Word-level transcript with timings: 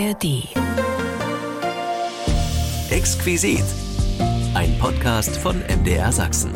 ARD. 0.00 0.48
Exquisit. 2.90 3.64
Ein 4.54 4.78
Podcast 4.78 5.36
von 5.36 5.60
MDR 5.60 6.10
Sachsen. 6.10 6.52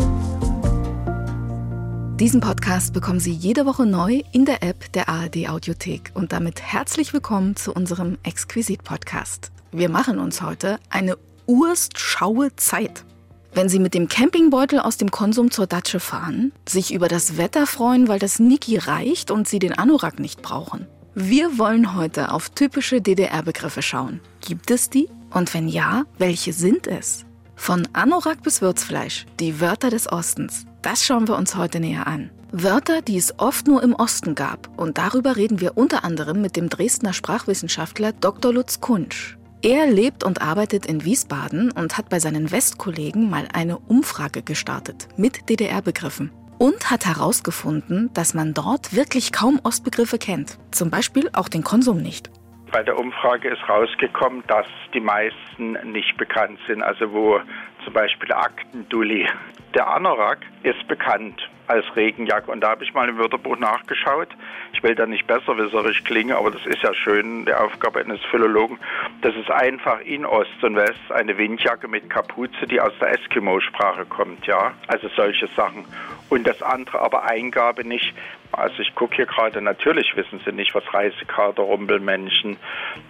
Diesen 2.17 2.41
Podcast 2.41 2.95
bekommen 2.95 3.21
Sie 3.21 3.33
jede 3.33 3.67
Woche 3.67 3.85
neu 3.85 4.23
in 4.33 4.47
der 4.47 4.63
App 4.63 4.91
der 4.95 5.11
ARD 5.11 5.51
Audiothek 5.51 6.13
und 6.15 6.33
damit 6.33 6.63
herzlich 6.63 7.13
willkommen 7.13 7.55
zu 7.55 7.75
unserem 7.75 8.17
Exquisit 8.23 8.83
Podcast. 8.83 9.53
Wir 9.73 9.91
machen 9.91 10.19
uns 10.19 10.41
heute 10.41 10.79
eine 10.89 11.19
urstschaue 11.47 12.57
Zeit. 12.57 13.05
Wenn 13.53 13.69
Sie 13.69 13.79
mit 13.79 13.93
dem 13.93 14.09
Campingbeutel 14.09 14.81
aus 14.81 14.97
dem 14.97 15.11
Konsum 15.11 15.51
zur 15.51 15.67
Datsche 15.67 16.01
fahren, 16.01 16.53
sich 16.67 16.95
über 16.95 17.09
das 17.09 17.37
Wetter 17.37 17.67
freuen, 17.67 18.09
weil 18.09 18.19
das 18.19 18.39
Niki 18.39 18.79
reicht 18.79 19.31
und 19.31 19.47
Sie 19.47 19.59
den 19.59 19.75
Anorak 19.75 20.19
nicht 20.19 20.41
brauchen. 20.41 20.87
Wir 21.17 21.59
wollen 21.59 21.95
heute 21.95 22.33
auf 22.33 22.51
typische 22.51 23.01
DDR-Begriffe 23.01 23.83
schauen. 23.83 24.19
Gibt 24.41 24.73
es 24.73 24.91
die? 24.91 25.09
Und 25.31 25.55
wenn 25.55 25.69
ja, 25.69 26.07
welche 26.19 26.53
sind 26.53 26.89
es? 26.89 27.25
Von 27.55 27.87
Anorak 27.93 28.43
bis 28.43 28.61
Würzfleisch, 28.61 29.25
die 29.39 29.61
Wörter 29.61 29.91
des 29.91 30.11
Ostens. 30.11 30.67
Das 30.83 31.05
schauen 31.05 31.29
wir 31.29 31.37
uns 31.37 31.55
heute 31.55 31.79
näher 31.79 32.09
an. 32.09 32.31
Wörter, 32.51 33.01
die 33.01 33.17
es 33.17 33.39
oft 33.39 33.69
nur 33.69 33.81
im 33.85 33.95
Osten 33.95 34.35
gab. 34.35 34.69
Und 34.77 34.99
darüber 34.99 35.37
reden 35.37 35.61
wir 35.61 35.77
unter 35.77 36.03
anderem 36.03 36.41
mit 36.41 36.57
dem 36.57 36.69
Dresdner 36.69 37.13
Sprachwissenschaftler 37.13 38.11
Dr. 38.11 38.53
Lutz 38.53 38.81
Kunsch. 38.81 39.39
Er 39.63 39.87
lebt 39.87 40.25
und 40.25 40.43
arbeitet 40.43 40.85
in 40.85 41.05
Wiesbaden 41.05 41.71
und 41.71 41.97
hat 41.97 42.09
bei 42.09 42.19
seinen 42.19 42.51
Westkollegen 42.51 43.31
mal 43.31 43.47
eine 43.53 43.79
Umfrage 43.79 44.43
gestartet 44.43 45.07
mit 45.17 45.49
DDR-Begriffen 45.49 46.33
und 46.59 46.91
hat 46.91 47.07
herausgefunden, 47.07 48.11
dass 48.15 48.35
man 48.35 48.55
dort 48.55 48.95
wirklich 48.95 49.33
kaum 49.33 49.61
Ostbegriffe 49.63 50.19
kennt. 50.19 50.59
Zum 50.71 50.91
Beispiel 50.91 51.31
auch 51.33 51.49
den 51.49 51.65
Konsum 51.65 51.99
nicht. 52.03 52.31
Bei 52.73 52.83
der 52.83 52.99
Umfrage 52.99 53.51
ist 53.51 53.69
rausgekommen, 53.69 54.43
dass 54.49 54.67
die 54.93 55.01
meisten 55.01 55.73
nicht 55.93 56.17
bekannt 56.17 56.59
sind. 56.67 56.83
Also 56.83 57.13
wo 57.13 57.41
zum 57.85 57.93
Beispiel 57.93 58.33
Aktendulli. 58.33 59.29
Der 59.75 59.89
Anorak 59.89 60.41
ist 60.63 60.87
bekannt 60.89 61.41
als 61.67 61.85
Regenjacke. 61.97 62.51
Und 62.51 62.61
da 62.61 62.71
habe 62.71 62.85
ich 62.85 62.95
mal 62.95 63.09
im 63.09 63.19
Wörterbuch 63.19 63.59
nachgeschaut. 63.59 64.29
Ich 64.73 64.83
will 64.83 64.95
da 64.95 65.07
nicht 65.07 65.27
besserwisserisch 65.27 66.05
klingen, 66.05 66.37
aber 66.37 66.51
das 66.51 66.65
ist 66.67 66.83
ja 66.83 66.95
schön, 66.95 67.47
die 67.47 67.55
Aufgabe 67.55 68.01
eines 68.01 68.21
Philologen. 68.31 68.79
Das 69.23 69.35
ist 69.37 69.51
einfach 69.51 70.01
in 70.01 70.27
Ost 70.27 70.63
und 70.63 70.77
West 70.77 71.11
eine 71.11 71.37
Windjacke 71.39 71.89
mit 71.89 72.11
Kapuze, 72.11 72.67
die 72.67 72.81
aus 72.81 72.93
der 73.01 73.13
Eskimo-Sprache 73.13 74.05
kommt, 74.07 74.47
ja. 74.47 74.73
Also 74.89 75.09
solche 75.17 75.49
Sachen. 75.57 75.85
Und 76.31 76.47
das 76.47 76.63
andere 76.63 77.01
aber 77.01 77.25
Eingabe 77.25 77.87
nicht. 77.87 78.15
Also 78.53 78.81
ich 78.81 78.95
gucke 78.95 79.17
hier 79.17 79.27
gerade, 79.27 79.61
natürlich 79.61 80.17
wissen 80.17 80.41
Sie 80.45 80.53
nicht, 80.53 80.75
was 80.75 80.83
Reisekarte, 80.93 81.61
Rumpelmännchen, 81.63 82.57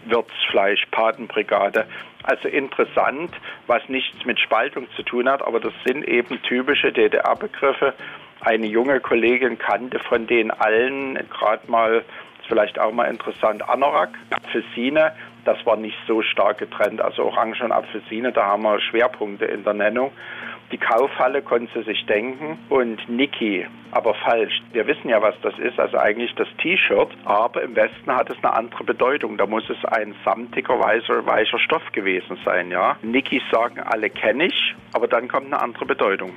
Würzfleisch, 0.06 0.86
Patenbrigade. 0.91 1.86
Also 2.22 2.48
interessant, 2.48 3.30
was 3.66 3.86
nichts 3.88 4.25
mit 4.25 4.41
Spaltung 4.41 4.88
zu 4.97 5.02
tun 5.02 5.28
hat, 5.28 5.42
aber 5.42 5.60
das 5.60 5.75
sind 5.84 6.08
eben 6.08 6.41
typische 6.42 6.91
DDR-Begriffe. 6.92 7.94
Eine 8.45 8.67
junge 8.67 9.00
Kollegin 9.00 9.59
kannte 9.59 9.98
von 10.00 10.27
denen 10.27 10.50
allen 10.50 11.14
gerade 11.31 11.70
mal, 11.70 11.97
ist 12.41 12.47
vielleicht 12.47 12.78
auch 12.78 12.92
mal 12.92 13.06
interessant, 13.06 13.67
Anorak, 13.69 14.11
Apfelsine, 14.31 15.12
das 15.45 15.64
war 15.64 15.77
nicht 15.77 15.97
so 16.06 16.23
stark 16.23 16.59
getrennt. 16.59 17.00
Also 17.00 17.25
Orange 17.25 17.62
und 17.62 17.72
Apfelsine, 17.72 18.33
da 18.33 18.45
haben 18.47 18.62
wir 18.62 18.81
Schwerpunkte 18.81 19.47
in 19.47 19.65
der 19.65 19.75
Nennung. 19.75 20.12
Die 20.72 20.78
Kaufhalle 20.78 21.42
konnte 21.42 21.70
sie 21.74 21.84
sich 21.84 22.06
denken 22.06 22.58
und 22.68 23.08
Niki, 23.08 23.66
aber 23.92 24.14
falsch. 24.14 24.62
Wir 24.72 24.86
wissen 24.86 25.08
ja, 25.08 25.20
was 25.22 25.34
das 25.42 25.56
ist, 25.58 25.78
also 25.78 25.98
eigentlich 25.98 26.34
das 26.34 26.48
T-Shirt, 26.60 27.10
aber 27.24 27.62
im 27.62 27.76
Westen 27.76 28.10
hat 28.10 28.30
es 28.30 28.36
eine 28.42 28.54
andere 28.54 28.84
Bedeutung. 28.84 29.36
Da 29.36 29.46
muss 29.46 29.68
es 29.68 29.84
ein 29.84 30.14
samtiger, 30.24 30.78
weißer, 30.80 31.26
weicher 31.26 31.58
Stoff 31.58 31.82
gewesen 31.92 32.38
sein, 32.44 32.70
ja. 32.70 32.96
Niki 33.02 33.40
sagen 33.52 33.80
alle 33.80 34.10
kenne 34.10 34.46
ich, 34.46 34.74
aber 34.92 35.06
dann 35.06 35.28
kommt 35.28 35.47
eine 35.47 35.60
andere 35.60 35.84
Bedeutung. 35.86 36.32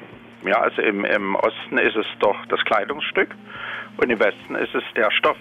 Ja, 0.46 0.62
also 0.62 0.82
im, 0.82 1.04
im 1.04 1.36
Osten 1.36 1.78
ist 1.78 1.96
es 1.96 2.06
doch 2.20 2.38
das 2.48 2.60
Kleidungsstück 2.66 3.34
und 3.98 4.10
im 4.10 4.20
Westen 4.20 4.56
ist 4.56 4.76
es 4.76 4.84
der 4.96 5.10
Stoff. 5.12 5.38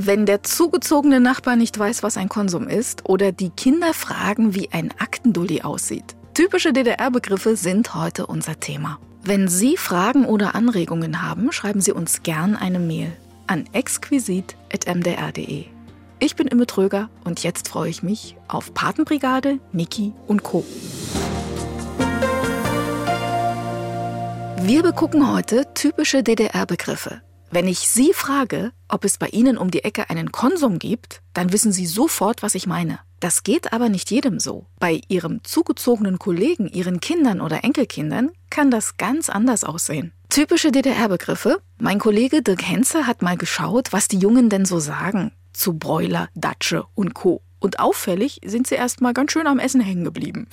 Wenn 0.00 0.26
der 0.26 0.44
zugezogene 0.44 1.20
Nachbar 1.20 1.56
nicht 1.56 1.76
weiß, 1.76 2.04
was 2.04 2.16
ein 2.16 2.28
Konsum 2.28 2.68
ist, 2.68 3.08
oder 3.08 3.32
die 3.32 3.50
Kinder 3.50 3.92
fragen, 3.92 4.54
wie 4.54 4.68
ein 4.72 4.94
Aktendulli 4.98 5.62
aussieht. 5.62 6.17
Typische 6.38 6.72
DDR-Begriffe 6.72 7.56
sind 7.56 7.96
heute 7.96 8.24
unser 8.24 8.60
Thema. 8.60 9.00
Wenn 9.24 9.48
Sie 9.48 9.76
Fragen 9.76 10.24
oder 10.24 10.54
Anregungen 10.54 11.20
haben, 11.20 11.50
schreiben 11.50 11.80
Sie 11.80 11.90
uns 11.90 12.22
gern 12.22 12.54
eine 12.54 12.78
Mail 12.78 13.10
an 13.48 13.64
exquisit.mdr.de. 13.72 15.64
Ich 16.20 16.36
bin 16.36 16.46
Imme 16.46 16.66
Tröger 16.66 17.10
und 17.24 17.42
jetzt 17.42 17.66
freue 17.66 17.90
ich 17.90 18.04
mich 18.04 18.36
auf 18.46 18.72
Patenbrigade, 18.72 19.58
Niki 19.72 20.12
und 20.28 20.44
Co. 20.44 20.64
Wir 24.62 24.84
begucken 24.84 25.32
heute 25.32 25.66
typische 25.74 26.22
DDR-Begriffe. 26.22 27.20
Wenn 27.50 27.66
ich 27.66 27.80
Sie 27.80 28.12
frage, 28.12 28.70
ob 28.86 29.04
es 29.04 29.18
bei 29.18 29.26
Ihnen 29.26 29.58
um 29.58 29.72
die 29.72 29.82
Ecke 29.82 30.08
einen 30.08 30.30
Konsum 30.30 30.78
gibt, 30.78 31.20
dann 31.34 31.52
wissen 31.52 31.72
Sie 31.72 31.86
sofort, 31.86 32.44
was 32.44 32.54
ich 32.54 32.68
meine. 32.68 33.00
Das 33.20 33.42
geht 33.42 33.72
aber 33.72 33.88
nicht 33.88 34.10
jedem 34.10 34.38
so. 34.38 34.66
Bei 34.78 35.00
Ihrem 35.08 35.42
zugezogenen 35.44 36.18
Kollegen, 36.18 36.68
Ihren 36.68 37.00
Kindern 37.00 37.40
oder 37.40 37.64
Enkelkindern 37.64 38.30
kann 38.50 38.70
das 38.70 38.96
ganz 38.96 39.28
anders 39.28 39.64
aussehen. 39.64 40.12
Typische 40.28 40.70
DDR-Begriffe. 40.70 41.60
Mein 41.78 41.98
Kollege 41.98 42.42
Dirk 42.42 42.62
Henze 42.62 43.06
hat 43.06 43.22
mal 43.22 43.36
geschaut, 43.36 43.92
was 43.92 44.08
die 44.08 44.18
Jungen 44.18 44.48
denn 44.48 44.64
so 44.64 44.78
sagen 44.78 45.32
zu 45.52 45.78
Bräuler, 45.78 46.28
Datsche 46.34 46.84
und 46.94 47.14
Co. 47.14 47.42
Und 47.58 47.80
auffällig 47.80 48.40
sind 48.44 48.68
sie 48.68 48.76
erst 48.76 49.00
mal 49.00 49.12
ganz 49.12 49.32
schön 49.32 49.48
am 49.48 49.58
Essen 49.58 49.80
hängen 49.80 50.04
geblieben. 50.04 50.46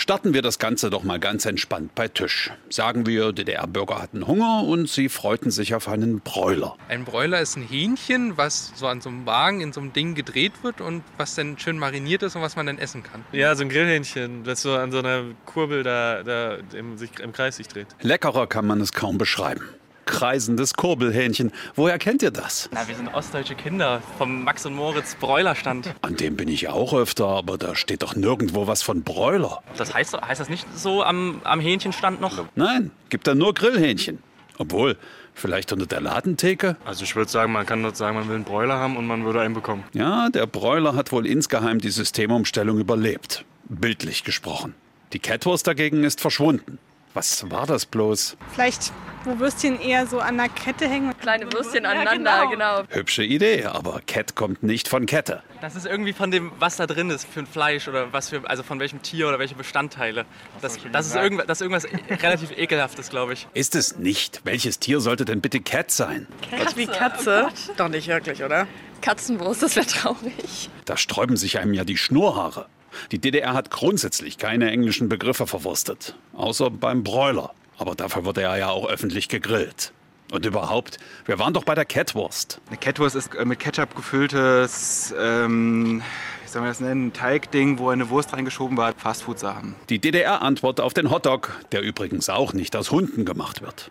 Starten 0.00 0.32
wir 0.32 0.40
das 0.40 0.58
Ganze 0.58 0.88
doch 0.88 1.02
mal 1.02 1.20
ganz 1.20 1.44
entspannt 1.44 1.94
bei 1.94 2.08
Tisch. 2.08 2.50
Sagen 2.70 3.04
wir, 3.04 3.32
DDR-Bürger 3.34 4.00
hatten 4.00 4.26
Hunger 4.26 4.64
und 4.64 4.88
sie 4.88 5.10
freuten 5.10 5.50
sich 5.50 5.74
auf 5.74 5.88
einen 5.88 6.20
Bräuler. 6.20 6.74
Ein 6.88 7.04
Bräuler 7.04 7.38
ist 7.42 7.56
ein 7.56 7.62
Hähnchen, 7.62 8.38
was 8.38 8.72
so 8.76 8.86
an 8.86 9.02
so 9.02 9.10
einem 9.10 9.26
Wagen 9.26 9.60
in 9.60 9.74
so 9.74 9.80
einem 9.82 9.92
Ding 9.92 10.14
gedreht 10.14 10.52
wird 10.62 10.80
und 10.80 11.04
was 11.18 11.34
dann 11.34 11.58
schön 11.58 11.78
mariniert 11.78 12.22
ist 12.22 12.34
und 12.34 12.40
was 12.40 12.56
man 12.56 12.64
dann 12.64 12.78
essen 12.78 13.02
kann. 13.02 13.26
Ja, 13.32 13.54
so 13.54 13.62
ein 13.62 13.68
Grillhähnchen, 13.68 14.42
das 14.42 14.62
so 14.62 14.72
an 14.72 14.90
so 14.90 15.00
einer 15.00 15.22
Kurbel 15.44 15.82
da, 15.82 16.22
da 16.22 16.56
im, 16.72 16.96
sich, 16.96 17.10
im 17.20 17.34
Kreis 17.34 17.56
sich 17.56 17.68
dreht. 17.68 17.88
Leckerer 18.00 18.46
kann 18.46 18.66
man 18.66 18.80
es 18.80 18.94
kaum 18.94 19.18
beschreiben. 19.18 19.68
Kreisendes 20.10 20.74
Kurbelhähnchen. 20.74 21.52
Woher 21.76 21.96
kennt 21.98 22.22
ihr 22.22 22.32
das? 22.32 22.68
Na, 22.72 22.88
wir 22.88 22.96
sind 22.96 23.14
ostdeutsche 23.14 23.54
Kinder 23.54 24.02
vom 24.18 24.42
Max 24.42 24.66
und 24.66 24.74
Moritz 24.74 25.14
Bräulerstand. 25.14 25.94
An 26.02 26.16
dem 26.16 26.36
bin 26.36 26.48
ich 26.48 26.68
auch 26.68 26.92
öfter, 26.92 27.28
aber 27.28 27.56
da 27.56 27.76
steht 27.76 28.02
doch 28.02 28.16
nirgendwo 28.16 28.66
was 28.66 28.82
von 28.82 29.04
Bräuler. 29.04 29.62
Das 29.76 29.94
heißt, 29.94 30.20
heißt 30.20 30.40
das 30.40 30.48
nicht 30.48 30.66
so 30.76 31.04
am, 31.04 31.40
am 31.44 31.60
Hähnchenstand 31.60 32.20
noch? 32.20 32.44
Nein, 32.56 32.90
gibt 33.08 33.28
da 33.28 33.36
nur 33.36 33.54
Grillhähnchen. 33.54 34.18
Obwohl, 34.58 34.96
vielleicht 35.32 35.72
unter 35.72 35.86
der 35.86 36.00
Ladentheke? 36.00 36.76
Also 36.84 37.04
ich 37.04 37.14
würde 37.14 37.30
sagen, 37.30 37.52
man 37.52 37.64
kann 37.64 37.80
dort 37.80 37.96
sagen, 37.96 38.16
man 38.16 38.28
will 38.28 38.34
einen 38.34 38.44
Bräuler 38.44 38.74
haben 38.74 38.96
und 38.96 39.06
man 39.06 39.24
würde 39.24 39.40
einen 39.40 39.54
bekommen. 39.54 39.84
Ja, 39.92 40.28
der 40.28 40.46
Bräuler 40.46 40.96
hat 40.96 41.12
wohl 41.12 41.24
insgeheim 41.24 41.78
die 41.78 41.90
Systemumstellung 41.90 42.80
überlebt. 42.80 43.44
Bildlich 43.68 44.24
gesprochen. 44.24 44.74
Die 45.12 45.20
Catwurst 45.20 45.68
dagegen 45.68 46.02
ist 46.02 46.20
verschwunden. 46.20 46.78
Was 47.12 47.50
war 47.50 47.66
das 47.66 47.86
bloß? 47.86 48.36
Vielleicht, 48.52 48.92
wo 49.24 49.38
Würstchen 49.40 49.80
eher 49.80 50.06
so 50.06 50.20
an 50.20 50.36
der 50.36 50.48
Kette 50.48 50.88
hängen. 50.88 51.12
Kleine 51.18 51.52
Würstchen 51.52 51.84
aneinander, 51.84 52.30
ja, 52.30 52.44
genau. 52.44 52.82
genau. 52.82 52.94
Hübsche 52.94 53.24
Idee, 53.24 53.64
aber 53.64 54.00
Cat 54.06 54.36
kommt 54.36 54.62
nicht 54.62 54.88
von 54.88 55.06
Kette. 55.06 55.42
Das 55.60 55.74
ist 55.74 55.86
irgendwie 55.86 56.12
von 56.12 56.30
dem, 56.30 56.52
was 56.60 56.76
da 56.76 56.86
drin 56.86 57.10
ist 57.10 57.26
für 57.26 57.40
ein 57.40 57.46
Fleisch 57.46 57.88
oder 57.88 58.12
was 58.12 58.28
für, 58.28 58.48
also 58.48 58.62
von 58.62 58.78
welchem 58.78 59.02
Tier 59.02 59.26
oder 59.28 59.40
welche 59.40 59.56
Bestandteile. 59.56 60.24
Das, 60.62 60.78
das, 60.92 61.06
ist, 61.08 61.16
irgendwas, 61.16 61.46
das 61.46 61.60
ist 61.60 61.62
irgendwas 61.62 61.86
relativ 62.22 62.56
ekelhaftes, 62.56 63.10
glaube 63.10 63.32
ich. 63.32 63.48
Ist 63.54 63.74
es 63.74 63.96
nicht? 63.96 64.42
Welches 64.44 64.78
Tier 64.78 65.00
sollte 65.00 65.24
denn 65.24 65.40
bitte 65.40 65.60
Cat 65.60 65.90
sein? 65.90 66.28
Katze. 66.48 66.76
Wie 66.76 66.86
Katze? 66.86 67.48
Doch 67.76 67.88
nicht 67.88 68.06
wirklich, 68.06 68.44
oder? 68.44 68.68
Katzenwurst, 69.02 69.62
das 69.62 69.74
wäre 69.74 69.86
traurig. 69.86 70.70
Da 70.84 70.96
sträuben 70.96 71.36
sich 71.36 71.58
einem 71.58 71.74
ja 71.74 71.84
die 71.84 71.96
Schnurrhaare. 71.96 72.66
Die 73.12 73.18
DDR 73.18 73.54
hat 73.54 73.70
grundsätzlich 73.70 74.38
keine 74.38 74.70
englischen 74.70 75.08
Begriffe 75.08 75.46
verwurstet, 75.46 76.14
außer 76.34 76.70
beim 76.70 77.02
Bräuler. 77.02 77.52
Aber 77.78 77.94
dafür 77.94 78.24
wurde 78.24 78.42
er 78.42 78.56
ja 78.56 78.68
auch 78.68 78.88
öffentlich 78.88 79.28
gegrillt. 79.28 79.92
Und 80.32 80.46
überhaupt, 80.46 80.98
wir 81.24 81.38
waren 81.38 81.54
doch 81.54 81.64
bei 81.64 81.74
der 81.74 81.84
Catwurst. 81.84 82.60
Eine 82.68 82.76
Catwurst 82.76 83.16
ist 83.16 83.34
äh, 83.34 83.44
mit 83.44 83.58
Ketchup 83.58 83.96
gefülltes, 83.96 85.12
ähm, 85.18 86.02
wie 86.44 86.48
soll 86.48 86.62
man 86.62 86.70
das 86.70 86.80
nennen, 86.80 87.12
Teigding, 87.12 87.78
wo 87.78 87.88
eine 87.88 88.10
Wurst 88.10 88.32
reingeschoben 88.32 88.76
war. 88.76 88.92
Fastfood-Sachen. 88.92 89.74
Die 89.88 89.98
DDR-Antwort 89.98 90.80
auf 90.80 90.94
den 90.94 91.10
Hotdog, 91.10 91.58
der 91.72 91.82
übrigens 91.82 92.28
auch 92.28 92.52
nicht 92.52 92.76
aus 92.76 92.90
Hunden 92.90 93.24
gemacht 93.24 93.60
wird. 93.60 93.90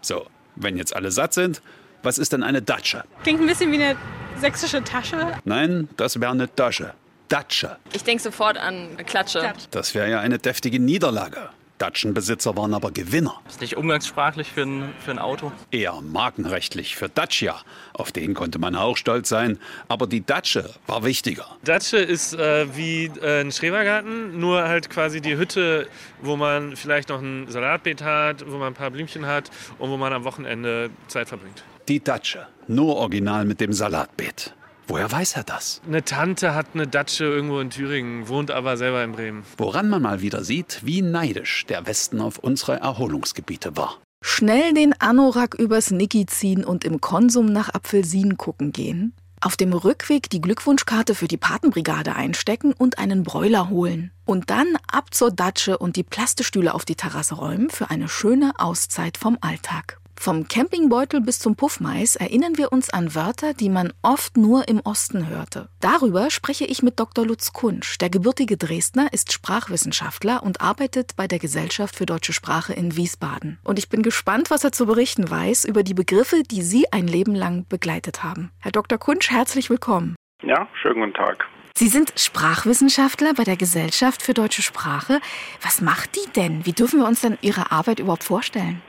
So, 0.00 0.26
wenn 0.56 0.78
jetzt 0.78 0.96
alle 0.96 1.10
satt 1.10 1.34
sind, 1.34 1.60
was 2.02 2.18
ist 2.18 2.32
denn 2.32 2.42
eine 2.42 2.62
Datsche? 2.62 3.04
Klingt 3.22 3.40
ein 3.40 3.46
bisschen 3.46 3.72
wie 3.72 3.82
eine 3.82 3.96
sächsische 4.38 4.82
Tasche. 4.84 5.32
Nein, 5.44 5.88
das 5.96 6.20
wäre 6.20 6.32
eine 6.32 6.54
Tasche. 6.54 6.94
Datsche. 7.28 7.76
Ich 7.92 8.04
denke 8.04 8.22
sofort 8.22 8.56
an 8.58 8.96
Klatsche. 9.06 9.52
Das 9.70 9.94
wäre 9.94 10.10
ja 10.10 10.20
eine 10.20 10.38
deftige 10.38 10.78
Niederlage. 10.78 11.50
Datschenbesitzer 11.78 12.56
waren 12.56 12.72
aber 12.72 12.92
Gewinner. 12.92 13.40
Ist 13.48 13.60
nicht 13.60 13.76
umgangssprachlich 13.76 14.48
für 14.48 14.62
ein, 14.62 14.94
für 15.04 15.10
ein 15.10 15.18
Auto? 15.18 15.50
Eher 15.72 16.00
markenrechtlich 16.00 16.94
für 16.94 17.08
Dacia. 17.08 17.56
Auf 17.92 18.12
den 18.12 18.34
konnte 18.34 18.58
man 18.58 18.76
auch 18.76 18.96
stolz 18.96 19.28
sein. 19.28 19.58
Aber 19.88 20.06
die 20.06 20.24
Datsche 20.24 20.70
war 20.86 21.04
wichtiger. 21.04 21.46
Datsche 21.64 21.98
ist 21.98 22.34
äh, 22.34 22.66
wie 22.76 23.06
äh, 23.20 23.40
ein 23.40 23.50
Schrebergarten, 23.50 24.38
nur 24.38 24.62
halt 24.62 24.88
quasi 24.88 25.20
die 25.20 25.36
Hütte, 25.36 25.88
wo 26.22 26.36
man 26.36 26.76
vielleicht 26.76 27.08
noch 27.08 27.20
ein 27.20 27.48
Salatbeet 27.48 28.02
hat, 28.02 28.48
wo 28.48 28.56
man 28.56 28.68
ein 28.68 28.74
paar 28.74 28.90
Blümchen 28.90 29.26
hat 29.26 29.50
und 29.78 29.90
wo 29.90 29.96
man 29.96 30.12
am 30.12 30.24
Wochenende 30.24 30.90
Zeit 31.08 31.28
verbringt. 31.28 31.64
Die 31.88 32.02
Datsche. 32.02 32.46
Nur 32.68 32.96
original 32.96 33.44
mit 33.44 33.60
dem 33.60 33.72
Salatbeet. 33.72 34.54
Woher 34.86 35.10
weiß 35.10 35.36
er 35.36 35.44
das? 35.44 35.80
Eine 35.86 36.04
Tante 36.04 36.54
hat 36.54 36.66
eine 36.74 36.86
Datsche 36.86 37.24
irgendwo 37.24 37.60
in 37.60 37.70
Thüringen, 37.70 38.28
wohnt 38.28 38.50
aber 38.50 38.76
selber 38.76 39.02
in 39.02 39.12
Bremen. 39.12 39.44
Woran 39.56 39.88
man 39.88 40.02
mal 40.02 40.20
wieder 40.20 40.44
sieht, 40.44 40.80
wie 40.84 41.00
neidisch 41.00 41.64
der 41.66 41.86
Westen 41.86 42.20
auf 42.20 42.38
unsere 42.38 42.80
Erholungsgebiete 42.80 43.76
war. 43.76 43.98
Schnell 44.22 44.72
den 44.74 44.98
Anorak 45.00 45.54
übers 45.54 45.90
Niki 45.90 46.26
ziehen 46.26 46.64
und 46.64 46.84
im 46.84 47.00
Konsum 47.00 47.46
nach 47.46 47.72
Apfelsinen 47.74 48.36
gucken 48.36 48.72
gehen. 48.72 49.14
Auf 49.40 49.56
dem 49.56 49.74
Rückweg 49.74 50.30
die 50.30 50.40
Glückwunschkarte 50.40 51.14
für 51.14 51.28
die 51.28 51.36
Patenbrigade 51.36 52.14
einstecken 52.14 52.72
und 52.72 52.98
einen 52.98 53.24
Bräuler 53.24 53.68
holen. 53.68 54.10
Und 54.24 54.48
dann 54.48 54.78
ab 54.90 55.12
zur 55.12 55.30
Datsche 55.30 55.76
und 55.76 55.96
die 55.96 56.02
Plastestühle 56.02 56.72
auf 56.72 56.86
die 56.86 56.94
Terrasse 56.94 57.34
räumen 57.34 57.68
für 57.68 57.90
eine 57.90 58.08
schöne 58.08 58.52
Auszeit 58.56 59.18
vom 59.18 59.36
Alltag. 59.42 60.00
Vom 60.18 60.48
Campingbeutel 60.48 61.20
bis 61.20 61.38
zum 61.38 61.56
Puffmais 61.56 62.16
erinnern 62.16 62.56
wir 62.56 62.72
uns 62.72 62.90
an 62.90 63.14
Wörter, 63.14 63.52
die 63.52 63.68
man 63.68 63.92
oft 64.02 64.36
nur 64.36 64.68
im 64.68 64.80
Osten 64.80 65.28
hörte. 65.28 65.68
Darüber 65.80 66.30
spreche 66.30 66.64
ich 66.64 66.82
mit 66.82 66.98
Dr. 66.98 67.26
Lutz 67.26 67.52
Kunsch. 67.52 67.98
Der 67.98 68.10
gebürtige 68.10 68.56
Dresdner 68.56 69.12
ist 69.12 69.32
Sprachwissenschaftler 69.32 70.42
und 70.42 70.60
arbeitet 70.60 71.16
bei 71.16 71.26
der 71.26 71.38
Gesellschaft 71.38 71.96
für 71.96 72.06
deutsche 72.06 72.32
Sprache 72.32 72.72
in 72.72 72.96
Wiesbaden. 72.96 73.58
Und 73.64 73.78
ich 73.78 73.88
bin 73.88 74.02
gespannt, 74.02 74.50
was 74.50 74.64
er 74.64 74.72
zu 74.72 74.86
berichten 74.86 75.28
weiß 75.28 75.64
über 75.64 75.82
die 75.82 75.94
Begriffe, 75.94 76.42
die 76.42 76.62
Sie 76.62 76.90
ein 76.92 77.06
Leben 77.06 77.34
lang 77.34 77.66
begleitet 77.68 78.22
haben. 78.22 78.50
Herr 78.60 78.72
Dr. 78.72 78.98
Kunsch, 78.98 79.30
herzlich 79.30 79.68
willkommen. 79.68 80.16
Ja, 80.42 80.68
schönen 80.80 81.00
guten 81.00 81.14
Tag. 81.14 81.44
Sie 81.76 81.88
sind 81.88 82.12
Sprachwissenschaftler 82.16 83.34
bei 83.34 83.42
der 83.42 83.56
Gesellschaft 83.56 84.22
für 84.22 84.32
deutsche 84.32 84.62
Sprache. 84.62 85.20
Was 85.60 85.80
macht 85.80 86.14
die 86.14 86.32
denn? 86.32 86.64
Wie 86.66 86.72
dürfen 86.72 87.00
wir 87.00 87.06
uns 87.06 87.20
denn 87.20 87.36
Ihre 87.40 87.72
Arbeit 87.72 87.98
überhaupt 87.98 88.22
vorstellen? 88.22 88.80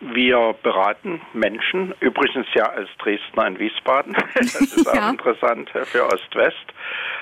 Wir 0.00 0.54
beraten 0.62 1.20
Menschen, 1.32 1.94
übrigens 2.00 2.46
ja 2.54 2.64
als 2.70 2.88
Dresdner 2.98 3.46
in 3.46 3.58
Wiesbaden. 3.58 4.14
Das 4.34 4.54
ist 4.60 4.86
Ja. 4.94 5.06
auch 5.08 5.10
interessant 5.12 5.70
für 5.84 6.04
Ost-West. 6.06 6.56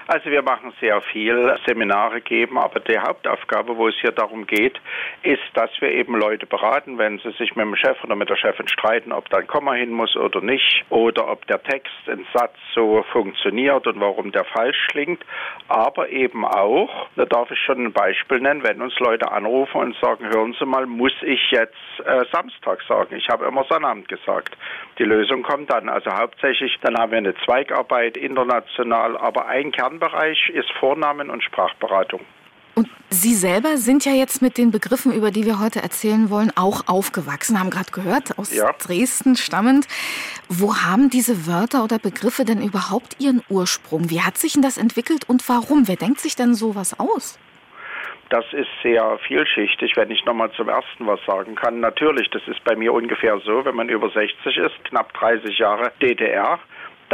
Also 0.06 0.30
wir 0.30 0.42
machen 0.42 0.72
sehr 0.80 1.00
viel, 1.00 1.56
Seminare 1.66 2.20
geben, 2.20 2.58
aber 2.58 2.80
die 2.80 2.98
Hauptaufgabe, 2.98 3.76
wo 3.76 3.88
es 3.88 3.94
hier 4.00 4.12
darum 4.12 4.46
geht, 4.46 4.78
ist, 5.22 5.42
dass 5.54 5.70
wir 5.80 5.90
eben 5.92 6.14
Leute 6.14 6.44
beraten, 6.44 6.98
wenn 6.98 7.18
sie 7.20 7.30
sich 7.32 7.56
mit 7.56 7.64
dem 7.64 7.74
Chef 7.76 7.96
oder 8.04 8.14
mit 8.14 8.28
der 8.28 8.36
Chefin 8.36 8.68
streiten, 8.68 9.12
ob 9.12 9.30
da 9.30 9.38
ein 9.38 9.46
Komma 9.46 9.72
hin 9.72 9.90
muss 9.90 10.14
oder 10.16 10.42
nicht, 10.42 10.84
oder 10.90 11.30
ob 11.30 11.46
der 11.46 11.62
Text 11.62 11.92
im 12.06 12.26
Satz 12.34 12.54
so 12.74 13.02
funktioniert 13.12 13.86
und 13.86 13.98
warum 13.98 14.30
der 14.30 14.44
falsch 14.44 14.88
klingt. 14.88 15.24
Aber 15.68 16.10
eben 16.10 16.44
auch, 16.44 17.08
da 17.16 17.24
darf 17.24 17.50
ich 17.50 17.58
schon 17.60 17.86
ein 17.86 17.92
Beispiel 17.92 18.40
nennen, 18.40 18.62
wenn 18.62 18.82
uns 18.82 18.98
Leute 18.98 19.32
anrufen 19.32 19.80
und 19.80 19.96
sagen, 20.02 20.26
hören 20.26 20.54
Sie 20.58 20.66
mal, 20.66 20.84
muss 20.86 21.14
ich 21.22 21.50
jetzt 21.50 21.74
äh, 22.04 22.24
Samstag 22.30 22.82
sagen? 22.86 23.16
Ich 23.16 23.28
habe 23.28 23.46
immer 23.46 23.64
Sonnabend 23.64 24.08
gesagt. 24.08 24.56
Die 24.98 25.04
Lösung 25.04 25.42
kommt 25.42 25.72
dann. 25.72 25.88
Also 25.88 26.10
hauptsächlich, 26.10 26.78
dann 26.82 26.96
haben 26.96 27.12
wir 27.12 27.18
eine 27.18 27.34
Zweigarbeit 27.44 28.16
international, 28.16 29.16
aber 29.16 29.46
ein 29.46 29.72
Kernbereich 29.99 30.50
ist 30.50 30.70
Vornamen 30.81 31.31
und 31.31 31.43
Sprachberatung. 31.44 32.20
Und 32.75 32.88
Sie 33.11 33.35
selber 33.35 33.76
sind 33.76 34.05
ja 34.05 34.11
jetzt 34.11 34.43
mit 34.43 34.58
den 34.58 34.73
Begriffen, 34.73 35.12
über 35.12 35.31
die 35.31 35.46
wir 35.46 35.61
heute 35.61 35.81
erzählen 35.81 36.31
wollen, 36.31 36.50
auch 36.56 36.88
aufgewachsen, 36.88 37.61
haben 37.61 37.70
gerade 37.70 37.93
gehört, 37.93 38.37
aus 38.37 38.52
Ja. 38.52 38.73
Dresden 38.73 39.37
stammend. 39.37 39.87
Wo 40.49 40.75
haben 40.79 41.11
diese 41.11 41.46
Wörter 41.46 41.85
oder 41.85 42.00
Begriffe 42.00 42.44
denn 42.44 42.61
überhaupt 42.61 43.20
ihren 43.20 43.43
Ursprung? 43.49 44.11
Wie 44.11 44.23
hat 44.23 44.37
sich 44.37 44.55
denn 44.55 44.62
das 44.62 44.79
entwickelt 44.79 45.29
und 45.29 45.49
warum? 45.49 45.87
Wer 45.87 45.97
denkt 45.97 46.19
sich 46.19 46.35
denn 46.35 46.55
sowas 46.55 46.99
aus? 46.99 47.38
Das 48.31 48.44
ist 48.52 48.70
sehr 48.82 49.19
vielschichtig, 49.29 49.97
wenn 49.97 50.11
ich 50.11 50.25
nochmal 50.25 50.50
zum 50.52 50.69
ersten 50.69 51.06
was 51.06 51.20
sagen 51.25 51.55
kann. 51.55 51.79
Natürlich, 51.79 52.29
das 52.31 52.43
ist 52.49 52.64
bei 52.64 52.75
mir 52.75 52.93
ungefähr 52.93 53.38
so, 53.44 53.64
wenn 53.64 53.76
man 53.76 53.88
über 53.88 54.11
60 54.11 54.56
ist, 54.56 54.85
knapp 54.87 55.12
30 55.14 55.56
Jahre 55.58 55.93
DDR. 56.02 56.58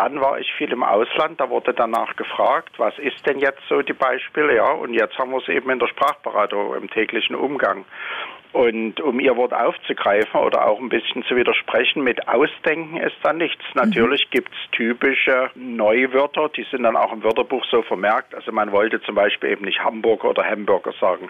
Dann 0.00 0.18
war 0.18 0.38
ich 0.38 0.50
viel 0.54 0.72
im 0.72 0.82
Ausland, 0.82 1.38
da 1.42 1.50
wurde 1.50 1.74
danach 1.74 2.16
gefragt, 2.16 2.78
was 2.78 2.98
ist 2.98 3.26
denn 3.26 3.38
jetzt 3.38 3.60
so 3.68 3.82
die 3.82 3.92
Beispiele, 3.92 4.56
ja, 4.56 4.70
und 4.70 4.94
jetzt 4.94 5.18
haben 5.18 5.30
wir 5.30 5.42
es 5.42 5.48
eben 5.48 5.68
in 5.68 5.78
der 5.78 5.88
Sprachberatung, 5.88 6.74
im 6.74 6.88
täglichen 6.88 7.36
Umgang. 7.36 7.84
Und 8.52 9.00
um 9.00 9.20
Ihr 9.20 9.36
Wort 9.36 9.52
aufzugreifen 9.52 10.40
oder 10.40 10.66
auch 10.66 10.80
ein 10.80 10.88
bisschen 10.88 11.22
zu 11.24 11.36
widersprechen, 11.36 12.02
mit 12.02 12.26
Ausdenken 12.26 12.96
ist 12.96 13.16
da 13.22 13.32
nichts. 13.32 13.62
Natürlich 13.74 14.28
gibt's 14.30 14.56
typische 14.72 15.50
Neuwörter, 15.54 16.48
die 16.48 16.66
sind 16.70 16.82
dann 16.82 16.96
auch 16.96 17.12
im 17.12 17.22
Wörterbuch 17.22 17.64
so 17.70 17.82
vermerkt. 17.82 18.34
Also 18.34 18.50
man 18.50 18.72
wollte 18.72 19.00
zum 19.02 19.14
Beispiel 19.14 19.50
eben 19.50 19.64
nicht 19.64 19.84
Hamburger 19.84 20.30
oder 20.30 20.44
Hamburger 20.44 20.92
sagen. 21.00 21.28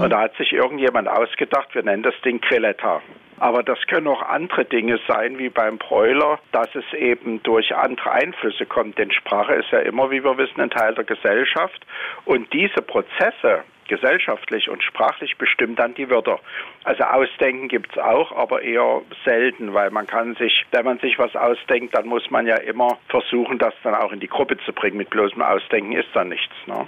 Und 0.00 0.10
da 0.10 0.20
hat 0.22 0.36
sich 0.36 0.52
irgendjemand 0.52 1.08
ausgedacht, 1.08 1.74
wir 1.74 1.82
nennen 1.82 2.02
das 2.02 2.14
Ding 2.24 2.40
Quelletta. 2.40 3.00
Aber 3.38 3.62
das 3.62 3.78
können 3.86 4.08
auch 4.08 4.22
andere 4.22 4.64
Dinge 4.64 4.98
sein, 5.06 5.38
wie 5.38 5.50
beim 5.50 5.78
Bräuler, 5.78 6.38
dass 6.52 6.74
es 6.74 6.90
eben 6.94 7.42
durch 7.42 7.74
andere 7.74 8.12
Einflüsse 8.12 8.64
kommt. 8.64 8.98
Denn 8.98 9.12
Sprache 9.12 9.54
ist 9.54 9.70
ja 9.70 9.80
immer, 9.80 10.10
wie 10.10 10.24
wir 10.24 10.38
wissen, 10.38 10.60
ein 10.60 10.70
Teil 10.70 10.94
der 10.94 11.04
Gesellschaft. 11.04 11.86
Und 12.24 12.52
diese 12.52 12.80
Prozesse, 12.80 13.62
gesellschaftlich 13.88 14.68
und 14.68 14.82
sprachlich 14.82 15.36
bestimmt 15.36 15.78
dann 15.78 15.94
die 15.94 16.10
Wörter. 16.10 16.40
Also 16.84 17.04
Ausdenken 17.04 17.68
gibt's 17.68 17.98
auch, 17.98 18.32
aber 18.32 18.62
eher 18.62 19.02
selten, 19.24 19.74
weil 19.74 19.90
man 19.90 20.06
kann 20.06 20.34
sich, 20.36 20.64
wenn 20.70 20.84
man 20.84 20.98
sich 20.98 21.18
was 21.18 21.34
ausdenkt, 21.36 21.96
dann 21.96 22.06
muss 22.06 22.30
man 22.30 22.46
ja 22.46 22.56
immer 22.56 22.98
versuchen, 23.08 23.58
das 23.58 23.74
dann 23.82 23.94
auch 23.94 24.12
in 24.12 24.20
die 24.20 24.28
Gruppe 24.28 24.56
zu 24.58 24.72
bringen. 24.72 24.96
Mit 24.96 25.10
bloßem 25.10 25.42
Ausdenken 25.42 25.92
ist 25.92 26.08
da 26.14 26.24
nichts. 26.24 26.54
Ne? 26.66 26.86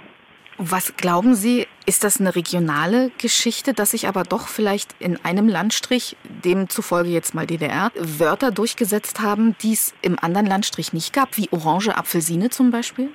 Was 0.61 0.97
glauben 0.97 1.35
Sie, 1.35 1.67
ist 1.85 2.03
das 2.03 2.19
eine 2.19 2.35
regionale 2.35 3.11
Geschichte, 3.17 3.73
dass 3.73 3.91
sich 3.91 4.09
aber 4.09 4.23
doch 4.23 4.49
vielleicht 4.49 4.93
in 4.99 5.17
einem 5.23 5.47
Landstrich, 5.47 6.17
demzufolge 6.43 7.09
jetzt 7.09 7.33
mal 7.33 7.47
DDR, 7.47 7.91
Wörter 7.95 8.51
durchgesetzt 8.51 9.21
haben, 9.21 9.55
die 9.63 9.71
es 9.71 9.95
im 10.01 10.19
anderen 10.19 10.47
Landstrich 10.47 10.91
nicht 10.91 11.13
gab, 11.13 11.37
wie 11.37 11.47
Orange, 11.51 11.95
Apfelsine 11.95 12.49
zum 12.49 12.71
Beispiel? 12.71 13.09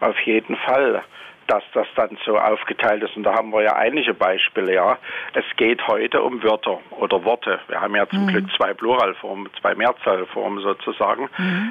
Auf 0.00 0.18
jeden 0.24 0.56
Fall, 0.56 1.04
dass 1.50 1.64
das 1.74 1.88
dann 1.96 2.16
so 2.24 2.38
aufgeteilt 2.38 3.02
ist. 3.02 3.16
Und 3.16 3.24
da 3.24 3.34
haben 3.34 3.50
wir 3.50 3.62
ja 3.62 3.74
einige 3.74 4.14
Beispiele, 4.14 4.72
ja. 4.72 4.98
Es 5.34 5.44
geht 5.56 5.84
heute 5.88 6.22
um 6.22 6.42
Wörter 6.44 6.78
oder 6.92 7.24
Worte. 7.24 7.58
Wir 7.66 7.80
haben 7.80 7.96
ja 7.96 8.08
zum 8.08 8.28
Glück 8.28 8.44
zwei 8.56 8.72
Pluralformen, 8.72 9.50
zwei 9.60 9.74
Mehrzahlformen 9.74 10.62
sozusagen. 10.62 11.28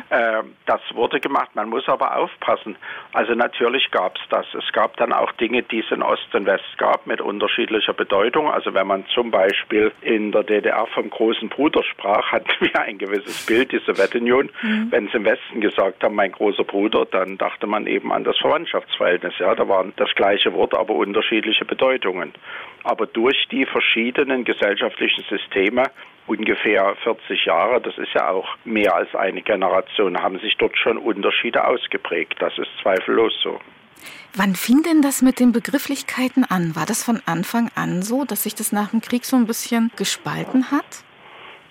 Äh, 0.09 0.43
das 0.65 0.81
wurde 0.93 1.21
gemacht. 1.21 1.51
Man 1.53 1.69
muss 1.69 1.87
aber 1.87 2.17
aufpassen. 2.17 2.75
Also 3.13 3.33
natürlich 3.36 3.89
gab 3.91 4.17
es 4.17 4.21
das. 4.29 4.45
Es 4.53 4.69
gab 4.74 4.98
dann 4.98 5.13
auch 5.13 5.31
Dinge, 5.33 5.63
die 5.63 5.79
es 5.79 5.91
in 5.91 6.03
Ost 6.03 6.33
und 6.33 6.45
West 6.45 6.77
gab, 6.77 7.07
mit 7.07 7.21
unterschiedlicher 7.21 7.93
Bedeutung. 7.93 8.51
Also 8.51 8.74
wenn 8.74 8.88
man 8.88 9.05
zum 9.13 9.31
Beispiel 9.31 9.93
in 10.01 10.33
der 10.33 10.43
DDR 10.43 10.88
vom 10.88 11.09
großen 11.09 11.48
Bruder 11.48 11.83
sprach, 11.83 12.31
hatten 12.33 12.50
wir 12.59 12.81
ein 12.81 12.98
gewisses 12.98 13.45
Bild, 13.45 13.71
die 13.71 13.79
Sowjetunion. 13.79 14.50
Wenn 14.89 15.07
sie 15.07 15.17
im 15.17 15.25
Westen 15.25 15.62
gesagt 15.62 16.03
haben, 16.03 16.15
mein 16.15 16.33
großer 16.33 16.65
Bruder, 16.65 17.05
dann 17.05 17.38
dachte 17.38 17.65
man 17.65 17.88
eben 17.88 18.12
an 18.12 18.25
das 18.25 18.38
Verwandtschaftsverhältnis. 18.39 19.36
Ja, 19.39 19.55
da 19.55 19.68
waren 19.69 19.93
das 19.95 20.09
gleiche 20.15 20.53
Wort, 20.53 20.73
aber 20.73 20.95
unterschiedliche 20.95 21.63
Bedeutungen. 21.63 22.33
Aber 22.83 23.05
durch 23.05 23.47
die 23.49 23.65
verschiedenen 23.65 24.43
gesellschaftlichen 24.43 25.23
Systeme, 25.29 25.83
ungefähr 26.27 26.95
40 27.03 27.45
Jahre, 27.45 27.79
das 27.79 27.97
ist 27.97 28.13
ja 28.13 28.29
auch 28.29 28.57
mehr 28.65 28.93
als 28.95 29.13
eine 29.15 29.41
Generation, 29.41 30.21
haben 30.21 30.39
sich 30.39 30.57
dort 30.57 30.77
schon 30.77 30.97
Unterschiede 30.97 31.65
ausgeprägt. 31.65 32.35
Das 32.39 32.57
ist 32.57 32.69
zweifellos 32.81 33.33
so. 33.41 33.59
Wann 34.35 34.55
fing 34.55 34.83
denn 34.83 35.01
das 35.01 35.21
mit 35.21 35.39
den 35.39 35.51
Begrifflichkeiten 35.51 36.45
an? 36.45 36.75
War 36.75 36.85
das 36.85 37.03
von 37.03 37.21
Anfang 37.25 37.71
an 37.75 38.01
so, 38.01 38.25
dass 38.25 38.43
sich 38.43 38.55
das 38.55 38.71
nach 38.71 38.91
dem 38.91 39.01
Krieg 39.01 39.25
so 39.25 39.35
ein 39.35 39.47
bisschen 39.47 39.91
gespalten 39.95 40.71
hat? 40.71 41.03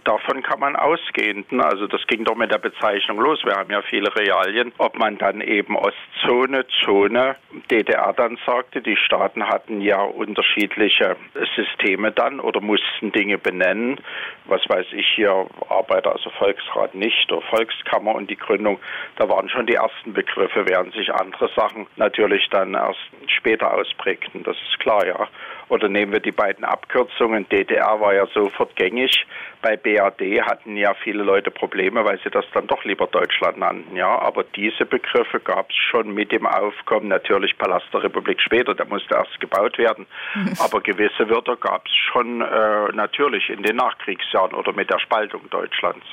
Davon 0.09 0.43
kann 0.43 0.61
man 0.61 0.75
ausgehen. 0.75 1.45
Also 1.61 1.87
das 1.87 2.01
ging 2.07 2.25
doch 2.25 2.35
mit 2.35 2.51
der 2.51 2.57
Bezeichnung 2.57 3.21
los. 3.21 3.45
Wir 3.45 3.57
haben 3.57 3.71
ja 3.71 3.83
viele 3.83 4.09
Realien. 4.17 4.73
Ob 4.79 4.99
man 4.99 5.19
dann 5.19 5.43
eben 5.43 5.77
Ostzone, 5.77 6.65
Zone, 6.83 7.37
DDR 7.71 8.15
dann 8.15 8.39
sagte, 8.47 8.81
die 8.81 8.97
Staaten 8.97 9.47
hatten 9.47 9.83
ja 9.83 10.01
unterschiedliche 10.01 11.17
Systeme 11.55 12.11
dann 12.11 12.41
oder 12.41 12.63
mussten 12.63 13.13
Dinge 13.13 13.37
benennen. 13.37 14.01
Was 14.47 14.67
weiß 14.67 14.87
ich 14.93 15.07
hier, 15.15 15.47
Arbeiter, 15.69 16.13
also 16.13 16.31
Volksrat 16.31 16.95
nicht 16.95 17.31
oder 17.31 17.43
Volkskammer 17.43 18.15
und 18.15 18.31
die 18.31 18.39
Gründung, 18.39 18.81
da 19.17 19.29
waren 19.29 19.51
schon 19.51 19.67
die 19.67 19.75
ersten 19.75 20.15
Begriffe, 20.15 20.65
während 20.67 20.95
sich 20.95 21.13
andere 21.13 21.51
Sachen 21.55 21.87
natürlich 21.97 22.49
dann 22.49 22.73
erst 22.73 23.11
später 23.27 23.75
ausprägten. 23.75 24.43
Das 24.43 24.57
ist 24.57 24.81
klar, 24.81 25.07
ja. 25.07 25.29
Oder 25.69 25.89
nehmen 25.89 26.13
wir 26.13 26.21
die 26.21 26.33
beiden 26.33 26.65
Abkürzungen. 26.65 27.49
DDR 27.49 28.01
war 28.01 28.15
ja 28.15 28.27
sofort 28.27 28.75
gängig, 28.77 29.27
Bei 29.61 29.77
BAD 29.77 30.21
hatten 30.43 30.77
ja 30.77 30.95
viele 31.03 31.23
Leute 31.23 31.51
Probleme, 31.51 32.05
weil 32.05 32.19
sie 32.23 32.31
das 32.31 32.45
dann 32.55 32.67
doch 32.67 32.85
lieber 32.85 33.07
Deutschland 33.07 33.59
nannten. 33.59 33.97
Ja, 33.97 34.19
aber 34.19 34.45
diese 34.45 34.87
Begriffe 34.87 35.41
gab 35.41 35.71
es 35.71 35.77
schon 35.77 36.15
mit 36.15 36.33
dem 36.33 36.47
Aufkommen. 36.47 37.09
Natürlich 37.09 37.59
Palast 37.59 37.87
der 37.93 38.05
Republik 38.05 38.41
später, 38.41 38.75
der 38.75 38.87
musste 38.87 39.15
erst 39.15 39.39
gebaut 39.41 39.77
werden. 39.79 40.07
Aber 40.61 40.81
gewisse 40.81 41.29
Wörter 41.29 41.57
gab 41.57 41.87
es 41.87 41.95
schon 41.95 42.41
äh, 42.41 42.93
natürlich 42.93 43.51
in 43.51 43.63
den 43.63 43.77
Nachkriegsjahren 43.77 44.55
oder 44.55 44.73
mit 44.73 44.91
der 44.91 44.99
Spaltung 44.99 45.49
Deutschlands. 45.51 46.07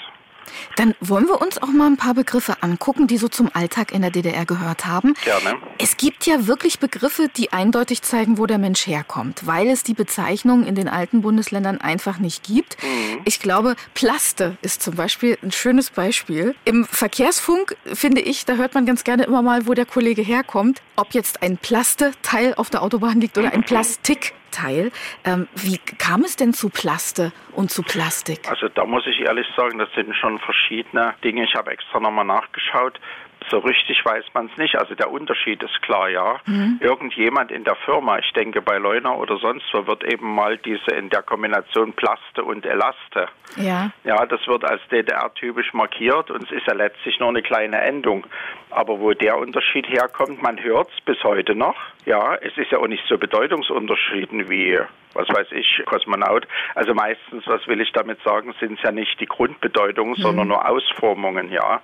Dann 0.75 0.95
wollen 0.99 1.27
wir 1.27 1.41
uns 1.41 1.61
auch 1.61 1.67
mal 1.67 1.87
ein 1.87 1.97
paar 1.97 2.13
Begriffe 2.13 2.61
angucken, 2.61 3.07
die 3.07 3.17
so 3.17 3.27
zum 3.27 3.49
Alltag 3.53 3.91
in 3.91 4.01
der 4.01 4.11
DDR 4.11 4.45
gehört 4.45 4.85
haben. 4.85 5.13
Gerne. 5.23 5.57
Es 5.77 5.97
gibt 5.97 6.25
ja 6.25 6.47
wirklich 6.47 6.79
Begriffe, 6.79 7.29
die 7.35 7.53
eindeutig 7.53 8.01
zeigen, 8.01 8.37
wo 8.37 8.45
der 8.45 8.57
Mensch 8.57 8.87
herkommt, 8.87 9.45
weil 9.45 9.67
es 9.69 9.83
die 9.83 9.93
Bezeichnung 9.93 10.65
in 10.65 10.75
den 10.75 10.87
alten 10.87 11.21
Bundesländern 11.21 11.81
einfach 11.81 12.19
nicht 12.19 12.43
gibt. 12.43 12.81
Mhm. 12.83 13.21
Ich 13.25 13.39
glaube, 13.39 13.75
Plaste 13.93 14.57
ist 14.61 14.81
zum 14.81 14.95
Beispiel 14.95 15.37
ein 15.41 15.51
schönes 15.51 15.89
Beispiel. 15.89 16.55
Im 16.65 16.85
Verkehrsfunk 16.85 17.75
finde 17.85 18.21
ich, 18.21 18.45
da 18.45 18.55
hört 18.55 18.73
man 18.73 18.85
ganz 18.85 19.03
gerne 19.03 19.23
immer 19.23 19.41
mal, 19.41 19.67
wo 19.67 19.73
der 19.73 19.85
Kollege 19.85 20.21
herkommt, 20.21 20.81
ob 20.95 21.13
jetzt 21.13 21.41
ein 21.41 21.57
Plaste-Teil 21.57 22.53
auf 22.55 22.69
der 22.69 22.81
Autobahn 22.81 23.19
liegt 23.21 23.37
oder 23.37 23.53
ein 23.53 23.63
Plastik. 23.65 24.33
Teil. 24.55 24.91
Ähm, 25.25 25.47
wie 25.55 25.77
kam 25.77 26.23
es 26.23 26.35
denn 26.35 26.53
zu 26.53 26.69
Plaste 26.69 27.31
und 27.51 27.71
zu 27.71 27.83
Plastik? 27.83 28.49
Also 28.49 28.67
da 28.69 28.85
muss 28.85 29.05
ich 29.07 29.19
ehrlich 29.19 29.47
sagen, 29.55 29.77
das 29.79 29.89
sind 29.95 30.15
schon 30.15 30.39
verschiedene 30.39 31.13
Dinge. 31.23 31.43
Ich 31.43 31.55
habe 31.55 31.71
extra 31.71 31.99
nochmal 31.99 32.25
nachgeschaut. 32.25 32.99
So 33.49 33.59
richtig 33.59 34.03
weiß 34.03 34.25
man 34.33 34.49
es 34.51 34.57
nicht. 34.57 34.77
Also 34.77 34.95
der 34.95 35.11
Unterschied 35.11 35.61
ist 35.61 35.81
klar, 35.81 36.09
ja. 36.09 36.39
Mhm. 36.45 36.79
Irgendjemand 36.81 37.51
in 37.51 37.63
der 37.63 37.75
Firma, 37.75 38.17
ich 38.17 38.31
denke 38.33 38.61
bei 38.61 38.77
Leuner 38.77 39.17
oder 39.17 39.37
sonst 39.37 39.65
wo, 39.73 39.85
wird 39.87 40.03
eben 40.03 40.33
mal 40.33 40.57
diese 40.57 40.91
in 40.95 41.09
der 41.09 41.21
Kombination 41.21 41.93
Plaste 41.93 42.43
und 42.43 42.65
Elaste. 42.65 43.27
Ja. 43.57 43.91
Ja, 44.03 44.25
das 44.25 44.45
wird 44.47 44.63
als 44.65 44.81
DDR-typisch 44.89 45.73
markiert 45.73 46.31
und 46.31 46.43
es 46.43 46.51
ist 46.51 46.67
ja 46.67 46.73
letztlich 46.73 47.19
nur 47.19 47.29
eine 47.29 47.41
kleine 47.41 47.81
Endung. 47.81 48.25
Aber 48.71 48.99
wo 48.99 49.11
der 49.13 49.37
Unterschied 49.37 49.87
herkommt, 49.87 50.41
man 50.41 50.61
hört 50.61 50.89
es 50.89 51.01
bis 51.05 51.23
heute 51.23 51.55
noch. 51.55 51.75
Ja, 52.05 52.35
es 52.35 52.57
ist 52.57 52.71
ja 52.71 52.79
auch 52.79 52.87
nicht 52.87 53.03
so 53.07 53.17
bedeutungsunterschieden 53.17 54.49
wie, 54.49 54.79
was 55.13 55.29
weiß 55.29 55.51
ich, 55.51 55.81
Kosmonaut. 55.85 56.47
Also 56.75 56.93
meistens, 56.93 57.47
was 57.47 57.65
will 57.67 57.81
ich 57.81 57.91
damit 57.93 58.21
sagen, 58.23 58.53
sind 58.59 58.77
es 58.77 58.83
ja 58.83 58.91
nicht 58.91 59.19
die 59.19 59.25
Grundbedeutungen, 59.25 60.15
sondern 60.15 60.47
nur 60.47 60.67
Ausformungen, 60.67 61.51
ja. 61.51 61.81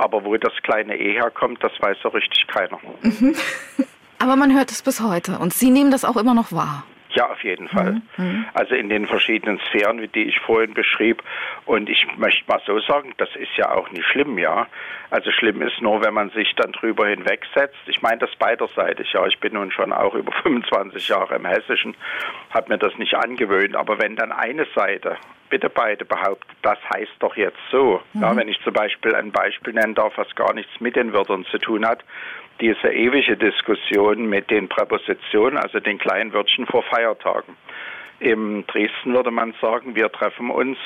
Aber 0.00 0.24
wo 0.24 0.34
das 0.38 0.54
kleine 0.62 0.96
E 0.96 1.12
herkommt, 1.12 1.62
das 1.62 1.72
weiß 1.78 1.98
so 2.02 2.08
richtig 2.08 2.46
keiner. 2.46 2.78
Mhm. 3.02 3.36
Aber 4.18 4.34
man 4.34 4.54
hört 4.54 4.70
es 4.70 4.80
bis 4.80 5.02
heute 5.02 5.38
und 5.38 5.52
Sie 5.52 5.70
nehmen 5.70 5.90
das 5.90 6.06
auch 6.06 6.16
immer 6.16 6.32
noch 6.32 6.52
wahr. 6.52 6.84
Ja, 7.12 7.30
auf 7.30 7.42
jeden 7.42 7.68
Fall. 7.68 8.02
Also 8.54 8.74
in 8.74 8.88
den 8.88 9.06
verschiedenen 9.06 9.58
Sphären, 9.68 10.00
wie 10.00 10.08
die 10.08 10.24
ich 10.24 10.38
vorhin 10.40 10.74
beschrieb. 10.74 11.22
Und 11.66 11.88
ich 11.88 12.06
möchte 12.16 12.44
mal 12.46 12.60
so 12.66 12.78
sagen, 12.80 13.14
das 13.18 13.28
ist 13.36 13.56
ja 13.56 13.72
auch 13.72 13.90
nicht 13.90 14.06
schlimm, 14.06 14.38
ja. 14.38 14.66
Also 15.10 15.32
schlimm 15.32 15.60
ist 15.62 15.80
nur, 15.80 16.04
wenn 16.04 16.14
man 16.14 16.30
sich 16.30 16.54
dann 16.54 16.70
drüber 16.72 17.08
hinwegsetzt. 17.08 17.78
Ich 17.86 18.00
meine 18.00 18.18
das 18.18 18.34
beiderseitig, 18.36 19.12
ja. 19.12 19.26
Ich 19.26 19.40
bin 19.40 19.54
nun 19.54 19.72
schon 19.72 19.92
auch 19.92 20.14
über 20.14 20.32
25 20.42 21.08
Jahre 21.08 21.34
im 21.34 21.46
Hessischen, 21.46 21.96
habe 22.50 22.68
mir 22.68 22.78
das 22.78 22.96
nicht 22.96 23.14
angewöhnt. 23.14 23.74
Aber 23.74 24.00
wenn 24.00 24.14
dann 24.14 24.30
eine 24.30 24.66
Seite 24.74 25.16
bitte 25.48 25.68
beide 25.68 26.04
behauptet, 26.04 26.56
das 26.62 26.78
heißt 26.94 27.16
doch 27.18 27.36
jetzt 27.36 27.58
so. 27.72 28.00
Ja, 28.14 28.36
wenn 28.36 28.46
ich 28.46 28.60
zum 28.62 28.72
Beispiel 28.72 29.16
ein 29.16 29.32
Beispiel 29.32 29.72
nennen 29.72 29.96
darf, 29.96 30.16
was 30.16 30.32
gar 30.36 30.54
nichts 30.54 30.70
mit 30.80 30.94
den 30.94 31.12
Wörtern 31.12 31.44
zu 31.46 31.58
tun 31.58 31.84
hat, 31.84 32.04
diese 32.60 32.88
ewige 32.92 33.36
Diskussion 33.36 34.26
mit 34.26 34.50
den 34.50 34.68
Präpositionen, 34.68 35.58
also 35.58 35.80
den 35.80 35.98
kleinen 35.98 36.32
Wörtchen 36.32 36.66
vor 36.66 36.82
Feiertagen. 36.82 37.56
Im 38.20 38.66
Dresden 38.66 39.14
würde 39.14 39.30
man 39.30 39.54
sagen, 39.60 39.94
wir 39.94 40.12
treffen 40.12 40.50
uns 40.50 40.78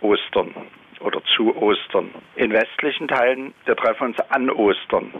Ostern 0.00 0.54
oder 1.00 1.22
zu 1.36 1.56
Ostern. 1.56 2.10
In 2.36 2.52
westlichen 2.52 3.08
Teilen, 3.08 3.54
wir 3.64 3.76
treffen 3.76 4.08
uns 4.08 4.20
an 4.30 4.50
Ostern. 4.50 5.12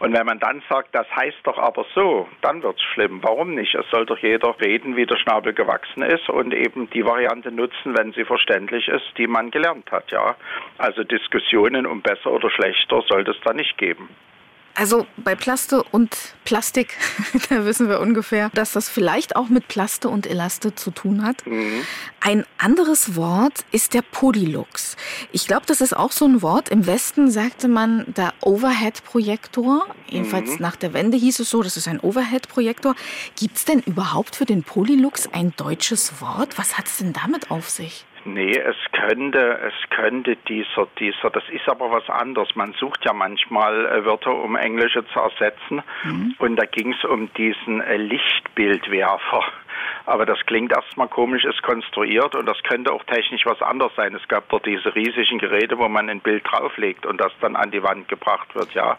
Und 0.00 0.12
wenn 0.12 0.26
man 0.26 0.38
dann 0.38 0.62
sagt, 0.68 0.94
das 0.94 1.06
heißt 1.16 1.38
doch 1.44 1.56
aber 1.56 1.86
so, 1.94 2.28
dann 2.42 2.62
wird's 2.62 2.82
schlimm. 2.82 3.20
Warum 3.22 3.54
nicht? 3.54 3.74
Es 3.74 3.88
soll 3.90 4.04
doch 4.04 4.18
jeder 4.18 4.54
reden, 4.60 4.96
wie 4.96 5.06
der 5.06 5.16
Schnabel 5.16 5.54
gewachsen 5.54 6.02
ist 6.02 6.28
und 6.28 6.52
eben 6.52 6.90
die 6.90 7.06
Variante 7.06 7.50
nutzen, 7.50 7.96
wenn 7.96 8.12
sie 8.12 8.24
verständlich 8.24 8.88
ist, 8.88 9.16
die 9.16 9.26
man 9.26 9.50
gelernt 9.50 9.90
hat, 9.92 10.10
ja. 10.10 10.36
Also 10.76 11.04
Diskussionen 11.04 11.86
um 11.86 12.02
besser 12.02 12.32
oder 12.32 12.50
schlechter 12.50 13.02
sollte 13.08 13.30
es 13.30 13.40
da 13.44 13.54
nicht 13.54 13.78
geben. 13.78 14.10
Also 14.76 15.06
bei 15.16 15.36
Plaste 15.36 15.84
und 15.84 16.16
Plastik, 16.44 16.96
da 17.48 17.64
wissen 17.64 17.88
wir 17.88 18.00
ungefähr, 18.00 18.50
dass 18.54 18.72
das 18.72 18.88
vielleicht 18.88 19.36
auch 19.36 19.48
mit 19.48 19.68
Plaste 19.68 20.08
und 20.08 20.26
Elaste 20.26 20.74
zu 20.74 20.90
tun 20.90 21.22
hat. 21.24 21.44
Ein 22.20 22.44
anderes 22.58 23.14
Wort 23.14 23.64
ist 23.70 23.94
der 23.94 24.02
Polylux. 24.02 24.96
Ich 25.30 25.46
glaube, 25.46 25.64
das 25.66 25.80
ist 25.80 25.96
auch 25.96 26.10
so 26.10 26.24
ein 26.26 26.42
Wort. 26.42 26.70
Im 26.70 26.86
Westen 26.86 27.30
sagte 27.30 27.68
man 27.68 28.04
der 28.14 28.34
Overhead-Projektor. 28.42 29.86
Jedenfalls 30.08 30.50
Mhm. 30.50 30.56
nach 30.60 30.76
der 30.76 30.92
Wende 30.92 31.16
hieß 31.16 31.40
es 31.40 31.50
so, 31.50 31.62
das 31.62 31.76
ist 31.76 31.86
ein 31.88 32.00
Overhead-Projektor. 32.00 32.94
Gibt 33.36 33.56
es 33.58 33.64
denn 33.64 33.80
überhaupt 33.80 34.36
für 34.36 34.44
den 34.44 34.64
Polylux 34.64 35.28
ein 35.32 35.52
deutsches 35.56 36.20
Wort? 36.20 36.58
Was 36.58 36.76
hat 36.78 36.86
es 36.86 36.98
denn 36.98 37.12
damit 37.12 37.50
auf 37.50 37.70
sich? 37.70 38.04
Nee, 38.26 38.56
es 38.56 38.76
könnte, 38.92 39.60
es 39.68 39.90
könnte 39.90 40.36
dieser, 40.48 40.88
dieser, 40.98 41.28
das 41.30 41.44
ist 41.50 41.68
aber 41.68 41.90
was 41.90 42.08
anderes. 42.08 42.56
Man 42.56 42.72
sucht 42.72 43.04
ja 43.04 43.12
manchmal 43.12 43.86
äh, 43.86 44.04
Wörter, 44.06 44.34
um 44.34 44.56
englische 44.56 45.06
zu 45.08 45.20
ersetzen. 45.20 45.82
Und 46.38 46.56
da 46.56 46.64
ging 46.64 46.94
es 46.94 47.04
um 47.04 47.32
diesen 47.34 47.82
äh, 47.82 47.98
Lichtbildwerfer. 47.98 49.44
Aber 50.06 50.24
das 50.24 50.38
klingt 50.46 50.72
erstmal 50.72 51.08
komisch, 51.08 51.44
ist 51.44 51.62
konstruiert 51.62 52.34
und 52.34 52.46
das 52.46 52.62
könnte 52.62 52.92
auch 52.92 53.04
technisch 53.04 53.44
was 53.44 53.60
anderes 53.60 53.94
sein. 53.96 54.14
Es 54.14 54.26
gab 54.28 54.48
dort 54.48 54.66
diese 54.66 54.94
riesigen 54.94 55.38
Geräte, 55.38 55.78
wo 55.78 55.88
man 55.88 56.08
ein 56.08 56.20
Bild 56.20 56.44
drauflegt 56.50 57.04
und 57.06 57.20
das 57.20 57.32
dann 57.40 57.56
an 57.56 57.70
die 57.70 57.82
Wand 57.82 58.08
gebracht 58.08 58.54
wird, 58.54 58.72
ja. 58.72 58.98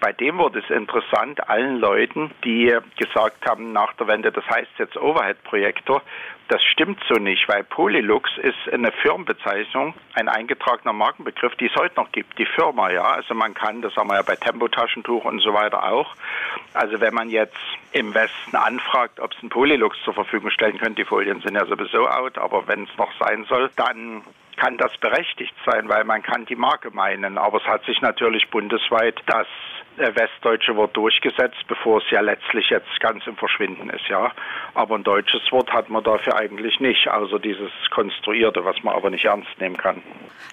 Bei 0.00 0.12
dem 0.12 0.38
wurde 0.38 0.58
es 0.58 0.68
interessant, 0.68 1.48
allen 1.48 1.78
Leuten, 1.78 2.32
die 2.44 2.76
gesagt 2.96 3.46
haben 3.48 3.72
nach 3.72 3.92
der 3.94 4.08
Wende, 4.08 4.32
das 4.32 4.44
heißt 4.48 4.70
jetzt 4.78 4.96
Overhead-Projektor, 4.96 6.02
das 6.48 6.62
stimmt 6.64 7.02
so 7.08 7.14
nicht, 7.14 7.48
weil 7.48 7.64
Polylux 7.64 8.30
ist 8.38 8.72
eine 8.72 8.92
Firmenbezeichnung, 8.92 9.94
ein 10.14 10.28
eingetragener 10.28 10.92
Markenbegriff, 10.92 11.54
die 11.56 11.66
es 11.66 11.76
heute 11.76 11.96
noch 11.96 12.12
gibt, 12.12 12.38
die 12.38 12.46
Firma, 12.46 12.90
ja. 12.90 13.04
Also 13.04 13.34
man 13.34 13.54
kann, 13.54 13.82
das 13.82 13.96
haben 13.96 14.08
wir 14.08 14.16
ja 14.16 14.22
bei 14.22 14.36
Tempotaschentuch 14.36 15.24
und 15.24 15.40
so 15.40 15.54
weiter 15.54 15.90
auch. 15.90 16.14
Also 16.74 17.00
wenn 17.00 17.14
man 17.14 17.30
jetzt 17.30 17.56
im 17.92 18.14
Westen 18.14 18.56
anfragt, 18.56 19.20
ob 19.20 19.32
es 19.32 19.38
einen 19.40 19.50
Polylux 19.50 19.96
zur 20.04 20.14
Verfügung 20.14 20.50
stellen 20.50 20.78
könnte, 20.78 21.02
die 21.02 21.04
Folien 21.04 21.40
sind 21.40 21.54
ja 21.54 21.64
sowieso 21.66 22.08
out, 22.08 22.38
aber 22.38 22.66
wenn 22.68 22.84
es 22.84 22.96
noch 22.98 23.12
sein 23.18 23.44
soll, 23.48 23.70
dann 23.76 24.22
kann 24.56 24.76
das 24.76 24.96
berechtigt 24.98 25.54
sein, 25.64 25.88
weil 25.88 26.04
man 26.04 26.22
kann 26.22 26.44
die 26.46 26.56
Marke 26.56 26.90
meinen. 26.90 27.38
Aber 27.38 27.58
es 27.58 27.64
hat 27.64 27.84
sich 27.84 28.00
natürlich 28.00 28.50
bundesweit 28.50 29.20
das 29.26 29.46
westdeutsche 29.96 30.74
Wort 30.76 30.96
durchgesetzt, 30.96 31.66
bevor 31.68 31.98
es 31.98 32.04
ja 32.10 32.20
letztlich 32.20 32.70
jetzt 32.70 33.00
ganz 33.00 33.26
im 33.26 33.36
Verschwinden 33.36 33.90
ist, 33.90 34.06
ja. 34.08 34.32
Aber 34.74 34.94
ein 34.94 35.04
deutsches 35.04 35.40
Wort 35.50 35.72
hat 35.72 35.90
man 35.90 36.02
dafür 36.02 36.36
eigentlich 36.36 36.80
nicht, 36.80 37.08
außer 37.08 37.38
dieses 37.38 37.70
Konstruierte, 37.90 38.64
was 38.64 38.82
man 38.82 38.94
aber 38.94 39.10
nicht 39.10 39.24
ernst 39.24 39.50
nehmen 39.60 39.76
kann. 39.76 40.02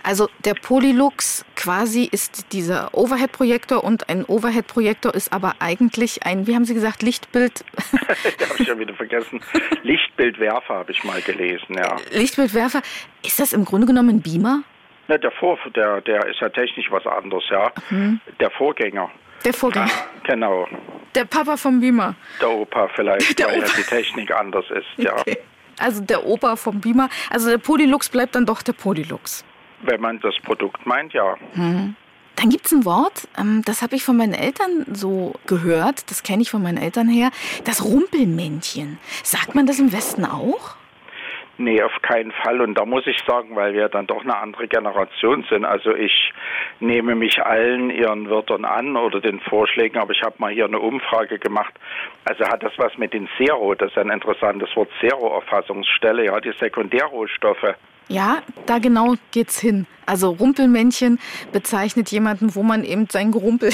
Also 0.04 0.30
der 0.46 0.54
Polylux 0.54 1.46
quasi 1.56 2.08
ist 2.12 2.54
dieser 2.54 2.94
Overhead-Projektor 2.94 3.84
und 3.84 4.10
ein 4.10 4.26
Overhead-Projektor 4.26 5.14
ist 5.14 5.32
aber 5.34 5.56
eigentlich 5.60 6.26
ein, 6.26 6.48
wie 6.48 6.56
haben 6.56 6.66
Sie 6.66 6.74
gesagt, 6.74 7.02
Lichtbild, 7.02 7.64
habe 7.92 8.16
ich 8.60 8.68
ja 8.68 8.78
wieder 8.78 8.94
vergessen. 8.94 9.42
Lichtbildwerfer 9.84 10.76
habe 10.76 10.92
ich 10.92 11.04
mal 11.04 11.22
gelesen, 11.22 11.76
ja. 11.76 11.96
Lichtbildwerfer. 12.12 12.82
Ist 13.26 13.40
das 13.40 13.54
im 13.54 13.66
Grunde 13.66 13.88
genommen 13.88 14.10
ein 14.10 14.22
Beamer? 14.22 14.64
Ne, 15.08 15.18
der, 15.18 15.32
Vor 15.32 15.58
der, 15.76 16.02
der 16.02 16.28
ist 16.28 16.40
ja 16.40 16.50
technisch 16.50 16.92
was 16.92 17.06
anderes, 17.08 17.44
ja. 17.50 17.72
Der 18.40 18.52
Vorgänger. 18.52 19.10
Der 19.46 19.54
Vorgänger. 19.54 19.90
Genau. 20.24 20.68
Der 21.16 21.26
Papa 21.26 21.58
vom 21.58 21.80
Beamer. 21.80 22.16
Der 22.40 22.50
Opa 22.52 22.88
vielleicht, 22.96 23.40
Der 23.40 23.48
weil 23.48 23.60
ja 23.60 23.66
Opa. 23.66 23.74
die 23.78 23.84
Technik 23.84 24.32
anders 24.32 24.66
ist, 24.70 24.86
ja. 24.98 25.16
Also 25.80 26.02
der 26.02 26.26
Opa 26.26 26.56
vom 26.56 26.80
Beamer. 26.82 27.10
Also 27.30 27.50
der 27.50 27.58
Polylux 27.58 28.10
bleibt 28.10 28.36
dann 28.36 28.46
doch 28.46 28.62
der 28.62 28.74
Polylux. 28.74 29.44
Wenn 29.82 30.02
man 30.02 30.20
das 30.20 30.36
Produkt 30.44 30.86
meint, 30.86 31.14
ja. 31.14 31.36
Mhm. 31.56 31.96
Dann 32.36 32.50
gibt 32.50 32.68
es 32.68 32.72
ein 32.72 32.86
Wort, 32.86 33.28
ähm, 33.38 33.64
das 33.66 33.82
habe 33.82 33.96
ich 33.96 34.04
von 34.06 34.16
meinen 34.16 34.34
Eltern 34.34 34.86
so 34.94 35.34
gehört, 35.46 36.10
das 36.10 36.24
kenne 36.24 36.42
ich 36.42 36.50
von 36.50 36.62
meinen 36.62 36.78
Eltern 36.78 37.10
her, 37.10 37.32
das 37.66 37.84
Rumpelmännchen. 37.84 38.98
Sagt 39.24 39.56
man 39.56 39.66
das 39.66 39.80
im 39.80 39.92
Westen 39.92 40.24
auch? 40.24 40.76
Nee, 41.62 41.84
auf 41.84 42.02
keinen 42.02 42.32
Fall. 42.32 42.62
Und 42.62 42.76
da 42.76 42.86
muss 42.86 43.06
ich 43.06 43.18
sagen, 43.28 43.54
weil 43.58 43.74
wir 43.74 43.90
dann 43.90 44.08
doch 44.08 44.24
eine 44.24 44.38
andere 44.38 44.70
Generation 44.70 45.46
sind. 45.50 45.66
Also 45.66 45.94
ich 45.94 46.32
nehme 46.80 47.16
mich 47.16 47.44
allen 47.44 47.90
ihren 47.90 48.30
Wörtern 48.30 48.64
an 48.64 48.96
oder 48.96 49.20
den 49.20 49.42
Vorschlägen, 49.42 50.00
aber 50.00 50.14
ich 50.14 50.22
habe 50.22 50.36
mal 50.38 50.54
hier 50.54 50.64
eine 50.64 50.80
Umfrage 50.80 51.38
gemacht. 51.38 51.74
Also 52.24 52.46
hat 52.46 52.64
das 52.64 52.72
was 52.78 52.98
mit 52.98 53.14
den 53.14 53.28
Zero, 53.38 53.76
das 53.76 53.92
ist 53.92 53.98
ein 53.98 54.10
interessantes 54.10 54.74
Wort, 54.78 54.90
Zero-Erfassungsstelle, 55.02 56.28
ja, 56.28 56.40
die 56.40 56.54
Sekundärrohstoffe. 56.58 57.76
Ja, 58.10 58.42
da 58.66 58.80
genau 58.80 59.16
geht's 59.30 59.60
hin. 59.60 59.86
Also 60.08 60.32
Rumpelmännchen 60.32 61.20
bezeichnet 61.52 62.10
jemanden, 62.10 62.56
wo 62.56 62.64
man 62.64 62.84
eben 62.84 63.08
sein 63.12 63.32
Gerumpel, 63.32 63.72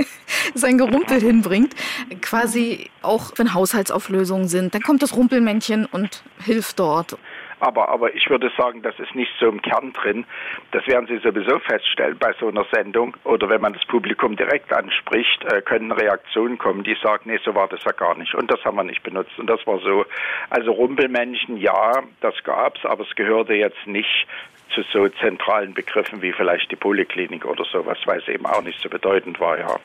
sein 0.54 0.76
Gerumpel 0.76 1.20
hinbringt. 1.20 1.72
Quasi 2.20 2.90
auch 3.02 3.30
wenn 3.36 3.54
Haushaltsauflösungen 3.54 4.48
sind, 4.48 4.74
dann 4.74 4.82
kommt 4.82 5.04
das 5.04 5.16
Rumpelmännchen 5.16 5.86
und 5.86 6.24
hilft 6.44 6.80
dort. 6.80 7.16
Aber, 7.60 7.88
aber 7.88 8.14
ich 8.14 8.28
würde 8.28 8.50
sagen, 8.56 8.82
das 8.82 8.98
ist 8.98 9.14
nicht 9.14 9.32
so 9.40 9.48
im 9.48 9.62
Kern 9.62 9.92
drin. 9.92 10.26
Das 10.72 10.86
werden 10.86 11.06
Sie 11.06 11.18
sowieso 11.18 11.58
feststellen 11.60 12.18
bei 12.18 12.32
so 12.38 12.48
einer 12.48 12.66
Sendung. 12.72 13.16
Oder 13.24 13.48
wenn 13.48 13.60
man 13.60 13.72
das 13.72 13.84
Publikum 13.86 14.36
direkt 14.36 14.72
anspricht, 14.72 15.44
äh, 15.44 15.62
können 15.62 15.90
Reaktionen 15.92 16.58
kommen, 16.58 16.84
die 16.84 16.96
sagen, 17.02 17.30
nee, 17.30 17.38
so 17.44 17.54
war 17.54 17.68
das 17.68 17.82
ja 17.84 17.92
gar 17.92 18.16
nicht. 18.16 18.34
Und 18.34 18.50
das 18.50 18.62
haben 18.64 18.76
wir 18.76 18.84
nicht 18.84 19.02
benutzt. 19.02 19.38
Und 19.38 19.48
das 19.48 19.66
war 19.66 19.78
so. 19.78 20.04
Also 20.50 20.72
Rumpelmännchen, 20.72 21.56
ja, 21.56 22.02
das 22.20 22.34
gab's, 22.44 22.84
aber 22.84 23.04
es 23.04 23.14
gehörte 23.16 23.54
jetzt 23.54 23.86
nicht 23.86 24.26
zu 24.74 24.82
so 24.92 25.08
zentralen 25.08 25.72
Begriffen 25.72 26.20
wie 26.20 26.32
vielleicht 26.32 26.70
die 26.70 26.76
Poliklinik 26.76 27.46
oder 27.46 27.64
sowas, 27.64 27.98
weil 28.04 28.18
es 28.18 28.28
eben 28.28 28.44
auch 28.46 28.62
nicht 28.62 28.80
so 28.80 28.88
bedeutend 28.88 29.40
war, 29.40 29.58
ja. 29.58 29.76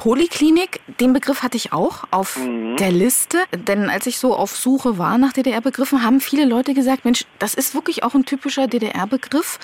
Poliklinik, 0.00 0.80
den 0.98 1.12
Begriff 1.12 1.42
hatte 1.42 1.58
ich 1.58 1.74
auch 1.74 2.04
auf 2.10 2.38
Mhm. 2.38 2.78
der 2.78 2.90
Liste, 2.90 3.36
denn 3.52 3.90
als 3.90 4.06
ich 4.06 4.16
so 4.16 4.34
auf 4.34 4.48
Suche 4.52 4.96
war 4.96 5.18
nach 5.18 5.34
DDR-Begriffen, 5.34 6.02
haben 6.02 6.20
viele 6.20 6.46
Leute 6.46 6.72
gesagt, 6.72 7.04
Mensch, 7.04 7.26
das 7.38 7.52
ist 7.52 7.74
wirklich 7.74 8.02
auch 8.02 8.14
ein 8.14 8.24
typischer 8.24 8.66
DDR-Begriff. 8.66 9.58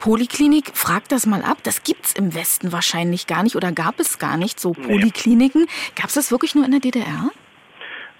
Poliklinik, 0.00 0.70
frag 0.72 1.10
das 1.10 1.26
mal 1.26 1.42
ab, 1.42 1.58
das 1.64 1.82
gibt's 1.82 2.14
im 2.14 2.34
Westen 2.34 2.72
wahrscheinlich 2.72 3.26
gar 3.26 3.42
nicht 3.42 3.54
oder 3.54 3.70
gab 3.70 4.00
es 4.00 4.18
gar 4.18 4.38
nicht, 4.38 4.58
so 4.58 4.72
Polikliniken. 4.72 5.66
Gab's 5.94 6.14
das 6.14 6.30
wirklich 6.32 6.54
nur 6.54 6.64
in 6.64 6.70
der 6.70 6.80
DDR? 6.80 7.30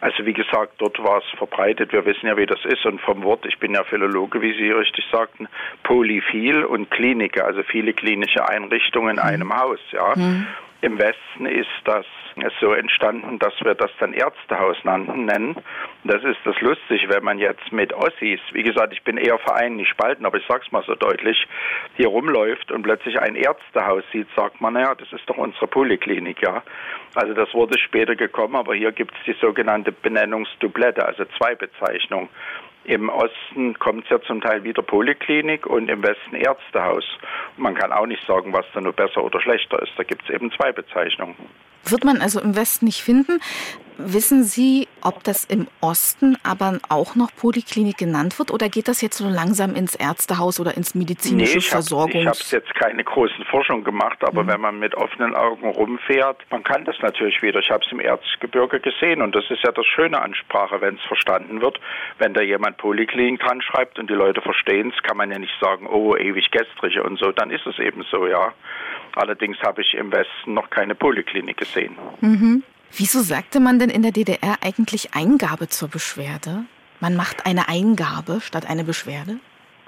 Also 0.02 0.26
wie 0.26 0.34
gesagt, 0.34 0.74
dort 0.76 1.02
war 1.02 1.18
es 1.18 1.38
verbreitet. 1.38 1.90
Wir 1.94 2.04
wissen 2.04 2.26
ja, 2.26 2.36
wie 2.36 2.44
das 2.44 2.58
ist. 2.66 2.84
Und 2.84 3.00
vom 3.00 3.22
Wort, 3.22 3.46
ich 3.46 3.58
bin 3.58 3.72
ja 3.72 3.82
Philologe, 3.84 4.42
wie 4.42 4.52
Sie 4.58 4.70
richtig 4.72 5.06
sagten, 5.10 5.48
polyphil 5.84 6.64
und 6.64 6.90
Kliniker, 6.90 7.46
also 7.46 7.62
viele 7.62 7.94
klinische 7.94 8.46
Einrichtungen 8.46 9.12
in 9.16 9.18
einem 9.20 9.56
Haus. 9.56 9.78
Ja. 9.92 10.12
Im 10.82 10.98
Westen 10.98 11.46
ist 11.46 11.68
das 11.84 12.04
so 12.60 12.72
entstanden, 12.72 13.38
dass 13.38 13.54
wir 13.62 13.74
das 13.74 13.90
dann 14.00 14.12
Ärztehaus 14.12 14.76
nannten, 14.82 15.26
nennen. 15.26 15.56
Das 16.02 16.24
ist 16.24 16.40
das 16.44 16.60
lustig, 16.60 17.06
wenn 17.08 17.22
man 17.22 17.38
jetzt 17.38 17.70
mit 17.70 17.92
Ossis, 17.92 18.40
wie 18.52 18.64
gesagt, 18.64 18.92
ich 18.92 19.02
bin 19.04 19.16
eher 19.16 19.38
Verein, 19.38 19.76
nicht 19.76 19.90
spalten, 19.90 20.26
aber 20.26 20.38
ich 20.38 20.44
sag's 20.48 20.72
mal 20.72 20.82
so 20.84 20.96
deutlich, 20.96 21.46
hier 21.96 22.08
rumläuft 22.08 22.72
und 22.72 22.82
plötzlich 22.82 23.20
ein 23.20 23.36
Ärztehaus 23.36 24.02
sieht, 24.12 24.26
sagt 24.34 24.60
man, 24.60 24.74
naja, 24.74 24.96
das 24.96 25.12
ist 25.12 25.28
doch 25.28 25.38
unsere 25.38 25.68
Poliklinik, 25.68 26.42
ja. 26.42 26.64
Also 27.14 27.32
das 27.32 27.54
wurde 27.54 27.78
später 27.78 28.16
gekommen, 28.16 28.56
aber 28.56 28.74
hier 28.74 28.90
gibt's 28.90 29.18
die 29.24 29.36
sogenannte 29.40 29.92
Benennungsdublette, 29.92 31.06
also 31.06 31.24
zwei 31.38 31.54
Bezeichnungen. 31.54 32.28
Im 32.84 33.08
Osten 33.08 33.78
kommt 33.78 34.04
es 34.04 34.10
ja 34.10 34.20
zum 34.22 34.40
Teil 34.40 34.64
wieder 34.64 34.82
Poliklinik 34.82 35.66
und 35.66 35.88
im 35.88 36.02
Westen 36.02 36.34
Ärztehaus. 36.34 37.04
Man 37.56 37.74
kann 37.74 37.92
auch 37.92 38.06
nicht 38.06 38.26
sagen, 38.26 38.52
was 38.52 38.66
da 38.74 38.80
nur 38.80 38.92
besser 38.92 39.22
oder 39.22 39.40
schlechter 39.40 39.80
ist. 39.82 39.92
Da 39.96 40.02
gibt 40.02 40.24
es 40.24 40.30
eben 40.30 40.50
zwei 40.52 40.72
Bezeichnungen. 40.72 41.36
Wird 41.84 42.04
man 42.04 42.20
also 42.20 42.40
im 42.40 42.56
Westen 42.56 42.86
nicht 42.86 43.02
finden. 43.02 43.40
Wissen 43.98 44.42
Sie, 44.42 44.88
ob 45.02 45.22
das 45.22 45.44
im 45.44 45.68
Osten 45.80 46.36
aber 46.42 46.78
auch 46.88 47.14
noch 47.14 47.30
Poliklinik 47.36 47.98
genannt 47.98 48.38
wird 48.38 48.50
oder 48.50 48.68
geht 48.68 48.88
das 48.88 49.02
jetzt 49.02 49.18
so 49.18 49.28
langsam 49.28 49.74
ins 49.74 49.94
Ärztehaus 49.94 50.58
oder 50.60 50.76
ins 50.76 50.94
medizinische 50.94 51.58
ich 51.58 51.66
habe 51.66 51.82
Versorgungs... 51.82 52.50
jetzt 52.50 52.74
keine 52.74 53.04
großen 53.04 53.44
Forschungen 53.44 53.84
gemacht, 53.84 54.24
aber 54.24 54.46
wenn 54.46 54.60
man 54.60 54.78
mit 54.78 54.94
offenen 54.94 55.34
Augen 55.34 55.68
rumfährt, 55.68 56.38
man 56.50 56.64
kann 56.64 56.84
das 56.84 56.96
natürlich 57.02 57.42
wieder. 57.42 57.60
Ich 57.60 57.70
habe 57.70 57.84
es 57.84 57.92
im 57.92 58.00
Erzgebirge 58.00 58.80
gesehen 58.80 59.20
und 59.20 59.34
das 59.34 59.44
ist 59.50 59.62
ja 59.62 59.72
das 59.72 59.86
Schöne 59.86 60.20
an 60.20 60.34
Sprache, 60.34 60.80
wenn 60.80 60.94
es 60.94 61.02
verstanden 61.02 61.60
wird. 61.60 61.78
Wenn 62.18 62.32
da 62.32 62.40
jemand 62.40 62.78
Poliklinik 62.78 63.40
dran 63.40 63.60
schreibt 63.60 63.98
und 63.98 64.08
die 64.08 64.14
Leute 64.14 64.40
verstehen 64.40 64.92
es, 64.96 65.02
kann 65.02 65.18
man 65.18 65.30
ja 65.30 65.38
nicht 65.38 65.54
sagen, 65.60 65.86
oh, 65.86 66.16
ewig 66.16 66.50
gestrige 66.50 67.02
und 67.02 67.18
so, 67.18 67.30
dann 67.30 67.50
ist 67.50 67.66
es 67.66 67.78
eben 67.78 68.04
so, 68.10 68.26
ja. 68.26 68.52
Allerdings 69.14 69.58
habe 69.60 69.82
ich 69.82 69.92
im 69.94 70.10
Westen 70.10 70.54
noch 70.54 70.70
keine 70.70 70.94
Poliklinik 70.94 71.58
gesehen. 71.58 71.71
Mhm. 72.20 72.62
Wieso 72.94 73.20
sagte 73.20 73.60
man 73.60 73.78
denn 73.78 73.90
in 73.90 74.02
der 74.02 74.12
DDR 74.12 74.56
eigentlich 74.62 75.14
Eingabe 75.14 75.68
zur 75.68 75.88
Beschwerde? 75.88 76.64
Man 77.00 77.16
macht 77.16 77.46
eine 77.46 77.68
Eingabe 77.68 78.40
statt 78.40 78.68
eine 78.68 78.84
Beschwerde? 78.84 79.38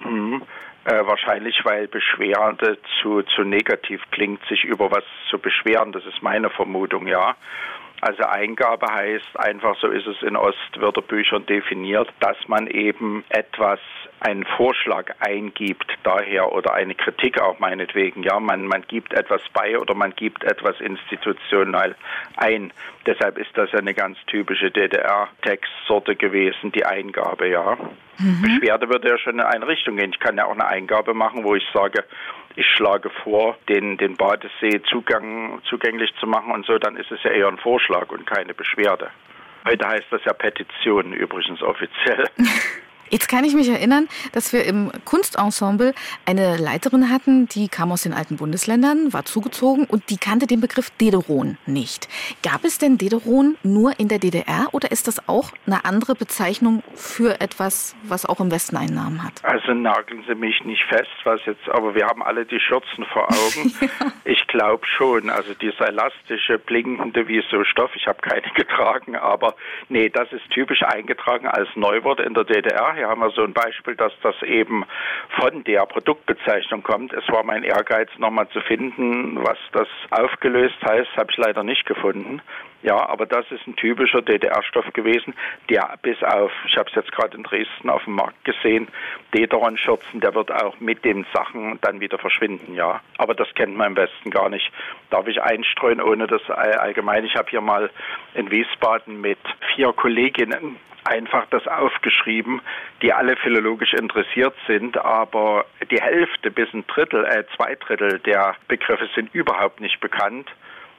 Mhm. 0.03 0.43
Äh, 0.85 1.07
wahrscheinlich, 1.07 1.61
weil 1.65 1.89
Beschwerde 1.89 2.79
zu, 3.01 3.23
zu 3.23 3.43
negativ 3.43 4.03
klingt, 4.11 4.45
sich 4.49 4.65
über 4.65 4.91
was 4.91 5.05
zu 5.31 5.39
beschweren. 5.39 5.93
Das 5.93 6.05
ist 6.05 6.23
meine 6.23 6.51
Vermutung, 6.51 7.07
ja. 7.07 7.37
Also 8.05 8.23
Eingabe 8.25 8.87
heißt 8.93 9.41
einfach, 9.41 9.79
so 9.81 9.87
ist 9.87 10.07
es 10.07 10.21
in 10.21 10.37
Ostwörterbüchern 10.37 11.47
definiert, 11.47 12.07
dass 12.21 12.37
man 12.49 12.67
eben 12.67 13.25
etwas, 13.31 13.81
einen 14.21 14.45
Vorschlag 14.45 15.11
eingibt 15.21 15.91
daher 16.03 16.53
oder 16.53 16.75
eine 16.75 16.95
Kritik 16.95 17.41
auch 17.41 17.59
meinetwegen. 17.61 18.23
Ja, 18.23 18.41
man, 18.41 18.67
man 18.67 18.83
gibt 18.83 19.15
etwas 19.15 19.41
bei 19.55 19.79
oder 19.79 19.95
man 19.95 20.15
gibt 20.15 20.45
etwas 20.45 20.79
institutionell 20.83 21.95
ein. 22.37 22.75
Deshalb 23.07 23.39
ist 23.39 23.57
das 23.57 23.73
ja 23.73 23.79
eine 23.79 23.95
ganz 23.95 24.19
typische 24.27 24.71
DDR-Textsorte 24.71 26.15
gewesen, 26.15 26.73
die 26.73 26.85
Eingabe, 26.85 27.49
ja. 27.49 27.79
Beschwerde 28.43 28.89
würde 28.91 29.09
ja 29.09 29.19
schon 29.19 29.35
in 29.35 29.41
eine 29.41 29.67
Richtung 29.67 29.97
gehen. 29.97 30.11
Ich 30.13 30.21
kann 30.21 30.37
ja 30.37 30.45
auch 30.45 30.53
eine 30.53 30.67
Eingabe 30.67 31.15
machen, 31.15 31.43
wo 31.43 31.55
ich 31.55 31.65
sage, 31.73 32.05
ich 32.57 32.67
schlage 32.67 33.11
vor, 33.11 33.57
den, 33.69 33.97
den 33.97 34.17
Badesee 34.17 34.83
Zugang, 34.91 35.61
zugänglich 35.69 36.13
zu 36.21 36.27
machen 36.27 36.53
und 36.53 36.67
so, 36.67 36.79
dann 36.79 36.97
ist 36.97 37.11
es 37.11 37.23
ja 37.23 37.31
eher 37.31 37.49
ein 37.49 37.59
Vorschlag 37.59 38.11
und 38.11 38.27
keine 38.27 38.55
Beschwerde. 38.55 39.11
Heute 39.67 39.89
heißt 39.89 40.07
das 40.11 40.25
ja 40.25 40.33
Petition 40.33 41.13
übrigens 41.13 41.63
offiziell. 41.63 42.29
Jetzt 43.15 43.29
kann 43.29 43.45
ich 43.45 43.55
mich 43.55 43.69
erinnern, 43.69 44.09
dass 44.33 44.53
wir 44.53 44.65
im 44.65 44.91
Kunstensemble 45.05 45.95
eine 46.27 46.57
Leiterin 46.57 47.11
hatten, 47.11 47.47
die 47.47 47.69
kam 47.69 47.93
aus 47.93 48.03
den 48.03 48.13
alten 48.13 48.39
Bundesländern, 48.39 49.13
war 49.13 49.25
zugezogen 49.25 49.85
und 49.85 50.11
die 50.11 50.17
kannte 50.17 50.49
den 50.49 50.61
Begriff 50.61 50.91
Dederon 51.01 51.57
nicht. 51.65 52.09
Gab 52.43 52.65
es 52.65 52.79
denn 52.79 52.99
Dederon 52.99 53.57
nur 53.63 54.01
in 54.01 54.09
der 54.09 54.19
DDR 54.19 54.67
oder 54.73 54.91
ist 54.91 55.07
das 55.07 55.29
auch 55.29 55.53
eine 55.65 55.85
andere 55.85 56.17
Bezeichnung 56.17 56.83
für 56.97 57.41
etwas, 57.41 57.95
was 58.03 58.27
auch 58.27 58.41
im 58.41 58.51
Westen 58.51 58.77
einen 58.77 58.97
Namen 58.97 59.23
hat? 59.23 59.45
Also 59.45 59.75
nageln 59.75 60.25
Sie 60.27 60.35
mich 60.35 60.65
nicht 60.65 60.83
fest, 60.83 61.07
was 61.23 61.41
jetzt, 61.47 61.69
aber 61.69 61.95
wir 61.95 62.07
haben 62.07 62.21
alle 62.21 62.45
die 62.45 62.59
Schürzen 62.59 63.05
vor 63.13 63.29
Augen. 63.29 63.73
Ich 64.27 64.47
glaube 64.47 64.87
schon, 64.87 65.29
also 65.29 65.53
dieser 65.53 65.89
elastische, 65.89 66.59
blinkende 66.59 67.29
wie 67.29 67.43
so 67.51 67.63
Stoff, 67.65 67.91
ich 67.95 68.07
habe 68.07 68.23
keine 68.23 68.51
getragen, 68.55 69.17
aber 69.17 69.55
nee, 69.91 70.09
das 70.09 70.33
ist 70.33 70.49
typisch 70.51 70.83
eingetragen 70.83 71.47
als 71.47 71.69
Neuwort 71.75 72.21
in 72.21 72.33
der 72.33 72.45
DDR. 72.45 73.04
Hier 73.05 73.11
haben 73.11 73.21
wir 73.21 73.33
so 73.33 73.45
ein 73.45 73.53
Beispiel, 73.53 73.97
dass 73.97 74.15
das 74.23 74.35
eben 74.45 74.83
von 75.39 75.63
der 75.65 75.85
Produktbezeichnung 75.85 76.83
kommt. 76.83 77.13
Es 77.13 77.29
war 77.29 77.45
mein 77.45 77.63
Ehrgeiz, 77.63 78.09
nochmal 78.17 78.49
zu 78.49 78.63
finden, 78.63 79.45
was 79.45 79.59
das 79.73 79.89
aufgelöst 80.11 80.79
heißt, 80.83 81.15
habe 81.15 81.31
ich 81.31 81.37
leider 81.37 81.63
nicht 81.65 81.85
gefunden. 81.85 82.41
Ja, 82.85 83.09
aber 83.09 83.25
das 83.25 83.51
ist 83.51 83.67
ein 83.67 83.77
typischer 83.77 84.21
DDR-Stoff 84.21 84.93
gewesen, 84.93 85.33
der 85.71 85.95
bis 86.03 86.23
auf, 86.23 86.53
ich 86.67 86.77
habe 86.77 86.87
es 86.91 86.95
jetzt 86.95 87.11
gerade 87.13 87.35
in 87.35 87.43
Dresden 87.43 87.89
auf 87.89 88.05
dem 88.05 88.13
Markt 88.15 88.45
gesehen, 88.45 88.89
Dederon-Schürzen, 89.33 90.21
der 90.21 90.35
wird 90.35 90.53
auch 90.53 90.79
mit 90.81 91.03
den 91.03 91.25
Sachen 91.33 91.79
dann 91.81 92.01
wieder 92.01 92.19
verschwinden, 92.19 92.75
ja. 92.75 93.01
Aber 93.17 93.35
das 93.35 93.49
kennt 93.55 93.75
man 93.75 93.93
im 93.93 93.97
Westen 93.97 94.31
gar 94.31 94.51
nicht. 94.51 94.71
Darf 95.09 95.27
ich 95.27 95.41
einstreuen, 95.41 95.99
ohne 96.03 96.27
das 96.27 96.43
all- 96.51 96.75
allgemein? 96.75 97.25
Ich 97.25 97.35
habe 97.37 97.49
hier 97.49 97.63
mal 97.63 97.89
in 98.35 98.51
Wiesbaden 98.51 99.19
mit 99.19 99.39
vier 99.75 99.95
Kolleginnen 99.95 100.77
einfach 101.05 101.47
das 101.51 101.67
aufgeschrieben, 101.67 102.61
die 103.01 103.15
alle 103.15 103.37
philologisch 103.37 103.95
interessiert 103.95 104.55
sind, 104.67 104.99
aber 104.99 105.65
die 105.91 106.01
Hälfte 106.03 106.51
bis 106.51 106.73
ein 106.75 106.87
Drittel, 106.87 107.25
äh, 107.25 107.45
zwei 107.57 107.77
Drittel 107.77 108.19
der 108.21 108.57
Begriffe 108.69 109.09
sind 109.15 109.35
überhaupt 109.35 109.81
nicht 109.81 110.01
bekannt. 110.01 110.51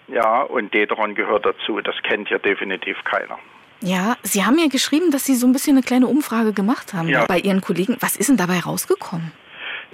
Ja, 0.08 0.41
und 0.44 0.74
Dederon 0.74 1.15
gehört 1.15 1.46
dazu. 1.46 1.80
Das 1.82 1.96
kennt 2.04 2.30
ja 2.30 2.38
definitiv 2.38 2.98
keiner. 3.04 3.38
Ja, 3.82 4.15
Sie 4.24 4.44
haben 4.46 4.58
ja 4.58 4.68
geschrieben, 4.68 5.12
dass 5.12 5.26
Sie 5.26 5.36
so 5.36 5.46
ein 5.48 5.54
bisschen 5.54 5.76
eine 5.78 5.84
kleine 5.86 6.08
Umfrage 6.08 6.54
gemacht 6.54 6.94
haben 6.94 7.08
Ja. 7.10 7.26
bei 7.26 7.39
Ihren 7.39 7.62
Kollegen. 7.62 7.98
Was 8.00 8.15
ist 8.15 8.30
denn 8.30 8.38
dabei 8.38 8.60
rausgekommen? 8.60 9.32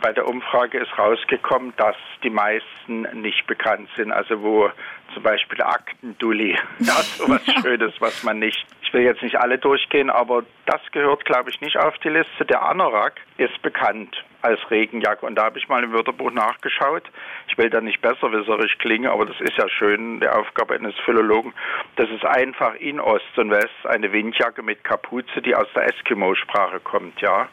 Bei 0.02 0.12
der 0.12 0.28
Umfrage 0.28 0.80
ist 0.80 0.98
rausgekommen, 0.98 1.74
dass 1.78 1.96
die 2.24 2.30
meisten 2.32 3.02
nicht 3.22 3.46
bekannt 3.48 3.88
sind. 3.96 4.12
Also 4.12 4.42
wo 4.42 4.70
zum 5.14 5.24
Beispiel 5.24 5.62
Aktendulli, 5.62 6.58
das 6.80 7.02
ist 7.02 7.18
sowas 7.18 7.42
Schönes, 7.62 7.94
was 8.00 8.24
man 8.24 8.40
nicht. 8.40 8.66
Ich 8.82 8.94
will 8.94 9.04
jetzt 9.04 9.22
nicht 9.22 9.38
alle 9.38 9.58
durchgehen, 9.58 10.10
aber 10.10 10.44
das 10.66 10.82
gehört, 10.92 11.24
glaube 11.26 11.50
ich, 11.50 11.62
nicht 11.62 11.78
auf 11.78 11.98
die 12.00 12.10
Liste. 12.10 12.46
Der 12.46 12.64
Anorak 12.64 13.22
ist 13.38 13.62
bekannt 13.62 14.24
als 14.42 14.60
Regenjacke 14.72 15.26
und 15.26 15.36
da 15.36 15.46
habe 15.46 15.60
ich 15.60 15.70
mal 15.70 15.84
im 15.84 15.94
Wörterbuch 15.94 16.32
nachgeschaut. 16.32 17.04
Ich 17.48 17.58
will 17.58 17.70
da 17.70 17.80
nicht 17.80 18.02
besserwisserisch 18.02 18.78
klingen, 18.80 19.10
aber 19.10 19.26
das 19.26 19.40
ist 19.40 19.56
ja 19.58 19.70
schön, 19.70 20.20
die 20.20 20.28
Aufgabe 20.28 20.74
eines 20.74 20.96
Philologen. 21.06 21.54
Das 21.96 22.10
ist 22.10 22.26
einfach 22.26 22.76
in 22.76 23.00
Ost 23.00 23.38
und 23.38 23.52
West 23.52 23.86
eine 23.86 24.12
Windjacke 24.12 24.64
mit 24.64 24.84
Kapuze, 24.84 25.42
die 25.42 25.56
aus 25.56 25.68
der 25.76 25.86
Eskimo-Sprache 25.86 26.80
kommt, 26.80 27.22
ja. 27.22 27.48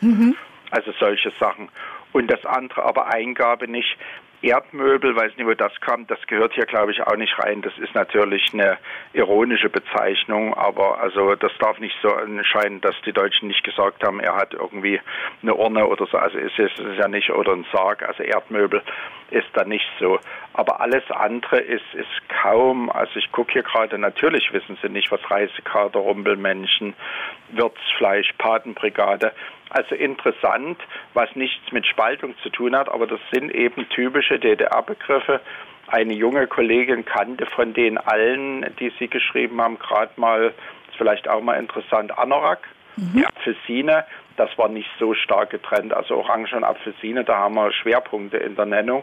Also 0.71 0.93
solche 0.99 1.31
Sachen. 1.39 1.69
Und 2.19 2.27
das 2.27 2.45
andere 2.45 2.83
aber 2.83 3.15
Eingabe 3.15 3.69
nicht. 3.69 3.97
Erdmöbel, 4.43 5.17
weiß 5.17 5.37
nicht, 5.37 5.47
wo 5.47 5.55
das 5.55 5.73
kam, 5.81 6.07
das 6.07 6.19
gehört 6.27 6.53
hier, 6.55 6.67
glaube 6.67 6.93
ich, 6.93 7.01
auch 7.03 7.17
nicht 7.17 7.37
rein. 7.39 7.63
Das 7.63 7.77
ist 7.79 7.95
natürlich 7.95 8.53
eine 8.53 8.79
ironische 9.13 9.69
Bezeichnung, 9.69 10.55
aber 10.55 11.01
also 11.01 11.35
das 11.35 11.53
darf 11.59 11.79
nicht 11.81 11.97
so 12.03 12.09
erscheinen, 12.09 12.81
dass 12.81 12.95
die 13.05 13.13
Deutschen 13.13 13.49
nicht 13.49 13.65
gesagt 13.65 14.05
haben, 14.05 14.21
er 14.21 14.37
hat 14.37 14.55
irgendwie 14.55 15.01
eine 15.43 15.55
Urne 15.55 15.87
oder 15.87 16.07
so. 16.07 16.19
Also 16.19 16.39
ist 16.39 16.59
es 16.59 16.73
ist 16.73 16.99
ja 16.99 17.09
nicht, 17.09 17.31
oder 17.31 17.53
ein 17.53 17.67
Sarg, 17.73 18.03
also 18.03 18.23
Erdmöbel 18.23 18.83
ist 19.31 19.49
da 19.55 19.65
nicht 19.65 19.87
so. 20.01 20.19
Aber 20.55 20.81
alles 20.81 21.09
andere 21.11 21.59
ist, 21.59 21.95
ist 21.95 22.29
kaum, 22.43 22.91
also 22.91 23.17
ich 23.17 23.31
gucke 23.33 23.53
hier 23.53 23.63
gerade, 23.63 23.99
natürlich 23.99 24.53
wissen 24.53 24.79
Sie 24.83 24.89
nicht, 24.89 25.11
was 25.11 25.21
Reisekader, 25.31 26.01
Rumpelmännchen, 26.01 26.95
Wirtsfleisch, 27.51 28.33
Patenbrigade, 28.39 29.33
Also 29.71 29.95
interessant, 29.95 30.79
was 31.15 31.35
nichts 31.35 31.73
mit 31.73 31.87
Spaltung 31.87 32.35
zu 32.43 32.51
tun 32.51 32.75
hat, 32.75 32.89
aber 32.89 33.07
das 33.07 33.21
sind 33.33 33.55
eben 33.55 33.89
typische 33.91 34.39
DDR-Begriffe. 34.39 35.41
Eine 35.89 36.15
junge 36.15 36.47
Kollegin 36.47 37.05
kannte 37.05 37.47
von 37.47 37.75
den 37.75 37.99
allen, 37.99 38.67
die 38.79 38.93
sie 38.99 39.09
geschrieben 39.09 39.61
haben, 39.61 39.79
gerade 39.79 40.13
mal, 40.17 40.55
ist 40.89 40.97
vielleicht 40.97 41.29
auch 41.29 41.43
mal 41.43 41.55
interessant, 41.55 42.17
Anorak, 42.17 42.61
mhm. 42.97 43.13
die 43.15 43.27
Apfelsine. 43.27 44.05
Das 44.37 44.57
war 44.57 44.69
nicht 44.69 44.89
so 44.99 45.15
stark 45.15 45.51
getrennt. 45.51 45.93
Also 45.93 46.17
Orange 46.17 46.55
und 46.55 46.65
Apfelsine, 46.65 47.25
da 47.25 47.39
haben 47.39 47.55
wir 47.55 47.73
Schwerpunkte 47.73 48.37
in 48.37 48.55
der 48.55 48.67
Nennung. 48.67 49.03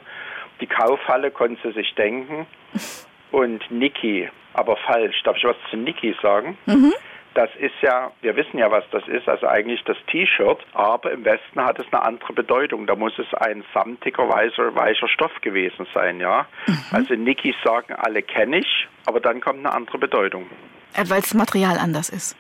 Die 0.61 0.67
Kaufhalle 0.67 1.31
konnte 1.31 1.61
sie 1.63 1.73
sich 1.73 1.93
denken. 1.95 2.47
Und 3.31 3.69
Niki, 3.69 4.29
aber 4.53 4.77
falsch. 4.77 5.21
Darf 5.23 5.35
ich 5.35 5.43
was 5.43 5.57
zu 5.69 5.75
Niki 5.75 6.15
sagen? 6.21 6.57
Mhm. 6.67 6.93
Das 7.35 7.49
ist 7.59 7.75
ja, 7.81 8.11
wir 8.21 8.37
wissen 8.37 8.57
ja, 8.57 8.71
was 8.71 8.85
das 8.91 9.05
ist, 9.09 9.27
also 9.27 9.45
eigentlich 9.45 9.83
das 9.83 9.97
T-Shirt, 10.07 10.57
aber 10.73 11.11
im 11.11 11.25
Westen 11.25 11.61
hat 11.61 11.77
es 11.77 11.85
eine 11.91 12.01
andere 12.01 12.31
Bedeutung. 12.31 12.87
Da 12.87 12.95
muss 12.95 13.11
es 13.19 13.31
ein 13.33 13.63
samtiger, 13.73 14.29
weißer, 14.29 14.73
weicher 14.73 15.09
Stoff 15.09 15.33
gewesen 15.41 15.85
sein, 15.93 16.21
ja. 16.21 16.47
Mhm. 16.65 16.77
Also 16.91 17.13
Nikis 17.15 17.55
sagen 17.61 17.93
alle 17.93 18.21
kenne 18.21 18.59
ich, 18.59 18.87
aber 19.05 19.19
dann 19.19 19.41
kommt 19.41 19.59
eine 19.59 19.73
andere 19.73 19.97
Bedeutung. 19.97 20.49
Äh, 20.93 21.03
Weil 21.09 21.19
das 21.21 21.33
Material 21.33 21.77
anders 21.77 22.07
ist. 22.07 22.37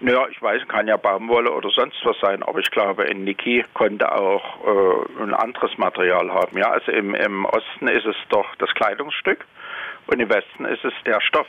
Naja, 0.00 0.26
ich 0.30 0.42
weiß, 0.42 0.68
kann 0.68 0.88
ja 0.88 0.98
Baumwolle 0.98 1.50
oder 1.50 1.70
sonst 1.70 2.04
was 2.04 2.16
sein, 2.20 2.42
aber 2.42 2.58
ich 2.58 2.70
glaube, 2.70 3.04
in 3.04 3.24
Niki 3.24 3.64
konnte 3.72 4.12
auch 4.12 4.42
äh, 4.66 5.22
ein 5.22 5.32
anderes 5.32 5.78
Material 5.78 6.30
haben. 6.30 6.58
Ja, 6.58 6.70
also 6.70 6.92
im, 6.92 7.14
im 7.14 7.46
Osten 7.46 7.88
ist 7.88 8.04
es 8.04 8.16
doch 8.28 8.54
das 8.56 8.68
Kleidungsstück 8.74 9.46
und 10.08 10.20
im 10.20 10.28
Westen 10.28 10.66
ist 10.66 10.84
es 10.84 10.92
der 11.06 11.20
Stoff. 11.22 11.46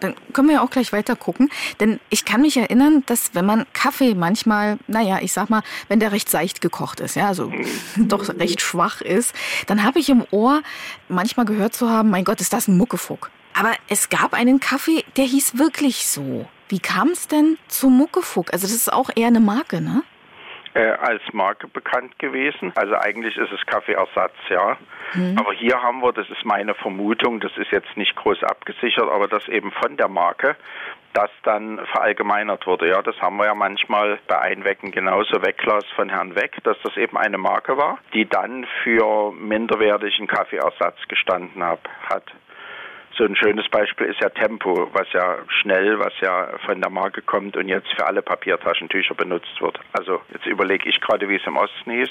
Dann 0.00 0.14
können 0.32 0.48
wir 0.48 0.56
ja 0.56 0.62
auch 0.62 0.70
gleich 0.70 0.92
weiter 0.92 1.16
gucken. 1.16 1.50
Denn 1.80 2.00
ich 2.10 2.24
kann 2.24 2.42
mich 2.42 2.56
erinnern, 2.56 3.02
dass 3.06 3.34
wenn 3.34 3.46
man 3.46 3.66
Kaffee 3.72 4.14
manchmal, 4.14 4.78
naja, 4.86 5.18
ich 5.20 5.32
sag 5.32 5.50
mal, 5.50 5.62
wenn 5.88 6.00
der 6.00 6.12
recht 6.12 6.30
seicht 6.30 6.60
gekocht 6.60 7.00
ist, 7.00 7.16
ja, 7.16 7.28
also 7.28 7.52
doch 7.96 8.28
recht 8.28 8.60
schwach 8.60 9.00
ist, 9.00 9.34
dann 9.66 9.82
habe 9.82 9.98
ich 9.98 10.08
im 10.08 10.24
Ohr 10.30 10.62
manchmal 11.08 11.46
gehört 11.46 11.74
zu 11.74 11.88
haben, 11.90 12.10
mein 12.10 12.24
Gott, 12.24 12.40
ist 12.40 12.52
das 12.52 12.68
ein 12.68 12.76
Muckefuck. 12.76 13.30
Aber 13.54 13.72
es 13.88 14.08
gab 14.08 14.34
einen 14.34 14.58
Kaffee, 14.60 15.04
der 15.16 15.24
hieß 15.24 15.58
wirklich 15.58 16.06
so. 16.06 16.46
Wie 16.68 16.80
kam 16.80 17.08
es 17.08 17.28
denn 17.28 17.56
zu 17.68 17.88
Muckefuck? 17.88 18.52
Also 18.52 18.66
das 18.66 18.74
ist 18.74 18.92
auch 18.92 19.10
eher 19.14 19.28
eine 19.28 19.40
Marke, 19.40 19.80
ne? 19.80 20.02
Äh, 20.74 20.90
als 21.00 21.22
Marke 21.32 21.68
bekannt 21.68 22.18
gewesen. 22.18 22.72
Also 22.74 22.94
eigentlich 22.96 23.36
ist 23.36 23.52
es 23.52 23.64
Kaffeeersatz, 23.66 24.34
ja. 24.48 24.76
Mhm. 25.14 25.36
Aber 25.38 25.52
hier 25.52 25.80
haben 25.80 26.00
wir, 26.02 26.12
das 26.12 26.28
ist 26.28 26.44
meine 26.44 26.74
Vermutung, 26.74 27.40
das 27.40 27.56
ist 27.56 27.70
jetzt 27.70 27.96
nicht 27.96 28.14
groß 28.16 28.42
abgesichert, 28.42 29.08
aber 29.08 29.28
das 29.28 29.48
eben 29.48 29.70
von 29.72 29.96
der 29.96 30.08
Marke, 30.08 30.56
das 31.12 31.30
dann 31.44 31.78
verallgemeinert 31.92 32.66
wurde. 32.66 32.88
Ja, 32.88 33.00
das 33.02 33.20
haben 33.20 33.36
wir 33.36 33.46
ja 33.46 33.54
manchmal 33.54 34.18
bei 34.26 34.38
Einwecken 34.38 34.90
genauso 34.90 35.42
Wegglas 35.42 35.84
von 35.94 36.08
Herrn 36.08 36.34
Weck, 36.34 36.56
dass 36.64 36.76
das 36.82 36.96
eben 36.96 37.16
eine 37.16 37.38
Marke 37.38 37.76
war, 37.76 37.98
die 38.12 38.28
dann 38.28 38.66
für 38.82 39.32
minderwertigen 39.32 40.26
Kaffeeersatz 40.26 40.98
gestanden 41.08 41.62
hab, 41.62 41.88
hat. 42.10 42.24
So 43.16 43.24
ein 43.24 43.36
schönes 43.36 43.68
Beispiel 43.68 44.08
ist 44.08 44.20
ja 44.20 44.28
Tempo, 44.28 44.88
was 44.92 45.06
ja 45.12 45.38
schnell, 45.60 45.98
was 46.00 46.12
ja 46.20 46.48
von 46.66 46.80
der 46.80 46.90
Marke 46.90 47.22
kommt 47.22 47.56
und 47.56 47.68
jetzt 47.68 47.88
für 47.96 48.06
alle 48.06 48.22
Papiertaschentücher 48.22 49.14
benutzt 49.14 49.60
wird. 49.60 49.78
Also 49.92 50.20
jetzt 50.32 50.46
überlege 50.46 50.88
ich 50.88 51.00
gerade, 51.00 51.28
wie 51.28 51.36
es 51.36 51.46
im 51.46 51.56
Osten 51.56 51.90
hieß. 51.92 52.10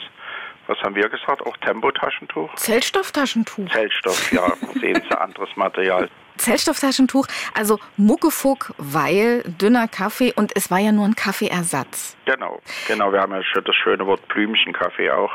Was 0.67 0.79
haben 0.81 0.95
wir 0.95 1.09
gesagt? 1.09 1.45
Auch 1.45 1.57
Tempotaschentuch? 1.57 2.55
Zellstofftaschentuch. 2.55 3.69
Zellstoff, 3.69 4.31
ja. 4.31 4.47
Sehen 4.79 5.01
Sie, 5.09 5.19
anderes 5.19 5.49
Material. 5.57 6.09
Zellstofftaschentuch, 6.37 7.27
also 7.53 7.79
Muckefuck, 7.97 8.73
weil 8.77 9.43
dünner 9.43 9.89
Kaffee 9.89 10.33
und 10.33 10.55
es 10.55 10.71
war 10.71 10.79
ja 10.79 10.91
nur 10.91 11.05
ein 11.05 11.15
Kaffeeersatz. 11.15 12.15
Genau, 12.25 12.61
genau. 12.87 13.11
Wir 13.11 13.19
haben 13.19 13.33
ja 13.33 13.43
schon 13.43 13.63
das 13.65 13.75
schöne 13.75 14.07
Wort 14.07 14.25
Blümchenkaffee 14.29 15.11
auch. 15.11 15.31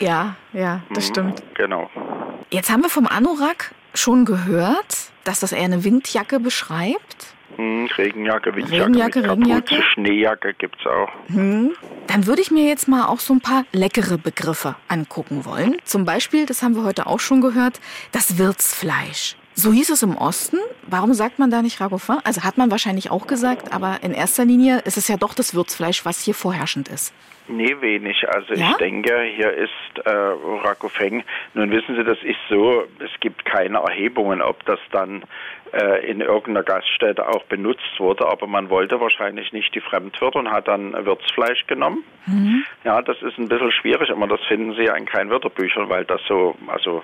Ja, 0.00 0.34
ja, 0.54 0.80
das 0.88 1.08
mhm, 1.08 1.12
stimmt. 1.12 1.42
Genau. 1.54 1.90
Jetzt 2.50 2.70
haben 2.70 2.82
wir 2.82 2.88
vom 2.88 3.06
Anorak 3.06 3.72
schon 3.94 4.24
gehört, 4.24 4.96
dass 5.24 5.40
das 5.40 5.52
eher 5.52 5.64
eine 5.64 5.84
Windjacke 5.84 6.40
beschreibt. 6.40 7.34
Hm, 7.56 7.88
Regenjacke, 7.98 8.54
Windjacke, 8.54 8.86
Regenjacke, 8.86 9.30
Regenjacke. 9.30 9.82
Schneejacke 9.92 10.54
gibt 10.54 10.76
es 10.80 10.86
auch. 10.86 11.08
Hm. 11.26 11.72
Dann 12.06 12.26
würde 12.26 12.42
ich 12.42 12.50
mir 12.50 12.66
jetzt 12.66 12.88
mal 12.88 13.06
auch 13.06 13.20
so 13.20 13.34
ein 13.34 13.40
paar 13.40 13.64
leckere 13.72 14.18
Begriffe 14.18 14.76
angucken 14.88 15.44
wollen. 15.44 15.76
Zum 15.84 16.04
Beispiel, 16.04 16.46
das 16.46 16.62
haben 16.62 16.74
wir 16.74 16.84
heute 16.84 17.06
auch 17.06 17.20
schon 17.20 17.40
gehört, 17.40 17.80
das 18.12 18.38
Wirtsfleisch. 18.38 19.36
So 19.54 19.72
hieß 19.72 19.90
es 19.90 20.02
im 20.02 20.16
Osten. 20.16 20.58
Warum 20.86 21.12
sagt 21.12 21.38
man 21.38 21.50
da 21.50 21.60
nicht 21.60 21.80
Ragoffin? 21.80 22.16
Also 22.24 22.44
hat 22.44 22.56
man 22.56 22.70
wahrscheinlich 22.70 23.10
auch 23.10 23.26
gesagt, 23.26 23.72
aber 23.72 23.98
in 24.02 24.12
erster 24.12 24.44
Linie 24.44 24.78
ist 24.86 24.96
es 24.96 25.08
ja 25.08 25.16
doch 25.16 25.34
das 25.34 25.54
Würzfleisch, 25.54 26.04
was 26.04 26.22
hier 26.22 26.34
vorherrschend 26.34 26.88
ist. 26.88 27.12
Nee, 27.50 27.76
wenig. 27.80 28.28
Also 28.28 28.54
ja? 28.54 28.70
ich 28.70 28.76
denke, 28.76 29.22
hier 29.34 29.52
ist 29.52 29.70
äh, 30.04 30.10
Rakofeng. 30.10 31.24
Nun 31.54 31.70
wissen 31.70 31.96
Sie, 31.96 32.04
das 32.04 32.22
ist 32.22 32.38
so, 32.48 32.84
es 32.98 33.20
gibt 33.20 33.44
keine 33.44 33.78
Erhebungen, 33.78 34.40
ob 34.42 34.64
das 34.64 34.78
dann 34.92 35.24
äh, 35.72 36.10
in 36.10 36.20
irgendeiner 36.20 36.62
Gaststätte 36.62 37.28
auch 37.28 37.44
benutzt 37.44 37.98
wurde, 37.98 38.26
aber 38.26 38.46
man 38.46 38.70
wollte 38.70 39.00
wahrscheinlich 39.00 39.52
nicht 39.52 39.74
die 39.74 39.80
Fremdwörter 39.80 40.38
und 40.38 40.50
hat 40.50 40.68
dann 40.68 40.92
Würzfleisch 41.06 41.66
genommen. 41.66 42.04
Mhm. 42.26 42.64
Ja, 42.84 43.02
das 43.02 43.20
ist 43.22 43.38
ein 43.38 43.48
bisschen 43.48 43.72
schwierig, 43.72 44.10
aber 44.10 44.26
das 44.26 44.40
finden 44.46 44.74
Sie 44.74 44.82
ja 44.82 44.94
in 44.94 45.06
keinen 45.06 45.30
Wörterbüchern, 45.30 45.88
weil 45.88 46.04
das 46.04 46.20
so, 46.26 46.56
also 46.66 47.02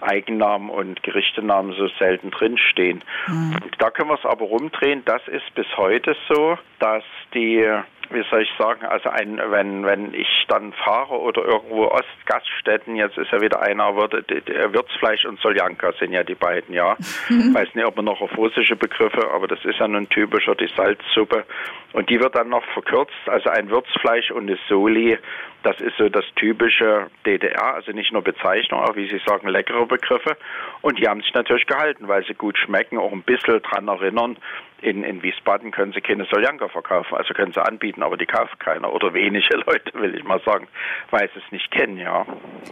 Eigennamen 0.00 0.70
und 0.70 1.02
Gerichtenamen 1.02 1.72
so 1.74 1.88
selten 1.98 2.30
drinstehen. 2.30 3.04
Mhm. 3.28 3.56
Da 3.78 3.90
können 3.90 4.10
wir 4.10 4.18
es 4.18 4.24
aber 4.24 4.46
rumdrehen. 4.46 5.04
Das 5.04 5.26
ist 5.28 5.54
bis 5.54 5.66
heute 5.76 6.16
so, 6.28 6.58
dass 6.80 7.04
die 7.34 7.64
wie 8.10 8.24
soll 8.30 8.42
ich 8.42 8.50
sagen, 8.58 8.84
also 8.86 9.08
ein, 9.10 9.40
wenn, 9.50 9.84
wenn 9.84 10.14
ich 10.14 10.46
dann 10.48 10.72
fahre 10.72 11.18
oder 11.18 11.44
irgendwo 11.44 11.86
Ostgaststätten, 11.86 12.96
jetzt 12.96 13.18
ist 13.18 13.30
ja 13.30 13.40
wieder 13.40 13.60
einer, 13.60 13.94
Würzfleisch 13.96 15.24
und 15.24 15.40
Soljanka 15.40 15.92
sind 15.98 16.12
ja 16.12 16.22
die 16.22 16.34
beiden, 16.34 16.74
ja. 16.74 16.96
Mhm. 17.28 17.54
Weiß 17.54 17.74
nicht, 17.74 17.86
ob 17.86 17.96
man 17.96 18.06
noch 18.06 18.20
auf 18.20 18.36
russische 18.36 18.76
Begriffe, 18.76 19.30
aber 19.32 19.46
das 19.46 19.64
ist 19.64 19.78
ja 19.78 19.88
nun 19.88 20.08
typischer, 20.08 20.54
die 20.54 20.70
Salzsuppe. 20.76 21.44
Und 21.92 22.10
die 22.10 22.20
wird 22.20 22.34
dann 22.36 22.48
noch 22.48 22.64
verkürzt, 22.72 23.12
also 23.26 23.50
ein 23.50 23.70
Würzfleisch 23.70 24.30
und 24.30 24.48
eine 24.48 24.58
Soli, 24.68 25.18
das 25.62 25.80
ist 25.80 25.96
so 25.96 26.08
das 26.08 26.24
typische 26.36 27.08
DDR, 27.26 27.74
also 27.74 27.92
nicht 27.92 28.12
nur 28.12 28.22
Bezeichnung, 28.22 28.80
auch 28.80 28.94
wie 28.94 29.08
Sie 29.08 29.20
sagen, 29.26 29.48
leckere 29.48 29.86
Begriffe. 29.86 30.36
Und 30.82 30.98
die 30.98 31.08
haben 31.08 31.20
sich 31.20 31.34
natürlich 31.34 31.66
gehalten, 31.66 32.06
weil 32.06 32.24
sie 32.24 32.34
gut 32.34 32.56
schmecken, 32.58 32.98
auch 32.98 33.12
ein 33.12 33.22
bisschen 33.22 33.60
dran 33.62 33.88
erinnern. 33.88 34.36
In, 34.80 35.02
in 35.02 35.22
Wiesbaden 35.22 35.72
können 35.72 35.92
sie 35.92 36.00
keine 36.00 36.24
Soljanka 36.26 36.68
verkaufen, 36.68 37.16
also 37.16 37.34
können 37.34 37.52
sie 37.52 37.60
anbieten, 37.64 38.02
aber 38.02 38.16
die 38.16 38.26
kauft 38.26 38.60
keiner 38.60 38.92
oder 38.92 39.12
wenige 39.12 39.56
Leute, 39.66 39.92
will 39.94 40.14
ich 40.14 40.24
mal 40.24 40.40
sagen, 40.44 40.68
weil 41.10 41.28
sie 41.34 41.40
es 41.44 41.52
nicht 41.52 41.70
kennen, 41.70 41.98
ja. 41.98 42.24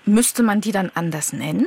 Müsste 0.04 0.42
man 0.42 0.60
die 0.60 0.72
dann 0.72 0.90
anders 0.94 1.32
nennen? 1.32 1.66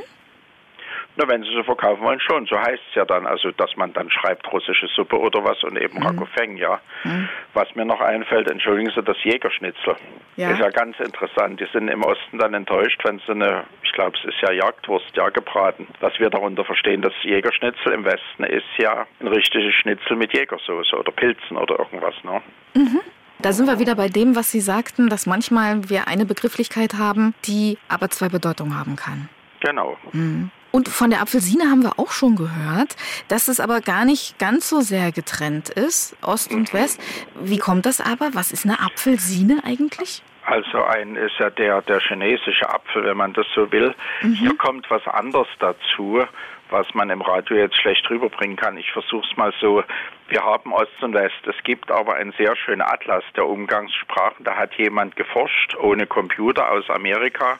Na, 1.16 1.28
wenn 1.28 1.42
sie 1.42 1.52
so 1.52 1.62
verkaufen 1.64 2.02
wollen, 2.02 2.20
schon. 2.20 2.46
So 2.46 2.58
heißt 2.58 2.82
es 2.88 2.94
ja 2.94 3.04
dann. 3.04 3.26
Also, 3.26 3.50
dass 3.52 3.76
man 3.76 3.92
dann 3.92 4.10
schreibt 4.10 4.50
russische 4.52 4.86
Suppe 4.88 5.18
oder 5.18 5.44
was 5.44 5.62
und 5.64 5.76
eben 5.76 5.98
mhm. 5.98 6.06
Rakofeng, 6.06 6.56
ja. 6.56 6.80
Mhm. 7.04 7.28
Was 7.52 7.74
mir 7.74 7.84
noch 7.84 8.00
einfällt, 8.00 8.50
entschuldigen 8.50 8.90
Sie, 8.94 9.02
das 9.02 9.22
Jägerschnitzel. 9.24 9.96
Ja. 10.36 10.52
Ist 10.52 10.60
ja 10.60 10.70
ganz 10.70 10.98
interessant. 11.00 11.60
Die 11.60 11.66
sind 11.72 11.88
im 11.88 12.02
Osten 12.02 12.38
dann 12.38 12.54
enttäuscht, 12.54 13.00
wenn 13.04 13.18
sie 13.26 13.32
eine, 13.32 13.64
ich 13.82 13.92
glaube, 13.92 14.16
es 14.16 14.24
ist 14.24 14.40
ja 14.40 14.52
Jagdwurst, 14.52 15.14
ja, 15.16 15.28
gebraten. 15.28 15.86
Was 16.00 16.18
wir 16.18 16.30
darunter 16.30 16.64
verstehen, 16.64 17.02
das 17.02 17.12
Jägerschnitzel 17.22 17.92
im 17.92 18.04
Westen 18.04 18.44
ist 18.44 18.64
ja 18.78 19.06
ein 19.20 19.28
richtiges 19.28 19.74
Schnitzel 19.74 20.16
mit 20.16 20.32
Jägersoße 20.32 20.96
oder 20.96 21.12
Pilzen 21.12 21.56
oder 21.56 21.78
irgendwas, 21.78 22.14
ne? 22.22 22.40
Mhm. 22.74 23.00
Da 23.42 23.52
sind 23.52 23.66
wir 23.66 23.78
wieder 23.78 23.94
bei 23.94 24.08
dem, 24.08 24.36
was 24.36 24.50
Sie 24.50 24.60
sagten, 24.60 25.08
dass 25.08 25.26
manchmal 25.26 25.88
wir 25.88 26.08
eine 26.08 26.26
Begrifflichkeit 26.26 26.94
haben, 26.94 27.34
die 27.46 27.78
aber 27.88 28.10
zwei 28.10 28.28
Bedeutungen 28.28 28.78
haben 28.78 28.96
kann. 28.96 29.30
Genau. 29.60 29.96
Mhm. 30.12 30.50
Und 30.70 30.88
von 30.88 31.10
der 31.10 31.20
Apfelsine 31.20 31.64
haben 31.64 31.82
wir 31.82 31.98
auch 31.98 32.12
schon 32.12 32.36
gehört, 32.36 32.96
dass 33.28 33.48
es 33.48 33.60
aber 33.60 33.80
gar 33.80 34.04
nicht 34.04 34.38
ganz 34.38 34.68
so 34.68 34.80
sehr 34.80 35.12
getrennt 35.12 35.68
ist, 35.68 36.16
Ost 36.22 36.52
und 36.52 36.72
West. 36.72 37.00
Wie 37.40 37.58
kommt 37.58 37.86
das 37.86 38.00
aber? 38.00 38.30
Was 38.34 38.52
ist 38.52 38.64
eine 38.64 38.80
Apfelsine 38.80 39.62
eigentlich? 39.64 40.22
Also 40.44 40.82
ein 40.82 41.16
ist 41.16 41.38
ja 41.38 41.50
der, 41.50 41.82
der 41.82 42.00
chinesische 42.00 42.68
Apfel, 42.68 43.04
wenn 43.04 43.16
man 43.16 43.32
das 43.34 43.46
so 43.54 43.70
will. 43.70 43.94
Mhm. 44.22 44.34
Hier 44.34 44.56
kommt 44.56 44.90
was 44.90 45.06
anderes 45.06 45.48
dazu 45.58 46.24
was 46.70 46.86
man 46.94 47.10
im 47.10 47.20
Radio 47.20 47.56
jetzt 47.56 47.76
schlecht 47.76 48.08
rüberbringen 48.10 48.56
kann. 48.56 48.76
Ich 48.76 48.90
versuche 48.92 49.26
es 49.30 49.36
mal 49.36 49.52
so. 49.60 49.82
Wir 50.28 50.44
haben 50.44 50.72
Ost 50.72 51.02
und 51.02 51.14
West. 51.14 51.44
Es 51.46 51.60
gibt 51.64 51.90
aber 51.90 52.14
einen 52.14 52.32
sehr 52.38 52.54
schönen 52.54 52.82
Atlas 52.82 53.24
der 53.34 53.46
Umgangssprachen. 53.46 54.44
Da 54.44 54.56
hat 54.56 54.74
jemand 54.74 55.16
geforscht, 55.16 55.76
ohne 55.76 56.06
Computer 56.06 56.70
aus 56.70 56.88
Amerika. 56.88 57.58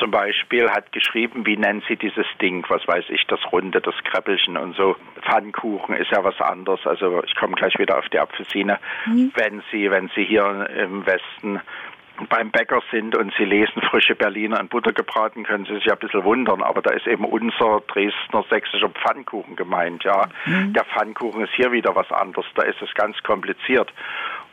Zum 0.00 0.10
Beispiel 0.10 0.68
hat 0.70 0.90
geschrieben, 0.92 1.46
wie 1.46 1.56
nennen 1.56 1.82
Sie 1.88 1.96
dieses 1.96 2.26
Ding? 2.40 2.64
Was 2.68 2.86
weiß 2.86 3.04
ich, 3.10 3.26
das 3.28 3.40
Runde, 3.52 3.80
das 3.80 3.94
Kreppelchen 4.04 4.56
und 4.56 4.74
so. 4.76 4.96
Pfannkuchen 5.22 5.94
ist 5.94 6.10
ja 6.10 6.24
was 6.24 6.40
anderes. 6.40 6.84
Also 6.84 7.22
ich 7.24 7.36
komme 7.36 7.54
gleich 7.54 7.78
wieder 7.78 7.98
auf 7.98 8.08
die 8.08 8.18
Apfelsine. 8.18 8.80
Mhm. 9.06 9.30
Wenn 9.34 9.62
Sie, 9.70 9.90
wenn 9.90 10.08
Sie 10.14 10.24
hier 10.24 10.68
im 10.76 11.06
Westen 11.06 11.60
beim 12.28 12.50
Bäcker 12.50 12.82
sind 12.90 13.16
und 13.16 13.32
sie 13.38 13.44
lesen 13.44 13.82
frische 13.90 14.14
Berliner 14.14 14.60
in 14.60 14.68
Butter 14.68 14.92
gebraten, 14.92 15.44
können 15.44 15.64
sie 15.66 15.74
sich 15.74 15.86
ja 15.86 15.94
ein 15.94 15.98
bisschen 15.98 16.24
wundern, 16.24 16.62
aber 16.62 16.82
da 16.82 16.90
ist 16.90 17.06
eben 17.06 17.24
unser 17.24 17.82
Dresdner 17.88 18.44
sächsischer 18.50 18.90
Pfannkuchen 18.90 19.56
gemeint, 19.56 20.04
ja. 20.04 20.28
Mhm. 20.46 20.72
Der 20.72 20.84
Pfannkuchen 20.84 21.44
ist 21.44 21.54
hier 21.54 21.72
wieder 21.72 21.94
was 21.94 22.10
anderes, 22.12 22.46
da 22.54 22.62
ist 22.62 22.80
es 22.82 22.92
ganz 22.94 23.20
kompliziert. 23.22 23.92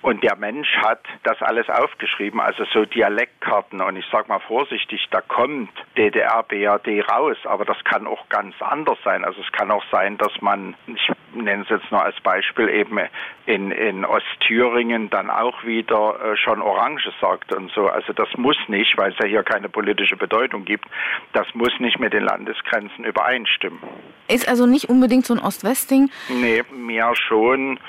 Und 0.01 0.23
der 0.23 0.36
Mensch 0.36 0.69
hat 0.77 1.01
das 1.23 1.41
alles 1.41 1.67
aufgeschrieben, 1.69 2.39
also 2.39 2.63
so 2.71 2.86
Dialektkarten. 2.86 3.81
Und 3.81 3.97
ich 3.97 4.05
sage 4.12 4.27
mal 4.27 4.39
vorsichtig, 4.39 5.05
da 5.12 5.21
kommt 5.21 5.69
DDR, 5.97 6.43
BRD 6.43 7.10
raus, 7.10 7.38
aber 7.45 7.65
das 7.65 7.77
kann 7.83 8.05
auch 8.05 8.29
ganz 8.29 8.55
anders 8.62 8.97
sein. 9.03 9.25
Also 9.25 9.41
es 9.41 9.51
kann 9.51 9.71
auch 9.71 9.83
sein, 9.91 10.17
dass 10.17 10.31
man, 10.41 10.75
ich 10.88 11.12
nenne 11.33 11.63
es 11.63 11.69
jetzt 11.69 11.91
nur 11.91 12.03
als 12.03 12.19
Beispiel, 12.21 12.69
eben 12.69 12.99
in, 13.45 13.71
in 13.71 14.05
Ostthüringen 14.05 15.10
dann 15.10 15.29
auch 15.29 15.63
wieder 15.63 16.19
äh, 16.21 16.38
schon 16.38 16.62
Orange 16.62 17.12
sagt 17.19 17.53
und 17.53 17.71
so. 17.71 17.88
Also 17.88 18.13
das 18.13 18.29
muss 18.38 18.57
nicht, 18.67 18.97
weil 18.97 19.12
es 19.12 19.17
ja 19.19 19.25
hier 19.25 19.43
keine 19.43 19.69
politische 19.69 20.15
Bedeutung 20.15 20.65
gibt, 20.65 20.86
das 21.33 21.47
muss 21.53 21.71
nicht 21.79 21.99
mit 21.99 22.13
den 22.13 22.23
Landesgrenzen 22.23 23.03
übereinstimmen. 23.03 23.79
Ist 24.27 24.47
also 24.47 24.65
nicht 24.65 24.89
unbedingt 24.89 25.25
so 25.25 25.33
ein 25.33 25.39
Ost-West-Ding? 25.39 26.10
Nee, 26.29 26.63
mehr 26.71 27.15
schon. 27.15 27.79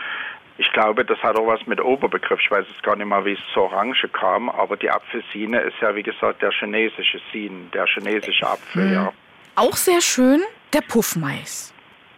Ich 0.60 0.70
glaube, 0.72 1.04
das 1.04 1.18
hat 1.22 1.36
auch 1.38 1.46
was 1.46 1.64
mit 1.66 1.80
Oberbegriff. 1.80 2.40
Ich 2.42 2.50
weiß 2.50 2.66
jetzt 2.68 2.82
gar 2.82 2.96
nicht 2.96 3.06
mal, 3.06 3.24
wie 3.24 3.32
es 3.32 3.38
zur 3.54 3.64
Orange 3.64 4.08
kam, 4.08 4.48
aber 4.50 4.76
die 4.76 4.90
Apfelsine 4.90 5.60
ist 5.60 5.76
ja, 5.80 5.94
wie 5.94 6.02
gesagt, 6.02 6.42
der 6.42 6.50
chinesische 6.50 7.20
Sin, 7.32 7.70
der 7.72 7.86
chinesische 7.86 8.46
Apfel, 8.46 8.86
Mhm. 8.86 8.92
ja. 8.92 9.12
Auch 9.54 9.76
sehr 9.76 10.00
schön, 10.00 10.42
der 10.72 10.80
Puffmais. 10.82 11.72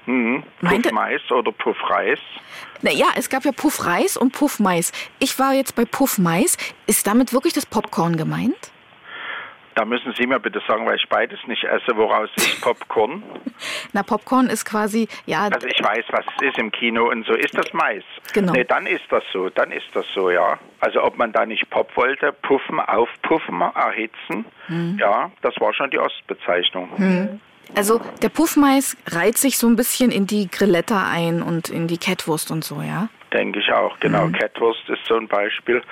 Mhm. 0.07 0.43
Puffmais 0.61 1.21
oder 1.31 1.53
Puffreis. 1.53 2.19
Naja, 2.83 3.07
es 3.17 3.29
gab 3.29 3.45
ja 3.45 3.53
Puffreis 3.53 4.17
und 4.17 4.33
Puffmais. 4.33 4.93
Ich 5.19 5.39
war 5.39 5.53
jetzt 5.53 5.75
bei 5.77 5.85
Puffmais. 5.85 6.57
Ist 6.87 7.07
damit 7.07 7.33
wirklich 7.35 7.53
das 7.53 7.67
Popcorn 7.67 8.17
gemeint? 8.17 8.73
Da 9.77 9.85
müssen 9.85 10.13
Sie 10.19 10.27
mir 10.27 10.41
bitte 10.41 10.61
sagen, 10.67 10.85
weil 10.87 10.97
ich 10.97 11.09
beides 11.09 11.39
nicht 11.47 11.63
esse, 11.65 11.97
woraus 11.97 12.29
ist 12.37 12.61
Popcorn? 12.63 13.23
Na, 13.93 14.03
Popcorn 14.03 14.49
ist 14.49 14.65
quasi, 14.65 15.09
ja, 15.27 15.49
Also 15.53 15.67
ich 15.67 15.83
weiß, 15.83 16.05
was 16.11 16.25
es 16.41 16.49
ist 16.49 16.59
im 16.59 16.73
Kino 16.73 17.09
und 17.09 17.25
so. 17.25 17.35
Ist 17.35 17.57
das 17.57 17.73
Mais? 17.73 18.03
Genau. 18.33 18.53
Nee, 18.53 18.65
dann 18.65 18.87
ist 18.87 19.05
das 19.11 19.23
so, 19.33 19.49
dann 19.49 19.71
ist 19.71 19.87
das 19.95 20.05
so, 20.13 20.31
ja. 20.31 20.59
Also 20.81 21.03
ob 21.05 21.17
man 21.19 21.33
da 21.33 21.47
nicht 21.47 21.71
Pop 21.71 21.97
wollte, 21.97 22.33
puffen, 22.33 22.81
aufpuffen, 22.81 23.61
erhitzen, 23.61 24.45
Hm. 24.67 24.99
ja, 25.01 25.31
das 25.43 25.55
war 25.61 25.73
schon 25.73 25.91
die 25.91 25.99
Ostbezeichnung. 25.99 27.41
also 27.75 28.01
der 28.23 28.29
Puffmais 28.29 28.97
reiht 29.07 29.39
sich 29.39 29.57
so 29.59 29.67
ein 29.69 29.77
bisschen 29.77 30.11
in 30.11 30.27
die 30.27 30.49
Grilletta 30.51 31.09
ein 31.11 31.43
und 31.43 31.69
in 31.69 31.87
die 31.87 31.99
Kettwurst 31.99 32.51
und 32.51 32.65
so, 32.65 32.83
ja? 32.83 33.09
Denke 33.33 33.61
ich 33.61 33.73
auch, 33.73 33.99
genau. 34.01 34.27
Mhm. 34.27 34.33
Kettwurst 34.33 34.89
ist 34.89 35.05
so 35.07 35.17
ein 35.17 35.29
Beispiel. 35.29 35.83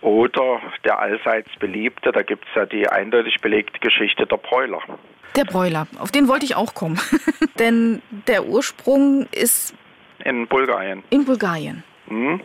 Oder 0.00 0.60
der 0.84 0.98
allseits 0.98 1.50
beliebte, 1.58 2.12
da 2.12 2.22
gibt 2.22 2.44
es 2.48 2.54
ja 2.54 2.66
die 2.66 2.88
eindeutig 2.88 3.40
belegte 3.40 3.78
Geschichte 3.80 4.26
der 4.26 4.36
Bräuler. 4.36 4.80
Der 5.36 5.44
Bräuler, 5.44 5.86
auf 5.98 6.10
den 6.10 6.28
wollte 6.28 6.44
ich 6.44 6.54
auch 6.56 6.74
kommen. 6.74 7.00
Denn 7.58 8.00
der 8.26 8.46
Ursprung 8.46 9.26
ist 9.32 9.74
In 10.24 10.46
Bulgarien. 10.46 11.02
in 11.10 11.24
Bulgarien. 11.24 11.82
Mhm. 12.10 12.40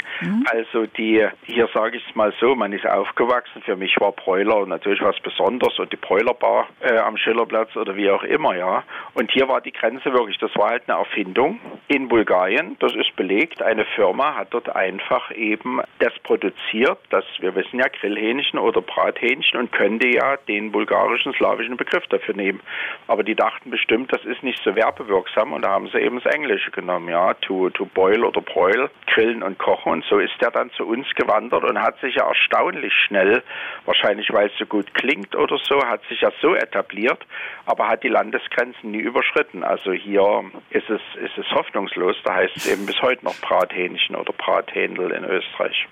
Also 0.52 0.86
die, 0.86 1.26
hier 1.46 1.70
sage 1.74 1.98
ich 1.98 2.08
es 2.08 2.16
mal 2.16 2.34
so, 2.40 2.56
man 2.56 2.74
ist 2.74 2.86
aufgewachsen. 2.86 3.62
Für 3.64 3.76
mich 3.76 4.00
war 4.00 4.12
Bräuler 4.12 4.66
natürlich 4.66 5.02
was 5.02 5.20
Besonderes 5.20 5.78
und 5.80 5.92
die 5.92 5.98
Bräulerbar 5.98 6.68
äh, 6.82 6.98
am 6.98 7.18
Schillerplatz 7.18 7.76
oder 7.76 7.96
wie 7.96 8.10
auch 8.10 8.24
immer, 8.24 8.56
ja. 8.56 8.84
Und 9.14 9.32
hier 9.32 9.48
war 9.48 9.62
die 9.62 9.72
Grenze 9.72 10.12
wirklich, 10.14 10.38
das 10.38 10.56
war 10.56 10.70
halt 10.70 10.84
eine 10.88 10.98
Erfindung 10.98 11.60
in 11.88 12.08
Bulgarien, 12.08 12.78
das 12.80 12.96
ist 12.96 13.16
belegt. 13.16 13.62
Eine 13.62 13.86
Firma 13.96 14.36
hat 14.36 14.50
dort 14.52 14.76
einfach 14.76 15.32
eben 15.32 15.82
das 16.00 16.14
produziert, 16.24 17.00
das, 17.10 17.26
wir 17.40 17.56
wissen 17.56 17.80
ja, 17.80 17.88
Grillhähnchen 17.88 18.60
oder 18.60 18.82
Brathähnchen 18.82 19.60
und 19.60 19.72
könnte 19.72 20.08
ja 20.08 20.38
den 20.48 20.72
bulgarischen, 20.72 21.34
slawischen 21.34 21.78
Begriff 21.78 22.06
dafür 22.08 22.36
nehmen. 22.36 22.62
Aber 23.08 23.24
die 23.24 23.36
dachten 23.36 23.70
bestimmt, 23.70 24.14
das 24.14 24.24
ist 24.26 24.44
nicht 24.44 24.62
so 24.64 24.76
werbewirksam 24.76 25.54
und 25.54 25.64
da 25.64 25.70
haben 25.70 25.88
sie 25.90 26.00
eben 26.00 26.20
das 26.22 26.34
Englische 26.34 26.72
genommen, 26.72 27.10
ja, 27.10 27.34
to, 27.36 27.70
to 27.70 27.86
boil 27.86 28.24
oder 28.24 28.42
broil, 28.42 28.90
grillen 29.08 29.44
und 29.44 29.53
kochen 29.58 29.92
und 29.94 30.06
so 30.06 30.20
ist 30.20 30.34
er 30.40 30.52
dann 30.52 30.72
zu 30.72 30.86
uns 30.86 31.08
gewandert 31.16 31.64
und 31.64 31.80
hat 31.80 32.00
sich 32.00 32.16
ja 32.16 32.28
erstaunlich 32.28 32.94
schnell, 33.08 33.44
wahrscheinlich 33.86 34.32
weil 34.32 34.48
es 34.48 34.58
so 34.58 34.66
gut 34.66 34.94
klingt 34.94 35.36
oder 35.36 35.58
so, 35.64 35.84
hat 35.86 36.02
sich 36.10 36.22
ja 36.22 36.32
so 36.42 36.56
etabliert, 36.56 37.26
aber 37.66 37.88
hat 37.88 38.04
die 38.04 38.10
Landesgrenzen 38.10 38.92
nie 38.92 39.00
überschritten. 39.00 39.64
Also 39.64 39.92
hier 39.92 40.44
ist 40.70 40.90
es, 40.90 41.02
ist 41.22 41.38
es 41.38 41.50
hoffnungslos, 41.52 42.16
da 42.24 42.36
heißt 42.36 42.56
es 42.56 42.68
eben 42.68 42.86
bis 42.86 43.02
heute 43.02 43.24
noch 43.26 43.36
Brathähnchen 43.42 44.16
oder 44.16 44.34
Brathändel 44.34 45.12
in 45.12 45.24
Österreich. 45.24 45.88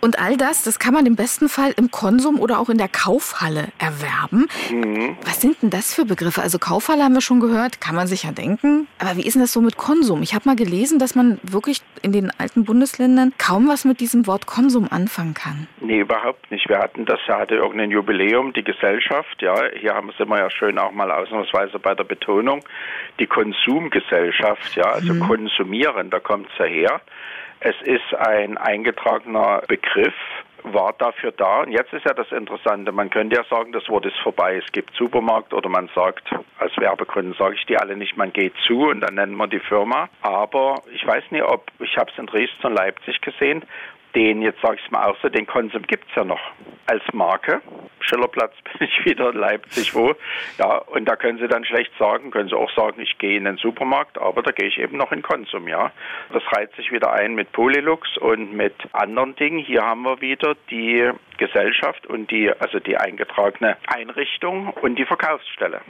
Und 0.00 0.18
all 0.18 0.36
das, 0.36 0.62
das 0.62 0.78
kann 0.78 0.94
man 0.94 1.06
im 1.06 1.16
besten 1.16 1.48
Fall 1.48 1.72
im 1.76 1.90
Konsum 1.90 2.40
oder 2.40 2.58
auch 2.58 2.68
in 2.68 2.78
der 2.78 2.88
Kaufhalle 2.88 3.68
erwerben. 3.78 4.46
Was 5.24 5.40
sind 5.40 5.62
denn 5.62 5.70
das 5.70 5.94
für 5.94 6.04
Begriffe? 6.04 6.42
Also 6.42 6.58
Kaufhalle 6.58 7.02
haben 7.02 7.14
wir 7.14 7.20
schon 7.20 7.40
gehört, 7.40 7.80
kann 7.80 7.94
man 7.94 8.06
sich 8.06 8.22
ja 8.22 8.32
denken. 8.32 8.86
Aber 8.98 9.16
wie 9.16 9.26
ist 9.26 9.34
denn 9.34 9.42
das 9.42 9.52
so 9.52 9.60
mit 9.60 9.76
Konsum? 9.76 10.22
Ich 10.22 10.34
habe 10.34 10.48
mal 10.48 10.56
gelesen, 10.56 10.98
dass 10.98 11.14
man 11.14 11.40
wirklich 11.42 11.82
in 12.02 12.12
den 12.12 12.30
alten 12.38 12.64
Bundesländern 12.64 13.32
kaum 13.38 13.68
was 13.68 13.84
mit 13.84 14.00
diesem 14.00 14.26
Wort 14.26 14.46
Konsum 14.46 14.88
anfangen 14.90 15.34
kann. 15.34 15.66
Nee, 15.80 16.00
überhaupt 16.00 16.50
nicht. 16.50 16.68
Wir 16.68 16.78
hatten 16.78 17.04
das, 17.04 17.18
ja, 17.26 17.38
hatte 17.38 17.56
irgendein 17.56 17.90
Jubiläum, 17.90 18.52
die 18.52 18.64
Gesellschaft, 18.64 19.42
ja, 19.42 19.54
hier 19.78 19.94
haben 19.94 20.08
wir 20.08 20.20
immer 20.20 20.38
ja 20.38 20.50
schön 20.50 20.78
auch 20.78 20.92
mal 20.92 21.10
ausnahmsweise 21.10 21.78
bei 21.78 21.94
der 21.94 22.04
Betonung, 22.04 22.62
die 23.18 23.26
Konsumgesellschaft, 23.26 24.76
ja, 24.76 24.90
also 24.90 25.14
konsumieren, 25.14 26.10
da 26.10 26.20
kommt 26.20 26.48
es 26.52 26.58
ja 26.58 26.64
her. 26.64 27.00
Es 27.60 27.74
ist 27.82 28.14
ein 28.14 28.56
eingetragener 28.56 29.62
Begriff, 29.66 30.14
war 30.62 30.92
dafür 30.98 31.32
da. 31.32 31.62
Und 31.62 31.72
jetzt 31.72 31.92
ist 31.92 32.04
ja 32.04 32.14
das 32.14 32.30
Interessante, 32.32 32.92
man 32.92 33.10
könnte 33.10 33.36
ja 33.36 33.44
sagen, 33.44 33.72
das 33.72 33.88
Wort 33.88 34.06
ist 34.06 34.18
vorbei. 34.18 34.60
Es 34.64 34.72
gibt 34.72 34.94
Supermarkt 34.94 35.52
oder 35.52 35.68
man 35.68 35.88
sagt, 35.94 36.28
als 36.58 36.76
Werbekunden 36.76 37.34
sage 37.34 37.54
ich 37.54 37.64
die 37.66 37.76
alle 37.76 37.96
nicht, 37.96 38.16
man 38.16 38.32
geht 38.32 38.54
zu 38.66 38.88
und 38.88 39.00
dann 39.00 39.14
nennt 39.14 39.36
man 39.36 39.50
die 39.50 39.60
Firma. 39.60 40.08
Aber 40.22 40.82
ich 40.92 41.06
weiß 41.06 41.24
nicht, 41.30 41.44
ob, 41.44 41.66
ich 41.80 41.96
habe 41.96 42.10
es 42.10 42.18
in 42.18 42.26
Dresden 42.26 42.66
und 42.66 42.74
Leipzig 42.74 43.20
gesehen, 43.20 43.64
den, 44.18 44.42
jetzt 44.42 44.60
sage 44.60 44.76
ich 44.76 44.84
es 44.84 44.90
mal 44.90 45.04
auch 45.04 45.16
so, 45.22 45.28
den 45.28 45.46
Konsum 45.46 45.82
gibt 45.82 46.08
es 46.10 46.16
ja 46.16 46.24
noch 46.24 46.40
als 46.86 47.02
Marke. 47.12 47.62
Schillerplatz 48.00 48.52
bin 48.78 48.88
ich 48.88 49.04
wieder 49.04 49.32
Leipzig, 49.32 49.94
wo, 49.94 50.14
ja, 50.58 50.78
und 50.78 51.04
da 51.04 51.14
können 51.14 51.38
Sie 51.38 51.46
dann 51.46 51.64
schlecht 51.64 51.92
sagen, 51.98 52.32
können 52.32 52.48
Sie 52.48 52.56
auch 52.56 52.70
sagen, 52.74 53.00
ich 53.00 53.16
gehe 53.18 53.36
in 53.36 53.44
den 53.44 53.58
Supermarkt, 53.58 54.18
aber 54.18 54.42
da 54.42 54.50
gehe 54.50 54.66
ich 54.66 54.78
eben 54.78 54.96
noch 54.96 55.12
in 55.12 55.22
Konsum, 55.22 55.68
ja. 55.68 55.92
Das 56.32 56.42
reiht 56.52 56.74
sich 56.74 56.90
wieder 56.90 57.12
ein 57.12 57.36
mit 57.36 57.52
Polylux 57.52 58.16
und 58.18 58.54
mit 58.54 58.74
anderen 58.92 59.36
Dingen. 59.36 59.58
Hier 59.60 59.82
haben 59.82 60.02
wir 60.02 60.20
wieder 60.20 60.56
die 60.68 61.10
Gesellschaft 61.36 62.06
und 62.08 62.28
die, 62.32 62.50
also 62.50 62.80
die 62.80 62.96
eingetragene 62.96 63.76
Einrichtung 63.86 64.70
und 64.82 64.96
die 64.96 65.04
Verkaufsstelle. 65.04 65.80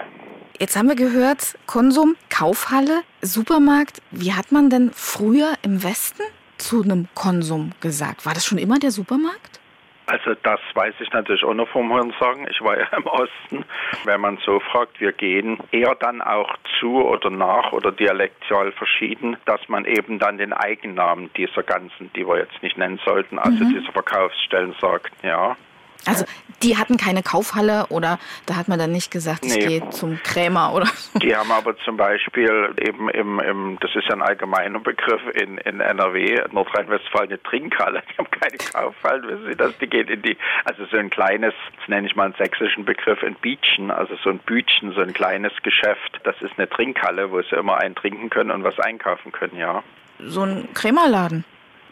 Jetzt 0.58 0.76
haben 0.76 0.88
wir 0.88 0.96
gehört, 0.96 1.56
Konsum, 1.66 2.16
Kaufhalle, 2.28 3.02
Supermarkt. 3.22 4.02
Wie 4.10 4.34
hat 4.34 4.52
man 4.52 4.68
denn 4.68 4.90
früher 4.92 5.54
im 5.62 5.82
Westen 5.82 6.22
zu 6.58 6.82
einem 6.82 7.08
Konsum 7.14 7.72
gesagt? 7.80 8.26
War 8.26 8.34
das 8.34 8.44
schon 8.44 8.58
immer 8.58 8.78
der 8.78 8.90
Supermarkt? 8.90 9.60
Also 10.08 10.32
das 10.42 10.60
weiß 10.72 10.94
ich 11.00 11.12
natürlich 11.12 11.44
auch 11.44 11.52
noch 11.52 11.68
vom 11.68 11.92
Hörensagen. 11.92 12.46
Ich 12.50 12.62
war 12.62 12.78
ja 12.78 12.86
im 12.96 13.06
Osten. 13.06 13.64
Wenn 14.04 14.22
man 14.22 14.38
so 14.38 14.58
fragt, 14.58 14.98
wir 15.00 15.12
gehen 15.12 15.58
eher 15.70 15.94
dann 15.96 16.22
auch 16.22 16.56
zu 16.80 17.04
oder 17.04 17.28
nach 17.28 17.72
oder 17.72 17.92
dialektial 17.92 18.72
verschieden, 18.72 19.36
dass 19.44 19.60
man 19.68 19.84
eben 19.84 20.18
dann 20.18 20.38
den 20.38 20.54
Eigennamen 20.54 21.30
dieser 21.36 21.62
ganzen, 21.62 22.10
die 22.14 22.26
wir 22.26 22.38
jetzt 22.38 22.62
nicht 22.62 22.78
nennen 22.78 22.98
sollten, 23.04 23.38
also 23.38 23.62
dieser 23.64 23.92
Verkaufsstellen 23.92 24.74
sagt, 24.80 25.12
ja. 25.22 25.56
Also 26.06 26.24
die 26.62 26.76
hatten 26.76 26.96
keine 26.96 27.22
Kaufhalle 27.22 27.86
oder 27.90 28.18
da 28.46 28.56
hat 28.56 28.66
man 28.68 28.78
dann 28.78 28.90
nicht 28.92 29.10
gesagt, 29.10 29.44
ich 29.44 29.54
Nee. 29.56 29.66
gehe 29.78 29.90
zum 29.90 30.18
Krämer 30.22 30.72
oder 30.74 30.86
so. 30.86 31.18
Die 31.18 31.34
haben 31.36 31.50
aber 31.52 31.76
zum 31.78 31.96
Beispiel 31.96 32.74
eben 32.80 33.08
im, 33.10 33.38
im 33.40 33.78
das 33.80 33.94
ist 33.94 34.06
ja 34.08 34.14
ein 34.14 34.22
allgemeiner 34.22 34.80
Begriff 34.80 35.20
in, 35.34 35.58
in 35.58 35.80
NRW, 35.80 36.40
Nordrhein-Westfalen, 36.50 37.28
eine 37.28 37.42
Trinkhalle. 37.42 38.02
Die 38.12 38.16
haben 38.18 38.30
keine 38.30 38.56
Kaufhalle, 38.58 39.22
wissen 39.28 39.46
Sie 39.48 39.56
das? 39.56 39.76
Die 39.78 39.86
geht 39.86 40.10
in 40.10 40.22
die, 40.22 40.36
also 40.64 40.84
so 40.86 40.96
ein 40.96 41.10
kleines, 41.10 41.54
das 41.78 41.88
nenne 41.88 42.06
ich 42.06 42.16
mal 42.16 42.24
einen 42.24 42.34
sächsischen 42.34 42.84
Begriff, 42.84 43.22
ein 43.22 43.34
Bütchen, 43.34 43.90
also 43.90 44.14
so 44.24 44.30
ein 44.30 44.38
Bütchen, 44.38 44.92
so 44.94 45.00
ein 45.00 45.12
kleines 45.12 45.52
Geschäft. 45.62 46.20
Das 46.24 46.40
ist 46.42 46.52
eine 46.58 46.68
Trinkhalle, 46.68 47.30
wo 47.30 47.40
Sie 47.42 47.54
immer 47.56 47.76
einen 47.78 47.94
trinken 47.94 48.30
können 48.30 48.50
und 48.50 48.64
was 48.64 48.78
einkaufen 48.80 49.30
können, 49.32 49.56
ja. 49.56 49.82
So 50.20 50.42
ein 50.42 50.68
Krämerladen. 50.74 51.44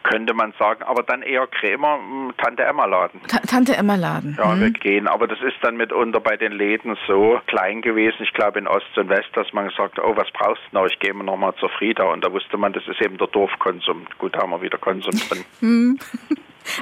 Könnte 0.08 0.34
man 0.34 0.52
sagen, 0.58 0.82
aber 0.84 1.02
dann 1.02 1.22
eher 1.22 1.46
Krämer, 1.48 1.94
m, 1.98 2.32
Tante 2.38 2.62
Emma 2.64 2.84
Laden. 2.86 3.20
Ta 3.26 3.38
Tante 3.40 3.76
Emma 3.76 3.96
Laden. 3.96 4.36
Ja, 4.38 4.58
wir 4.58 4.70
gehen. 4.70 5.08
Aber 5.08 5.26
das 5.26 5.40
ist 5.40 5.56
dann 5.62 5.76
mitunter 5.76 6.20
bei 6.20 6.36
den 6.36 6.52
Läden 6.52 6.96
so 7.08 7.40
klein 7.46 7.82
gewesen, 7.82 8.18
ich 8.22 8.32
glaube 8.32 8.58
in 8.60 8.68
Ost 8.68 8.86
und 8.96 9.08
West, 9.08 9.28
dass 9.34 9.52
man 9.52 9.68
gesagt 9.68 9.98
hat, 9.98 10.04
oh, 10.04 10.16
was 10.16 10.28
brauchst 10.32 10.62
du 10.70 10.76
noch? 10.78 10.86
Ich 10.86 10.98
gehe 11.00 11.12
mal 11.12 11.24
nochmal 11.24 11.54
zur 11.58 11.70
Frieda. 11.70 12.04
Und 12.04 12.24
da 12.24 12.32
wusste 12.32 12.56
man, 12.56 12.72
das 12.72 12.86
ist 12.86 13.00
eben 13.00 13.18
der 13.18 13.26
Dorfkonsum. 13.26 14.06
Gut, 14.18 14.34
da 14.36 14.42
haben 14.42 14.50
wir 14.50 14.62
wieder 14.62 14.78
Konsum 14.78 15.14
drin. 15.28 15.98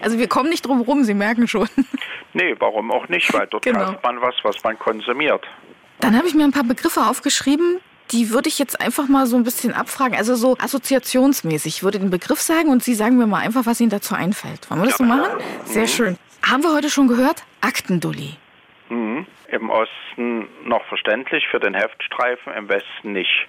Also 0.02 0.18
wir 0.18 0.28
kommen 0.28 0.48
nicht 0.48 0.66
drum 0.66 0.80
rum, 0.80 1.04
Sie 1.04 1.12
merken 1.12 1.46
schon. 1.46 1.68
nee, 2.32 2.54
warum 2.58 2.90
auch 2.90 3.06
nicht? 3.10 3.32
Weil 3.34 3.46
dort 3.48 3.64
Genau. 3.64 3.84
kauft 3.84 4.02
man 4.02 4.20
was, 4.22 4.34
was 4.42 4.62
man 4.64 4.78
konsumiert. 4.78 5.46
Dann 6.00 6.16
habe 6.16 6.26
ich 6.26 6.34
mir 6.34 6.44
ein 6.44 6.52
paar 6.52 6.64
Begriffe 6.64 7.00
aufgeschrieben, 7.00 7.80
die 8.12 8.30
würde 8.30 8.48
ich 8.48 8.58
jetzt 8.58 8.80
einfach 8.80 9.08
mal 9.08 9.26
so 9.26 9.36
ein 9.36 9.44
bisschen 9.44 9.72
abfragen. 9.72 10.16
Also 10.16 10.34
so 10.34 10.56
assoziationsmäßig. 10.58 11.76
Ich 11.76 11.82
würde 11.82 11.98
den 11.98 12.10
Begriff 12.10 12.40
sagen 12.40 12.68
und 12.68 12.82
Sie 12.82 12.94
sagen 12.94 13.16
mir 13.16 13.26
mal 13.26 13.40
einfach, 13.40 13.66
was 13.66 13.80
Ihnen 13.80 13.90
dazu 13.90 14.14
einfällt. 14.14 14.70
Wollen 14.70 14.82
wir 14.82 14.88
das 14.88 14.98
so 14.98 15.04
machen? 15.04 15.40
Sehr 15.64 15.86
schön. 15.86 16.18
Haben 16.42 16.62
wir 16.62 16.74
heute 16.74 16.90
schon 16.90 17.08
gehört? 17.08 17.42
Aktendulli. 17.60 18.34
Mhm. 18.90 19.26
Im 19.48 19.70
Osten 19.70 20.48
noch 20.64 20.84
verständlich 20.86 21.46
für 21.50 21.60
den 21.60 21.74
Heftstreifen, 21.74 22.52
im 22.54 22.68
Westen 22.68 23.12
nicht. 23.12 23.48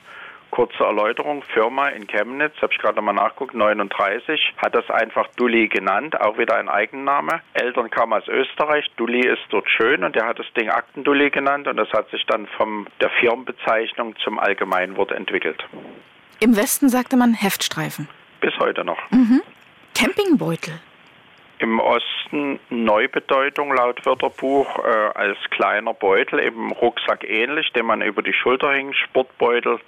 Kurze 0.55 0.85
Erläuterung, 0.85 1.43
Firma 1.53 1.89
in 1.89 2.07
Chemnitz, 2.07 2.53
habe 2.61 2.71
ich 2.71 2.79
gerade 2.79 3.01
mal 3.01 3.11
nachguckt, 3.11 3.53
39, 3.53 4.53
hat 4.55 4.73
das 4.73 4.89
einfach 4.89 5.27
Dulli 5.35 5.67
genannt, 5.67 6.17
auch 6.21 6.37
wieder 6.37 6.55
ein 6.55 6.69
Eigenname. 6.69 7.41
Eltern 7.51 7.89
kamen 7.89 8.13
aus 8.13 8.25
Österreich, 8.29 8.89
Dulli 8.95 9.19
ist 9.19 9.41
dort 9.49 9.69
schön 9.69 10.05
und 10.05 10.15
er 10.15 10.25
hat 10.25 10.39
das 10.39 10.45
Ding 10.53 10.69
Aktendulli 10.69 11.29
genannt 11.29 11.67
und 11.67 11.75
das 11.75 11.91
hat 11.91 12.09
sich 12.09 12.25
dann 12.27 12.47
von 12.47 12.87
der 13.01 13.09
Firmenbezeichnung 13.19 14.15
zum 14.23 14.39
Allgemeinwort 14.39 15.11
entwickelt. 15.11 15.61
Im 16.39 16.55
Westen 16.55 16.87
sagte 16.87 17.17
man 17.17 17.33
Heftstreifen. 17.33 18.07
Bis 18.39 18.57
heute 18.57 18.85
noch. 18.85 19.11
Mhm. 19.11 19.41
Campingbeutel. 19.93 20.79
Im 21.59 21.81
Osten 21.81 22.61
Neubedeutung 22.69 23.73
laut 23.73 24.05
Wörterbuch 24.05 24.79
äh, 24.79 24.87
als 25.15 25.37
kleiner 25.49 25.93
Beutel, 25.93 26.39
eben 26.39 26.71
Rucksack 26.71 27.25
ähnlich, 27.25 27.73
den 27.73 27.85
man 27.85 28.01
über 28.01 28.21
die 28.21 28.33
Schulter 28.33 28.71
hängt, 28.71 28.95
Sportbeutel, 28.95 29.81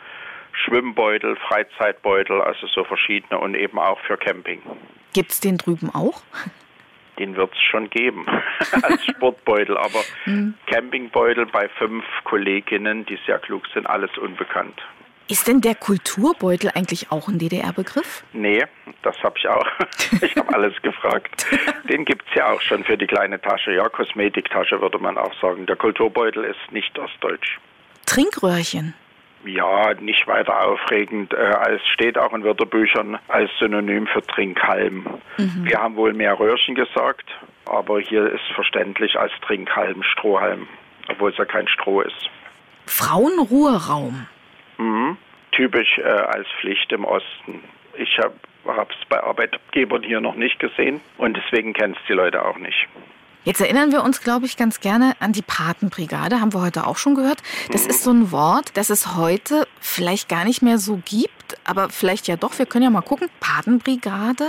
Schwimmbeutel, 0.65 1.35
Freizeitbeutel, 1.47 2.41
also 2.41 2.67
so 2.67 2.83
verschiedene 2.83 3.39
und 3.39 3.55
eben 3.55 3.79
auch 3.79 3.99
für 4.01 4.17
Camping. 4.17 4.61
Gibt 5.13 5.31
es 5.31 5.39
den 5.39 5.57
drüben 5.57 5.89
auch? 5.93 6.21
Den 7.19 7.35
wird 7.35 7.51
es 7.53 7.61
schon 7.71 7.89
geben 7.89 8.25
als 8.83 9.05
Sportbeutel, 9.05 9.77
aber 9.77 9.99
Mhm. 10.25 10.53
Campingbeutel 10.67 11.45
bei 11.47 11.67
fünf 11.69 12.03
Kolleginnen, 12.25 13.05
die 13.05 13.17
sehr 13.25 13.39
klug 13.39 13.63
sind, 13.73 13.87
alles 13.87 14.15
unbekannt. 14.17 14.79
Ist 15.29 15.47
denn 15.47 15.59
der 15.59 15.75
Kulturbeutel 15.75 16.71
eigentlich 16.73 17.11
auch 17.11 17.27
ein 17.27 17.37
DDR-Begriff? 17.37 18.23
Nee, 18.33 18.63
das 19.01 19.17
habe 19.23 19.37
ich 19.37 19.47
auch. 19.47 19.65
Ich 20.21 20.35
habe 20.37 20.53
alles 20.53 20.73
gefragt. 20.81 21.45
Den 21.89 22.05
gibt 22.05 22.23
es 22.29 22.35
ja 22.35 22.49
auch 22.51 22.61
schon 22.61 22.83
für 22.85 22.97
die 22.97 23.07
kleine 23.07 23.41
Tasche. 23.41 23.73
Ja, 23.73 23.89
Kosmetiktasche 23.89 24.79
würde 24.81 24.99
man 24.99 25.17
auch 25.17 25.33
sagen. 25.41 25.65
Der 25.65 25.75
Kulturbeutel 25.75 26.45
ist 26.45 26.71
nicht 26.71 26.97
ostdeutsch. 26.97 27.57
Trinkröhrchen. 28.05 28.93
Ja, 29.47 29.93
nicht 29.93 30.27
weiter 30.27 30.65
aufregend. 30.65 31.33
Äh, 31.33 31.75
es 31.75 31.81
steht 31.93 32.17
auch 32.17 32.33
in 32.33 32.43
Wörterbüchern 32.43 33.17
als 33.29 33.49
Synonym 33.59 34.05
für 34.07 34.21
Trinkhalm. 34.21 35.05
Wir 35.37 35.77
haben 35.77 35.95
wohl 35.95 36.13
mehr 36.13 36.37
Röhrchen 36.37 36.75
gesagt, 36.75 37.25
aber 37.65 37.99
hier 37.99 38.25
ist 38.31 38.43
verständlich 38.55 39.17
als 39.17 39.31
Trinkhalm 39.45 40.03
Strohhalm, 40.03 40.67
obwohl 41.09 41.31
es 41.31 41.37
ja 41.37 41.45
kein 41.45 41.67
Stroh 41.67 42.01
ist. 42.01 42.29
Frauenruheraum. 42.87 44.27
Mhm. 44.77 45.17
Typisch 45.51 45.97
äh, 45.97 46.03
als 46.03 46.47
Pflicht 46.59 46.91
im 46.91 47.05
Osten. 47.05 47.63
Ich 47.97 48.17
habe 48.19 48.35
es 48.65 49.09
bei 49.09 49.23
Arbeitgebern 49.23 50.03
hier 50.03 50.19
noch 50.19 50.35
nicht 50.35 50.59
gesehen 50.59 50.99
und 51.17 51.37
deswegen 51.37 51.73
kennen 51.73 51.95
es 51.97 52.07
die 52.07 52.13
Leute 52.13 52.43
auch 52.43 52.57
nicht. 52.57 52.87
Jetzt 53.47 53.61
erinnern 53.61 53.93
wir 53.93 54.03
uns, 54.03 54.19
glaube 54.19 54.45
ich, 54.45 54.57
ganz 54.57 54.81
gerne 54.81 55.15
an 55.21 55.31
die 55.31 55.41
Patenbrigade, 55.41 56.41
haben 56.41 56.53
wir 56.53 56.59
heute 56.59 56.85
auch 56.85 56.97
schon 56.97 57.15
gehört. 57.15 57.41
Das 57.71 57.85
ist 57.85 58.03
so 58.03 58.11
ein 58.11 58.33
Wort, 58.33 58.71
das 58.73 58.89
es 58.89 59.15
heute 59.15 59.65
vielleicht 59.79 60.27
gar 60.27 60.43
nicht 60.43 60.61
mehr 60.61 60.77
so 60.77 60.99
gibt, 61.05 61.57
aber 61.63 61.87
vielleicht 61.89 62.27
ja 62.27 62.35
doch. 62.35 62.59
Wir 62.59 62.65
können 62.65 62.83
ja 62.83 62.89
mal 62.89 62.99
gucken. 62.99 63.29
Patenbrigade? 63.39 64.43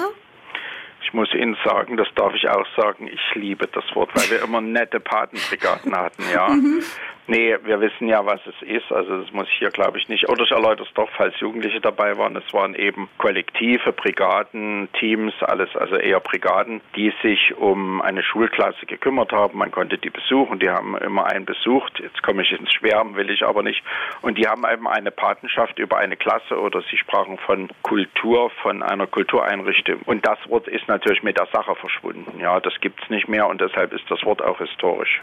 Ich 1.08 1.14
muss 1.14 1.32
Ihnen 1.32 1.56
sagen, 1.64 1.96
das 1.96 2.08
darf 2.16 2.34
ich 2.34 2.46
auch 2.50 2.66
sagen, 2.76 3.08
ich 3.08 3.34
liebe 3.34 3.66
das 3.66 3.84
Wort, 3.94 4.10
weil 4.14 4.28
wir 4.28 4.44
immer 4.44 4.60
nette 4.60 5.00
Patenbrigaden 5.00 5.96
hatten, 5.96 6.22
ja. 6.30 6.48
Nee, 7.30 7.58
wir 7.62 7.78
wissen 7.82 8.08
ja, 8.08 8.24
was 8.24 8.40
es 8.46 8.54
ist. 8.66 8.90
Also 8.90 9.20
das 9.20 9.30
muss 9.34 9.46
ich 9.48 9.58
hier, 9.58 9.68
glaube 9.68 9.98
ich, 9.98 10.08
nicht. 10.08 10.30
Oder 10.30 10.44
ich 10.44 10.50
erläutere 10.50 10.86
es 10.86 10.94
doch, 10.94 11.10
falls 11.14 11.38
Jugendliche 11.40 11.78
dabei 11.78 12.16
waren. 12.16 12.34
Es 12.36 12.54
waren 12.54 12.74
eben 12.74 13.06
Kollektive, 13.18 13.92
Brigaden, 13.92 14.88
Teams, 14.98 15.34
alles, 15.42 15.68
also 15.76 15.96
eher 15.96 16.20
Brigaden, 16.20 16.80
die 16.96 17.12
sich 17.22 17.54
um 17.54 18.00
eine 18.00 18.22
Schulklasse 18.22 18.86
gekümmert 18.86 19.30
haben. 19.32 19.58
Man 19.58 19.70
konnte 19.70 19.98
die 19.98 20.08
besuchen. 20.08 20.58
Die 20.58 20.70
haben 20.70 20.96
immer 20.96 21.26
einen 21.26 21.44
besucht. 21.44 22.00
Jetzt 22.00 22.22
komme 22.22 22.40
ich 22.44 22.52
ins 22.52 22.72
Schwärmen, 22.72 23.14
will 23.14 23.28
ich 23.28 23.44
aber 23.44 23.62
nicht. 23.62 23.82
Und 24.22 24.38
die 24.38 24.48
haben 24.48 24.64
eben 24.64 24.88
eine 24.88 25.10
Patenschaft 25.10 25.78
über 25.78 25.98
eine 25.98 26.16
Klasse 26.16 26.58
oder 26.58 26.80
sie 26.90 26.96
sprachen 26.96 27.36
von 27.36 27.68
Kultur, 27.82 28.48
von 28.62 28.82
einer 28.82 29.06
Kultureinrichtung. 29.06 30.00
Und 30.06 30.26
das 30.26 30.38
Wort 30.48 30.66
ist 30.66 30.88
natürlich 30.88 30.97
mit 31.22 31.38
der 31.38 31.48
Sache 31.52 31.74
verschwunden. 31.74 32.38
Ja, 32.40 32.60
das 32.60 32.74
gibt 32.80 33.02
es 33.02 33.10
nicht 33.10 33.28
mehr 33.28 33.46
und 33.48 33.60
deshalb 33.60 33.92
ist 33.92 34.04
das 34.08 34.22
Wort 34.24 34.42
auch 34.42 34.58
historisch. 34.58 35.20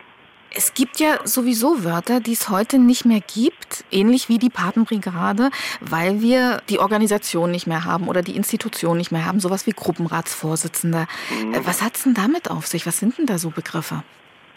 Es 0.58 0.74
gibt 0.74 1.02
ja 1.02 1.20
sowieso 1.26 1.84
Wörter, 1.84 2.22
die 2.22 2.32
es 2.32 2.50
heute 2.50 2.80
nicht 2.80 3.04
mehr 3.04 3.20
gibt, 3.20 3.84
ähnlich 3.92 4.30
wie 4.30 4.38
die 4.38 4.50
Patenbrigade, 4.50 5.50
weil 5.82 6.22
wir 6.22 6.62
die 6.70 6.80
Organisation 6.80 7.52
nicht 7.52 7.68
mehr 7.68 7.84
haben 7.84 8.08
oder 8.08 8.22
die 8.22 8.38
Institution 8.38 8.96
nicht 8.96 9.12
mehr 9.12 9.26
haben, 9.26 9.42
sowas 9.42 9.68
wie 9.68 9.72
Gruppenratsvorsitzender. 9.72 11.08
Äh, 11.54 11.60
Was 11.66 11.82
hat's 11.82 12.04
denn 12.04 12.14
damit 12.14 12.50
auf 12.50 12.68
sich? 12.68 12.86
Was 12.88 13.00
sind 13.00 13.18
denn 13.18 13.26
da 13.26 13.38
so 13.38 13.50
Begriffe? 13.50 14.04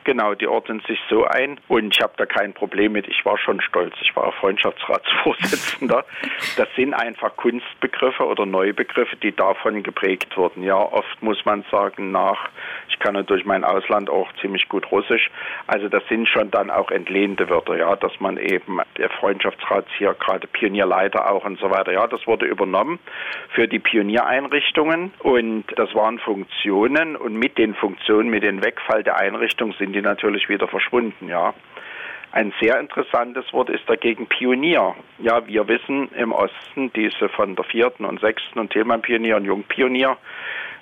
Genau, 0.08 0.32
die 0.32 0.46
ordnen 0.46 0.80
sich 0.88 0.98
so 1.10 1.26
ein 1.26 1.60
und 1.68 1.94
ich 1.94 2.02
habe 2.02 2.14
da 2.16 2.24
kein 2.24 2.54
Problem 2.54 2.92
mit. 2.92 3.06
Ich 3.08 3.26
war 3.26 3.36
schon 3.36 3.60
stolz. 3.60 3.92
Ich 4.00 4.16
war 4.16 4.28
auch 4.28 4.34
Freundschaftsratsvorsitzender. 4.36 6.02
Das 6.56 6.68
sind 6.76 6.94
einfach 6.94 7.36
Kunstbegriffe 7.36 8.24
oder 8.24 8.46
Neubegriffe, 8.46 9.16
die 9.16 9.34
davon 9.34 9.82
geprägt 9.82 10.36
wurden. 10.36 10.62
Ja, 10.62 10.76
oft 10.76 11.22
muss 11.22 11.44
man 11.44 11.64
sagen, 11.70 12.10
nach, 12.10 12.48
ich 12.88 12.98
kann 12.98 13.14
natürlich 13.14 13.44
mein 13.44 13.64
Ausland 13.64 14.08
auch 14.08 14.28
ziemlich 14.40 14.68
gut 14.68 14.90
Russisch. 14.90 15.30
Also 15.66 15.88
das 15.88 16.02
sind 16.08 16.28
schon 16.28 16.50
dann 16.50 16.70
auch 16.70 16.90
entlehnte 16.90 17.48
Wörter, 17.48 17.76
ja, 17.76 17.94
dass 17.96 18.18
man 18.18 18.38
eben 18.38 18.80
der 18.96 19.10
Freundschaftsrat 19.10 19.86
hier 19.98 20.14
gerade 20.14 20.46
Pionierleiter 20.46 21.30
auch 21.30 21.44
und 21.44 21.58
so 21.60 21.70
weiter. 21.70 21.92
Ja, 21.92 22.06
das 22.06 22.26
wurde 22.26 22.46
übernommen 22.46 22.98
für 23.50 23.68
die 23.68 23.78
Pioniereinrichtungen 23.78 25.12
und 25.20 25.64
das 25.76 25.94
waren 25.94 26.18
Funktionen 26.18 27.14
und 27.16 27.34
mit 27.34 27.58
den 27.58 27.74
Funktionen, 27.74 28.30
mit 28.30 28.42
dem 28.42 28.64
Wegfall 28.64 29.02
der 29.02 29.18
Einrichtung 29.18 29.74
sind 29.74 29.92
die 29.92 29.97
natürlich 30.02 30.48
wieder 30.48 30.68
verschwunden, 30.68 31.28
ja. 31.28 31.54
Ein 32.30 32.52
sehr 32.60 32.78
interessantes 32.78 33.52
Wort 33.54 33.70
ist 33.70 33.88
dagegen 33.88 34.26
Pionier. 34.26 34.94
Ja, 35.18 35.46
wir 35.46 35.66
wissen 35.66 36.10
im 36.12 36.32
Osten 36.32 36.92
diese 36.92 37.28
von 37.30 37.56
der 37.56 37.64
vierten 37.64 38.04
und 38.04 38.20
sechsten 38.20 38.58
und 38.58 38.70
Thälmann 38.70 39.00
Pionier 39.00 39.36
und 39.36 39.46
Jungpionier. 39.46 40.18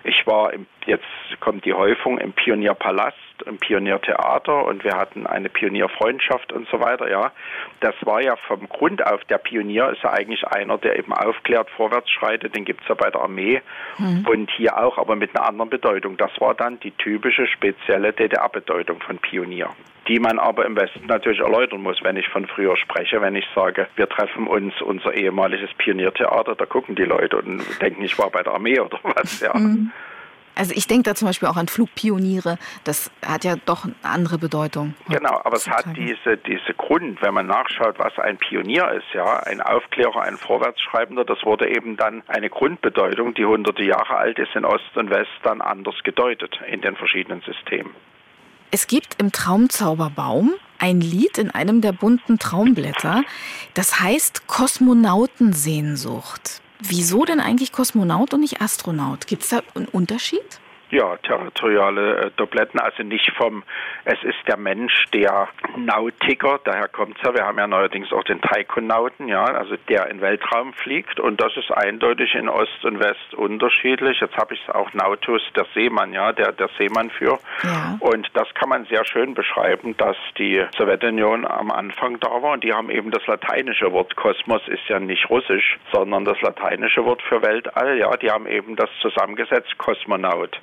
Ich 0.02 0.26
war 0.26 0.52
im, 0.52 0.66
jetzt 0.86 1.04
kommt 1.40 1.64
die 1.64 1.72
Häufung 1.72 2.18
im 2.18 2.32
Pionierpalast, 2.32 3.16
im 3.42 3.58
Pioniertheater 3.58 4.64
und 4.64 4.84
wir 4.84 4.96
hatten 4.96 5.26
eine 5.26 5.48
Pionierfreundschaft 5.48 6.52
und 6.52 6.68
so 6.68 6.80
weiter, 6.80 7.10
ja. 7.10 7.32
Das 7.80 7.94
war 8.02 8.22
ja 8.22 8.36
vom 8.36 8.68
Grund 8.68 9.04
auf, 9.06 9.24
der 9.24 9.38
Pionier 9.38 9.90
ist 9.90 10.02
ja 10.02 10.12
eigentlich 10.12 10.46
einer, 10.46 10.78
der 10.78 10.98
eben 10.98 11.12
aufklärt, 11.12 11.70
vorwärts 11.70 12.10
schreitet, 12.10 12.56
den 12.56 12.64
gibt's 12.64 12.86
ja 12.88 12.94
bei 12.94 13.10
der 13.10 13.20
Armee 13.20 13.62
und 14.28 14.50
hier 14.52 14.78
auch, 14.78 14.98
aber 14.98 15.16
mit 15.16 15.36
einer 15.36 15.48
anderen 15.48 15.70
Bedeutung. 15.70 16.16
Das 16.16 16.30
war 16.40 16.54
dann 16.54 16.80
die 16.80 16.92
typische 16.92 17.46
spezielle 17.46 18.12
DDR-Bedeutung 18.12 19.00
von 19.00 19.18
Pionier 19.18 19.70
die 20.08 20.20
man 20.20 20.38
aber 20.38 20.64
im 20.66 20.76
Westen 20.76 21.06
natürlich 21.06 21.40
erläutern 21.40 21.82
muss, 21.82 22.02
wenn 22.02 22.16
ich 22.16 22.28
von 22.28 22.46
früher 22.46 22.76
spreche, 22.76 23.20
wenn 23.20 23.34
ich 23.34 23.46
sage, 23.54 23.88
wir 23.96 24.08
treffen 24.08 24.46
uns 24.46 24.72
unser 24.80 25.14
ehemaliges 25.14 25.70
Pioniertheater, 25.74 26.54
da 26.54 26.66
gucken 26.66 26.94
die 26.94 27.04
Leute 27.04 27.38
und 27.38 27.60
denken, 27.80 28.02
ich 28.02 28.18
war 28.18 28.30
bei 28.30 28.42
der 28.42 28.54
Armee 28.54 28.78
oder 28.78 28.98
was, 29.02 29.40
ja. 29.40 29.52
Also 30.56 30.72
ich 30.74 30.86
denke 30.86 31.02
da 31.04 31.14
zum 31.14 31.28
Beispiel 31.28 31.48
auch 31.48 31.56
an 31.56 31.68
Flugpioniere. 31.68 32.58
Das 32.84 33.10
hat 33.24 33.44
ja 33.44 33.54
doch 33.66 33.84
eine 33.84 33.94
andere 34.02 34.38
Bedeutung. 34.38 34.94
Genau, 35.08 35.40
aber 35.44 35.56
es 35.56 35.68
hat 35.68 35.84
diese, 35.94 36.38
diese 36.38 36.72
Grund, 36.76 37.20
wenn 37.20 37.34
man 37.34 37.46
nachschaut, 37.46 37.98
was 37.98 38.18
ein 38.18 38.38
Pionier 38.38 38.90
ist, 38.92 39.04
ja, 39.12 39.40
ein 39.40 39.60
Aufklärer, 39.60 40.22
ein 40.22 40.38
Vorwärtsschreibender, 40.38 41.26
das 41.26 41.44
wurde 41.44 41.68
eben 41.68 41.98
dann 41.98 42.22
eine 42.26 42.48
Grundbedeutung, 42.48 43.34
die 43.34 43.44
hunderte 43.44 43.84
Jahre 43.84 44.16
alt 44.16 44.38
ist, 44.38 44.56
in 44.56 44.64
Ost 44.64 44.96
und 44.96 45.10
West 45.10 45.28
dann 45.42 45.60
anders 45.60 45.96
gedeutet 46.04 46.58
in 46.70 46.80
den 46.80 46.96
verschiedenen 46.96 47.42
Systemen. 47.42 47.92
Es 48.70 48.86
gibt 48.86 49.20
im 49.20 49.32
Traumzauberbaum 49.32 50.54
ein 50.78 51.00
Lied 51.00 51.38
in 51.38 51.50
einem 51.50 51.80
der 51.82 51.92
bunten 51.92 52.38
Traumblätter, 52.38 53.24
das 53.74 54.00
heißt 54.00 54.46
Kosmonautensehnsucht. 54.46 56.62
Wieso 56.80 57.24
denn 57.24 57.40
eigentlich 57.40 57.72
Kosmonaut 57.72 58.34
und 58.34 58.40
nicht 58.40 58.60
Astronaut? 58.60 59.26
Gibt 59.26 59.44
es 59.44 59.50
da 59.50 59.62
einen 59.74 59.86
Unterschied? 59.86 60.60
Ja, 60.96 61.14
territoriale 61.18 62.16
äh, 62.16 62.30
Doubletten, 62.38 62.80
also 62.80 63.02
nicht 63.02 63.30
vom, 63.36 63.64
es 64.06 64.16
ist 64.24 64.38
der 64.48 64.56
Mensch, 64.56 64.94
der 65.12 65.46
Nautiker, 65.76 66.58
daher 66.64 66.88
kommt's 66.88 67.20
ja, 67.22 67.34
wir 67.34 67.44
haben 67.44 67.58
ja 67.58 67.66
neuerdings 67.66 68.10
auch 68.14 68.24
den 68.24 68.40
Taikonauten, 68.40 69.28
ja, 69.28 69.44
also 69.44 69.76
der 69.90 70.08
in 70.08 70.22
Weltraum 70.22 70.72
fliegt 70.72 71.20
und 71.20 71.38
das 71.38 71.54
ist 71.58 71.70
eindeutig 71.70 72.34
in 72.34 72.48
Ost 72.48 72.82
und 72.82 72.98
West 72.98 73.34
unterschiedlich. 73.34 74.20
Jetzt 74.20 74.38
habe 74.38 74.54
ich 74.54 74.62
es 74.66 74.74
auch 74.74 74.90
Nautus, 74.94 75.42
der 75.54 75.66
Seemann, 75.74 76.14
ja, 76.14 76.32
der, 76.32 76.52
der 76.52 76.70
Seemann 76.78 77.10
für. 77.10 77.38
Ja. 77.62 77.98
Und 78.00 78.30
das 78.32 78.48
kann 78.54 78.70
man 78.70 78.86
sehr 78.86 79.04
schön 79.04 79.34
beschreiben, 79.34 79.94
dass 79.98 80.16
die 80.38 80.64
Sowjetunion 80.78 81.46
am 81.46 81.70
Anfang 81.70 82.18
da 82.20 82.40
war 82.40 82.52
und 82.52 82.64
die 82.64 82.72
haben 82.72 82.88
eben 82.88 83.10
das 83.10 83.26
lateinische 83.26 83.92
Wort 83.92 84.16
Kosmos 84.16 84.62
ist 84.68 84.88
ja 84.88 84.98
nicht 84.98 85.28
russisch, 85.28 85.78
sondern 85.92 86.24
das 86.24 86.40
lateinische 86.40 87.04
Wort 87.04 87.20
für 87.20 87.42
Weltall, 87.42 87.98
ja, 87.98 88.16
die 88.16 88.30
haben 88.30 88.46
eben 88.46 88.76
das 88.76 88.88
zusammengesetzt, 89.02 89.76
Kosmonaut. 89.76 90.58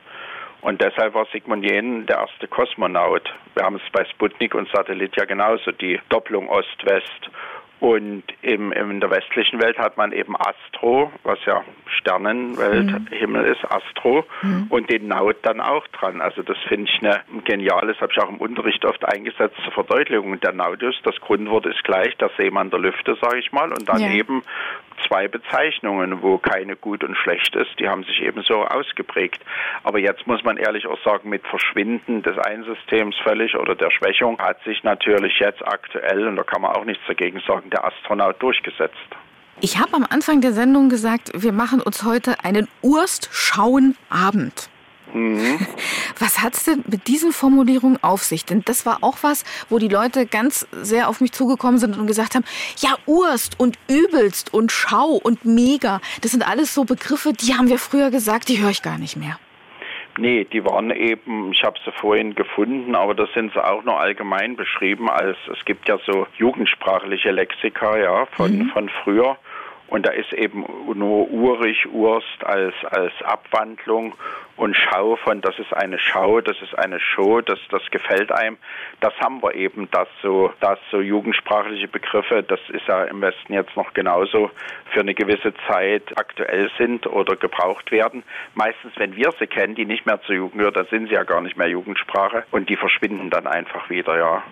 Und 0.63 0.81
deshalb 0.81 1.13
war 1.13 1.27
Sigmund 1.31 1.69
Jähn 1.69 2.05
der 2.05 2.19
erste 2.19 2.47
Kosmonaut. 2.47 3.33
Wir 3.53 3.65
haben 3.65 3.75
es 3.75 3.91
bei 3.91 4.05
Sputnik 4.05 4.55
und 4.55 4.69
Satellit 4.69 5.15
ja 5.17 5.25
genauso, 5.25 5.71
die 5.71 5.99
Doppelung 6.07 6.47
Ost-West. 6.49 7.29
Und 7.81 8.23
im, 8.41 8.71
in 8.71 9.01
der 9.01 9.11
westlichen 9.11 9.61
Welt 9.61 9.77
hat 9.77 9.97
man 9.97 10.13
eben 10.13 10.37
Astro, 10.37 11.11
was 11.23 11.37
ja 11.45 11.65
Sternenwelt, 11.99 13.09
Himmel 13.09 13.43
ist, 13.43 13.65
Astro, 13.69 14.23
und 14.69 14.89
den 14.89 15.09
Naut 15.09 15.35
dann 15.41 15.59
auch 15.59 15.85
dran. 15.89 16.21
Also 16.21 16.43
das 16.43 16.57
finde 16.69 16.89
ich 16.89 17.03
eine 17.03 17.19
geniales, 17.43 17.99
habe 17.99 18.13
ich 18.13 18.23
auch 18.23 18.29
im 18.29 18.37
Unterricht 18.37 18.85
oft 18.85 19.03
eingesetzt 19.03 19.57
zur 19.65 19.73
Verdeutlichung. 19.73 20.39
Der 20.39 20.53
Nautus, 20.53 20.95
das 21.03 21.19
Grundwort 21.19 21.65
ist 21.65 21.83
gleich, 21.83 22.15
der 22.15 22.31
Seemann 22.37 22.69
der 22.69 22.79
Lüfte, 22.79 23.17
sage 23.21 23.39
ich 23.39 23.51
mal, 23.51 23.69
und 23.69 23.83
daneben 23.89 24.43
zwei 25.07 25.27
Bezeichnungen, 25.27 26.21
wo 26.21 26.37
keine 26.37 26.75
gut 26.75 27.03
und 27.03 27.15
schlecht 27.15 27.55
ist. 27.55 27.79
Die 27.79 27.87
haben 27.87 28.03
sich 28.03 28.21
eben 28.21 28.41
so 28.43 28.65
ausgeprägt. 28.65 29.43
Aber 29.83 29.99
jetzt 29.99 30.27
muss 30.27 30.43
man 30.43 30.57
ehrlich 30.57 30.87
auch 30.87 31.01
sagen, 31.03 31.29
mit 31.29 31.45
Verschwinden 31.47 32.23
des 32.23 32.37
einen 32.37 32.63
Systems 32.63 33.15
völlig 33.23 33.55
oder 33.55 33.75
der 33.75 33.91
Schwächung 33.91 34.39
hat 34.39 34.63
sich 34.63 34.83
natürlich 34.83 35.39
jetzt 35.39 35.65
aktuell, 35.65 36.27
und 36.27 36.35
da 36.35 36.43
kann 36.43 36.61
man 36.61 36.75
auch 36.75 36.85
nichts 36.85 37.03
dagegen 37.07 37.41
sagen, 37.47 37.69
der 37.69 37.85
Astronaut 37.85 38.41
durchgesetzt. 38.41 38.97
Ich 39.61 39.79
habe 39.79 39.93
am 39.93 40.05
Anfang 40.09 40.41
der 40.41 40.51
Sendung 40.51 40.89
gesagt, 40.89 41.31
wir 41.35 41.53
machen 41.53 41.79
uns 41.79 42.03
heute 42.03 42.43
einen 42.43 42.67
Urst-Schauen-Abend. 42.81 44.69
Mhm. 45.13 45.59
Was 46.19 46.41
hat 46.41 46.53
es 46.55 46.65
denn 46.65 46.83
mit 46.89 47.07
diesen 47.07 47.31
Formulierungen 47.31 48.01
auf 48.03 48.23
sich? 48.23 48.45
Denn 48.45 48.63
das 48.65 48.85
war 48.85 48.99
auch 49.01 49.17
was, 49.21 49.43
wo 49.69 49.79
die 49.79 49.87
Leute 49.87 50.25
ganz 50.25 50.67
sehr 50.71 51.09
auf 51.09 51.21
mich 51.21 51.31
zugekommen 51.31 51.79
sind 51.79 51.97
und 51.97 52.07
gesagt 52.07 52.35
haben, 52.35 52.45
ja, 52.77 52.95
Urst 53.05 53.59
und 53.59 53.77
übelst 53.89 54.53
und 54.53 54.71
Schau 54.71 55.19
und 55.23 55.45
Mega, 55.45 56.01
das 56.21 56.31
sind 56.31 56.47
alles 56.47 56.73
so 56.73 56.83
Begriffe, 56.85 57.33
die 57.33 57.55
haben 57.55 57.67
wir 57.67 57.79
früher 57.79 58.11
gesagt, 58.11 58.49
die 58.49 58.61
höre 58.61 58.69
ich 58.69 58.81
gar 58.81 58.97
nicht 58.97 59.15
mehr. 59.17 59.39
Nee, 60.17 60.45
die 60.45 60.63
waren 60.63 60.91
eben, 60.91 61.51
ich 61.53 61.63
habe 61.63 61.79
sie 61.83 61.91
vorhin 61.91 62.35
gefunden, 62.35 62.93
aber 62.95 63.15
das 63.15 63.29
sind 63.33 63.51
sie 63.53 63.63
auch 63.63 63.83
nur 63.83 63.99
allgemein 63.99 64.55
beschrieben 64.55 65.09
als, 65.09 65.37
es 65.51 65.65
gibt 65.65 65.87
ja 65.89 65.97
so 66.05 66.27
jugendsprachliche 66.37 67.31
Lexika, 67.31 67.97
ja, 67.97 68.27
von, 68.27 68.59
Mhm. 68.59 68.69
von 68.69 68.89
früher. 69.03 69.37
Und 69.87 70.05
da 70.05 70.11
ist 70.11 70.33
eben 70.33 70.65
nur 70.95 71.29
urig, 71.29 71.85
Urst 71.91 72.43
als, 72.43 72.73
als 72.89 73.13
Abwandlung 73.23 74.15
und 74.55 74.75
Schau 74.75 75.15
von, 75.17 75.41
das 75.41 75.57
ist 75.57 75.73
eine 75.73 75.99
Schau, 75.99 76.41
das 76.41 76.61
ist 76.61 76.77
eine 76.77 76.99
Show, 76.99 77.41
das, 77.41 77.59
das 77.69 77.81
gefällt 77.91 78.31
einem. 78.31 78.57
Das 79.01 79.13
haben 79.19 79.41
wir 79.41 79.55
eben, 79.55 79.89
dass 79.91 80.07
so, 80.21 80.51
dass 80.59 80.79
so 80.91 81.01
jugendsprachliche 81.01 81.87
Begriffe, 81.87 82.43
das 82.43 82.59
ist 82.69 82.87
ja 82.87 83.03
im 83.05 83.21
Westen 83.21 83.53
jetzt 83.53 83.75
noch 83.75 83.93
genauso 83.93 84.51
für 84.91 85.01
eine 85.01 85.13
gewisse 85.13 85.53
Zeit 85.67 86.17
aktuell 86.17 86.69
sind 86.77 87.07
oder 87.07 87.35
gebraucht 87.35 87.91
werden. 87.91 88.23
Meistens, 88.53 88.93
wenn 88.97 89.15
wir 89.15 89.31
sie 89.39 89.47
kennen, 89.47 89.75
die 89.75 89.85
nicht 89.85 90.05
mehr 90.05 90.21
zur 90.21 90.35
Jugend 90.35 90.57
gehören, 90.59 90.73
dann 90.73 90.87
sind 90.87 91.07
sie 91.07 91.15
ja 91.15 91.23
gar 91.23 91.41
nicht 91.41 91.57
mehr 91.57 91.67
Jugendsprache 91.67 92.45
und 92.51 92.69
die 92.69 92.77
verschwinden 92.77 93.29
dann 93.29 93.47
einfach 93.47 93.89
wieder, 93.89 94.17
ja. 94.17 94.43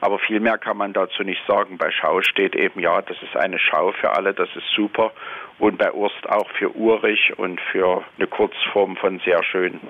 Aber 0.00 0.18
viel 0.18 0.40
mehr 0.40 0.58
kann 0.58 0.76
man 0.76 0.92
dazu 0.92 1.22
nicht 1.22 1.40
sagen. 1.46 1.78
Bei 1.78 1.90
Schau 1.90 2.20
steht 2.22 2.54
eben, 2.54 2.80
ja, 2.80 3.00
das 3.02 3.16
ist 3.22 3.36
eine 3.36 3.58
Schau 3.58 3.92
für 3.92 4.10
alle, 4.10 4.34
das 4.34 4.48
ist 4.54 4.68
super. 4.74 5.12
Und 5.58 5.78
bei 5.78 5.92
Urst 5.92 6.28
auch 6.28 6.48
für 6.58 6.74
urig 6.76 7.32
und 7.38 7.60
für 7.72 8.04
eine 8.18 8.26
Kurzform 8.26 8.96
von 8.96 9.20
sehr 9.24 9.42
schön. 9.42 9.80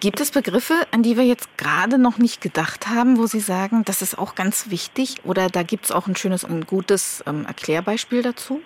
Gibt 0.00 0.20
es 0.20 0.32
Begriffe, 0.32 0.74
an 0.90 1.04
die 1.04 1.16
wir 1.16 1.22
jetzt 1.22 1.56
gerade 1.56 1.96
noch 1.96 2.18
nicht 2.18 2.40
gedacht 2.40 2.88
haben, 2.88 3.18
wo 3.18 3.26
Sie 3.26 3.38
sagen, 3.38 3.84
das 3.84 4.02
ist 4.02 4.18
auch 4.18 4.34
ganz 4.34 4.68
wichtig? 4.68 5.18
Oder 5.24 5.46
da 5.46 5.62
gibt 5.62 5.84
es 5.84 5.92
auch 5.92 6.08
ein 6.08 6.16
schönes 6.16 6.42
und 6.42 6.66
gutes 6.66 7.22
ähm, 7.24 7.44
Erklärbeispiel 7.46 8.22
dazu? 8.22 8.60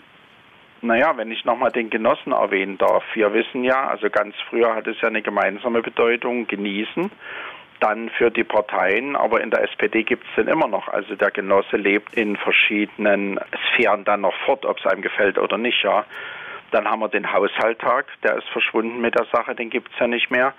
Naja, 0.80 1.16
wenn 1.16 1.30
ich 1.30 1.45
nochmal 1.45 1.72
den 1.72 1.91
Genossen 1.91 2.32
erwähnen 2.32 2.78
darf. 2.78 3.03
Wir 3.14 3.34
wissen 3.34 3.64
ja, 3.64 3.89
also 3.89 4.09
ganz 4.09 4.34
früher 4.49 4.74
hat 4.74 4.87
es 4.87 5.01
ja 5.03 5.09
eine 5.09 5.20
gemeinsame 5.20 5.82
Bedeutung, 5.82 6.47
genießen. 6.47 7.11
Dann 7.80 8.08
für 8.10 8.30
die 8.30 8.44
Parteien, 8.44 9.16
aber 9.16 9.40
in 9.42 9.50
der 9.50 9.62
SPD 9.64 10.02
gibt 10.02 10.24
es 10.28 10.34
den 10.36 10.48
immer 10.48 10.66
noch. 10.66 10.88
Also 10.88 11.14
der 11.14 11.30
Genosse 11.30 11.76
lebt 11.76 12.14
in 12.14 12.36
verschiedenen 12.36 13.38
Sphären 13.68 14.04
dann 14.04 14.22
noch 14.22 14.34
fort, 14.44 14.64
ob 14.64 14.78
es 14.78 14.86
einem 14.86 15.02
gefällt 15.02 15.38
oder 15.38 15.58
nicht, 15.58 15.82
ja. 15.82 16.04
Dann 16.70 16.88
haben 16.88 17.00
wir 17.00 17.08
den 17.08 17.32
Haushalttag, 17.32 18.06
der 18.22 18.36
ist 18.36 18.48
verschwunden 18.48 19.00
mit 19.00 19.14
der 19.14 19.26
Sache, 19.32 19.54
den 19.54 19.70
gibt 19.70 19.92
es 19.92 19.98
ja 19.98 20.06
nicht 20.06 20.30
mehr. 20.30 20.52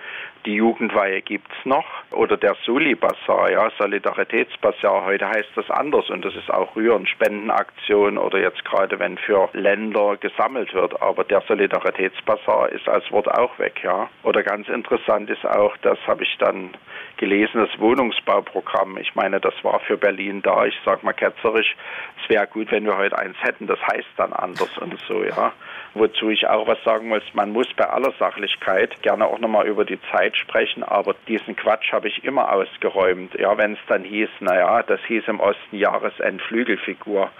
Die 0.46 0.54
Jugendweihe 0.54 1.22
gibt 1.22 1.52
es 1.52 1.66
noch. 1.66 1.86
Oder 2.12 2.38
der 2.38 2.56
Soli-Bazar, 2.66 3.52
ja, 3.52 3.70
Solidaritätsbazar, 3.78 5.04
heute 5.04 5.28
heißt 5.28 5.50
das 5.56 5.70
anders 5.70 6.10
und 6.10 6.24
das 6.24 6.36
ist 6.36 6.50
auch 6.50 6.76
Rühren, 6.76 7.06
Spendenaktion 7.06 8.18
oder 8.18 8.40
jetzt 8.40 8.64
gerade, 8.64 8.98
wenn 9.00 9.18
für 9.18 9.50
Länder 9.54 10.16
gesammelt 10.18 10.74
wird. 10.74 11.02
Aber 11.02 11.26
der 11.26 11.42
Solidaritätsbazar 11.42 12.70
ist 12.70 12.88
als 12.88 13.12
Wort 13.12 13.28
auch 13.30 13.60
weg, 13.60 13.82
ja. 13.84 14.10
Oder 14.24 14.44
ganz 14.44 14.70
interessant 14.70 15.30
ist 15.30 15.46
auch, 15.46 15.76
das 15.82 16.00
habe 16.08 16.24
ich 16.24 16.38
dann 16.40 16.72
gelesen, 17.18 17.68
das 17.68 17.80
Wohnungsbauprogramm. 17.80 18.98
Ich 18.98 19.16
meine, 19.16 19.40
das 19.40 19.54
war 19.64 19.80
für 19.82 19.98
Berlin 19.98 20.42
da. 20.42 20.66
Ich 20.66 20.80
sage 20.86 21.06
mal 21.06 21.14
ketzerisch, 21.14 21.76
es 22.24 22.30
wäre 22.30 22.48
gut, 22.48 22.72
wenn 22.72 22.86
wir 22.86 22.98
heute 22.98 23.18
eins 23.18 23.36
hätten. 23.42 23.68
Das 23.68 23.80
heißt 23.82 24.08
dann 24.16 24.34
anders 24.34 24.78
und 24.78 24.98
so, 25.08 25.24
ja. 25.24 25.52
Wozu 25.98 26.30
ich 26.30 26.48
auch 26.48 26.68
was 26.68 26.82
sagen 26.84 27.08
muss, 27.08 27.24
man 27.34 27.52
muss 27.52 27.68
bei 27.76 27.86
aller 27.86 28.12
Sachlichkeit 28.20 29.02
gerne 29.02 29.26
auch 29.26 29.40
nochmal 29.40 29.68
über 29.68 29.84
die 29.84 30.00
Zeit 30.12 30.38
sprechen, 30.38 30.84
aber 30.84 31.16
diesen 31.28 31.56
Quatsch 31.56 31.92
habe 31.92 32.08
ich 32.08 32.24
immer 32.24 32.54
ausgeräumt. 32.54 33.34
Ja, 33.34 33.58
wenn 33.58 33.74
es 33.74 33.80
dann 33.88 34.04
hieß, 34.04 34.30
naja, 34.40 34.84
das 34.84 35.00
hieß 35.08 35.24
im 35.28 35.40
Osten 35.40 35.76
Jahresendflügelfigur. 35.76 37.32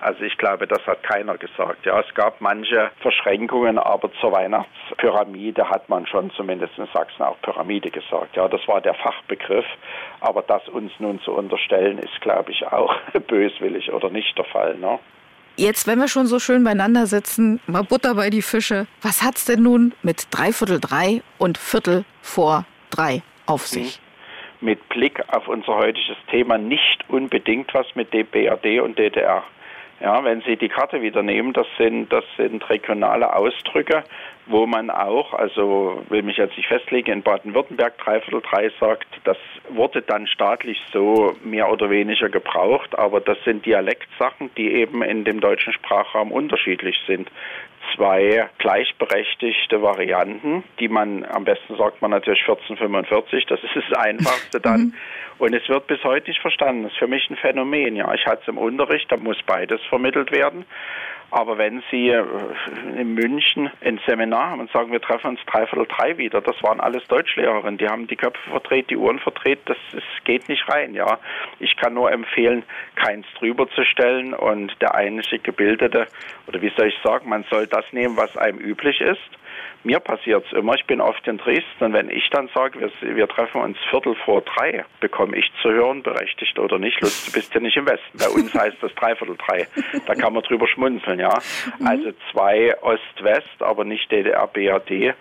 Also 0.00 0.24
ich 0.24 0.36
glaube, 0.38 0.66
das 0.66 0.84
hat 0.86 1.02
keiner 1.02 1.36
gesagt. 1.36 1.84
Ja, 1.84 2.00
es 2.00 2.14
gab 2.14 2.40
manche 2.40 2.90
Verschränkungen, 3.00 3.78
aber 3.78 4.10
zur 4.14 4.32
Weihnachtspyramide 4.32 5.68
hat 5.68 5.90
man 5.90 6.06
schon 6.06 6.30
zumindest 6.30 6.78
in 6.78 6.86
Sachsen 6.92 7.22
auch 7.22 7.40
Pyramide 7.42 7.90
gesagt. 7.90 8.34
Ja, 8.34 8.48
das 8.48 8.66
war 8.66 8.80
der 8.80 8.94
Fachbegriff. 8.94 9.66
Aber 10.20 10.42
das 10.42 10.66
uns 10.68 10.90
nun 10.98 11.20
zu 11.20 11.32
unterstellen, 11.32 11.98
ist, 11.98 12.18
glaube 12.22 12.50
ich, 12.50 12.66
auch 12.66 12.96
böswillig 13.28 13.92
oder 13.92 14.08
nicht 14.08 14.36
der 14.38 14.46
Fall. 14.46 14.76
Ne? 14.76 14.98
Jetzt, 15.56 15.86
wenn 15.86 15.98
wir 15.98 16.08
schon 16.08 16.26
so 16.26 16.38
schön 16.38 16.64
beieinander 16.64 17.06
sitzen, 17.06 17.60
mal 17.66 17.82
Butter 17.82 18.14
bei 18.14 18.30
die 18.30 18.42
Fische. 18.42 18.86
Was 19.02 19.22
hat's 19.22 19.44
denn 19.44 19.62
nun 19.62 19.94
mit 20.02 20.28
Dreiviertel 20.30 20.80
drei 20.80 21.22
und 21.38 21.58
Viertel 21.58 22.04
vor 22.22 22.64
drei 22.90 23.22
auf 23.46 23.66
sich? 23.66 24.00
Mit 24.60 24.88
Blick 24.88 25.22
auf 25.28 25.48
unser 25.48 25.74
heutiges 25.74 26.16
Thema 26.30 26.58
nicht 26.58 27.04
unbedingt 27.08 27.72
was 27.74 27.86
mit 27.94 28.10
BRD 28.10 28.80
und 28.80 28.98
DDR. 28.98 29.42
Ja, 30.00 30.24
wenn 30.24 30.40
Sie 30.42 30.56
die 30.56 30.68
Karte 30.68 31.02
wieder 31.02 31.22
nehmen, 31.22 31.52
das 31.52 31.66
sind, 31.76 32.10
das 32.10 32.24
sind 32.38 32.68
regionale 32.70 33.34
Ausdrücke, 33.36 34.02
wo 34.50 34.66
man 34.66 34.90
auch, 34.90 35.32
also 35.32 36.02
will 36.08 36.22
mich 36.22 36.36
jetzt 36.36 36.56
nicht 36.56 36.68
festlegen, 36.68 37.12
in 37.12 37.22
Baden-Württemberg 37.22 37.96
dreiviertel 37.98 38.42
drei 38.42 38.70
sagt, 38.80 39.06
das 39.24 39.36
wurde 39.68 40.02
dann 40.02 40.26
staatlich 40.26 40.78
so 40.92 41.36
mehr 41.44 41.70
oder 41.70 41.88
weniger 41.88 42.28
gebraucht, 42.28 42.98
aber 42.98 43.20
das 43.20 43.38
sind 43.44 43.64
Dialektsachen, 43.64 44.50
die 44.56 44.72
eben 44.72 45.02
in 45.02 45.24
dem 45.24 45.40
deutschen 45.40 45.72
Sprachraum 45.72 46.32
unterschiedlich 46.32 46.96
sind. 47.06 47.30
Zwei 47.94 48.48
gleichberechtigte 48.58 49.82
Varianten, 49.82 50.64
die 50.80 50.88
man, 50.88 51.24
am 51.24 51.44
besten 51.44 51.76
sagt 51.76 52.02
man 52.02 52.10
natürlich 52.10 52.40
1445, 52.40 53.46
das 53.46 53.62
ist 53.62 53.76
das 53.76 53.98
Einfachste 53.98 54.60
dann. 54.62 54.94
Und 55.38 55.54
es 55.54 55.66
wird 55.68 55.86
bis 55.86 56.02
heute 56.04 56.28
nicht 56.28 56.40
verstanden. 56.40 56.82
Das 56.82 56.92
ist 56.92 56.98
für 56.98 57.06
mich 57.06 57.28
ein 57.30 57.36
Phänomen. 57.36 57.96
Ja, 57.96 58.12
ich 58.12 58.26
hatte 58.26 58.42
es 58.42 58.48
im 58.48 58.58
Unterricht, 58.58 59.10
da 59.10 59.16
muss 59.16 59.38
beides 59.46 59.80
vermittelt 59.88 60.32
werden. 60.32 60.66
Aber 61.30 61.58
wenn 61.58 61.82
Sie 61.90 62.08
äh, 62.08 62.24
in 62.98 63.14
München 63.14 63.70
ein 63.80 64.00
Seminar 64.06 64.39
haben 64.42 64.60
und 64.60 64.70
sagen, 64.72 64.92
wir 64.92 65.00
treffen 65.00 65.28
uns 65.28 65.40
dreiviertel 65.46 65.86
drei 65.86 66.18
wieder, 66.18 66.40
das 66.40 66.62
waren 66.62 66.80
alles 66.80 67.06
Deutschlehrerinnen, 67.08 67.78
die 67.78 67.88
haben 67.88 68.06
die 68.06 68.16
Köpfe 68.16 68.50
verdreht, 68.50 68.90
die 68.90 68.96
Uhren 68.96 69.18
verdreht, 69.18 69.60
das, 69.66 69.76
das 69.92 70.02
geht 70.24 70.48
nicht 70.48 70.68
rein, 70.68 70.94
ja. 70.94 71.18
Ich 71.58 71.76
kann 71.76 71.94
nur 71.94 72.10
empfehlen, 72.10 72.62
keins 72.96 73.26
drüber 73.38 73.68
zu 73.70 73.84
stellen 73.84 74.34
und 74.34 74.74
der 74.80 74.94
einzige 74.94 75.40
Gebildete, 75.40 76.06
oder 76.46 76.62
wie 76.62 76.72
soll 76.76 76.88
ich 76.88 76.98
sagen, 77.02 77.28
man 77.28 77.44
soll 77.50 77.66
das 77.66 77.84
nehmen, 77.92 78.16
was 78.16 78.36
einem 78.36 78.58
üblich 78.58 79.00
ist. 79.00 79.20
Mir 79.82 79.98
passiert 79.98 80.44
es 80.44 80.52
immer, 80.52 80.74
ich 80.74 80.84
bin 80.84 81.00
oft 81.00 81.26
in 81.26 81.38
Dresden 81.38 81.84
und 81.84 81.92
wenn 81.94 82.10
ich 82.10 82.28
dann 82.30 82.48
sage, 82.54 82.78
wir, 82.80 83.16
wir 83.16 83.26
treffen 83.26 83.62
uns 83.62 83.78
Viertel 83.88 84.14
vor 84.26 84.42
drei, 84.42 84.84
bekomme 85.00 85.36
ich 85.38 85.50
zu 85.62 85.70
hören, 85.70 86.02
berechtigt 86.02 86.58
oder 86.58 86.78
nicht, 86.78 87.00
Lutz, 87.00 87.26
du 87.26 87.32
bist 87.32 87.54
ja 87.54 87.60
nicht 87.60 87.78
im 87.78 87.86
Westen. 87.86 88.18
Bei 88.18 88.28
uns 88.28 88.52
heißt 88.52 88.76
das 88.82 88.94
Dreiviertel 88.94 89.36
drei. 89.38 89.66
Da 90.06 90.14
kann 90.14 90.34
man 90.34 90.42
drüber 90.42 90.68
schmunzeln, 90.68 91.18
ja. 91.18 91.32
Also 91.82 92.12
zwei 92.30 92.76
Ost-West, 92.82 93.60
aber 93.60 93.84
nicht 93.84 94.10
DDR-BRD. 94.12 95.14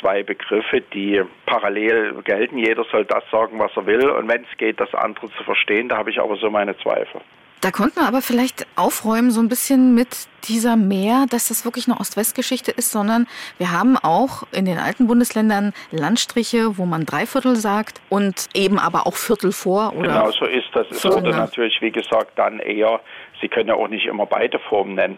Zwei 0.00 0.22
Begriffe, 0.22 0.80
die 0.80 1.22
parallel 1.46 2.14
gelten. 2.22 2.58
Jeder 2.58 2.84
soll 2.84 3.04
das 3.04 3.24
sagen, 3.30 3.58
was 3.58 3.76
er 3.76 3.86
will. 3.86 4.10
Und 4.10 4.28
wenn 4.28 4.42
es 4.42 4.58
geht, 4.58 4.78
das 4.80 4.94
andere 4.94 5.30
zu 5.30 5.44
verstehen, 5.44 5.88
da 5.88 5.96
habe 5.96 6.10
ich 6.10 6.20
aber 6.20 6.36
so 6.36 6.50
meine 6.50 6.76
Zweifel. 6.78 7.20
Da 7.64 7.70
konnten 7.70 7.98
wir 7.98 8.06
aber 8.06 8.20
vielleicht 8.20 8.66
aufräumen 8.76 9.30
so 9.30 9.40
ein 9.40 9.48
bisschen 9.48 9.94
mit 9.94 10.08
dieser 10.48 10.76
Mehr, 10.76 11.24
dass 11.30 11.48
das 11.48 11.64
wirklich 11.64 11.88
eine 11.88 11.98
Ost-West-Geschichte 11.98 12.70
ist, 12.70 12.92
sondern 12.92 13.26
wir 13.56 13.72
haben 13.72 13.96
auch 13.96 14.42
in 14.52 14.66
den 14.66 14.76
alten 14.76 15.06
Bundesländern 15.06 15.72
Landstriche, 15.90 16.76
wo 16.76 16.84
man 16.84 17.06
Dreiviertel 17.06 17.56
sagt 17.56 18.02
und 18.10 18.50
eben 18.52 18.78
aber 18.78 19.06
auch 19.06 19.14
Viertel 19.14 19.50
vor 19.50 19.94
oder 19.96 20.08
Genau 20.08 20.30
so 20.32 20.44
ist 20.44 20.68
das. 20.74 20.88
Es 20.90 21.06
wurde 21.06 21.30
nach. 21.30 21.38
natürlich, 21.38 21.80
wie 21.80 21.90
gesagt, 21.90 22.32
dann 22.36 22.58
eher, 22.58 23.00
Sie 23.40 23.48
können 23.48 23.70
ja 23.70 23.76
auch 23.76 23.88
nicht 23.88 24.04
immer 24.04 24.26
beide 24.26 24.58
Formen 24.58 24.96
nennen. 24.96 25.16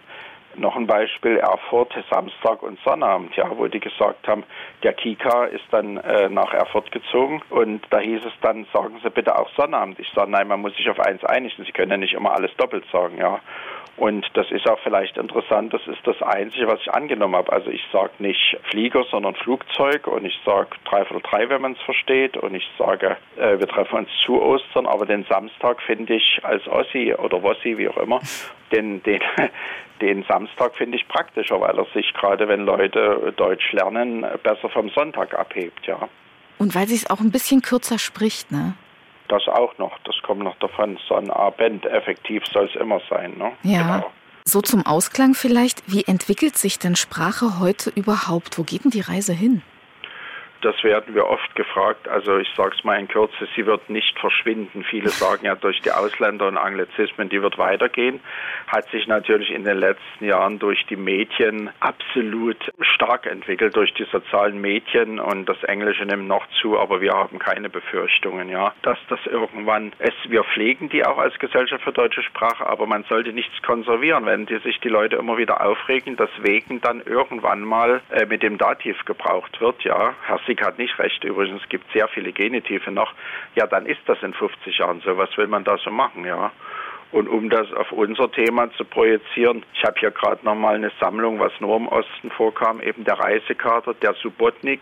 Noch 0.58 0.76
ein 0.76 0.86
Beispiel 0.86 1.36
Erfurt, 1.36 1.92
Samstag 2.10 2.62
und 2.62 2.78
Sonnabend, 2.80 3.36
ja, 3.36 3.50
wo 3.56 3.66
die 3.66 3.80
gesagt 3.80 4.26
haben, 4.26 4.44
der 4.82 4.94
Kika 4.94 5.44
ist 5.44 5.64
dann 5.70 5.98
äh, 5.98 6.28
nach 6.28 6.52
Erfurt 6.54 6.90
gezogen 6.92 7.42
und 7.50 7.82
da 7.90 7.98
hieß 7.98 8.24
es 8.24 8.32
dann, 8.40 8.66
sagen 8.72 8.98
Sie 9.02 9.10
bitte 9.10 9.38
auch 9.38 9.50
Sonnabend. 9.56 9.98
Ich 9.98 10.10
sage, 10.14 10.30
nein, 10.30 10.48
man 10.48 10.60
muss 10.60 10.74
sich 10.76 10.88
auf 10.88 10.98
eins 11.00 11.22
einigen. 11.24 11.64
Sie 11.64 11.72
können 11.72 11.90
ja 11.90 11.96
nicht 11.96 12.14
immer 12.14 12.32
alles 12.32 12.54
doppelt 12.56 12.84
sagen, 12.90 13.18
ja. 13.18 13.40
Und 13.96 14.26
das 14.34 14.50
ist 14.50 14.68
auch 14.68 14.78
vielleicht 14.80 15.16
interessant, 15.16 15.72
das 15.72 15.86
ist 15.86 16.06
das 16.06 16.20
Einzige, 16.20 16.66
was 16.66 16.80
ich 16.80 16.92
angenommen 16.92 17.34
habe. 17.34 17.50
Also 17.50 17.70
ich 17.70 17.82
sage 17.92 18.10
nicht 18.18 18.58
Flieger, 18.64 19.04
sondern 19.10 19.34
Flugzeug 19.36 20.06
und 20.06 20.26
ich 20.26 20.38
sage 20.44 20.68
drei, 20.84 21.48
wenn 21.48 21.62
man 21.62 21.72
es 21.72 21.80
versteht 21.80 22.36
und 22.36 22.54
ich 22.54 22.68
sage, 22.78 23.16
äh, 23.36 23.58
wir 23.58 23.66
treffen 23.66 24.00
uns 24.00 24.10
zu 24.24 24.40
Ostern, 24.42 24.86
aber 24.86 25.06
den 25.06 25.24
Samstag 25.24 25.80
finde 25.80 26.14
ich 26.14 26.40
als 26.42 26.66
Ossi 26.68 27.14
oder 27.14 27.42
Wossi, 27.42 27.78
wie 27.78 27.88
auch 27.88 27.96
immer, 27.96 28.20
den, 28.70 29.02
den, 29.02 29.20
Den 30.00 30.24
Samstag 30.28 30.76
finde 30.76 30.98
ich 30.98 31.08
praktischer, 31.08 31.60
weil 31.60 31.78
er 31.78 31.86
sich 31.94 32.12
gerade, 32.14 32.48
wenn 32.48 32.64
Leute 32.64 33.32
Deutsch 33.36 33.72
lernen, 33.72 34.26
besser 34.42 34.68
vom 34.68 34.90
Sonntag 34.90 35.38
abhebt, 35.38 35.86
ja. 35.86 36.08
Und 36.58 36.74
weil 36.74 36.86
sie 36.86 36.96
es 36.96 37.08
auch 37.10 37.20
ein 37.20 37.30
bisschen 37.30 37.62
kürzer 37.62 37.98
spricht, 37.98 38.50
ne? 38.52 38.74
Das 39.28 39.46
auch 39.48 39.76
noch, 39.78 39.98
das 40.04 40.14
kommt 40.22 40.42
noch 40.42 40.56
davon. 40.58 40.98
Sonnabend, 41.08 41.84
effektiv 41.86 42.44
soll 42.52 42.66
es 42.66 42.80
immer 42.80 43.00
sein, 43.10 43.36
ne? 43.36 43.52
Ja. 43.62 43.96
Genau. 43.96 44.12
So 44.44 44.60
zum 44.60 44.86
Ausklang 44.86 45.34
vielleicht, 45.34 45.82
wie 45.92 46.04
entwickelt 46.04 46.56
sich 46.56 46.78
denn 46.78 46.94
Sprache 46.94 47.58
heute 47.58 47.90
überhaupt? 47.90 48.58
Wo 48.58 48.62
geht 48.62 48.84
denn 48.84 48.92
die 48.92 49.00
Reise 49.00 49.32
hin? 49.32 49.62
Das 50.62 50.82
werden 50.82 51.14
wir 51.14 51.26
oft 51.26 51.54
gefragt. 51.54 52.08
Also 52.08 52.38
ich 52.38 52.48
sage 52.56 52.74
es 52.76 52.84
mal 52.84 52.98
in 52.98 53.08
Kürze, 53.08 53.48
sie 53.54 53.66
wird 53.66 53.88
nicht 53.90 54.18
verschwinden. 54.18 54.84
Viele 54.84 55.08
sagen 55.08 55.46
ja 55.46 55.54
durch 55.54 55.80
die 55.80 55.92
Ausländer 55.92 56.48
und 56.48 56.56
Anglizismen, 56.56 57.28
die 57.28 57.42
wird 57.42 57.58
weitergehen. 57.58 58.20
Hat 58.66 58.88
sich 58.90 59.06
natürlich 59.06 59.50
in 59.50 59.64
den 59.64 59.78
letzten 59.78 60.24
Jahren 60.24 60.58
durch 60.58 60.84
die 60.86 60.96
Medien 60.96 61.70
absolut 61.80 62.58
stark 62.80 63.26
entwickelt, 63.26 63.76
durch 63.76 63.92
die 63.94 64.06
sozialen 64.10 64.60
Medien 64.60 65.20
und 65.20 65.46
das 65.46 65.62
Englische 65.64 66.04
nimmt 66.04 66.28
noch 66.28 66.46
zu, 66.60 66.78
aber 66.78 67.00
wir 67.00 67.12
haben 67.12 67.38
keine 67.38 67.68
Befürchtungen, 67.68 68.48
ja, 68.48 68.72
dass 68.82 68.98
das 69.08 69.20
irgendwann 69.26 69.92
es 69.98 70.14
wir 70.28 70.44
pflegen 70.44 70.88
die 70.88 71.04
auch 71.04 71.18
als 71.18 71.38
Gesellschaft 71.38 71.84
für 71.84 71.92
deutsche 71.92 72.22
Sprache, 72.22 72.66
aber 72.66 72.86
man 72.86 73.04
sollte 73.04 73.32
nichts 73.32 73.62
konservieren, 73.62 74.26
wenn 74.26 74.46
die 74.46 74.58
sich 74.58 74.80
die 74.80 74.88
Leute 74.88 75.16
immer 75.16 75.36
wieder 75.36 75.64
aufregen, 75.64 76.16
deswegen 76.16 76.80
dann 76.80 77.02
irgendwann 77.02 77.62
mal 77.62 78.00
äh, 78.10 78.26
mit 78.26 78.42
dem 78.42 78.58
Dativ 78.58 79.04
gebraucht 79.04 79.60
wird, 79.60 79.82
ja. 79.84 80.14
Herr 80.26 80.40
Sieg 80.46 80.64
hat 80.64 80.78
nicht 80.78 80.98
recht, 80.98 81.22
übrigens 81.24 81.62
es 81.62 81.68
gibt 81.68 81.90
sehr 81.92 82.08
viele 82.08 82.32
Genitive 82.32 82.90
noch. 82.90 83.12
Ja, 83.54 83.66
dann 83.66 83.86
ist 83.86 84.00
das 84.06 84.22
in 84.22 84.34
50 84.34 84.78
Jahren 84.78 85.00
so. 85.04 85.16
Was 85.16 85.36
will 85.36 85.46
man 85.46 85.64
da 85.64 85.76
so 85.78 85.90
machen, 85.90 86.24
ja? 86.24 86.52
Und 87.12 87.28
um 87.28 87.48
das 87.50 87.72
auf 87.72 87.92
unser 87.92 88.30
Thema 88.32 88.70
zu 88.72 88.84
projizieren, 88.84 89.64
ich 89.74 89.84
habe 89.84 89.98
hier 89.98 90.10
gerade 90.10 90.44
nochmal 90.44 90.74
eine 90.74 90.90
Sammlung, 91.00 91.38
was 91.38 91.52
nur 91.60 91.76
im 91.76 91.88
Osten 91.88 92.30
vorkam, 92.30 92.80
eben 92.80 93.04
der 93.04 93.18
Reisekater, 93.18 93.94
der 93.94 94.14
Subotnik, 94.14 94.80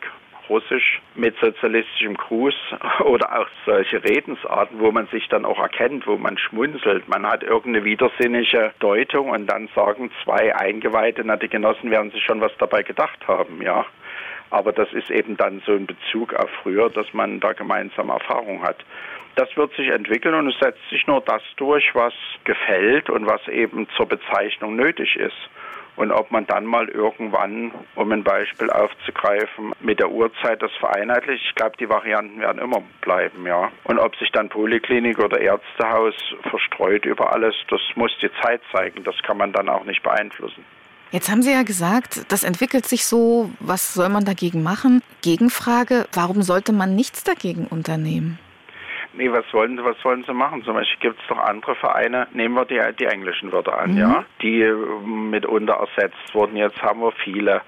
Russisch 0.49 1.01
mit 1.15 1.37
sozialistischem 1.41 2.17
Gruß 2.17 2.55
oder 3.05 3.41
auch 3.41 3.49
solche 3.65 4.03
Redensarten, 4.03 4.81
wo 4.81 4.91
man 4.91 5.07
sich 5.09 5.29
dann 5.29 5.45
auch 5.45 5.59
erkennt, 5.59 6.07
wo 6.07 6.17
man 6.17 6.37
schmunzelt. 6.39 7.09
Man 7.09 7.27
hat 7.27 7.43
irgendeine 7.43 7.85
widersinnige 7.85 8.73
Deutung 8.79 9.31
und 9.31 9.47
dann 9.47 9.69
sagen 9.75 10.11
zwei 10.23 10.55
Eingeweihte, 10.55 11.23
na 11.25 11.37
die 11.37 11.49
Genossen 11.49 11.91
werden 11.91 12.11
sich 12.11 12.23
schon 12.25 12.41
was 12.41 12.53
dabei 12.59 12.83
gedacht 12.83 13.27
haben, 13.27 13.63
ja. 13.63 13.87
Aber 14.55 14.73
das 14.73 14.93
ist 14.93 15.11
eben 15.11 15.37
dann 15.37 15.61
so 15.67 15.73
ein 15.73 15.87
Bezug 15.87 16.33
auf 16.33 16.49
früher, 16.63 16.89
dass 16.89 17.13
man 17.13 17.41
da 17.41 17.55
gemeinsame 17.55 18.13
Erfahrung 18.13 18.63
hat. 18.63 18.77
Das 19.35 19.49
wird 19.57 19.75
sich 19.75 19.89
entwickeln 19.89 20.33
und 20.33 20.47
es 20.47 20.57
setzt 20.61 20.89
sich 20.91 21.09
nur 21.09 21.23
das 21.23 21.43
durch, 21.57 21.93
was 21.93 22.15
gefällt 22.45 23.11
und 23.11 23.27
was 23.27 23.49
eben 23.49 23.89
zur 23.97 24.07
Bezeichnung 24.07 24.77
nötig 24.77 25.17
ist. 25.17 25.51
Und 25.97 26.13
ob 26.13 26.31
man 26.31 26.47
dann 26.47 26.67
mal 26.67 26.89
irgendwann, 26.89 27.73
um 27.97 28.13
ein 28.13 28.23
Beispiel 28.23 28.71
aufzugreifen, 28.71 29.73
mit 29.81 29.99
der 29.99 30.13
Uhrzeit 30.13 30.63
das 30.63 30.73
vereinheitlicht, 30.79 31.45
ich 31.49 31.55
glaube, 31.57 31.77
die 31.81 31.89
Varianten 31.89 32.41
werden 32.41 32.63
immer 32.63 32.81
bleiben, 33.01 33.45
ja. 33.49 33.73
Und 33.83 33.99
ob 33.99 34.15
sich 34.17 34.31
dann 34.31 34.51
Poliklinik 34.51 35.19
oder 35.19 35.41
Ärztehaus 35.41 36.15
verstreut 36.49 37.07
über 37.07 37.33
alles, 37.33 37.57
das 37.71 37.81
muss 37.97 38.17
die 38.23 38.31
Zeit 38.41 38.61
zeigen. 38.71 39.03
Das 39.03 39.21
kann 39.23 39.37
man 39.37 39.53
dann 39.53 39.69
auch 39.69 39.85
nicht 39.85 40.05
beeinflussen. 40.05 40.65
Jetzt 41.15 41.31
haben 41.31 41.43
Sie 41.43 41.53
ja 41.53 41.63
gesagt, 41.63 42.33
das 42.33 42.43
entwickelt 42.43 42.87
sich 42.87 43.07
so, 43.07 43.49
was 43.61 43.95
soll 43.95 44.09
man 44.09 44.25
dagegen 44.25 44.65
machen? 44.65 45.01
Gegenfrage, 45.23 46.09
warum 46.13 46.43
sollte 46.43 46.73
man 46.73 46.97
nichts 46.97 47.23
dagegen 47.23 47.69
unternehmen? 47.69 48.41
Nee, 49.13 49.31
was 49.31 49.45
wollen 49.53 49.77
Sie, 49.77 49.85
was 49.85 49.95
wollen 50.05 50.25
Sie 50.27 50.35
machen? 50.35 50.65
Zum 50.65 50.75
Beispiel 50.75 50.99
gibt 51.11 51.21
es 51.21 51.29
doch 51.29 51.39
andere 51.39 51.77
Vereine, 51.77 52.27
nehmen 52.33 52.57
wir 52.57 52.65
die, 52.65 52.81
die 52.99 53.05
englischen 53.05 53.53
Wörter 53.53 53.79
an, 53.79 53.93
Mhm. 53.93 53.97
ja, 53.99 54.25
die 54.43 54.61
äh, 54.63 54.75
mitunter 55.07 55.75
ersetzt 55.75 56.35
wurden. 56.35 56.57
Jetzt 56.57 56.83
haben 56.83 57.01
wir 57.01 57.13
viele. 57.23 57.63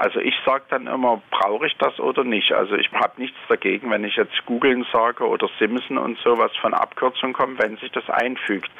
Also 0.00 0.18
ich 0.18 0.34
sage 0.46 0.64
dann 0.70 0.86
immer, 0.86 1.20
brauche 1.30 1.66
ich 1.66 1.76
das 1.76 2.00
oder 2.00 2.24
nicht? 2.24 2.52
Also 2.52 2.74
ich 2.74 2.90
habe 2.90 3.20
nichts 3.20 3.36
dagegen, 3.50 3.90
wenn 3.90 4.02
ich 4.02 4.16
jetzt 4.16 4.46
googeln 4.46 4.86
sage 4.90 5.28
oder 5.28 5.46
Simpson 5.58 5.98
und 5.98 6.18
sowas 6.20 6.50
von 6.62 6.72
Abkürzung 6.72 7.34
kommt, 7.34 7.62
wenn 7.62 7.76
sich 7.76 7.92
das 7.92 8.08
einfügt. 8.08 8.70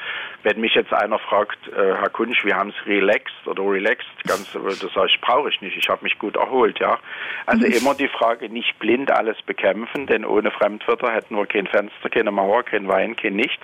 Wenn 0.41 0.59
mich 0.59 0.73
jetzt 0.73 0.91
einer 0.91 1.19
fragt, 1.19 1.59
äh, 1.67 1.93
Herr 1.93 2.09
Kunsch, 2.09 2.43
wie 2.43 2.55
haben 2.55 2.71
Sie 2.71 2.89
relaxed 2.89 3.35
oder 3.45 3.61
relaxed, 3.61 4.09
ganz, 4.25 4.51
das 4.53 4.93
sage 4.95 5.11
ich, 5.13 5.21
brauche 5.21 5.49
ich 5.49 5.61
nicht. 5.61 5.77
Ich 5.77 5.89
habe 5.89 6.03
mich 6.03 6.17
gut 6.17 6.37
erholt, 6.37 6.79
ja. 6.79 6.97
Also 7.45 7.67
immer 7.67 7.93
die 7.93 8.07
Frage, 8.07 8.49
nicht 8.49 8.79
blind 8.79 9.11
alles 9.11 9.39
bekämpfen, 9.43 10.07
denn 10.07 10.25
ohne 10.25 10.49
Fremdwörter 10.49 11.13
hätten 11.13 11.35
wir 11.35 11.45
kein 11.45 11.67
Fenster, 11.67 12.09
keine 12.09 12.31
Mauer, 12.31 12.63
kein 12.63 12.87
Wein, 12.87 13.15
kein 13.15 13.35
nichts, 13.35 13.63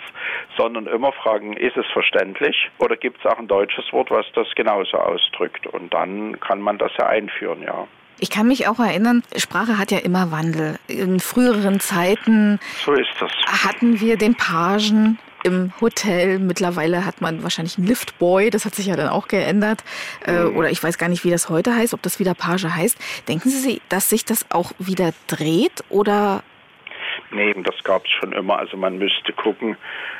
sondern 0.57 0.85
immer 0.85 1.11
fragen, 1.11 1.53
ist 1.53 1.75
es 1.75 1.87
verständlich 1.87 2.69
oder 2.77 2.97
gibt 2.97 3.17
es 3.19 3.25
auch 3.25 3.39
ein 3.39 3.47
deutsches 3.47 3.91
Wort, 3.91 4.11
was 4.11 4.27
das 4.35 4.47
genauso 4.53 4.97
ausdrückt? 4.97 5.65
Und 5.65 5.91
dann 5.91 6.39
kann 6.39 6.61
man 6.61 6.77
das 6.77 6.91
ja 6.99 7.07
einführen, 7.07 7.46
ja. 7.55 7.87
Ich 8.19 8.31
kann 8.31 8.47
mich 8.47 8.67
auch 8.67 8.79
erinnern, 8.79 9.23
Sprache 9.35 9.77
hat 9.77 9.91
ja 9.91 9.99
immer 9.99 10.31
Wandel. 10.31 10.79
In 10.87 11.19
früheren 11.19 11.79
Zeiten 11.79 12.59
So 12.83 12.95
hatten 13.45 13.99
wir 13.99 14.17
den 14.17 14.33
Pagen 14.33 15.19
im 15.43 15.71
Hotel. 15.79 16.39
Mittlerweile 16.39 17.05
hat 17.05 17.21
man 17.21 17.43
wahrscheinlich 17.43 17.77
einen 17.77 17.87
Liftboy, 17.87 18.49
das 18.49 18.65
hat 18.65 18.73
sich 18.73 18.87
ja 18.87 18.95
dann 18.95 19.09
auch 19.09 19.27
geändert. 19.27 19.83
Äh, 20.25 20.43
oder 20.43 20.71
ich 20.71 20.83
weiß 20.83 20.97
gar 20.97 21.09
nicht, 21.09 21.23
wie 21.23 21.29
das 21.29 21.49
heute 21.49 21.75
heißt, 21.75 21.93
ob 21.93 22.01
das 22.01 22.19
wieder 22.19 22.33
Page 22.33 22.65
heißt. 22.65 22.97
Denken 23.27 23.49
Sie, 23.49 23.81
dass 23.89 24.09
sich 24.09 24.25
das 24.25 24.45
auch 24.49 24.71
wieder 24.79 25.13
dreht 25.27 25.83
oder 25.89 26.43
Nee, 27.32 27.53
das 27.57 27.84
gab 27.84 28.05
es 28.05 28.11
schon 28.11 28.32
immer. 28.32 28.57
Also 28.57 28.78
man 28.78 28.97
müsste 28.97 29.34
gucken, 29.34 29.75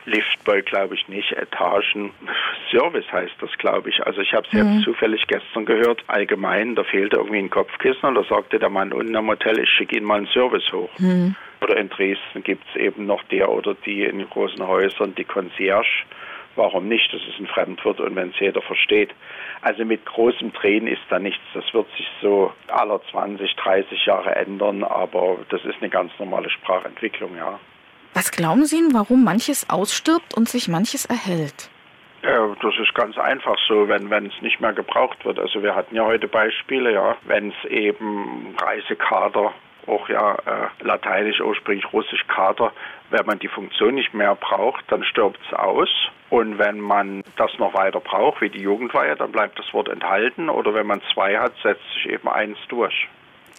Liftboy 0.06 0.62
glaube 0.64 0.96
ich 0.96 1.08
nicht, 1.08 1.32
Etagen, 1.32 2.12
Service 2.72 3.10
heißt 3.12 3.36
das 3.40 3.52
glaube 3.58 3.90
ich. 3.90 4.06
Also 4.06 4.22
ich 4.22 4.34
habe 4.34 4.46
es 4.48 4.54
Mhm. 4.54 4.60
jetzt 4.74 4.84
zufällig 4.84 5.26
gestern 5.28 5.66
gehört, 5.66 6.04
allgemein, 6.08 6.76
da 6.76 6.84
fehlte 6.84 7.18
irgendwie 7.18 7.40
ein 7.40 7.50
Kopfkissen 7.50 8.04
und 8.10 8.16
da 8.16 8.24
sagte 8.24 8.60
der 8.60 8.70
Mann 8.70 8.92
unten 8.92 9.16
am 9.16 9.28
Hotel, 9.30 9.60
ich 9.60 9.70
schicke 9.70 9.96
Ihnen 9.98 10.06
mal 10.06 10.18
einen 10.18 10.28
Service 10.28 10.70
hoch. 10.74 10.90
Oder 11.62 11.78
in 11.78 11.90
Dresden 11.90 12.44
gibt 12.44 12.64
es 12.70 12.76
eben 12.80 13.06
noch 13.06 13.24
der 13.24 13.50
oder 13.50 13.74
die 13.74 14.04
in 14.04 14.30
großen 14.30 14.66
Häusern, 14.68 15.16
die 15.16 15.24
Concierge. 15.24 16.04
Warum 16.56 16.88
nicht? 16.88 17.12
Das 17.14 17.22
ist 17.22 17.40
ein 17.40 17.48
Fremdwort 17.48 18.00
und 18.00 18.16
wenn 18.16 18.30
es 18.30 18.40
jeder 18.40 18.62
versteht. 18.62 19.12
Also 19.62 19.86
mit 19.86 20.06
großem 20.06 20.54
Drehen 20.54 20.88
ist 20.88 21.02
da 21.10 21.20
nichts. 21.20 21.44
Das 21.54 21.66
wird 21.74 21.88
sich 21.98 22.08
so 22.22 22.52
aller 22.68 23.02
20, 23.12 23.56
30 23.56 24.06
Jahre 24.06 24.36
ändern, 24.36 24.84
aber 24.84 25.38
das 25.50 25.64
ist 25.66 25.76
eine 25.82 25.90
ganz 25.90 26.12
normale 26.20 26.50
Sprachentwicklung, 26.50 27.36
ja. 27.36 27.60
was 28.14 28.32
glauben 28.32 28.66
Sie, 28.66 28.82
warum 28.94 29.24
manches 29.24 29.70
ausstirbt 29.70 30.36
und 30.36 30.50
sich 30.50 30.68
manches 30.68 31.06
erhält? 31.06 31.70
Ja, 32.24 32.56
das 32.62 32.74
ist 32.80 32.94
ganz 32.96 33.18
einfach 33.18 33.58
so, 33.68 33.88
wenn 33.88 34.10
wenn 34.10 34.26
es 34.26 34.42
nicht 34.42 34.60
mehr 34.60 34.74
gebraucht 34.74 35.24
wird. 35.24 35.40
Also 35.40 35.62
wir 35.62 35.76
hatten 35.76 35.96
ja 35.96 36.04
heute 36.04 36.28
Beispiele, 36.28 36.94
ja, 36.94 37.16
wenn 37.26 37.50
es 37.50 37.70
eben 37.70 38.56
Reisekader, 38.60 39.54
auch 39.86 40.10
ja 40.10 40.36
äh, 40.36 40.84
lateinisch 40.84 41.40
ursprünglich 41.40 41.92
russisch 41.94 42.26
Kader, 42.28 42.74
wenn 43.10 43.26
man 43.26 43.40
die 43.40 43.48
Funktion 43.48 43.96
nicht 43.96 44.14
mehr 44.14 44.36
braucht, 44.36 44.84
dann 44.90 45.04
stirbt 45.04 45.40
es 45.48 45.58
aus. 45.58 45.90
Und 46.30 46.58
wenn 46.58 46.80
man 46.80 47.24
das 47.38 47.52
noch 47.58 47.74
weiter 47.74 48.00
braucht, 48.00 48.42
wie 48.42 48.50
die 48.50 48.62
Jugendweihe, 48.62 49.16
dann 49.16 49.32
bleibt 49.32 49.58
das 49.58 49.74
Wort 49.74 49.88
enthalten. 49.88 50.50
Oder 50.50 50.74
wenn 50.74 50.88
man 50.88 51.02
zwei 51.14 51.38
hat, 51.38 51.54
setzt 51.64 51.84
sich 51.94 52.12
eben 52.12 52.28
eins 52.28 52.58
durch. 52.68 53.08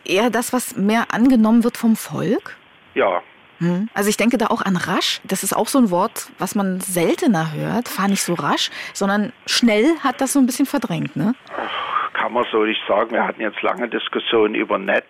Eher 0.04 0.30
das, 0.30 0.52
was 0.52 0.76
mehr 0.76 1.06
angenommen 1.12 1.64
wird 1.64 1.76
vom 1.76 1.96
Volk? 1.96 2.56
Ja, 2.94 3.22
Hm. 3.60 3.88
Also 3.92 4.08
ich 4.08 4.16
denke 4.16 4.38
da 4.38 4.46
auch 4.46 4.62
an 4.62 4.76
rasch. 4.76 5.20
Das 5.24 5.42
ist 5.42 5.52
auch 5.52 5.66
so 5.66 5.78
ein 5.78 5.90
Wort, 5.90 6.30
was 6.38 6.54
man 6.54 6.80
seltener 6.80 7.52
hört. 7.52 7.88
Fahr 7.88 8.06
nicht 8.06 8.22
so 8.22 8.34
rasch, 8.34 8.70
sondern 8.92 9.32
schnell 9.46 9.98
hat 10.04 10.20
das 10.20 10.32
so 10.32 10.38
ein 10.38 10.46
bisschen 10.46 10.64
verdrängt, 10.64 11.16
ne? 11.16 11.34
kann 12.18 12.32
man 12.32 12.44
so 12.50 12.62
nicht 12.64 12.80
sagen. 12.86 13.12
Wir 13.12 13.26
hatten 13.26 13.40
jetzt 13.40 13.62
lange 13.62 13.88
Diskussionen 13.88 14.54
über 14.54 14.78
Net. 14.78 15.06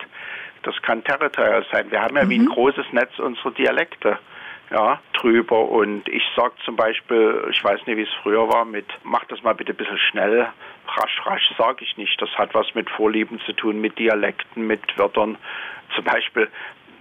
Das 0.63 0.81
kann 0.83 1.05
territorial 1.05 1.65
sein. 1.71 1.91
Wir 1.91 2.03
haben 2.03 2.17
ja 2.17 2.29
wie 2.29 2.39
ein 2.39 2.47
großes 2.47 2.93
Netz 2.93 3.19
unsere 3.19 3.53
Dialekte 3.53 4.19
ja, 4.71 5.01
drüber. 5.15 5.69
Und 5.69 6.09
ich 6.09 6.23
sage 6.37 6.55
zum 6.65 6.77
Beispiel, 6.77 7.45
ich 7.51 7.63
weiß 7.63 7.87
nicht, 7.87 7.97
wie 7.97 8.03
es 8.03 8.15
früher 8.23 8.49
war, 8.49 8.65
mit 8.65 8.87
mach 9.03 9.25
das 9.27 9.43
mal 9.43 9.55
bitte 9.55 9.73
ein 9.73 9.77
bisschen 9.77 9.99
schnell. 9.99 10.49
Rasch, 10.87 11.21
rasch 11.25 11.51
sage 11.57 11.85
ich 11.85 11.97
nicht. 11.97 12.21
Das 12.21 12.31
hat 12.37 12.55
was 12.55 12.75
mit 12.75 12.91
Vorlieben 12.91 13.41
zu 13.47 13.53
tun, 13.53 13.81
mit 13.81 13.99
Dialekten, 13.99 14.67
mit 14.67 14.81
Wörtern. 14.99 15.37
Zum 15.95 16.05
Beispiel 16.05 16.49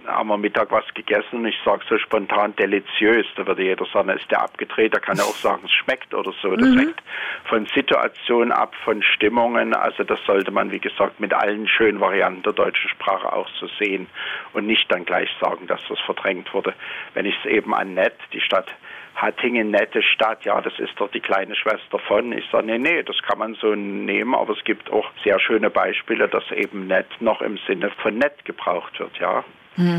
haben 0.08 0.28
wir 0.28 0.38
Mittag 0.38 0.70
was 0.70 0.84
gegessen 0.94 1.36
und 1.36 1.46
ich 1.46 1.58
sage 1.64 1.84
so 1.88 1.98
spontan 1.98 2.54
deliziös. 2.56 3.26
Da 3.36 3.46
würde 3.46 3.62
jeder 3.62 3.86
sagen, 3.86 4.08
ist 4.10 4.30
der 4.30 4.42
abgedreht. 4.42 4.94
Da 4.94 4.98
kann 4.98 5.18
er 5.18 5.24
auch 5.24 5.36
sagen, 5.36 5.62
es 5.64 5.72
schmeckt 5.72 6.12
oder 6.14 6.32
so. 6.42 6.56
Das 6.56 6.68
hängt 6.68 7.02
von 7.44 7.66
Situationen 7.74 8.52
ab, 8.52 8.74
von 8.84 9.02
Stimmungen. 9.02 9.74
Also 9.74 10.04
das 10.04 10.18
sollte 10.26 10.50
man, 10.50 10.70
wie 10.70 10.80
gesagt, 10.80 11.20
mit 11.20 11.32
allen 11.32 11.68
schönen 11.68 12.00
Varianten 12.00 12.42
der 12.42 12.52
deutschen 12.52 12.90
Sprache 12.90 13.32
auch 13.32 13.48
so 13.60 13.68
sehen 13.78 14.06
und 14.52 14.66
nicht 14.66 14.90
dann 14.90 15.04
gleich 15.04 15.30
sagen, 15.40 15.66
dass 15.66 15.80
das 15.88 16.00
verdrängt 16.00 16.52
wurde. 16.52 16.74
Wenn 17.14 17.26
ich 17.26 17.36
es 17.44 17.50
eben 17.50 17.74
an 17.74 17.94
Nett, 17.94 18.16
die 18.32 18.40
Stadt 18.40 18.74
Hattingen, 19.18 19.72
nette 19.72 20.00
Stadt, 20.00 20.44
ja, 20.44 20.60
das 20.60 20.78
ist 20.78 20.92
doch 20.96 21.10
die 21.10 21.18
kleine 21.18 21.56
Schwester 21.56 21.98
von. 21.98 22.30
Ich 22.30 22.48
sage, 22.52 22.66
nee, 22.66 22.78
nee, 22.78 23.02
das 23.02 23.20
kann 23.22 23.38
man 23.40 23.54
so 23.54 23.74
nehmen, 23.74 24.32
aber 24.32 24.56
es 24.56 24.62
gibt 24.62 24.92
auch 24.92 25.10
sehr 25.24 25.40
schöne 25.40 25.70
Beispiele, 25.70 26.28
dass 26.28 26.48
eben 26.52 26.86
nett 26.86 27.08
noch 27.18 27.42
im 27.42 27.58
Sinne 27.66 27.90
von 28.00 28.16
nett 28.16 28.44
gebraucht 28.44 29.00
wird, 29.00 29.18
ja. 29.18 29.42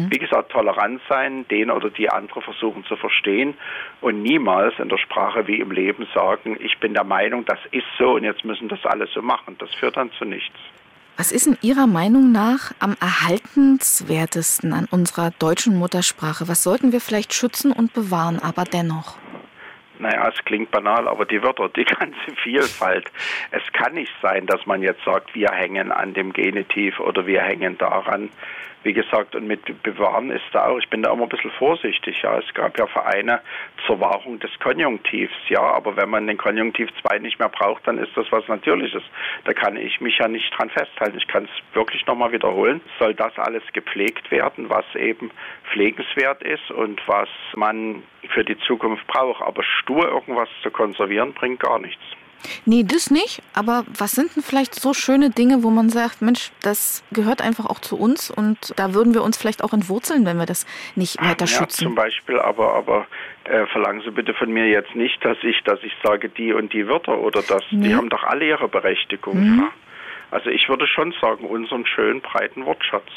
Wie 0.10 0.18
gesagt, 0.18 0.52
tolerant 0.52 1.02
sein, 1.08 1.48
den 1.48 1.72
oder 1.72 1.90
die 1.90 2.10
andere 2.10 2.42
versuchen 2.42 2.84
zu 2.84 2.98
verstehen 2.98 3.54
und 4.02 4.22
niemals 4.22 4.78
in 4.78 4.90
der 4.90 4.98
Sprache 4.98 5.48
wie 5.48 5.60
im 5.60 5.72
Leben 5.72 6.06
sagen, 6.14 6.58
ich 6.60 6.78
bin 6.80 6.94
der 6.94 7.06
Meinung, 7.06 7.46
das 7.46 7.60
ist 7.72 7.86
so 7.98 8.16
und 8.16 8.26
jetzt 8.26 8.44
müssen 8.44 8.68
das 8.68 8.86
alle 8.86 9.08
so 9.08 9.22
machen. 9.22 9.56
Das 9.60 9.74
führt 9.74 9.96
dann 9.96 10.12
zu 10.12 10.26
nichts. 10.26 10.56
Was 11.16 11.32
ist 11.32 11.48
in 11.48 11.58
Ihrer 11.62 11.88
Meinung 11.88 12.32
nach 12.32 12.72
am 12.80 12.96
erhaltenswertesten 13.02 14.72
an 14.72 14.88
unserer 14.90 15.32
deutschen 15.32 15.78
Muttersprache? 15.78 16.48
Was 16.48 16.64
sollten 16.64 16.92
wir 16.94 17.02
vielleicht 17.02 17.34
schützen 17.34 17.74
und 17.74 17.94
bewahren, 17.94 18.40
aber 18.40 18.64
dennoch? 18.64 19.18
Naja, 20.00 20.30
es 20.30 20.46
klingt 20.46 20.72
banal, 20.72 21.10
aber 21.10 21.26
die 21.26 21.44
Wörter, 21.44 21.68
die 21.68 21.84
ganze 21.84 22.18
Vielfalt. 22.42 23.12
Es 23.52 23.62
kann 23.74 23.96
nicht 23.96 24.14
sein, 24.22 24.46
dass 24.46 24.66
man 24.66 24.82
jetzt 24.82 25.04
sagt, 25.04 25.36
wir 25.36 25.52
hängen 25.52 25.92
an 25.92 26.14
dem 26.14 26.32
Genitiv 26.32 27.02
oder 27.02 27.28
wir 27.28 27.42
hängen 27.42 27.78
daran. 27.78 28.30
Wie 28.84 28.94
gesagt, 28.94 29.36
und 29.36 29.46
mit 29.46 29.84
Bewahren 29.84 30.32
ist 30.32 30.46
da 30.54 30.68
auch, 30.68 30.78
ich 30.78 30.88
bin 30.90 31.04
da 31.04 31.12
immer 31.12 31.24
ein 31.24 31.30
bisschen 31.30 31.52
vorsichtig. 31.52 32.22
Ja, 32.22 32.40
es 32.40 32.54
gab 32.54 32.80
ja 32.80 32.88
Vereine 32.88 33.42
zur 33.86 34.00
Wahrung 34.00 34.40
des 34.40 34.52
Konjunktivs. 34.60 35.34
Ja, 35.50 35.62
aber 35.62 35.98
wenn 35.98 36.10
man 36.10 36.28
den 36.28 36.38
Konjunktiv 36.38 36.90
2 37.02 37.20
nicht 37.20 37.40
mehr 37.40 37.50
braucht, 37.50 37.86
dann 37.86 37.98
ist 37.98 38.16
das 38.16 38.32
was 38.32 38.48
Natürliches. 38.48 39.04
Da 39.44 39.54
kann 39.54 39.76
ich 39.76 40.00
mich 40.00 40.18
ja 40.20 40.30
nicht 40.30 40.50
dran 40.58 40.70
festhalten. 40.70 41.18
Ich 41.18 41.28
kann 41.28 41.44
es 41.44 41.76
wirklich 41.76 42.06
nochmal 42.06 42.32
wiederholen. 42.32 42.80
Soll 43.00 43.14
das 43.14 43.38
alles 43.38 43.64
gepflegt 43.74 44.32
werden, 44.32 44.70
was 44.70 44.86
eben 44.96 45.30
pflegenswert 45.72 46.42
ist 46.44 46.72
und 46.72 47.02
was 47.06 47.30
man 47.56 48.04
für 48.30 48.46
die 48.46 48.58
Zukunft 48.60 49.06
braucht. 49.08 49.42
Aber 49.42 49.62
stur 49.64 50.08
irgendwas 50.08 50.50
zu 50.64 50.72
konservieren, 50.72 51.34
bringt 51.34 51.60
gar 51.60 51.80
nichts. 51.80 52.04
Nee, 52.66 52.84
das 52.84 53.12
nicht. 53.12 53.42
Aber 53.54 53.86
was 53.98 54.12
sind 54.12 54.36
denn 54.36 54.44
vielleicht 54.44 54.76
so 54.76 54.94
schöne 54.94 55.30
Dinge, 55.30 55.64
wo 55.64 55.70
man 55.70 55.90
sagt, 55.90 56.22
Mensch, 56.22 56.52
das 56.62 57.04
gehört 57.12 57.42
einfach 57.42 57.66
auch 57.66 57.80
zu 57.80 57.98
uns 57.98 58.32
und 58.32 58.74
da 58.78 58.94
würden 58.94 59.14
wir 59.14 59.24
uns 59.24 59.38
vielleicht 59.38 59.64
auch 59.64 59.74
entwurzeln, 59.74 60.26
wenn 60.26 60.38
wir 60.38 60.46
das 60.46 60.66
nicht 60.96 61.22
weiter 61.22 61.46
ja, 61.46 61.48
schützen? 61.48 61.84
Zum 61.84 61.96
Beispiel, 61.96 62.40
aber, 62.40 62.74
aber 62.74 63.08
äh, 63.46 63.66
verlangen 63.68 64.02
Sie 64.04 64.12
bitte 64.12 64.34
von 64.34 64.52
mir 64.52 64.68
jetzt 64.68 64.96
nicht, 64.96 65.24
dass 65.24 65.38
ich, 65.44 65.62
dass 65.64 65.80
ich 65.84 65.94
sage, 66.04 66.30
die 66.30 66.54
und 66.54 66.74
die 66.74 66.88
Wörter 66.88 67.18
oder 67.20 67.42
das. 67.42 67.64
Nee. 67.72 67.90
Die 67.90 67.96
haben 67.96 68.10
doch 68.10 68.24
alle 68.24 68.46
ihre 68.46 68.68
Berechtigung. 68.68 69.40
Mhm. 69.40 69.60
Ja. 69.60 69.70
Also 70.32 70.50
ich 70.50 70.70
würde 70.70 70.88
schon 70.88 71.14
sagen, 71.20 71.46
unseren 71.46 71.86
schönen 71.86 72.22
breiten 72.22 72.66
Wortschatz. 72.66 73.08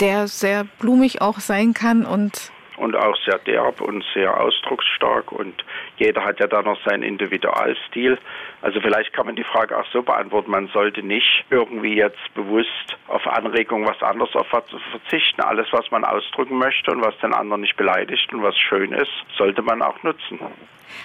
Der 0.00 0.26
sehr 0.26 0.64
blumig 0.80 1.20
auch 1.20 1.38
sein 1.40 1.74
kann 1.74 2.04
und 2.04 2.52
und 2.80 2.96
auch 2.96 3.16
sehr 3.24 3.38
derb 3.38 3.80
und 3.80 4.02
sehr 4.14 4.40
ausdrucksstark 4.40 5.32
und 5.32 5.64
jeder 5.98 6.24
hat 6.24 6.40
ja 6.40 6.46
da 6.46 6.62
noch 6.62 6.78
seinen 6.84 7.02
Individualstil. 7.02 8.18
Also 8.62 8.80
vielleicht 8.80 9.12
kann 9.12 9.26
man 9.26 9.36
die 9.36 9.44
Frage 9.44 9.76
auch 9.78 9.84
so 9.92 10.02
beantworten, 10.02 10.50
man 10.50 10.68
sollte 10.68 11.02
nicht 11.02 11.44
irgendwie 11.50 11.94
jetzt 11.94 12.34
bewusst 12.34 12.96
auf 13.08 13.26
Anregung 13.26 13.86
was 13.86 14.02
anderes 14.02 14.34
auf 14.34 14.46
verzichten. 14.48 15.42
Alles, 15.42 15.66
was 15.72 15.90
man 15.90 16.04
ausdrücken 16.04 16.56
möchte 16.58 16.90
und 16.90 17.04
was 17.04 17.16
den 17.18 17.34
anderen 17.34 17.60
nicht 17.60 17.76
beleidigt 17.76 18.32
und 18.32 18.42
was 18.42 18.56
schön 18.56 18.92
ist, 18.92 19.12
sollte 19.36 19.62
man 19.62 19.82
auch 19.82 20.02
nutzen. 20.02 20.40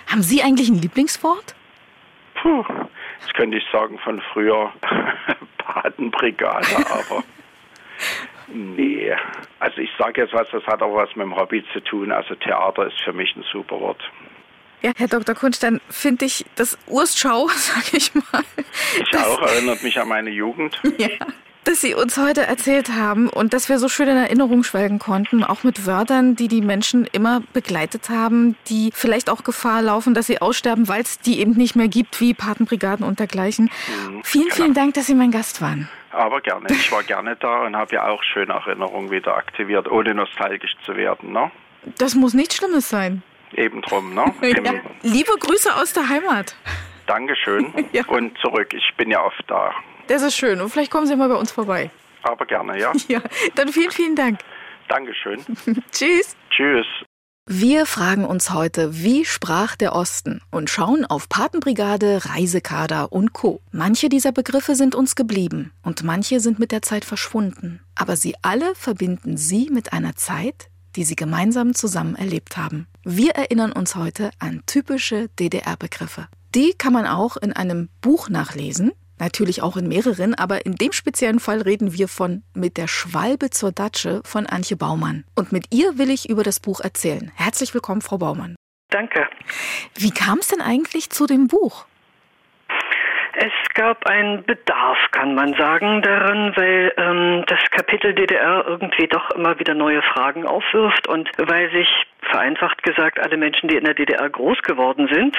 haben 0.09 0.21
Sie 0.21 0.41
eigentlich 0.41 0.69
ein 0.69 0.81
Lieblingswort? 0.81 1.55
Puh, 2.35 2.63
das 3.21 3.33
könnte 3.33 3.57
ich 3.57 3.65
sagen 3.71 3.99
von 3.99 4.21
früher 4.33 4.71
Patenbrigade, 5.57 6.67
aber 6.89 7.23
nee. 8.47 9.13
Also 9.59 9.79
ich 9.79 9.89
sage 9.97 10.21
jetzt 10.21 10.33
was, 10.33 10.47
das 10.51 10.65
hat 10.65 10.81
aber 10.81 10.95
was 10.95 11.15
mit 11.15 11.25
dem 11.25 11.35
Hobby 11.35 11.63
zu 11.73 11.79
tun. 11.81 12.11
Also 12.11 12.35
Theater 12.35 12.87
ist 12.87 13.01
für 13.03 13.13
mich 13.13 13.35
ein 13.35 13.43
super 13.51 13.79
Wort. 13.79 14.01
Ja, 14.81 14.91
Herr 14.97 15.07
Dr. 15.07 15.33
Kunst, 15.33 15.63
dann 15.63 15.81
finde 15.89 16.25
ich 16.25 16.45
das 16.55 16.77
Urstschau, 16.87 17.47
sage 17.55 17.97
ich 17.97 18.13
mal, 18.13 18.43
Ich 18.99 19.17
auch, 19.17 19.41
erinnert 19.41 19.81
mich 19.83 19.99
an 19.99 20.07
meine 20.07 20.29
Jugend. 20.29 20.79
ja, 20.97 21.09
dass 21.63 21.81
Sie 21.81 21.95
uns 21.95 22.17
heute 22.17 22.45
erzählt 22.45 22.89
haben 22.89 23.27
und 23.27 23.53
dass 23.53 23.67
wir 23.67 23.79
so 23.79 23.89
schön 23.89 24.07
in 24.07 24.17
Erinnerung 24.17 24.63
schwelgen 24.63 24.99
konnten, 24.99 25.43
auch 25.43 25.63
mit 25.63 25.87
Wörtern, 25.87 26.35
die 26.35 26.47
die 26.47 26.61
Menschen 26.61 27.05
immer 27.11 27.41
begleitet 27.53 28.09
haben, 28.09 28.55
die 28.69 28.91
vielleicht 28.93 29.31
auch 29.31 29.43
Gefahr 29.43 29.81
laufen, 29.81 30.13
dass 30.13 30.27
sie 30.27 30.39
aussterben, 30.39 30.87
weil 30.87 31.01
es 31.01 31.19
die 31.19 31.39
eben 31.39 31.53
nicht 31.53 31.75
mehr 31.75 31.87
gibt, 31.87 32.21
wie 32.21 32.35
Patenbrigaden 32.35 33.03
und 33.03 33.19
dergleichen. 33.19 33.71
Vielen, 34.23 34.51
vielen 34.51 34.73
Dank, 34.75 34.93
dass 34.93 35.07
Sie 35.07 35.15
mein 35.15 35.31
Gast 35.31 35.59
waren. 35.61 35.89
Aber 36.15 36.39
gerne. 36.39 36.67
Ich 36.69 36.91
war 36.93 37.03
gerne 37.03 37.35
da 37.35 37.65
und 37.65 37.75
habe 37.75 37.95
ja 37.95 38.07
auch 38.07 38.23
schöne 38.23 38.53
Erinnerungen 38.53 39.11
wieder 39.11 39.35
aktiviert, 39.35 39.91
ohne 39.91 40.15
nostalgisch 40.15 40.73
zu 40.85 40.95
werden. 40.95 41.33
Ne? 41.33 41.51
Das 41.97 42.15
muss 42.15 42.33
nichts 42.33 42.55
Schlimmes 42.55 42.89
sein. 42.89 43.21
Eben 43.53 43.81
drum. 43.81 44.13
Ne? 44.13 44.33
Ja. 44.41 44.73
Liebe 45.01 45.31
Grüße 45.39 45.75
aus 45.75 45.91
der 45.93 46.07
Heimat. 46.07 46.55
Dankeschön. 47.05 47.73
Und 48.07 48.37
zurück. 48.39 48.73
Ich 48.73 48.93
bin 48.95 49.11
ja 49.11 49.23
oft 49.23 49.43
da. 49.47 49.73
Das 50.07 50.21
ist 50.21 50.35
schön. 50.37 50.61
Und 50.61 50.69
vielleicht 50.69 50.91
kommen 50.91 51.05
Sie 51.05 51.15
mal 51.15 51.27
bei 51.27 51.35
uns 51.35 51.51
vorbei. 51.51 51.89
Aber 52.23 52.45
gerne, 52.45 52.79
ja. 52.79 52.93
Ja, 53.07 53.21
dann 53.55 53.69
vielen, 53.69 53.91
vielen 53.91 54.15
Dank. 54.15 54.39
Dankeschön. 54.87 55.43
Tschüss. 55.91 56.37
Tschüss. 56.49 56.87
Wir 57.47 57.85
fragen 57.85 58.25
uns 58.25 58.49
heute, 58.49 59.03
wie 59.03 59.23
sprach 59.23 59.75
der 59.75 59.93
Osten 59.93 60.41
und 60.49 60.67
schauen 60.67 61.05
auf 61.05 61.29
Patenbrigade, 61.29 62.25
Reisekader 62.25 63.11
und 63.11 63.33
Co. 63.33 63.61
Manche 63.71 64.09
dieser 64.09 64.31
Begriffe 64.31 64.75
sind 64.75 64.95
uns 64.95 65.15
geblieben 65.15 65.71
und 65.83 66.03
manche 66.03 66.39
sind 66.39 66.57
mit 66.57 66.71
der 66.71 66.81
Zeit 66.81 67.05
verschwunden. 67.05 67.81
Aber 67.93 68.17
sie 68.17 68.33
alle 68.41 68.73
verbinden 68.73 69.37
sie 69.37 69.69
mit 69.71 69.93
einer 69.93 70.15
Zeit, 70.15 70.69
die 70.95 71.03
sie 71.03 71.15
gemeinsam 71.15 71.75
zusammen 71.75 72.15
erlebt 72.15 72.57
haben. 72.57 72.87
Wir 73.03 73.33
erinnern 73.35 73.73
uns 73.73 73.95
heute 73.95 74.31
an 74.39 74.63
typische 74.65 75.29
DDR-Begriffe. 75.39 76.27
Die 76.55 76.73
kann 76.73 76.93
man 76.93 77.05
auch 77.05 77.37
in 77.37 77.53
einem 77.53 77.89
Buch 78.01 78.27
nachlesen. 78.27 78.91
Natürlich 79.19 79.61
auch 79.61 79.77
in 79.77 79.87
mehreren, 79.87 80.35
aber 80.35 80.65
in 80.65 80.75
dem 80.75 80.91
speziellen 80.91 81.39
Fall 81.39 81.61
reden 81.61 81.93
wir 81.93 82.07
von 82.07 82.43
Mit 82.53 82.77
der 82.77 82.87
Schwalbe 82.87 83.49
zur 83.49 83.71
Datsche 83.71 84.21
von 84.25 84.45
Antje 84.45 84.75
Baumann. 84.75 85.23
Und 85.35 85.51
mit 85.51 85.73
ihr 85.73 85.97
will 85.97 86.09
ich 86.09 86.29
über 86.29 86.43
das 86.43 86.59
Buch 86.59 86.81
erzählen. 86.81 87.31
Herzlich 87.35 87.73
willkommen, 87.73 88.01
Frau 88.01 88.17
Baumann. 88.17 88.55
Danke. 88.89 89.27
Wie 89.95 90.11
kam 90.11 90.39
es 90.39 90.49
denn 90.49 90.61
eigentlich 90.61 91.09
zu 91.09 91.25
dem 91.25 91.47
Buch? 91.47 91.85
Es 93.37 93.51
gab 93.73 94.05
einen 94.05 94.45
Bedarf, 94.45 94.97
kann 95.11 95.35
man 95.35 95.53
sagen, 95.55 96.01
daran, 96.01 96.55
weil 96.55 96.93
ähm, 96.95 97.43
das 97.47 97.59
Kapitel 97.71 98.13
DDR 98.13 98.63
irgendwie 98.65 99.07
doch 99.07 99.29
immer 99.31 99.59
wieder 99.59 99.73
neue 99.73 100.01
Fragen 100.01 100.47
aufwirft 100.47 101.07
und 101.09 101.29
weil 101.37 101.69
sich 101.71 101.89
vereinfacht 102.25 102.83
gesagt 102.83 103.19
alle 103.19 103.37
Menschen, 103.37 103.69
die 103.69 103.75
in 103.75 103.83
der 103.83 103.93
DDR 103.93 104.29
groß 104.29 104.61
geworden 104.63 105.07
sind, 105.11 105.35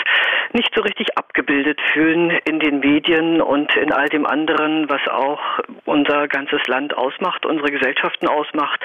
nicht 0.53 0.73
so 0.75 0.83
richtig 0.83 1.17
abgebildet 1.17 1.81
fühlen 1.93 2.31
in 2.45 2.61
den 2.61 2.81
Medien 2.81 3.41
und 3.41 3.75
in 3.77 3.93
all 3.93 4.09
dem 4.09 4.27
anderen, 4.27 4.89
was 4.89 5.07
auch 5.09 5.41
unser 5.85 6.29
ganzes 6.29 6.67
Land 6.67 6.97
ausmacht, 6.97 7.47
unsere 7.47 7.71
Gesellschaften 7.71 8.29
ausmacht, 8.29 8.81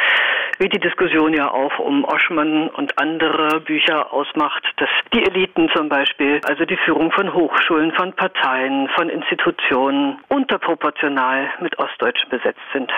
wie 0.59 0.69
die 0.69 0.79
Diskussion 0.79 1.33
ja 1.33 1.51
auch 1.51 1.79
um 1.79 2.03
Oschmann 2.05 2.69
und 2.69 2.97
andere 2.99 3.61
Bücher 3.61 4.13
ausmacht, 4.13 4.63
dass 4.77 4.89
die 5.13 5.23
Eliten 5.23 5.69
zum 5.75 5.89
Beispiel, 5.89 6.41
also 6.47 6.65
die 6.65 6.77
Führung 6.77 7.11
von 7.11 7.33
Hochschulen, 7.33 7.91
von 7.93 8.13
Parteien, 8.13 8.89
von 8.89 9.09
Institutionen 9.09 10.19
unterproportional 10.27 11.51
mit 11.61 11.77
Ostdeutschen 11.79 12.29
besetzt 12.29 12.61
sind. 12.73 12.91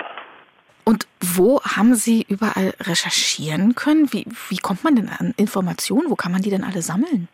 Und 0.84 1.06
wo 1.20 1.60
haben 1.62 1.94
Sie 1.94 2.26
überall 2.28 2.74
recherchieren 2.80 3.74
können? 3.74 4.12
Wie, 4.12 4.26
wie 4.48 4.58
kommt 4.58 4.84
man 4.84 4.96
denn 4.96 5.08
an 5.08 5.34
Informationen? 5.36 6.10
Wo 6.10 6.14
kann 6.14 6.32
man 6.32 6.42
die 6.42 6.50
denn 6.50 6.64
alle 6.64 6.82
sammeln? 6.82 7.28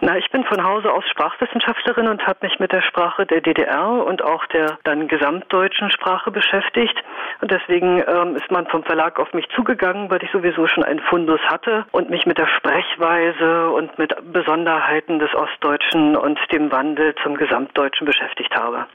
Na, 0.00 0.18
ich 0.18 0.30
bin 0.30 0.44
von 0.44 0.62
Hause 0.62 0.92
aus 0.92 1.04
Sprachwissenschaftlerin 1.08 2.08
und 2.08 2.26
habe 2.26 2.46
mich 2.46 2.58
mit 2.58 2.72
der 2.72 2.82
Sprache 2.82 3.24
der 3.24 3.40
DDR 3.40 4.04
und 4.04 4.22
auch 4.22 4.44
der 4.48 4.76
dann 4.84 5.08
gesamtdeutschen 5.08 5.90
Sprache 5.90 6.30
beschäftigt. 6.30 6.94
Und 7.40 7.50
deswegen 7.50 8.02
ähm, 8.06 8.36
ist 8.36 8.50
man 8.50 8.66
vom 8.66 8.82
Verlag 8.84 9.18
auf 9.18 9.32
mich 9.32 9.48
zugegangen, 9.56 10.10
weil 10.10 10.22
ich 10.22 10.30
sowieso 10.30 10.66
schon 10.66 10.84
einen 10.84 11.00
Fundus 11.00 11.40
hatte 11.46 11.86
und 11.92 12.10
mich 12.10 12.26
mit 12.26 12.36
der 12.36 12.48
Sprechweise 12.48 13.70
und 13.70 13.96
mit 13.98 14.14
Besonderheiten 14.30 15.20
des 15.20 15.34
Ostdeutschen 15.34 16.16
und 16.16 16.38
dem 16.52 16.70
Wandel 16.70 17.14
zum 17.22 17.36
Gesamtdeutschen 17.36 18.06
beschäftigt 18.06 18.54
habe. 18.54 18.86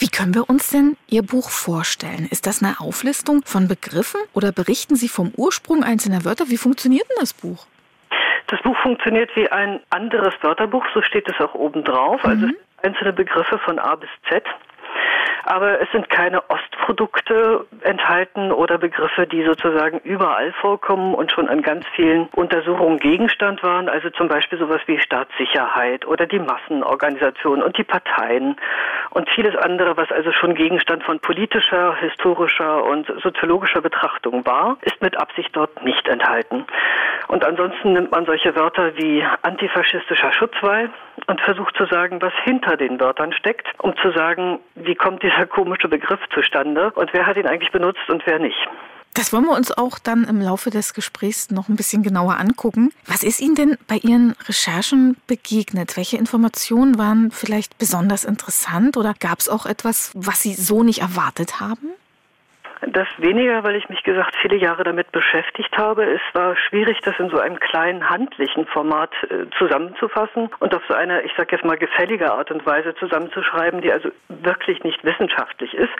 Wie 0.00 0.08
können 0.08 0.32
wir 0.32 0.48
uns 0.48 0.70
denn 0.70 0.96
Ihr 1.08 1.22
Buch 1.22 1.50
vorstellen? 1.50 2.28
Ist 2.30 2.46
das 2.46 2.62
eine 2.62 2.78
Auflistung 2.78 3.42
von 3.44 3.66
Begriffen 3.66 4.20
oder 4.32 4.52
berichten 4.52 4.94
Sie 4.94 5.08
vom 5.08 5.32
Ursprung 5.36 5.82
einzelner 5.82 6.24
Wörter? 6.24 6.44
Wie 6.50 6.56
funktioniert 6.56 7.08
denn 7.10 7.16
das 7.18 7.34
Buch? 7.34 7.66
Das 8.46 8.62
Buch 8.62 8.76
funktioniert 8.80 9.28
wie 9.34 9.50
ein 9.50 9.80
anderes 9.90 10.34
Wörterbuch, 10.40 10.84
so 10.94 11.02
steht 11.02 11.28
es 11.28 11.40
auch 11.40 11.52
oben 11.54 11.82
drauf. 11.82 12.24
Also 12.24 12.46
einzelne 12.84 13.12
Begriffe 13.12 13.58
von 13.58 13.80
A 13.80 13.96
bis 13.96 14.08
Z. 14.28 14.44
Aber 15.42 15.80
es 15.80 15.90
sind 15.90 16.08
keine 16.10 16.48
Naturprodukte 16.88 17.66
enthalten 17.82 18.50
oder 18.50 18.78
Begriffe, 18.78 19.26
die 19.26 19.44
sozusagen 19.44 20.00
überall 20.04 20.52
vorkommen 20.52 21.14
und 21.14 21.30
schon 21.30 21.48
an 21.48 21.60
ganz 21.62 21.84
vielen 21.94 22.28
Untersuchungen 22.34 22.98
Gegenstand 22.98 23.62
waren. 23.62 23.88
Also 23.88 24.08
zum 24.10 24.28
Beispiel 24.28 24.58
sowas 24.58 24.80
wie 24.86 24.98
Staatssicherheit 24.98 26.06
oder 26.06 26.26
die 26.26 26.38
Massenorganisation 26.38 27.62
und 27.62 27.76
die 27.76 27.84
Parteien 27.84 28.56
und 29.10 29.28
vieles 29.30 29.54
andere, 29.56 29.96
was 29.96 30.10
also 30.10 30.32
schon 30.32 30.54
Gegenstand 30.54 31.04
von 31.04 31.20
politischer, 31.20 31.94
historischer 31.96 32.84
und 32.84 33.06
soziologischer 33.22 33.82
Betrachtung 33.82 34.46
war, 34.46 34.78
ist 34.82 35.00
mit 35.02 35.18
Absicht 35.18 35.50
dort 35.52 35.84
nicht 35.84 36.08
enthalten. 36.08 36.64
Und 37.28 37.44
ansonsten 37.44 37.92
nimmt 37.92 38.10
man 38.10 38.24
solche 38.24 38.56
Wörter 38.56 38.96
wie 38.96 39.22
antifaschistischer 39.42 40.32
Schutzwall 40.32 40.90
und 41.26 41.40
versucht 41.42 41.76
zu 41.76 41.84
sagen, 41.86 42.22
was 42.22 42.32
hinter 42.44 42.76
den 42.76 42.98
Wörtern 42.98 43.32
steckt, 43.32 43.66
um 43.78 43.94
zu 43.98 44.10
sagen, 44.12 44.60
wie 44.74 44.94
kommt 44.94 45.22
dieser 45.22 45.46
komische 45.46 45.88
Begriff 45.88 46.20
zustande 46.32 46.77
und 46.94 47.12
wer 47.12 47.26
hat 47.26 47.36
ihn 47.36 47.46
eigentlich 47.46 47.72
benutzt 47.72 48.08
und 48.08 48.22
wer 48.26 48.38
nicht. 48.38 48.58
Das 49.14 49.32
wollen 49.32 49.46
wir 49.46 49.56
uns 49.56 49.76
auch 49.76 49.98
dann 49.98 50.24
im 50.24 50.40
Laufe 50.40 50.70
des 50.70 50.94
Gesprächs 50.94 51.50
noch 51.50 51.68
ein 51.68 51.74
bisschen 51.74 52.04
genauer 52.04 52.38
angucken. 52.38 52.92
Was 53.06 53.24
ist 53.24 53.40
Ihnen 53.40 53.56
denn 53.56 53.78
bei 53.88 53.96
Ihren 53.96 54.36
Recherchen 54.46 55.16
begegnet? 55.26 55.96
Welche 55.96 56.18
Informationen 56.18 56.98
waren 56.98 57.32
vielleicht 57.32 57.78
besonders 57.78 58.24
interessant 58.24 58.96
oder 58.96 59.14
gab 59.18 59.40
es 59.40 59.48
auch 59.48 59.66
etwas, 59.66 60.12
was 60.14 60.42
Sie 60.42 60.54
so 60.54 60.84
nicht 60.84 61.00
erwartet 61.00 61.58
haben? 61.58 61.88
Das 62.86 63.08
weniger, 63.18 63.64
weil 63.64 63.74
ich 63.74 63.88
mich 63.88 64.02
gesagt 64.04 64.36
viele 64.40 64.56
Jahre 64.56 64.84
damit 64.84 65.10
beschäftigt 65.10 65.76
habe. 65.76 66.04
Es 66.04 66.20
war 66.32 66.56
schwierig, 66.56 67.00
das 67.02 67.18
in 67.18 67.28
so 67.28 67.38
einem 67.38 67.58
kleinen 67.58 68.08
handlichen 68.08 68.66
Format 68.66 69.10
äh, 69.24 69.46
zusammenzufassen 69.58 70.48
und 70.60 70.74
auf 70.74 70.82
so 70.88 70.94
eine, 70.94 71.22
ich 71.22 71.32
sage 71.36 71.56
jetzt 71.56 71.64
mal, 71.64 71.76
gefällige 71.76 72.30
Art 72.32 72.50
und 72.52 72.64
Weise 72.66 72.94
zusammenzuschreiben, 72.94 73.80
die 73.80 73.92
also 73.92 74.10
wirklich 74.28 74.84
nicht 74.84 75.02
wissenschaftlich 75.04 75.74
ist. 75.74 75.92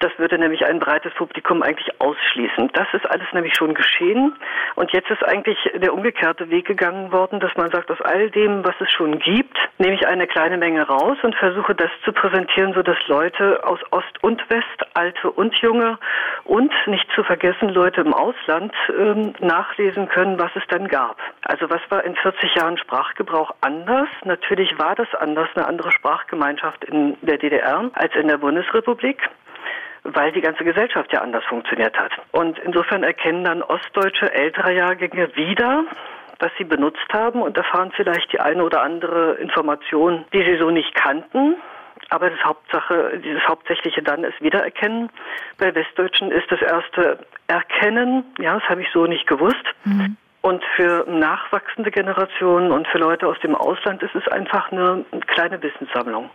Das 0.00 0.10
würde 0.18 0.38
nämlich 0.38 0.64
ein 0.64 0.78
breites 0.78 1.12
Publikum 1.14 1.62
eigentlich 1.62 2.00
ausschließen. 2.00 2.70
Das 2.72 2.86
ist 2.92 3.08
alles 3.10 3.26
nämlich 3.32 3.54
schon 3.54 3.74
geschehen 3.74 4.34
und 4.74 4.92
jetzt 4.92 5.10
ist 5.10 5.24
eigentlich 5.24 5.58
der 5.74 5.92
umgekehrte 5.92 6.50
Weg 6.50 6.66
gegangen 6.66 7.12
worden, 7.12 7.40
dass 7.40 7.54
man 7.56 7.70
sagt, 7.70 7.90
aus 7.90 8.00
all 8.00 8.30
dem, 8.30 8.64
was 8.64 8.74
es 8.80 8.90
schon 8.90 9.18
gibt, 9.18 9.56
nehme 9.78 9.94
ich 9.94 10.06
eine 10.06 10.26
kleine 10.26 10.56
Menge 10.56 10.86
raus 10.86 11.18
und 11.22 11.34
versuche 11.36 11.74
das 11.74 11.90
zu 12.04 12.12
präsentieren, 12.12 12.72
sodass 12.74 12.96
Leute 13.06 13.64
aus 13.64 13.80
Ost 13.90 14.22
und 14.22 14.42
West, 14.50 14.86
alte 14.94 15.30
und 15.30 15.54
junge, 15.56 15.98
und 16.44 16.72
nicht 16.86 17.06
zu 17.14 17.24
vergessen, 17.24 17.70
Leute 17.70 18.00
im 18.00 18.14
Ausland 18.14 18.72
ähm, 18.96 19.34
nachlesen 19.40 20.08
können, 20.08 20.38
was 20.38 20.50
es 20.54 20.62
dann 20.68 20.88
gab. 20.88 21.18
Also 21.42 21.68
was 21.70 21.80
war 21.88 22.04
in 22.04 22.14
40 22.16 22.54
Jahren 22.54 22.78
Sprachgebrauch 22.78 23.54
anders? 23.60 24.08
Natürlich 24.24 24.78
war 24.78 24.94
das 24.94 25.12
anders, 25.14 25.48
eine 25.54 25.66
andere 25.66 25.92
Sprachgemeinschaft 25.92 26.84
in 26.84 27.16
der 27.22 27.38
DDR 27.38 27.90
als 27.94 28.14
in 28.14 28.28
der 28.28 28.38
Bundesrepublik 28.38 29.22
weil 30.14 30.30
die 30.30 30.40
ganze 30.40 30.64
Gesellschaft 30.64 31.12
ja 31.12 31.20
anders 31.20 31.44
funktioniert 31.46 31.98
hat. 31.98 32.12
Und 32.32 32.58
insofern 32.60 33.02
erkennen 33.02 33.44
dann 33.44 33.62
ostdeutsche 33.62 34.32
ältere 34.32 34.72
Jahrgänge 34.72 35.34
wieder, 35.34 35.84
was 36.38 36.50
sie 36.58 36.64
benutzt 36.64 37.12
haben 37.12 37.42
und 37.42 37.56
erfahren 37.56 37.92
vielleicht 37.96 38.32
die 38.32 38.40
eine 38.40 38.62
oder 38.62 38.82
andere 38.82 39.34
Information, 39.34 40.24
die 40.32 40.44
sie 40.44 40.58
so 40.58 40.70
nicht 40.70 40.94
kannten. 40.94 41.56
Aber 42.10 42.30
das 42.30 42.38
Hauptsache, 42.44 43.20
dieses 43.24 43.42
Hauptsächliche 43.48 44.02
dann 44.02 44.22
ist 44.24 44.40
Wiedererkennen. 44.40 45.10
Bei 45.58 45.74
Westdeutschen 45.74 46.30
ist 46.30 46.50
das 46.50 46.62
erste 46.62 47.18
Erkennen, 47.48 48.24
ja, 48.38 48.54
das 48.54 48.68
habe 48.68 48.82
ich 48.82 48.88
so 48.92 49.06
nicht 49.06 49.26
gewusst. 49.26 49.64
Mhm. 49.84 50.16
Und 50.42 50.62
für 50.76 51.04
nachwachsende 51.10 51.90
Generationen 51.90 52.70
und 52.70 52.86
für 52.88 52.98
Leute 52.98 53.26
aus 53.26 53.36
dem 53.42 53.56
Ausland 53.56 54.02
ist 54.02 54.14
es 54.14 54.28
einfach 54.28 54.70
eine 54.70 55.04
kleine 55.26 55.60
Wissenssammlung. 55.60 56.30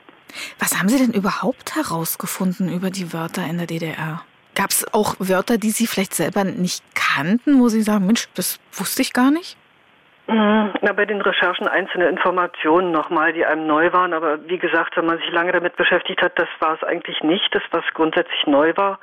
Was 0.59 0.77
haben 0.77 0.89
Sie 0.89 0.97
denn 0.97 1.13
überhaupt 1.13 1.75
herausgefunden 1.75 2.73
über 2.73 2.89
die 2.89 3.13
Wörter 3.13 3.45
in 3.45 3.57
der 3.57 3.67
DDR? 3.67 4.21
Gab 4.55 4.71
es 4.71 4.93
auch 4.93 5.15
Wörter, 5.19 5.57
die 5.57 5.71
Sie 5.71 5.87
vielleicht 5.87 6.13
selber 6.13 6.43
nicht 6.43 6.83
kannten, 6.93 7.59
wo 7.59 7.69
Sie 7.69 7.81
sagen, 7.81 8.05
Mensch, 8.05 8.27
das 8.35 8.59
wusste 8.73 9.01
ich 9.01 9.13
gar 9.13 9.31
nicht? 9.31 9.55
Mhm. 10.31 10.71
Na, 10.81 10.93
bei 10.93 11.05
den 11.05 11.21
Recherchen 11.21 11.67
einzelne 11.67 12.07
Informationen 12.07 12.91
nochmal, 12.91 13.33
die 13.33 13.45
einem 13.45 13.67
neu 13.67 13.91
waren. 13.91 14.13
Aber 14.13 14.39
wie 14.47 14.57
gesagt, 14.57 14.95
wenn 14.95 15.05
man 15.05 15.17
sich 15.17 15.29
lange 15.31 15.51
damit 15.51 15.75
beschäftigt 15.75 16.21
hat, 16.21 16.39
das 16.39 16.47
war 16.59 16.75
es 16.75 16.83
eigentlich 16.83 17.21
nicht, 17.21 17.53
das 17.53 17.63
was 17.71 17.83
grundsätzlich 17.93 18.47
neu 18.47 18.71
war. 18.77 18.99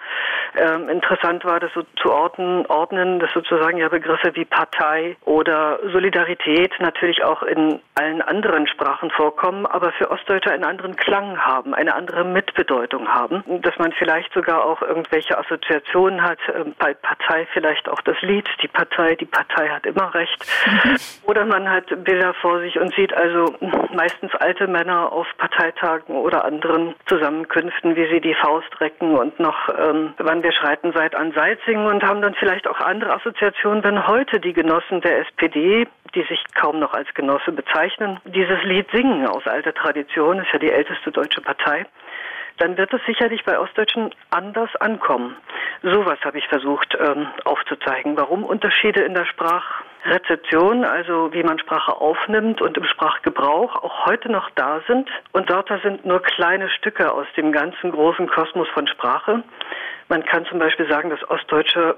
Ähm, 0.56 0.88
interessant 0.88 1.44
war, 1.44 1.60
das 1.60 1.70
so 1.74 1.82
zu 2.00 2.10
ordnen, 2.10 2.64
ordnen, 2.66 3.20
dass 3.20 3.30
sozusagen 3.32 3.76
ja 3.76 3.88
Begriffe 3.88 4.34
wie 4.34 4.46
Partei 4.46 5.16
oder 5.24 5.78
Solidarität 5.92 6.72
natürlich 6.78 7.22
auch 7.22 7.42
in 7.42 7.80
allen 7.94 8.22
anderen 8.22 8.66
Sprachen 8.66 9.10
vorkommen, 9.10 9.66
aber 9.66 9.92
für 9.92 10.10
Ostdeutsche 10.10 10.50
einen 10.50 10.64
anderen 10.64 10.96
Klang 10.96 11.38
haben, 11.38 11.74
eine 11.74 11.94
andere 11.94 12.24
Mitbedeutung 12.24 13.08
haben. 13.08 13.44
Dass 13.62 13.76
man 13.78 13.92
vielleicht 13.92 14.32
sogar 14.32 14.64
auch 14.64 14.80
irgendwelche 14.80 15.36
Assoziationen 15.36 16.22
hat, 16.22 16.38
ähm, 16.54 16.74
bei 16.78 16.94
Partei 16.94 17.46
vielleicht 17.52 17.88
auch 17.88 18.00
das 18.02 18.16
Lied, 18.22 18.48
die 18.62 18.68
Partei, 18.68 19.14
die 19.16 19.26
Partei 19.26 19.68
hat 19.68 19.84
immer 19.84 20.14
recht. 20.14 20.46
Oder 21.24 21.44
man 21.44 21.68
hat 21.68 21.86
Bilder 22.04 22.34
vor 22.34 22.60
sich 22.60 22.78
und 22.78 22.94
sieht 22.94 23.14
also 23.14 23.54
meistens 23.94 24.34
alte 24.36 24.66
Männer 24.66 25.12
auf 25.12 25.26
Parteitagen 25.36 26.16
oder 26.16 26.44
anderen 26.44 26.94
Zusammenkünften, 27.06 27.96
wie 27.96 28.08
sie 28.08 28.20
die 28.20 28.34
Faust 28.34 28.80
recken 28.80 29.16
und 29.16 29.38
noch 29.38 29.68
ähm, 29.78 30.14
wann 30.18 30.42
wir 30.42 30.52
schreiten 30.52 30.92
seit 30.94 31.14
an 31.14 31.32
Seit 31.32 31.58
singen 31.66 31.86
und 31.86 32.02
haben 32.02 32.22
dann 32.22 32.34
vielleicht 32.34 32.66
auch 32.66 32.80
andere 32.80 33.14
Assoziationen, 33.14 33.84
wenn 33.84 34.06
heute 34.06 34.40
die 34.40 34.52
Genossen 34.52 35.00
der 35.00 35.20
SPD 35.20 35.86
die 36.14 36.22
sich 36.22 36.42
kaum 36.54 36.78
noch 36.78 36.94
als 36.94 37.12
Genosse 37.12 37.52
bezeichnen, 37.52 38.18
dieses 38.24 38.62
Lied 38.64 38.86
singen 38.92 39.26
aus 39.26 39.46
alter 39.46 39.74
Tradition, 39.74 40.38
ist 40.38 40.50
ja 40.52 40.58
die 40.58 40.72
älteste 40.72 41.12
deutsche 41.12 41.42
Partei 41.42 41.84
dann 42.58 42.76
wird 42.76 42.92
es 42.92 43.00
sicherlich 43.06 43.44
bei 43.44 43.58
Ostdeutschen 43.58 44.10
anders 44.30 44.74
ankommen. 44.76 45.36
Sowas 45.82 46.18
habe 46.24 46.38
ich 46.38 46.46
versucht 46.48 46.96
ähm, 47.00 47.28
aufzuzeigen. 47.44 48.16
Warum 48.16 48.44
Unterschiede 48.44 49.02
in 49.02 49.14
der 49.14 49.26
Sprachrezeption, 49.26 50.84
also 50.84 51.32
wie 51.32 51.42
man 51.42 51.58
Sprache 51.58 52.00
aufnimmt 52.00 52.60
und 52.60 52.76
im 52.76 52.84
Sprachgebrauch 52.84 53.76
auch 53.76 54.06
heute 54.06 54.30
noch 54.30 54.50
da 54.50 54.80
sind. 54.86 55.08
Und 55.32 55.48
Wörter 55.50 55.78
sind 55.80 56.04
nur 56.04 56.20
kleine 56.20 56.68
Stücke 56.70 57.12
aus 57.12 57.26
dem 57.36 57.52
ganzen 57.52 57.92
großen 57.92 58.28
Kosmos 58.28 58.68
von 58.70 58.88
Sprache. 58.88 59.44
Man 60.10 60.24
kann 60.24 60.46
zum 60.46 60.58
Beispiel 60.58 60.88
sagen, 60.88 61.10
dass 61.10 61.22
Ostdeutsche 61.28 61.94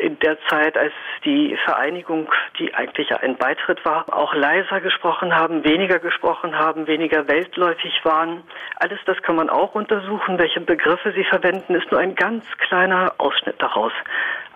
in 0.00 0.18
der 0.20 0.38
Zeit, 0.48 0.78
als 0.78 0.92
die 1.22 1.54
Vereinigung, 1.66 2.30
die 2.58 2.74
eigentlich 2.74 3.10
ja 3.10 3.18
ein 3.18 3.36
Beitritt 3.36 3.84
war, 3.84 4.06
auch 4.10 4.32
leiser 4.32 4.80
gesprochen 4.80 5.34
haben, 5.34 5.62
weniger 5.62 5.98
gesprochen 5.98 6.58
haben, 6.58 6.86
weniger 6.86 7.28
weltläufig 7.28 7.92
waren. 8.04 8.42
Alles 8.76 8.98
das 9.04 9.20
kann 9.22 9.36
man 9.36 9.50
auch 9.50 9.74
untersuchen. 9.74 10.38
Welche 10.38 10.62
Begriffe 10.62 11.12
sie 11.12 11.24
verwenden, 11.24 11.74
ist 11.74 11.90
nur 11.90 12.00
ein 12.00 12.14
ganz 12.14 12.44
kleiner 12.66 13.12
Ausschnitt 13.18 13.56
daraus. 13.60 13.92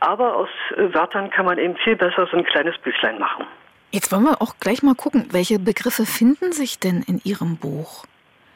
Aber 0.01 0.34
aus 0.36 0.49
Wörtern 0.76 1.30
kann 1.30 1.44
man 1.44 1.59
eben 1.59 1.76
viel 1.76 1.97
besser 1.97 2.26
so 2.30 2.36
ein 2.38 2.44
kleines 2.44 2.78
Büchlein 2.78 3.18
machen. 3.18 3.44
Jetzt 3.90 4.11
wollen 4.11 4.24
wir 4.24 4.40
auch 4.40 4.55
gleich 4.59 4.82
mal 4.82 4.94
gucken, 4.94 5.28
welche 5.32 5.59
Begriffe 5.59 6.07
finden 6.07 6.53
sich 6.53 6.80
denn 6.80 7.03
in 7.07 7.20
Ihrem 7.24 7.59
Buch? 7.59 8.05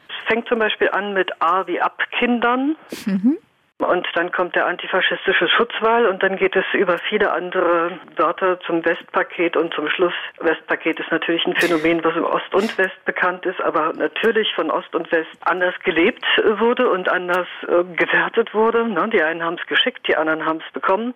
Es 0.09 0.27
fängt 0.27 0.47
zum 0.47 0.57
Beispiel 0.57 0.89
an 0.89 1.13
mit 1.13 1.41
A 1.41 1.67
wie 1.67 1.79
Abkindern. 1.79 2.75
Mhm. 3.05 3.37
Und 3.83 4.07
dann 4.13 4.31
kommt 4.31 4.55
der 4.55 4.67
antifaschistische 4.67 5.47
Schutzwall 5.47 6.05
und 6.05 6.21
dann 6.23 6.37
geht 6.37 6.55
es 6.55 6.65
über 6.73 6.97
viele 7.09 7.31
andere 7.31 7.99
Wörter 8.15 8.59
zum 8.61 8.85
Westpaket 8.85 9.57
und 9.57 9.73
zum 9.73 9.89
Schluss. 9.89 10.13
Westpaket 10.39 10.99
ist 10.99 11.11
natürlich 11.11 11.45
ein 11.45 11.55
Phänomen, 11.55 12.03
was 12.03 12.15
im 12.15 12.25
Ost 12.25 12.53
und 12.53 12.77
West 12.77 13.03
bekannt 13.05 13.45
ist, 13.45 13.59
aber 13.61 13.93
natürlich 13.93 14.53
von 14.53 14.69
Ost 14.69 14.93
und 14.95 15.11
West 15.11 15.29
anders 15.41 15.73
gelebt 15.83 16.25
wurde 16.59 16.89
und 16.89 17.09
anders 17.09 17.47
äh, 17.63 17.83
gewertet 17.95 18.53
wurde. 18.53 18.87
Ne? 18.87 19.09
Die 19.09 19.21
einen 19.21 19.43
haben 19.43 19.57
es 19.59 19.67
geschickt, 19.67 20.07
die 20.07 20.15
anderen 20.15 20.45
haben 20.45 20.61
es 20.65 20.73
bekommen. 20.73 21.13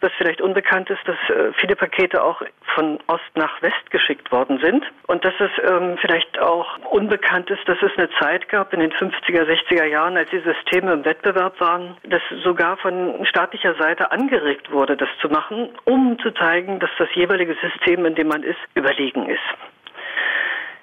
Was 0.00 0.12
vielleicht 0.18 0.40
unbekannt 0.40 0.90
ist, 0.90 1.06
dass 1.06 1.16
äh, 1.28 1.52
viele 1.60 1.76
Pakete 1.76 2.22
auch 2.22 2.42
von 2.74 2.98
Ost 3.06 3.30
nach 3.34 3.60
West 3.62 3.90
geschickt 3.90 4.32
worden 4.32 4.58
sind. 4.62 4.84
Und 5.06 5.24
dass 5.24 5.34
es 5.38 5.50
ähm, 5.68 5.98
vielleicht 6.00 6.38
auch 6.40 6.78
unbekannt 6.90 7.50
ist, 7.50 7.66
dass 7.68 7.78
es 7.82 7.96
eine 7.96 8.08
Zeit 8.18 8.48
gab 8.48 8.72
in 8.72 8.80
den 8.80 8.92
50er, 8.92 9.44
60er 9.44 9.84
Jahren, 9.84 10.16
als 10.16 10.30
die 10.30 10.40
Systeme 10.40 10.92
im 10.92 11.04
Wettbewerb 11.04 11.60
waren, 11.60 11.96
dass 12.04 12.22
sogar 12.42 12.76
von 12.78 13.24
staatlicher 13.26 13.74
Seite 13.74 14.10
angeregt 14.10 14.70
wurde, 14.72 14.96
das 14.96 15.08
zu 15.20 15.28
machen, 15.28 15.68
um 15.84 16.18
zu 16.18 16.30
zeigen, 16.32 16.80
dass 16.80 16.90
das 16.98 17.08
jeweilige 17.14 17.56
System, 17.60 18.06
in 18.06 18.14
dem 18.14 18.28
man 18.28 18.42
ist, 18.42 18.58
überlegen 18.74 19.28
ist. 19.28 19.69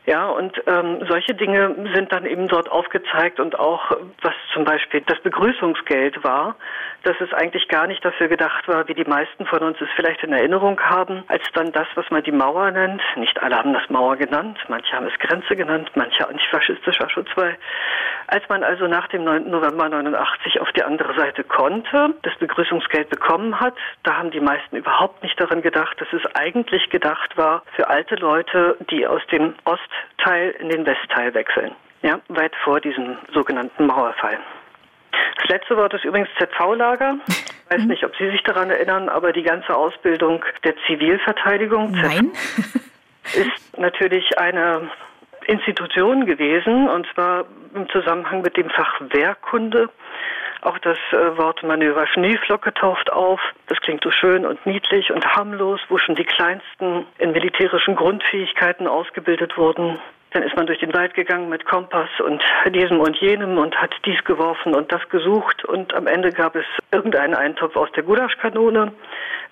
Ja, 0.07 0.29
und 0.29 0.53
ähm, 0.67 1.05
solche 1.09 1.35
Dinge 1.35 1.75
sind 1.93 2.13
dann 2.13 2.25
eben 2.25 2.47
dort 2.47 2.71
aufgezeigt 2.71 3.41
und 3.41 3.59
auch, 3.59 3.91
was 4.21 4.33
zum 4.53 4.63
Beispiel 4.63 5.01
das 5.01 5.19
Begrüßungsgeld 5.19 6.23
war, 6.23 6.55
dass 7.03 7.19
es 7.19 7.33
eigentlich 7.33 7.67
gar 7.67 7.87
nicht 7.87 8.03
dafür 8.05 8.29
gedacht 8.29 8.69
war, 8.69 8.87
wie 8.87 8.93
die 8.93 9.03
meisten 9.03 9.45
von 9.45 9.59
uns 9.59 9.81
es 9.81 9.89
vielleicht 9.97 10.23
in 10.23 10.31
Erinnerung 10.31 10.79
haben, 10.79 11.25
als 11.27 11.43
dann 11.53 11.73
das, 11.73 11.87
was 11.95 12.09
man 12.09 12.23
die 12.23 12.31
Mauer 12.31 12.71
nennt. 12.71 13.01
Nicht 13.17 13.43
alle 13.43 13.57
haben 13.57 13.73
das 13.73 13.89
Mauer 13.89 14.15
genannt, 14.15 14.57
manche 14.69 14.95
haben 14.95 15.07
es 15.07 15.19
Grenze 15.19 15.57
genannt, 15.57 15.91
manche 15.95 16.25
antifaschistischer 16.25 17.09
Schutzwall. 17.09 17.57
Als 18.27 18.47
man 18.47 18.63
also 18.63 18.87
nach 18.87 19.09
dem 19.09 19.25
9. 19.25 19.49
November 19.49 19.89
89 19.89 20.61
auf 20.61 20.71
die 20.71 20.83
andere 20.83 21.19
Seite 21.19 21.43
konnte, 21.43 22.13
das 22.21 22.35
Begrüßungsgeld 22.39 23.09
bekommen 23.09 23.59
hat, 23.59 23.75
da 24.03 24.17
haben 24.17 24.31
die 24.31 24.39
meisten 24.39 24.77
überhaupt 24.77 25.21
nicht 25.21 25.39
daran 25.39 25.61
gedacht, 25.61 25.99
dass 25.99 26.11
es 26.13 26.25
eigentlich 26.35 26.89
gedacht 26.89 27.35
war 27.35 27.63
für 27.75 27.89
alte 27.89 28.15
Leute, 28.15 28.77
die 28.89 29.05
aus 29.05 29.21
dem 29.31 29.53
Ost 29.65 29.81
Ostteil 30.27 30.51
in 30.59 30.69
den 30.69 30.85
Westteil 30.85 31.33
wechseln, 31.33 31.71
ja, 32.01 32.19
weit 32.29 32.55
vor 32.63 32.79
diesem 32.79 33.17
sogenannten 33.33 33.85
Mauerfall. 33.85 34.37
Das 35.37 35.47
letzte 35.47 35.77
Wort 35.77 35.93
ist 35.93 36.03
übrigens 36.03 36.29
ZV-Lager. 36.37 37.17
Ich 37.27 37.77
weiß 37.77 37.85
nicht, 37.85 38.03
ob 38.03 38.15
Sie 38.17 38.29
sich 38.29 38.41
daran 38.43 38.69
erinnern, 38.69 39.09
aber 39.09 39.31
die 39.33 39.43
ganze 39.43 39.75
Ausbildung 39.75 40.43
der 40.63 40.75
Zivilverteidigung 40.85 41.91
Nein. 41.91 42.31
ist 43.23 43.77
natürlich 43.77 44.37
eine 44.37 44.89
Institution 45.47 46.25
gewesen, 46.25 46.89
und 46.89 47.07
zwar 47.13 47.45
im 47.73 47.89
Zusammenhang 47.89 48.41
mit 48.41 48.57
dem 48.57 48.69
Fach 48.69 48.99
Wehrkunde. 49.09 49.89
Auch 50.67 50.79
das 50.79 50.97
äh, 51.13 51.37
Wort 51.37 51.63
Manöver 51.63 52.05
Schneeflocke 52.07 52.73
taucht 52.73 53.09
auf. 53.09 53.39
Das 53.67 53.79
klingt 53.79 54.03
so 54.03 54.11
schön 54.11 54.45
und 54.45 54.65
niedlich 54.65 55.13
und 55.13 55.25
harmlos, 55.25 55.79
wo 55.87 55.97
schon 55.97 56.15
die 56.15 56.25
kleinsten 56.25 57.05
in 57.19 57.31
militärischen 57.31 57.95
Grundfähigkeiten 57.95 58.85
ausgebildet 58.85 59.57
wurden. 59.57 59.97
Dann 60.37 60.45
ist 60.45 60.55
man 60.55 60.67
durch 60.67 60.77
den 60.77 60.93
Wald 60.93 61.15
gegangen 61.15 61.49
mit 61.49 61.65
Kompass 61.65 62.09
und 62.23 62.43
diesem 62.69 62.99
und 62.99 63.17
jenem 63.17 63.57
und 63.57 63.75
hat 63.81 63.89
dies 64.05 64.23
geworfen 64.23 64.75
und 64.75 64.91
das 64.91 65.01
gesucht. 65.09 65.65
Und 65.65 65.95
am 65.95 66.05
Ende 66.05 66.31
gab 66.31 66.55
es 66.55 66.63
irgendeinen 66.91 67.33
Eintopf 67.33 67.75
aus 67.75 67.91
der 67.93 68.03
Gulaschkanone, 68.03 68.91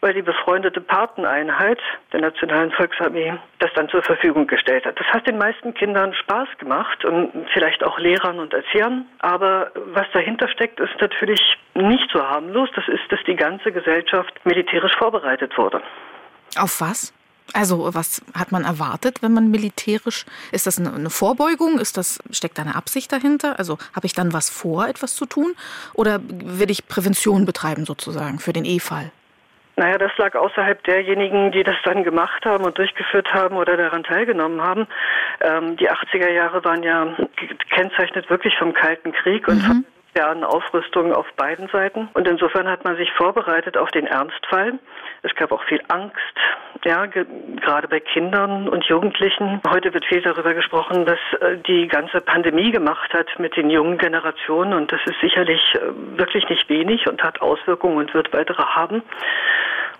weil 0.01 0.13
die 0.13 0.21
befreundete 0.21 0.81
Pateneinheit 0.81 1.79
der 2.13 2.21
Nationalen 2.21 2.69
Volksarmee 2.69 3.33
das 3.57 3.71
dann 3.73 3.89
zur 3.89 4.03
Verfügung 4.03 4.45
gestellt 4.45 4.85
hat. 4.85 4.99
Das 4.99 5.07
hat 5.07 5.25
den 5.25 5.39
meisten 5.39 5.73
Kindern 5.73 6.13
Spaß 6.13 6.49
gemacht 6.59 7.03
und 7.03 7.31
vielleicht 7.51 7.83
auch 7.83 7.97
Lehrern 7.97 8.37
und 8.37 8.53
Erziehern. 8.53 9.07
Aber 9.17 9.71
was 9.87 10.05
dahinter 10.13 10.47
steckt, 10.49 10.79
ist 10.79 11.01
natürlich 11.01 11.41
nicht 11.73 12.11
so 12.13 12.21
harmlos. 12.21 12.69
Das 12.75 12.87
ist, 12.89 13.11
dass 13.11 13.23
die 13.25 13.35
ganze 13.35 13.71
Gesellschaft 13.71 14.33
militärisch 14.45 14.95
vorbereitet 14.99 15.57
wurde. 15.57 15.81
Auf 16.59 16.79
was? 16.79 17.14
Also 17.53 17.93
was 17.93 18.21
hat 18.37 18.51
man 18.51 18.63
erwartet, 18.63 19.21
wenn 19.21 19.33
man 19.33 19.49
militärisch? 19.51 20.25
Ist 20.51 20.67
das 20.67 20.79
eine 20.79 21.09
Vorbeugung? 21.09 21.79
Ist 21.79 21.97
das 21.97 22.19
steckt 22.31 22.57
da 22.57 22.63
eine 22.63 22.75
Absicht 22.75 23.11
dahinter? 23.11 23.59
Also 23.59 23.77
habe 23.95 24.07
ich 24.07 24.13
dann 24.13 24.33
was 24.33 24.49
vor, 24.49 24.87
etwas 24.87 25.15
zu 25.15 25.25
tun, 25.25 25.55
oder 25.93 26.19
will 26.27 26.71
ich 26.71 26.87
Prävention 26.87 27.45
betreiben 27.45 27.85
sozusagen 27.85 28.39
für 28.39 28.53
den 28.53 28.65
E-Fall? 28.65 29.11
Naja, 29.77 29.97
das 29.97 30.11
lag 30.17 30.35
außerhalb 30.35 30.81
derjenigen, 30.83 31.51
die 31.51 31.63
das 31.63 31.75
dann 31.83 32.03
gemacht 32.03 32.45
haben 32.45 32.63
und 32.63 32.77
durchgeführt 32.77 33.33
haben 33.33 33.57
oder 33.57 33.75
daran 33.75 34.03
teilgenommen 34.03 34.61
haben. 34.61 34.87
Ähm, 35.41 35.75
die 35.75 35.91
80er 35.91 36.29
Jahre 36.29 36.63
waren 36.63 36.81
ja 36.81 37.13
gekennzeichnet 37.35 38.29
wirklich 38.29 38.57
vom 38.57 38.73
Kalten 38.73 39.11
Krieg 39.11 39.47
und 39.49 39.57
mhm. 39.57 39.67
von 39.67 39.85
nuklearen 40.15 40.43
Aufrüstung 40.45 41.13
auf 41.13 41.25
beiden 41.35 41.67
Seiten. 41.67 42.07
Und 42.13 42.27
insofern 42.27 42.67
hat 42.67 42.85
man 42.85 42.95
sich 42.95 43.11
vorbereitet 43.11 43.77
auf 43.77 43.91
den 43.91 44.07
Ernstfall. 44.07 44.79
Es 45.23 45.33
gab 45.35 45.51
auch 45.51 45.63
viel 45.63 45.81
Angst, 45.87 46.15
ja, 46.83 47.05
gerade 47.07 47.87
bei 47.87 47.99
Kindern 47.99 48.67
und 48.69 48.85
Jugendlichen. 48.85 49.61
Heute 49.67 49.93
wird 49.93 50.05
viel 50.05 50.21
darüber 50.21 50.53
gesprochen, 50.53 51.05
dass 51.05 51.19
äh, 51.41 51.57
die 51.67 51.87
ganze 51.87 52.21
Pandemie 52.21 52.71
gemacht 52.71 53.11
hat 53.13 53.27
mit 53.39 53.57
den 53.57 53.69
jungen 53.69 53.97
Generationen. 53.97 54.73
Und 54.73 54.91
das 54.91 55.01
ist 55.05 55.19
sicherlich 55.19 55.61
äh, 55.75 55.79
wirklich 56.17 56.47
nicht 56.49 56.69
wenig 56.69 57.07
und 57.07 57.23
hat 57.23 57.41
Auswirkungen 57.41 57.97
und 57.97 58.13
wird 58.13 58.31
weitere 58.33 58.63
haben. 58.63 59.01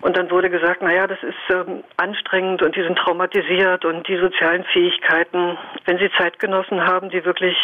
Und 0.02 0.16
dann 0.16 0.30
wurde 0.30 0.50
gesagt, 0.50 0.82
naja, 0.82 1.06
das 1.06 1.18
ist 1.22 1.34
ähm, 1.50 1.82
anstrengend 1.96 2.62
und 2.62 2.76
die 2.76 2.82
sind 2.82 2.98
traumatisiert 2.98 3.84
und 3.84 4.06
die 4.06 4.18
sozialen 4.18 4.64
Fähigkeiten. 4.64 5.56
Wenn 5.86 5.98
Sie 5.98 6.10
Zeitgenossen 6.18 6.86
haben, 6.86 7.08
die 7.08 7.24
wirklich 7.24 7.56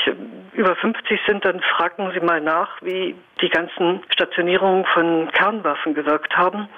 über 0.54 0.74
50 0.74 1.20
sind, 1.26 1.44
dann 1.44 1.60
fragen 1.60 2.10
Sie 2.14 2.20
mal 2.20 2.40
nach, 2.40 2.80
wie 2.80 3.14
die 3.40 3.50
ganzen 3.50 4.02
Stationierungen 4.08 4.86
von 4.86 5.30
Kernwaffen 5.32 5.94
gewirkt 5.94 6.36
haben. 6.36 6.68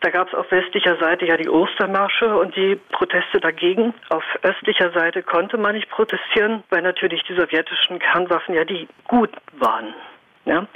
Da 0.00 0.10
gab 0.10 0.28
es 0.28 0.34
auf 0.34 0.50
westlicher 0.50 0.96
Seite 0.98 1.24
ja 1.26 1.36
die 1.36 1.48
Ostermärsche 1.48 2.36
und 2.36 2.54
die 2.54 2.76
Proteste 2.92 3.40
dagegen. 3.40 3.94
Auf 4.10 4.24
östlicher 4.42 4.92
Seite 4.92 5.22
konnte 5.22 5.56
man 5.56 5.74
nicht 5.74 5.88
protestieren, 5.90 6.62
weil 6.70 6.82
natürlich 6.82 7.22
die 7.24 7.34
sowjetischen 7.34 7.98
Kernwaffen 7.98 8.54
ja 8.54 8.64
die 8.64 8.88
gut 9.08 9.30
waren. 9.52 9.94
Ja? 10.44 10.66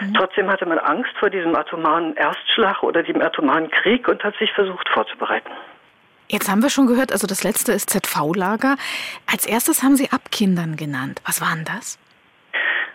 Mhm. 0.00 0.14
Trotzdem 0.14 0.50
hatte 0.50 0.66
man 0.66 0.78
Angst 0.78 1.12
vor 1.18 1.30
diesem 1.30 1.54
atomaren 1.54 2.14
Erstschlag 2.16 2.82
oder 2.82 3.02
dem 3.02 3.20
atomaren 3.20 3.70
Krieg 3.70 4.08
und 4.08 4.22
hat 4.22 4.36
sich 4.38 4.52
versucht 4.52 4.88
vorzubereiten. 4.88 5.50
Jetzt 6.28 6.48
haben 6.48 6.62
wir 6.62 6.70
schon 6.70 6.86
gehört, 6.86 7.10
also 7.12 7.26
das 7.26 7.42
letzte 7.42 7.72
ist 7.72 7.90
ZV-Lager. 7.90 8.76
Als 9.30 9.46
erstes 9.46 9.82
haben 9.82 9.96
Sie 9.96 10.10
Abkindern 10.12 10.76
genannt. 10.76 11.20
Was 11.26 11.40
waren 11.40 11.64
das? 11.64 11.98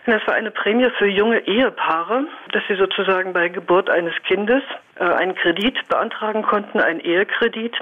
Das 0.06 0.24
war 0.28 0.34
eine 0.34 0.52
Prämie 0.52 0.88
für 0.98 1.08
junge 1.08 1.40
Ehepaare, 1.40 2.26
dass 2.52 2.62
sie 2.68 2.76
sozusagen 2.76 3.32
bei 3.32 3.48
Geburt 3.48 3.90
eines 3.90 4.14
Kindes 4.22 4.62
äh, 5.00 5.04
einen 5.04 5.34
Kredit 5.34 5.76
beantragen 5.88 6.42
konnten, 6.42 6.78
einen 6.78 7.00
Ehekredit. 7.00 7.74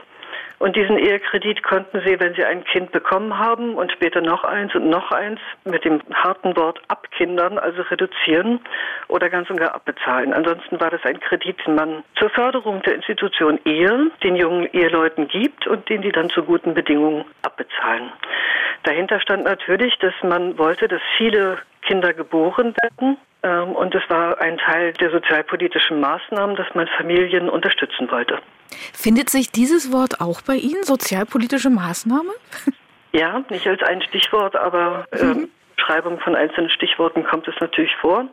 Und 0.58 0.74
diesen 0.74 0.96
Ehekredit 0.96 1.62
konnten 1.62 2.00
sie, 2.06 2.18
wenn 2.20 2.34
sie 2.34 2.44
ein 2.44 2.64
Kind 2.64 2.92
bekommen 2.92 3.38
haben 3.38 3.74
und 3.74 3.92
später 3.92 4.22
noch 4.22 4.44
eins 4.44 4.74
und 4.74 4.88
noch 4.88 5.12
eins, 5.12 5.38
mit 5.64 5.84
dem 5.84 6.00
harten 6.14 6.56
Wort 6.56 6.80
abkindern, 6.88 7.58
also 7.58 7.82
reduzieren 7.82 8.60
oder 9.08 9.28
ganz 9.28 9.50
und 9.50 9.58
gar 9.58 9.74
abbezahlen. 9.74 10.32
Ansonsten 10.32 10.80
war 10.80 10.90
das 10.90 11.04
ein 11.04 11.20
Kredit, 11.20 11.58
den 11.66 11.74
man 11.74 12.04
zur 12.18 12.30
Förderung 12.30 12.80
der 12.82 12.94
Institution 12.94 13.60
Ehe 13.66 14.10
den 14.22 14.36
jungen 14.36 14.66
Eheleuten 14.72 15.28
gibt 15.28 15.66
und 15.66 15.86
den 15.90 16.00
die 16.00 16.12
dann 16.12 16.30
zu 16.30 16.42
guten 16.42 16.72
Bedingungen 16.72 17.26
abbezahlen. 17.42 18.10
Dahinter 18.84 19.20
stand 19.20 19.44
natürlich, 19.44 19.98
dass 19.98 20.14
man 20.22 20.56
wollte, 20.56 20.88
dass 20.88 21.02
viele 21.18 21.58
Kinder 21.86 22.12
geboren 22.12 22.74
werden. 22.82 23.16
Ähm, 23.42 23.72
und 23.76 23.94
es 23.94 24.02
war 24.08 24.40
ein 24.40 24.58
Teil 24.58 24.92
der 24.94 25.10
sozialpolitischen 25.10 26.00
Maßnahmen, 26.00 26.56
dass 26.56 26.66
man 26.74 26.88
Familien 26.96 27.48
unterstützen 27.48 28.10
wollte. 28.10 28.38
Findet 28.92 29.30
sich 29.30 29.50
dieses 29.50 29.92
Wort 29.92 30.20
auch 30.20 30.40
bei 30.42 30.54
Ihnen, 30.54 30.82
sozialpolitische 30.82 31.70
Maßnahme? 31.70 32.32
Ja, 33.12 33.44
nicht 33.48 33.66
als 33.66 33.80
ein 33.82 34.02
Stichwort, 34.02 34.56
aber 34.56 35.06
ähm, 35.12 35.48
Beschreibung 35.76 36.18
von 36.20 36.34
einzelnen 36.34 36.70
Stichworten 36.70 37.24
kommt 37.24 37.48
es 37.48 37.54
natürlich 37.60 37.94
vor. 37.96 38.26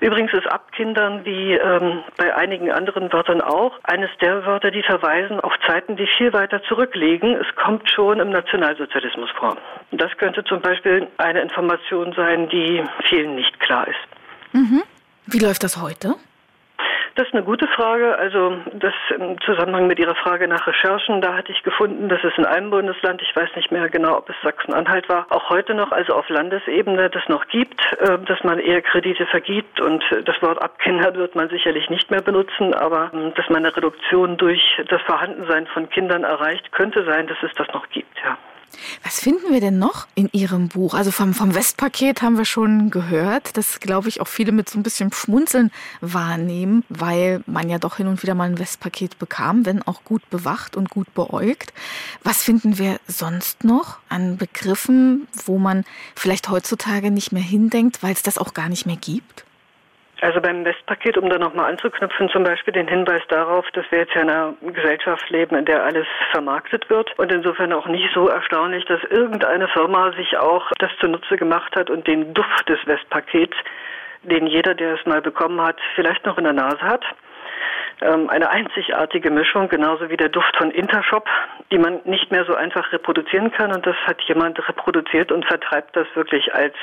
Übrigens 0.00 0.32
ist 0.32 0.46
Abkindern 0.46 1.24
wie 1.24 1.54
ähm, 1.54 2.02
bei 2.16 2.34
einigen 2.34 2.70
anderen 2.70 3.12
Wörtern 3.12 3.40
auch 3.40 3.78
eines 3.84 4.10
der 4.20 4.44
Wörter, 4.44 4.70
die 4.70 4.82
verweisen 4.82 5.40
auf 5.40 5.52
Zeiten, 5.66 5.96
die 5.96 6.06
viel 6.18 6.32
weiter 6.32 6.62
zurückliegen. 6.64 7.36
Es 7.36 7.46
kommt 7.56 7.88
schon 7.90 8.20
im 8.20 8.30
Nationalsozialismus 8.30 9.30
vor. 9.38 9.56
Das 9.92 10.10
könnte 10.18 10.44
zum 10.44 10.60
Beispiel 10.60 11.06
eine 11.18 11.40
Information 11.40 12.12
sein, 12.12 12.48
die 12.48 12.82
vielen 13.08 13.34
nicht 13.36 13.58
klar 13.60 13.86
ist. 13.88 14.54
Mhm. 14.54 14.82
Wie 15.26 15.38
läuft 15.38 15.62
das 15.64 15.80
heute? 15.80 16.14
Das 17.16 17.28
ist 17.28 17.34
eine 17.34 17.44
gute 17.44 17.68
Frage. 17.68 18.18
Also 18.18 18.56
das 18.72 18.92
im 19.16 19.40
Zusammenhang 19.42 19.86
mit 19.86 20.00
Ihrer 20.00 20.16
Frage 20.16 20.48
nach 20.48 20.66
Recherchen, 20.66 21.20
da 21.20 21.34
hatte 21.34 21.52
ich 21.52 21.62
gefunden, 21.62 22.08
dass 22.08 22.24
es 22.24 22.36
in 22.36 22.44
einem 22.44 22.70
Bundesland, 22.70 23.22
ich 23.22 23.36
weiß 23.36 23.50
nicht 23.54 23.70
mehr 23.70 23.88
genau, 23.88 24.16
ob 24.18 24.28
es 24.28 24.36
Sachsen-Anhalt 24.42 25.08
war, 25.08 25.26
auch 25.30 25.48
heute 25.48 25.74
noch, 25.74 25.92
also 25.92 26.14
auf 26.14 26.28
Landesebene, 26.28 27.10
das 27.10 27.22
noch 27.28 27.46
gibt, 27.46 27.80
äh, 28.00 28.18
dass 28.18 28.42
man 28.42 28.58
eher 28.58 28.82
Kredite 28.82 29.26
vergibt 29.26 29.80
und 29.80 30.02
das 30.24 30.42
Wort 30.42 30.60
abkindern 30.60 31.14
wird 31.14 31.36
man 31.36 31.48
sicherlich 31.50 31.88
nicht 31.88 32.10
mehr 32.10 32.22
benutzen, 32.22 32.74
aber 32.74 33.12
ähm, 33.14 33.32
dass 33.34 33.48
man 33.48 33.64
eine 33.64 33.76
Reduktion 33.76 34.36
durch 34.36 34.82
das 34.88 35.00
Vorhandensein 35.02 35.68
von 35.68 35.88
Kindern 35.90 36.24
erreicht, 36.24 36.72
könnte 36.72 37.04
sein, 37.04 37.28
dass 37.28 37.38
es 37.42 37.52
das 37.52 37.68
noch 37.68 37.88
gibt, 37.90 38.18
ja. 38.24 38.36
Was 39.02 39.20
finden 39.20 39.52
wir 39.52 39.60
denn 39.60 39.78
noch 39.78 40.06
in 40.14 40.28
Ihrem 40.32 40.68
Buch? 40.68 40.94
Also 40.94 41.10
vom, 41.10 41.34
vom 41.34 41.54
Westpaket 41.54 42.22
haben 42.22 42.38
wir 42.38 42.44
schon 42.44 42.90
gehört, 42.90 43.56
das 43.56 43.80
glaube 43.80 44.08
ich 44.08 44.20
auch 44.20 44.28
viele 44.28 44.52
mit 44.52 44.68
so 44.68 44.78
ein 44.78 44.82
bisschen 44.82 45.12
Schmunzeln 45.12 45.70
wahrnehmen, 46.00 46.84
weil 46.88 47.42
man 47.46 47.68
ja 47.68 47.78
doch 47.78 47.96
hin 47.96 48.06
und 48.06 48.22
wieder 48.22 48.34
mal 48.34 48.48
ein 48.48 48.58
Westpaket 48.58 49.18
bekam, 49.18 49.66
wenn 49.66 49.82
auch 49.82 50.04
gut 50.04 50.28
bewacht 50.30 50.76
und 50.76 50.90
gut 50.90 51.12
beäugt. 51.14 51.72
Was 52.22 52.42
finden 52.42 52.78
wir 52.78 53.00
sonst 53.06 53.64
noch 53.64 53.98
an 54.08 54.36
Begriffen, 54.36 55.26
wo 55.44 55.58
man 55.58 55.84
vielleicht 56.14 56.48
heutzutage 56.48 57.10
nicht 57.10 57.32
mehr 57.32 57.42
hindenkt, 57.42 58.02
weil 58.02 58.12
es 58.12 58.22
das 58.22 58.38
auch 58.38 58.54
gar 58.54 58.68
nicht 58.68 58.86
mehr 58.86 58.96
gibt? 58.96 59.44
Also 60.24 60.40
beim 60.40 60.64
Westpaket, 60.64 61.18
um 61.18 61.28
da 61.28 61.36
nochmal 61.36 61.70
anzuknüpfen, 61.70 62.30
zum 62.30 62.44
Beispiel 62.44 62.72
den 62.72 62.88
Hinweis 62.88 63.20
darauf, 63.28 63.70
dass 63.72 63.84
wir 63.90 63.98
jetzt 63.98 64.14
ja 64.14 64.22
in 64.22 64.30
einer 64.30 64.54
Gesellschaft 64.62 65.28
leben, 65.28 65.54
in 65.54 65.66
der 65.66 65.84
alles 65.84 66.06
vermarktet 66.30 66.88
wird 66.88 67.10
und 67.18 67.30
insofern 67.30 67.74
auch 67.74 67.86
nicht 67.88 68.08
so 68.14 68.28
erstaunlich, 68.28 68.86
dass 68.86 69.04
irgendeine 69.10 69.68
Firma 69.68 70.12
sich 70.12 70.38
auch 70.38 70.64
das 70.78 70.90
zunutze 70.98 71.36
gemacht 71.36 71.76
hat 71.76 71.90
und 71.90 72.06
den 72.06 72.32
Duft 72.32 72.66
des 72.70 72.78
Westpakets, 72.86 73.54
den 74.22 74.46
jeder, 74.46 74.74
der 74.74 74.94
es 74.94 75.04
mal 75.04 75.20
bekommen 75.20 75.60
hat, 75.60 75.76
vielleicht 75.94 76.24
noch 76.24 76.38
in 76.38 76.44
der 76.44 76.54
Nase 76.54 76.80
hat. 76.80 77.04
Ähm, 78.00 78.30
eine 78.30 78.48
einzigartige 78.48 79.30
Mischung, 79.30 79.68
genauso 79.68 80.08
wie 80.08 80.16
der 80.16 80.30
Duft 80.30 80.56
von 80.56 80.70
Intershop, 80.70 81.28
die 81.70 81.76
man 81.76 82.00
nicht 82.06 82.30
mehr 82.30 82.46
so 82.46 82.54
einfach 82.54 82.90
reproduzieren 82.94 83.52
kann 83.52 83.74
und 83.74 83.84
das 83.86 83.96
hat 84.06 84.22
jemand 84.22 84.58
reproduziert 84.66 85.30
und 85.32 85.44
vertreibt 85.44 85.94
das 85.94 86.06
wirklich 86.14 86.54
als 86.54 86.74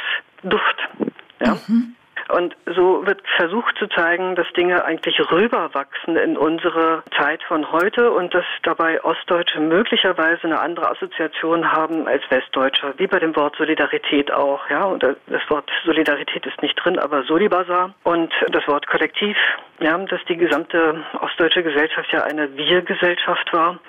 Duft. 0.44 0.78
Ja. 1.44 1.56
Mhm. 1.68 1.96
Und 2.32 2.56
so 2.66 3.06
wird 3.06 3.22
versucht 3.36 3.78
zu 3.78 3.88
zeigen, 3.88 4.36
dass 4.36 4.48
Dinge 4.54 4.86
eigentlich 4.86 5.20
rüberwachsen 5.32 6.16
in 6.16 6.38
unsere 6.38 7.04
Zeit 7.18 7.44
von 7.44 7.72
heute 7.72 8.12
und 8.12 8.34
dass 8.34 8.46
dabei 8.64 9.04
Ostdeutsche 9.04 9.60
möglicherweise 9.60 10.46
eine 10.46 10.60
andere 10.60 10.90
Assoziation 10.90 11.72
haben 11.72 12.08
als 12.08 12.24
Westdeutsche, 12.30 12.94
wie 12.98 13.08
bei 13.08 13.20
dem 13.20 13.36
Wort 13.36 13.56
Solidarität 13.58 14.32
auch. 14.32 14.70
Ja, 14.70 14.86
und 14.86 15.04
das 15.04 15.50
Wort 15.50 15.70
Solidarität 15.86 16.46
ist 16.46 16.62
nicht 16.62 16.76
drin, 16.76 17.00
aber 17.00 17.24
Solibasar 17.24 17.94
und 18.04 18.34
das 18.50 18.66
Wort 18.68 18.88
Kollektiv, 18.88 19.38
ja, 19.80 19.98
dass 19.98 20.24
die 20.30 20.38
gesamte 20.38 21.04
ostdeutsche 21.20 21.64
Gesellschaft 21.64 22.12
ja 22.14 22.24
eine 22.24 22.56
Wir-Gesellschaft 22.56 23.52
war 23.52 23.80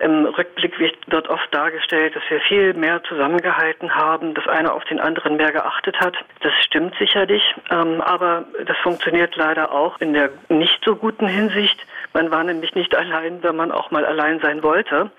Im 0.00 0.26
Rückblick 0.26 0.78
wird 0.78 1.28
oft 1.28 1.52
dargestellt, 1.52 2.14
dass 2.14 2.22
wir 2.28 2.40
viel 2.40 2.72
mehr 2.74 3.02
zusammengehalten 3.02 3.94
haben, 3.94 4.34
dass 4.34 4.46
einer 4.46 4.74
auf 4.74 4.84
den 4.84 5.00
anderen 5.00 5.36
mehr 5.36 5.50
geachtet 5.50 5.98
hat. 5.98 6.14
Das 6.40 6.52
stimmt 6.64 6.94
sicherlich, 6.98 7.42
ähm, 7.70 8.00
aber 8.00 8.44
das 8.64 8.76
funktioniert 8.78 9.34
leider 9.36 9.72
auch 9.72 10.00
in 10.00 10.12
der 10.12 10.30
nicht 10.48 10.80
so 10.84 10.94
guten 10.94 11.26
Hinsicht. 11.26 11.84
Man 12.12 12.30
war 12.30 12.44
nämlich 12.44 12.74
nicht 12.74 12.94
allein, 12.96 13.42
wenn 13.42 13.56
man 13.56 13.72
auch 13.72 13.90
mal 13.90 14.04
allein 14.04 14.38
sein 14.40 14.62
wollte 14.62 15.10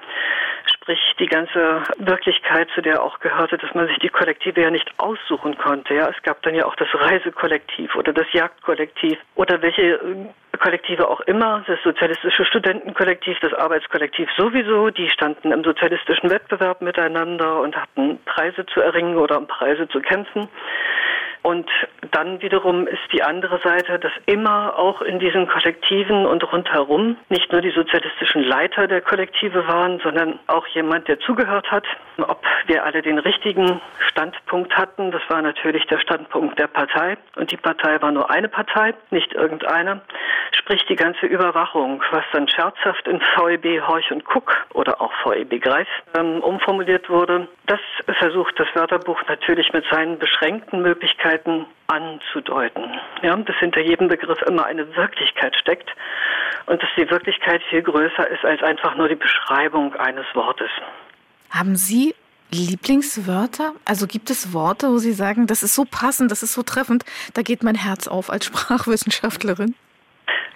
sprich 0.90 1.16
die 1.20 1.28
ganze 1.28 1.84
Wirklichkeit, 2.00 2.68
zu 2.74 2.82
der 2.82 3.04
auch 3.04 3.20
gehörte, 3.20 3.58
dass 3.58 3.74
man 3.76 3.88
sich 3.88 4.00
die 4.00 4.10
Kollektive 4.10 4.62
ja 4.62 4.72
nicht 4.72 4.92
aussuchen 4.98 5.56
konnte. 5.58 5.94
Ja, 5.94 6.10
es 6.10 6.22
gab 6.24 6.42
dann 6.42 6.56
ja 6.56 6.66
auch 6.66 6.76
das 6.76 6.88
Reisekollektiv 6.94 7.96
oder 7.96 8.12
das 8.12 8.26
Jagdkollektiv 8.34 9.18
oder 9.36 9.62
welche 9.62 9.82
äh, 9.82 10.58
Kollektive 10.58 11.08
auch 11.08 11.22
immer, 11.22 11.64
das 11.68 11.80
sozialistische 11.84 12.44
Studentenkollektiv, 12.44 13.38
das 13.40 13.54
Arbeitskollektiv 13.54 14.30
sowieso, 14.36 14.90
die 14.90 15.10
standen 15.10 15.52
im 15.52 15.64
sozialistischen 15.64 16.30
Wettbewerb 16.30 16.82
miteinander 16.82 17.62
und 17.62 17.76
hatten 17.76 18.20
Preise 18.26 18.66
zu 18.66 18.82
erringen 18.82 19.18
oder 19.18 19.38
um 19.38 19.48
Preise 19.48 19.88
zu 19.90 20.02
kämpfen. 20.02 20.50
Und 21.42 21.70
dann 22.12 22.42
wiederum 22.42 22.86
ist 22.86 23.00
die 23.14 23.24
andere 23.24 23.60
Seite, 23.60 23.98
dass 23.98 24.12
immer 24.26 24.78
auch 24.78 25.02
in 25.02 25.20
diesen 25.20 25.48
Kollektiven 25.48 26.26
und 26.26 26.44
rundherum 26.52 27.18
nicht 27.30 27.52
nur 27.52 27.62
die 27.62 27.72
sozialistischen 27.72 28.44
Leiter 28.44 28.88
der 28.88 29.02
Kollektive 29.02 29.66
waren, 29.68 30.00
sondern 30.00 30.40
auch 30.48 30.68
jemand, 30.68 31.08
der 31.08 31.20
zugehört 31.20 31.72
hat. 31.72 31.86
Ob 32.18 32.44
wir 32.66 32.84
alle 32.84 33.02
den 33.02 33.20
richtigen 33.20 33.80
Standpunkt 34.10 34.76
hatten, 34.76 35.12
das 35.12 35.22
war 35.30 35.42
natürlich 35.42 35.86
der 35.88 36.00
Standpunkt 36.00 36.60
der 36.60 36.68
Partei. 36.68 37.18
Und 37.38 37.52
die 37.52 37.58
Partei 37.58 38.02
war 38.02 38.12
nur 38.12 38.30
eine 38.30 38.50
Partei, 38.50 38.94
nicht 39.10 39.34
irgendeine. 39.34 40.02
Sprich 40.52 40.86
die 40.88 40.98
ganze 40.98 41.26
Überwachung, 41.26 42.04
was 42.12 42.24
dann 42.34 42.50
scherzhaft 42.50 43.08
in 43.08 43.22
VEB 43.22 43.88
Horch 43.88 44.12
und 44.12 44.24
Cook 44.26 44.66
oder 44.74 45.00
auch 45.00 45.14
VEB 45.24 45.62
Greif 45.62 45.88
ähm, 46.18 46.42
umformuliert 46.42 47.10
wurde. 47.10 47.48
Das 47.68 47.80
versucht 48.20 48.60
das 48.60 48.68
Wörterbuch 48.74 49.22
natürlich 49.28 49.72
mit 49.72 49.86
seinen 49.90 50.20
beschränkten 50.20 50.82
Möglichkeiten 50.82 51.29
Möglichkeiten 51.30 51.66
anzudeuten. 51.88 52.84
Ja, 53.24 53.36
dass 53.36 53.56
hinter 53.58 53.82
jedem 53.82 54.08
Begriff 54.08 54.42
immer 54.48 54.66
eine 54.66 54.96
Wirklichkeit 54.96 55.56
steckt 55.56 55.90
und 56.68 56.82
dass 56.82 56.90
die 56.98 57.10
Wirklichkeit 57.10 57.62
viel 57.70 57.82
größer 57.82 58.28
ist 58.28 58.46
als 58.46 58.62
einfach 58.62 58.96
nur 58.96 59.10
die 59.10 59.16
Beschreibung 59.16 59.96
eines 59.96 60.26
Wortes. 60.34 60.70
Haben 61.50 61.76
Sie 61.76 62.14
Lieblingswörter? 62.52 63.74
Also 63.86 64.08
gibt 64.08 64.30
es 64.30 64.54
Worte, 64.54 64.90
wo 64.90 64.98
Sie 64.98 65.14
sagen, 65.14 65.48
das 65.48 65.64
ist 65.64 65.76
so 65.76 65.86
passend, 65.86 66.32
das 66.32 66.44
ist 66.44 66.54
so 66.54 66.64
treffend, 66.64 67.06
da 67.34 67.42
geht 67.42 67.64
mein 67.64 67.76
Herz 67.76 68.08
auf 68.08 68.30
als 68.30 68.46
Sprachwissenschaftlerin? 68.46 69.76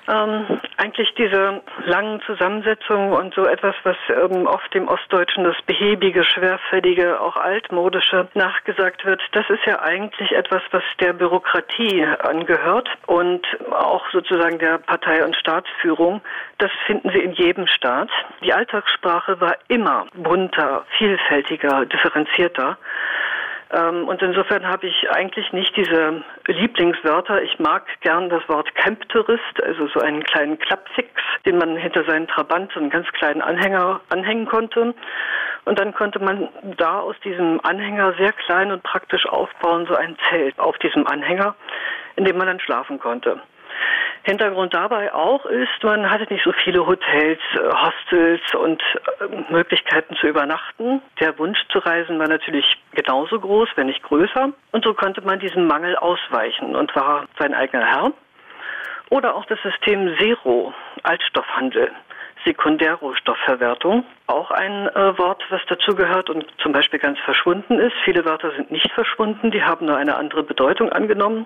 Ähm, 0.07 0.59
eigentlich 0.77 1.13
diese 1.15 1.61
langen 1.85 2.21
Zusammensetzungen 2.25 3.13
und 3.13 3.33
so 3.35 3.45
etwas, 3.45 3.75
was 3.83 3.95
ähm, 4.09 4.47
oft 4.47 4.73
dem 4.73 4.87
Ostdeutschen 4.89 5.45
das 5.45 5.55
behäbige, 5.65 6.25
schwerfällige, 6.25 7.21
auch 7.21 7.37
altmodische 7.37 8.27
nachgesagt 8.33 9.05
wird, 9.05 9.21
das 9.31 9.49
ist 9.49 9.65
ja 9.65 9.81
eigentlich 9.81 10.31
etwas, 10.33 10.61
was 10.71 10.83
der 10.99 11.13
Bürokratie 11.13 12.05
angehört 12.19 12.89
und 13.07 13.45
auch 13.71 14.03
sozusagen 14.11 14.59
der 14.59 14.77
Partei- 14.79 15.23
und 15.23 15.35
Staatsführung. 15.37 16.21
Das 16.57 16.71
finden 16.85 17.09
Sie 17.11 17.19
in 17.19 17.31
jedem 17.33 17.67
Staat. 17.67 18.09
Die 18.43 18.53
Alltagssprache 18.53 19.39
war 19.39 19.55
immer 19.69 20.07
bunter, 20.15 20.85
vielfältiger, 20.97 21.85
differenzierter. 21.85 22.77
Ähm, 23.73 24.07
und 24.07 24.21
insofern 24.21 24.67
habe 24.67 24.87
ich 24.87 25.09
eigentlich 25.09 25.51
nicht 25.51 25.75
diese 25.75 26.23
Lieblingswörter. 26.45 27.41
Ich 27.41 27.57
mag 27.59 27.85
gern 28.01 28.29
das 28.29 28.47
Wort 28.47 28.73
Camptourist, 28.75 29.63
also 29.63 29.87
so 29.87 29.99
einen 29.99 30.23
kleinen 30.23 30.59
Klappfix, 30.59 31.09
den 31.45 31.57
man 31.57 31.75
hinter 31.75 32.03
seinen 32.05 32.27
Trabant 32.27 32.71
so 32.73 32.79
einen 32.79 32.91
ganz 32.91 33.07
kleinen 33.13 33.41
Anhänger 33.41 34.01
anhängen 34.09 34.45
konnte. 34.45 34.93
Und 35.65 35.79
dann 35.79 35.93
konnte 35.93 36.19
man 36.19 36.49
da 36.77 36.99
aus 36.99 37.15
diesem 37.23 37.59
Anhänger 37.63 38.13
sehr 38.13 38.33
klein 38.33 38.71
und 38.71 38.83
praktisch 38.83 39.25
aufbauen, 39.25 39.87
so 39.87 39.95
ein 39.95 40.17
Zelt 40.29 40.59
auf 40.59 40.77
diesem 40.77 41.07
Anhänger, 41.07 41.55
in 42.15 42.25
dem 42.25 42.37
man 42.37 42.47
dann 42.47 42.59
schlafen 42.59 42.99
konnte. 42.99 43.41
Hintergrund 44.23 44.73
dabei 44.73 45.13
auch 45.13 45.45
ist, 45.45 45.83
man 45.83 46.09
hatte 46.09 46.31
nicht 46.31 46.45
so 46.45 46.53
viele 46.63 46.87
Hotels, 46.87 47.39
äh, 47.55 47.59
Hostels 47.59 48.41
und 48.55 48.81
äh, 49.19 49.51
Möglichkeiten 49.51 50.15
zu 50.15 50.27
übernachten. 50.27 51.01
Der 51.19 51.37
Wunsch 51.37 51.59
zu 51.69 51.79
reisen 51.79 52.19
war 52.19 52.29
natürlich 52.29 52.65
genauso 52.93 53.39
groß, 53.39 53.69
wenn 53.75 53.87
nicht 53.87 54.01
größer. 54.01 54.53
Und 54.71 54.85
so 54.85 54.93
konnte 54.93 55.21
man 55.21 55.39
diesem 55.39 55.67
Mangel 55.67 55.97
ausweichen 55.97 56.73
und 56.75 56.95
war 56.95 57.25
sein 57.37 57.53
eigener 57.53 57.85
Herr. 57.85 58.11
Oder 59.09 59.35
auch 59.35 59.45
das 59.45 59.61
System 59.61 60.15
Zero, 60.17 60.73
Altstoffhandel. 61.03 61.91
Sekundärrohstoffverwertung, 62.45 64.03
auch 64.27 64.51
ein 64.51 64.89
äh, 64.89 65.17
Wort, 65.17 65.43
was 65.49 65.61
dazugehört 65.67 66.29
und 66.29 66.45
zum 66.61 66.73
Beispiel 66.73 66.99
ganz 66.99 67.17
verschwunden 67.19 67.79
ist. 67.79 67.93
Viele 68.03 68.25
Wörter 68.25 68.51
sind 68.51 68.69
nicht 68.69 68.91
verschwunden, 68.91 69.51
die 69.51 69.63
haben 69.63 69.85
nur 69.85 69.95
eine 69.95 70.17
andere 70.17 70.43
Bedeutung 70.43 70.91
angenommen. 70.91 71.45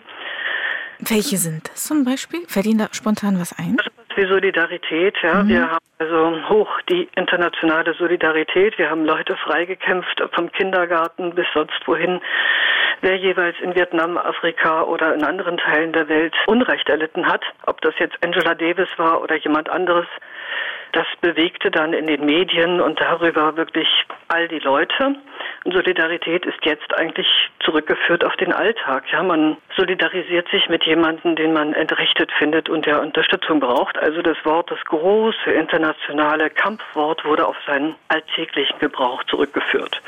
Welche 0.99 1.37
sind 1.37 1.69
das 1.69 1.83
zum 1.83 2.03
Beispiel? 2.03 2.41
Fällt 2.47 2.65
Ihnen 2.65 2.79
da 2.79 2.87
spontan 2.91 3.39
was 3.39 3.57
ein? 3.57 3.77
Wie 4.15 4.25
Solidarität, 4.25 5.15
ja. 5.21 5.43
Mhm. 5.43 5.49
Wir 5.49 5.71
haben 5.71 5.85
also 5.99 6.49
hoch 6.49 6.81
die 6.89 7.07
internationale 7.15 7.93
Solidarität. 7.93 8.77
Wir 8.79 8.89
haben 8.89 9.05
Leute 9.05 9.35
freigekämpft 9.37 10.23
vom 10.33 10.51
Kindergarten 10.51 11.35
bis 11.35 11.45
sonst 11.53 11.87
wohin, 11.87 12.19
wer 13.01 13.15
jeweils 13.15 13.55
in 13.61 13.75
Vietnam, 13.75 14.17
Afrika 14.17 14.81
oder 14.83 15.13
in 15.13 15.23
anderen 15.23 15.57
Teilen 15.57 15.93
der 15.93 16.09
Welt 16.09 16.33
Unrecht 16.47 16.89
erlitten 16.89 17.27
hat. 17.27 17.43
Ob 17.67 17.79
das 17.81 17.93
jetzt 17.99 18.15
Angela 18.23 18.55
Davis 18.55 18.89
war 18.97 19.21
oder 19.21 19.37
jemand 19.37 19.69
anderes. 19.69 20.07
Das 20.93 21.05
bewegte 21.21 21.71
dann 21.71 21.93
in 21.93 22.07
den 22.07 22.25
Medien 22.25 22.81
und 22.81 22.99
darüber 22.99 23.55
wirklich 23.57 23.87
all 24.27 24.47
die 24.47 24.59
Leute. 24.59 25.15
Und 25.63 25.73
Solidarität 25.73 26.45
ist 26.45 26.63
jetzt 26.63 26.93
eigentlich 26.97 27.27
zurückgeführt 27.59 28.23
auf 28.23 28.35
den 28.37 28.53
Alltag. 28.53 29.03
Ja, 29.11 29.21
man 29.23 29.57
solidarisiert 29.75 30.47
sich 30.49 30.69
mit 30.69 30.85
jemandem, 30.85 31.35
den 31.35 31.53
man 31.53 31.73
entrechtet 31.73 32.31
findet 32.31 32.69
und 32.69 32.85
der 32.85 33.01
Unterstützung 33.01 33.59
braucht. 33.59 33.97
Also 33.97 34.21
das 34.21 34.37
Wort, 34.45 34.71
das 34.71 34.79
große 34.85 35.51
internationale 35.51 36.49
Kampfwort 36.49 37.25
wurde 37.25 37.45
auf 37.45 37.57
seinen 37.65 37.95
alltäglichen 38.07 38.79
Gebrauch 38.79 39.23
zurückgeführt. 39.25 40.01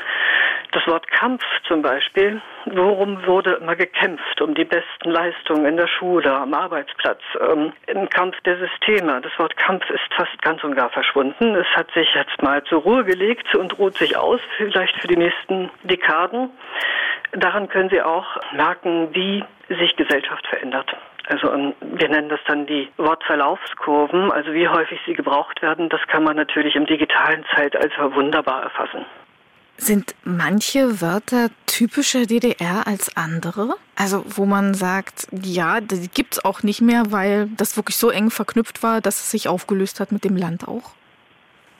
Das 0.72 0.86
Wort 0.86 1.08
Kampf 1.10 1.42
zum 1.66 1.82
Beispiel, 1.82 2.40
worum 2.66 3.26
wurde 3.26 3.52
immer 3.54 3.76
gekämpft? 3.76 4.40
Um 4.40 4.54
die 4.54 4.64
besten 4.64 5.10
Leistungen 5.10 5.66
in 5.66 5.76
der 5.76 5.86
Schule, 5.86 6.32
am 6.32 6.54
Arbeitsplatz, 6.54 7.20
ähm, 7.40 7.72
im 7.86 8.08
Kampf 8.08 8.40
der 8.42 8.58
Systeme. 8.58 9.20
Das 9.20 9.38
Wort 9.38 9.56
Kampf 9.56 9.88
ist 9.90 10.14
fast 10.14 10.40
ganz 10.42 10.62
und 10.64 10.74
gar 10.74 10.90
verschwunden. 10.90 11.54
Es 11.54 11.66
hat 11.74 11.90
sich 11.92 12.08
jetzt 12.14 12.42
mal 12.42 12.62
zur 12.64 12.82
Ruhe 12.82 13.04
gelegt 13.04 13.54
und 13.54 13.78
ruht 13.78 13.96
sich 13.96 14.16
aus, 14.16 14.40
vielleicht 14.56 15.00
für 15.00 15.08
die 15.08 15.16
nächsten 15.16 15.70
Dekaden. 15.84 16.50
Daran 17.32 17.68
können 17.68 17.90
Sie 17.90 18.02
auch 18.02 18.26
merken, 18.52 19.08
wie 19.12 19.44
sich 19.68 19.96
Gesellschaft 19.96 20.46
verändert. 20.46 20.90
Also 21.28 21.48
wir 21.80 22.08
nennen 22.08 22.28
das 22.28 22.40
dann 22.46 22.66
die 22.66 22.88
Wortverlaufskurven, 22.96 24.32
also 24.32 24.52
wie 24.52 24.66
häufig 24.66 24.98
sie 25.06 25.14
gebraucht 25.14 25.62
werden. 25.62 25.88
Das 25.88 26.00
kann 26.08 26.24
man 26.24 26.36
natürlich 26.36 26.74
im 26.74 26.86
digitalen 26.86 27.44
Zeitalter 27.54 28.14
wunderbar 28.14 28.64
erfassen. 28.64 29.04
Sind 29.82 30.14
manche 30.24 31.00
Wörter 31.00 31.48
typischer 31.64 32.26
DDR 32.26 32.86
als 32.86 33.16
andere? 33.16 33.76
Also 33.96 34.22
wo 34.26 34.44
man 34.44 34.74
sagt, 34.74 35.26
ja, 35.32 35.80
die 35.80 36.06
gibt 36.08 36.34
es 36.34 36.44
auch 36.44 36.62
nicht 36.62 36.82
mehr, 36.82 37.04
weil 37.08 37.48
das 37.56 37.78
wirklich 37.78 37.96
so 37.96 38.10
eng 38.10 38.28
verknüpft 38.28 38.82
war, 38.82 39.00
dass 39.00 39.20
es 39.20 39.30
sich 39.30 39.48
aufgelöst 39.48 39.98
hat 39.98 40.12
mit 40.12 40.22
dem 40.22 40.36
Land 40.36 40.68
auch? 40.68 40.92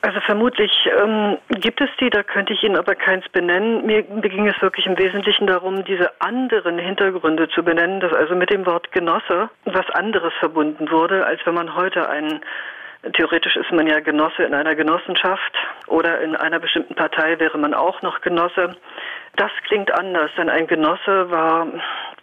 Also 0.01 0.19
vermutlich 0.21 0.71
ähm, 0.99 1.37
gibt 1.49 1.79
es 1.79 1.89
die, 1.99 2.09
da 2.09 2.23
könnte 2.23 2.53
ich 2.53 2.63
Ihnen 2.63 2.75
aber 2.75 2.95
keins 2.95 3.29
benennen. 3.29 3.85
Mir 3.85 4.01
ging 4.01 4.47
es 4.47 4.59
wirklich 4.63 4.87
im 4.87 4.97
Wesentlichen 4.97 5.45
darum, 5.45 5.85
diese 5.85 6.09
anderen 6.19 6.79
Hintergründe 6.79 7.49
zu 7.49 7.61
benennen, 7.61 7.99
dass 7.99 8.11
also 8.13 8.33
mit 8.33 8.49
dem 8.49 8.65
Wort 8.65 8.91
Genosse 8.93 9.51
was 9.65 9.87
anderes 9.91 10.33
verbunden 10.39 10.89
wurde, 10.89 11.23
als 11.23 11.39
wenn 11.45 11.53
man 11.53 11.75
heute 11.75 12.09
einen 12.09 12.41
Theoretisch 13.13 13.55
ist 13.55 13.71
man 13.71 13.87
ja 13.87 13.99
Genosse 13.99 14.43
in 14.43 14.53
einer 14.53 14.75
Genossenschaft 14.75 15.53
oder 15.87 16.21
in 16.21 16.35
einer 16.35 16.59
bestimmten 16.59 16.93
Partei 16.93 17.39
wäre 17.39 17.57
man 17.57 17.73
auch 17.73 18.01
noch 18.03 18.21
Genosse. 18.21 18.75
Das 19.37 19.51
klingt 19.67 19.91
anders, 19.91 20.29
denn 20.37 20.49
ein 20.49 20.67
Genosse 20.67 21.31
war, 21.31 21.67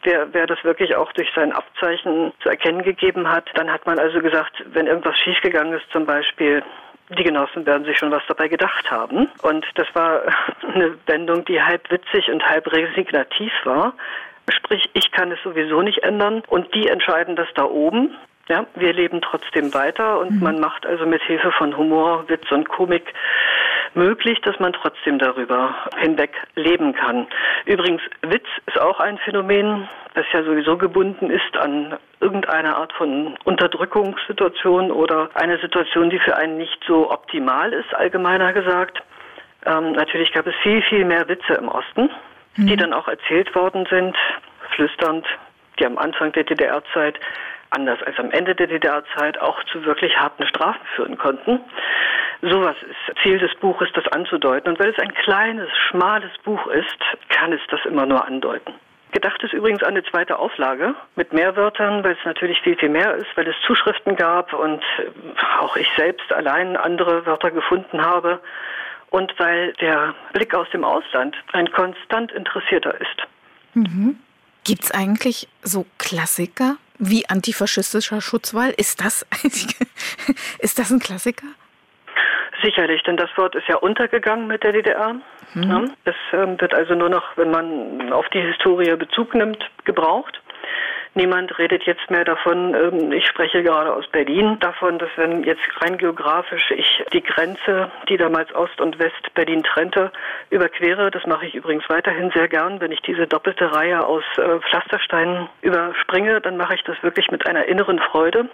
wer, 0.05 0.33
wer 0.33 0.47
das 0.47 0.63
wirklich 0.63 0.95
auch 0.95 1.11
durch 1.13 1.29
sein 1.35 1.53
Abzeichen 1.53 2.33
zu 2.43 2.49
erkennen 2.49 2.83
gegeben 2.83 3.29
hat. 3.29 3.51
Dann 3.55 3.73
hat 3.73 3.87
man 3.87 3.99
also 3.99 4.21
gesagt, 4.21 4.63
wenn 4.67 4.87
irgendwas 4.87 5.19
schiefgegangen 5.19 5.73
ist 5.73 5.91
zum 5.91 6.07
Beispiel, 6.07 6.63
die 7.11 7.25
Genossen 7.25 7.67
werden 7.67 7.85
sich 7.85 7.99
schon 7.99 8.13
was 8.13 8.23
dabei 8.29 8.47
gedacht 8.47 8.89
haben. 8.91 9.29
Und 9.43 9.67
das 9.75 9.89
war 9.95 10.23
eine 10.75 10.97
Wendung, 11.07 11.45
die 11.45 11.61
halb 11.61 11.91
witzig 11.91 12.31
und 12.31 12.47
halb 12.47 12.71
resignativ 12.73 13.53
war. 13.65 13.95
Sprich, 14.51 14.89
ich 14.93 15.11
kann 15.11 15.33
es 15.33 15.43
sowieso 15.43 15.83
nicht 15.83 16.03
ändern 16.05 16.43
und 16.47 16.73
die 16.75 16.89
entscheiden 16.89 17.37
das 17.37 17.49
da 17.55 17.65
oben. 17.65 18.17
Ja, 18.49 18.65
wir 18.75 18.95
leben 18.95 19.21
trotzdem 19.21 19.75
weiter 19.75 20.19
und 20.19 20.33
mhm. 20.33 20.43
man 20.43 20.61
macht 20.61 20.87
also 20.87 21.05
mit 21.05 21.23
Hilfe 21.23 21.53
von 21.53 21.77
Humor, 21.77 22.29
Witz 22.29 22.51
und 22.51 22.69
Komik 22.69 23.13
möglich, 23.95 24.41
dass 24.43 24.59
man 24.59 24.73
trotzdem 24.73 25.19
darüber 25.19 25.75
hinweg 25.99 26.31
leben 26.55 26.95
kann. 26.95 27.27
Übrigens, 27.67 28.01
Witz 28.23 28.47
ist 28.67 28.81
auch 28.81 29.01
ein 29.01 29.19
Phänomen, 29.19 29.89
das 30.15 30.25
ja 30.33 30.43
sowieso 30.43 30.79
gebunden 30.79 31.31
ist 31.31 31.57
an 31.59 31.99
irgendeine 32.21 32.77
Art 32.77 32.93
von 32.95 33.37
Unterdrückungssituation 33.45 34.91
oder 34.91 35.29
eine 35.35 35.59
Situation, 35.59 36.09
die 36.09 36.19
für 36.19 36.37
einen 36.37 36.57
nicht 36.57 36.83
so 36.87 37.11
optimal 37.11 37.73
ist, 37.73 37.95
allgemeiner 37.95 38.53
gesagt. 38.53 39.03
Ähm, 39.67 39.93
natürlich 39.93 40.33
gab 40.33 40.47
es 40.47 40.55
viel, 40.63 40.81
viel 40.83 41.05
mehr 41.05 41.29
Witze 41.29 41.55
im 41.55 41.69
Osten, 41.69 42.11
mhm. 42.57 42.67
die 42.67 42.77
dann 42.77 42.95
auch 42.95 43.09
erzählt 43.09 43.55
worden 43.55 43.87
sind, 43.91 44.17
flüsternd, 44.75 45.27
die 45.79 45.87
am 45.87 45.99
Anfang 45.99 46.33
der 46.33 46.45
DDR-Zeit 46.45 47.19
anders 47.71 48.03
als 48.03 48.19
am 48.19 48.31
Ende 48.31 48.55
der 48.55 48.67
DDR-Zeit 48.67 49.39
auch 49.41 49.63
zu 49.65 49.85
wirklich 49.85 50.17
harten 50.17 50.47
Strafen 50.47 50.87
führen 50.97 51.19
konnten. 51.19 51.61
Sowas 52.43 52.77
ist 52.83 53.23
Ziel 53.23 53.39
des 53.39 53.55
Buches, 53.57 53.89
das 53.95 54.07
anzudeuten. 54.09 54.71
Und 54.71 54.79
weil 54.79 54.91
es 54.91 54.99
ein 54.99 55.13
kleines, 55.15 55.69
schmales 55.89 56.31
Buch 56.45 56.67
ist, 56.69 56.99
kann 57.29 57.53
es 57.53 57.61
das 57.71 57.81
immer 57.85 58.07
nur 58.07 58.25
andeuten. 58.25 58.75
Gedacht 59.11 59.43
ist 59.43 59.55
übrigens 59.55 59.83
eine 59.83 60.05
zweite 60.05 60.39
Auflage 60.39 60.95
mit 61.17 61.33
mehr 61.33 61.57
Wörtern, 61.57 62.05
weil 62.05 62.13
es 62.13 62.25
natürlich 62.25 62.61
viel, 62.61 62.77
viel 62.77 62.91
mehr 62.91 63.15
ist, 63.15 63.27
weil 63.37 63.49
es 63.49 63.57
Zuschriften 63.67 64.17
gab 64.17 64.53
und 64.53 64.83
auch 65.61 65.77
ich 65.77 65.89
selbst 65.97 66.31
allein 66.33 66.77
andere 66.77 67.25
Wörter 67.25 67.51
gefunden 67.51 68.05
habe 68.05 68.41
und 69.11 69.33
weil 69.39 69.73
der 69.75 70.15
Blick 70.35 70.55
aus 70.55 70.69
dem 70.71 70.85
Ausland 70.85 71.35
ein 71.53 71.73
konstant 71.73 72.33
interessierter 72.33 73.01
ist. 73.01 73.27
Mhm. 73.73 74.19
Gibt 74.65 74.85
es 74.85 74.91
eigentlich 74.91 75.49
so 75.63 75.87
Klassiker 75.97 76.77
wie 76.99 77.29
antifaschistischer 77.29 78.21
Schutzwall? 78.21 78.71
Ist 78.77 79.01
das, 79.01 79.27
ist 80.59 80.79
das 80.79 80.91
ein 80.91 81.01
Klassiker? 81.01 81.47
Sicherlich, 82.63 83.03
denn 83.05 83.17
das 83.17 83.31
Wort 83.37 83.55
ist 83.55 83.69
ja 83.69 83.77
untergegangen 83.77 84.49
mit 84.49 84.65
der 84.65 84.73
DDR. 84.73 85.15
Mhm. 85.55 85.93
Es 86.05 86.15
ähm, 86.33 86.61
wird 86.61 86.75
also 86.75 86.95
nur 86.95 87.09
noch, 87.09 87.25
wenn 87.37 87.51
man 87.51 88.13
auf 88.13 88.29
die 88.31 88.41
Historie 88.41 88.97
Bezug 88.97 89.35
nimmt, 89.35 89.59
gebraucht. 89.85 90.41
Niemand 91.15 91.59
redet 91.59 91.85
jetzt 91.85 92.11
mehr 92.11 92.25
davon, 92.25 92.75
ähm, 92.75 93.13
ich 93.13 93.27
spreche 93.27 93.63
gerade 93.63 93.93
aus 93.93 94.07
Berlin, 94.09 94.59
davon, 94.61 94.99
dass 94.99 95.11
wenn 95.17 95.43
jetzt 95.45 95.63
rein 95.81 95.99
geografisch 95.99 96.71
ich 96.71 97.05
die 97.13 97.23
Grenze, 97.23 97.91
die 98.09 98.17
damals 98.17 98.55
Ost 98.55 98.81
und 98.81 98.99
West 98.99 99.35
Berlin 99.35 99.63
trennte, 99.63 100.13
überquere. 100.51 101.11
Das 101.11 101.27
mache 101.27 101.47
ich 101.47 101.55
übrigens 101.55 101.89
weiterhin 101.89 102.31
sehr 102.31 102.49
gern. 102.49 102.81
Wenn 102.81 102.93
ich 102.93 103.01
diese 103.03 103.27
doppelte 103.27 103.73
Reihe 103.73 104.05
aus 104.05 104.25
äh, 104.37 104.61
Pflastersteinen 104.61 105.49
überspringe, 105.63 106.41
dann 106.41 106.57
mache 106.57 106.75
ich 106.75 106.85
das 106.85 107.03
wirklich 107.03 107.31
mit 107.31 107.47
einer 107.47 107.65
inneren 107.65 107.99
Freude. 107.99 108.49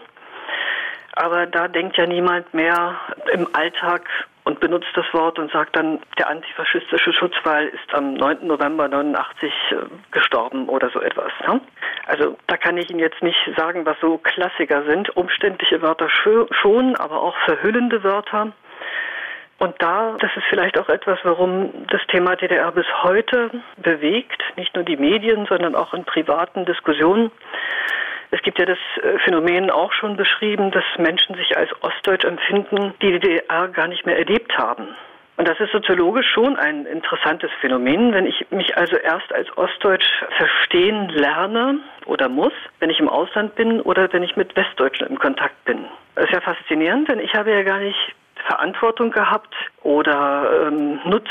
Aber 1.16 1.46
da 1.46 1.68
denkt 1.68 1.96
ja 1.96 2.06
niemand 2.06 2.52
mehr 2.54 2.96
im 3.32 3.48
Alltag 3.52 4.08
und 4.44 4.60
benutzt 4.60 4.90
das 4.94 5.06
Wort 5.12 5.38
und 5.38 5.50
sagt 5.50 5.74
dann, 5.76 6.00
der 6.18 6.28
antifaschistische 6.28 7.12
Schutzwall 7.12 7.66
ist 7.68 7.94
am 7.94 8.14
9. 8.14 8.46
November 8.46 8.88
89 8.88 9.52
äh, 9.70 9.76
gestorben 10.10 10.68
oder 10.68 10.90
so 10.90 11.00
etwas. 11.00 11.32
Ne? 11.46 11.60
Also 12.06 12.36
da 12.46 12.56
kann 12.56 12.76
ich 12.76 12.90
Ihnen 12.90 13.00
jetzt 13.00 13.22
nicht 13.22 13.38
sagen, 13.56 13.86
was 13.86 13.96
so 14.00 14.18
Klassiker 14.18 14.84
sind. 14.84 15.16
Umständliche 15.16 15.80
Wörter 15.80 16.08
schon, 16.10 16.96
aber 16.96 17.22
auch 17.22 17.36
verhüllende 17.46 18.04
Wörter. 18.04 18.52
Und 19.58 19.80
da, 19.80 20.16
das 20.18 20.30
ist 20.36 20.44
vielleicht 20.50 20.78
auch 20.78 20.88
etwas, 20.88 21.18
warum 21.22 21.86
das 21.88 22.02
Thema 22.08 22.36
DDR 22.36 22.70
bis 22.72 22.86
heute 23.02 23.50
bewegt, 23.78 24.42
nicht 24.56 24.74
nur 24.74 24.84
die 24.84 24.96
Medien, 24.96 25.46
sondern 25.46 25.74
auch 25.74 25.94
in 25.94 26.04
privaten 26.04 26.66
Diskussionen. 26.66 27.30
Es 28.30 28.42
gibt 28.42 28.58
ja 28.58 28.66
das 28.66 28.78
äh, 29.02 29.18
Phänomen 29.20 29.70
auch 29.70 29.92
schon 29.92 30.16
beschrieben, 30.16 30.70
dass 30.70 30.84
Menschen 30.98 31.34
sich 31.36 31.56
als 31.56 31.70
ostdeutsch 31.82 32.24
empfinden, 32.24 32.94
die 33.00 33.12
die 33.12 33.20
DDR 33.20 33.68
gar 33.68 33.88
nicht 33.88 34.06
mehr 34.06 34.18
erlebt 34.18 34.56
haben. 34.58 34.88
Und 35.36 35.48
das 35.48 35.58
ist 35.58 35.72
soziologisch 35.72 36.30
schon 36.32 36.56
ein 36.56 36.86
interessantes 36.86 37.50
Phänomen, 37.60 38.12
wenn 38.12 38.26
ich 38.26 38.46
mich 38.50 38.76
also 38.76 38.96
erst 38.96 39.32
als 39.32 39.48
Ostdeutsch 39.56 40.06
verstehen 40.36 41.08
lerne 41.08 41.80
oder 42.06 42.28
muss, 42.28 42.52
wenn 42.78 42.90
ich 42.90 43.00
im 43.00 43.08
Ausland 43.08 43.56
bin 43.56 43.80
oder 43.80 44.12
wenn 44.12 44.22
ich 44.22 44.36
mit 44.36 44.54
Westdeutschen 44.54 45.08
im 45.08 45.18
Kontakt 45.18 45.64
bin. 45.64 45.86
Das 46.14 46.26
ist 46.26 46.32
ja 46.32 46.40
faszinierend, 46.40 47.08
denn 47.08 47.18
ich 47.18 47.34
habe 47.34 47.50
ja 47.50 47.64
gar 47.64 47.78
nicht 47.78 48.14
Verantwortung 48.46 49.10
gehabt 49.10 49.54
oder 49.82 50.68
ähm, 50.68 51.00
Nutz, 51.04 51.28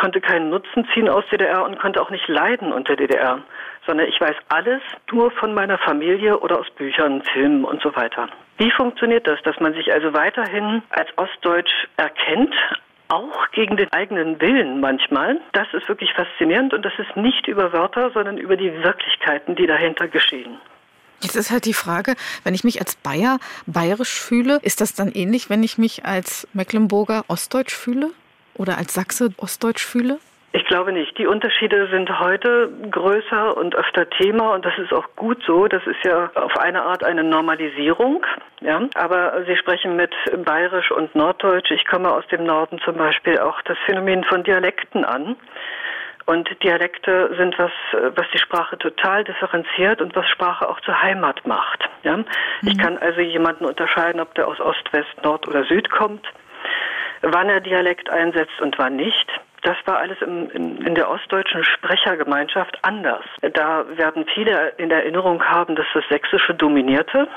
konnte 0.00 0.20
keinen 0.20 0.48
Nutzen 0.48 0.88
ziehen 0.94 1.08
aus 1.08 1.24
DDR 1.30 1.64
und 1.64 1.78
konnte 1.78 2.00
auch 2.00 2.10
nicht 2.10 2.28
leiden 2.28 2.72
unter 2.72 2.96
DDR 2.96 3.40
sondern 3.86 4.08
ich 4.08 4.20
weiß 4.20 4.36
alles 4.48 4.82
nur 5.10 5.30
von 5.32 5.54
meiner 5.54 5.78
Familie 5.78 6.38
oder 6.38 6.58
aus 6.58 6.70
Büchern, 6.70 7.22
Filmen 7.32 7.64
und 7.64 7.82
so 7.82 7.94
weiter. 7.96 8.28
Wie 8.58 8.70
funktioniert 8.70 9.26
das, 9.26 9.40
dass 9.42 9.58
man 9.60 9.74
sich 9.74 9.92
also 9.92 10.12
weiterhin 10.14 10.82
als 10.90 11.08
Ostdeutsch 11.16 11.72
erkennt, 11.96 12.54
auch 13.08 13.50
gegen 13.50 13.76
den 13.76 13.92
eigenen 13.92 14.40
Willen 14.40 14.80
manchmal. 14.80 15.40
Das 15.52 15.66
ist 15.74 15.86
wirklich 15.88 16.12
faszinierend 16.14 16.72
und 16.72 16.82
das 16.82 16.94
ist 16.98 17.14
nicht 17.16 17.46
über 17.46 17.72
Wörter, 17.72 18.10
sondern 18.12 18.38
über 18.38 18.56
die 18.56 18.72
Wirklichkeiten, 18.82 19.54
die 19.54 19.66
dahinter 19.66 20.08
geschehen. 20.08 20.58
Jetzt 21.20 21.36
ist 21.36 21.50
halt 21.50 21.66
die 21.66 21.74
Frage, 21.74 22.14
wenn 22.42 22.54
ich 22.54 22.64
mich 22.64 22.80
als 22.80 22.96
Bayer 22.96 23.38
bayerisch 23.66 24.20
fühle, 24.20 24.58
ist 24.62 24.80
das 24.80 24.94
dann 24.94 25.12
ähnlich, 25.12 25.50
wenn 25.50 25.62
ich 25.62 25.78
mich 25.78 26.04
als 26.04 26.48
Mecklenburger 26.52 27.24
ostdeutsch 27.28 27.74
fühle 27.74 28.10
oder 28.54 28.78
als 28.78 28.94
Sachse 28.94 29.30
ostdeutsch 29.36 29.84
fühle? 29.84 30.18
Ich 30.54 30.66
glaube 30.66 30.92
nicht. 30.92 31.16
Die 31.16 31.26
Unterschiede 31.26 31.88
sind 31.88 32.18
heute 32.20 32.70
größer 32.90 33.56
und 33.56 33.74
öfter 33.74 34.08
Thema 34.10 34.52
und 34.52 34.64
das 34.66 34.76
ist 34.78 34.92
auch 34.92 35.06
gut 35.16 35.42
so. 35.46 35.66
Das 35.66 35.86
ist 35.86 36.04
ja 36.04 36.30
auf 36.34 36.58
eine 36.58 36.82
Art 36.82 37.04
eine 37.04 37.24
Normalisierung. 37.24 38.24
Ja, 38.60 38.82
aber 38.94 39.44
Sie 39.46 39.56
sprechen 39.56 39.96
mit 39.96 40.14
Bayerisch 40.44 40.90
und 40.90 41.14
Norddeutsch. 41.14 41.70
Ich 41.70 41.86
komme 41.86 42.12
aus 42.12 42.26
dem 42.28 42.44
Norden 42.44 42.78
zum 42.84 42.96
Beispiel 42.96 43.38
auch 43.38 43.62
das 43.62 43.78
Phänomen 43.86 44.24
von 44.24 44.44
Dialekten 44.44 45.06
an. 45.06 45.36
Und 46.26 46.48
Dialekte 46.62 47.34
sind 47.36 47.58
was, 47.58 47.72
was 48.14 48.26
die 48.32 48.38
Sprache 48.38 48.78
total 48.78 49.24
differenziert 49.24 50.00
und 50.00 50.14
was 50.14 50.28
Sprache 50.28 50.68
auch 50.68 50.80
zur 50.80 51.00
Heimat 51.02 51.46
macht. 51.46 51.88
Ja? 52.02 52.18
Mhm. 52.18 52.26
Ich 52.62 52.78
kann 52.78 52.98
also 52.98 53.20
jemanden 53.20 53.64
unterscheiden, 53.64 54.20
ob 54.20 54.34
der 54.34 54.46
aus 54.48 54.60
Ost, 54.60 54.92
West, 54.92 55.10
Nord 55.24 55.48
oder 55.48 55.64
Süd 55.64 55.90
kommt, 55.90 56.26
wann 57.22 57.48
er 57.48 57.60
Dialekt 57.60 58.10
einsetzt 58.10 58.60
und 58.60 58.78
wann 58.78 58.96
nicht. 58.96 59.28
Das 59.62 59.76
war 59.84 59.98
alles 59.98 60.20
im, 60.20 60.50
in, 60.50 60.84
in 60.84 60.94
der 60.94 61.08
ostdeutschen 61.08 61.64
Sprechergemeinschaft 61.64 62.78
anders. 62.82 63.24
Da 63.40 63.84
werden 63.96 64.26
viele 64.34 64.72
in 64.76 64.90
Erinnerung 64.90 65.42
haben, 65.42 65.76
dass 65.76 65.86
das 65.94 66.04
Sächsische 66.08 66.54
dominierte. 66.54 67.28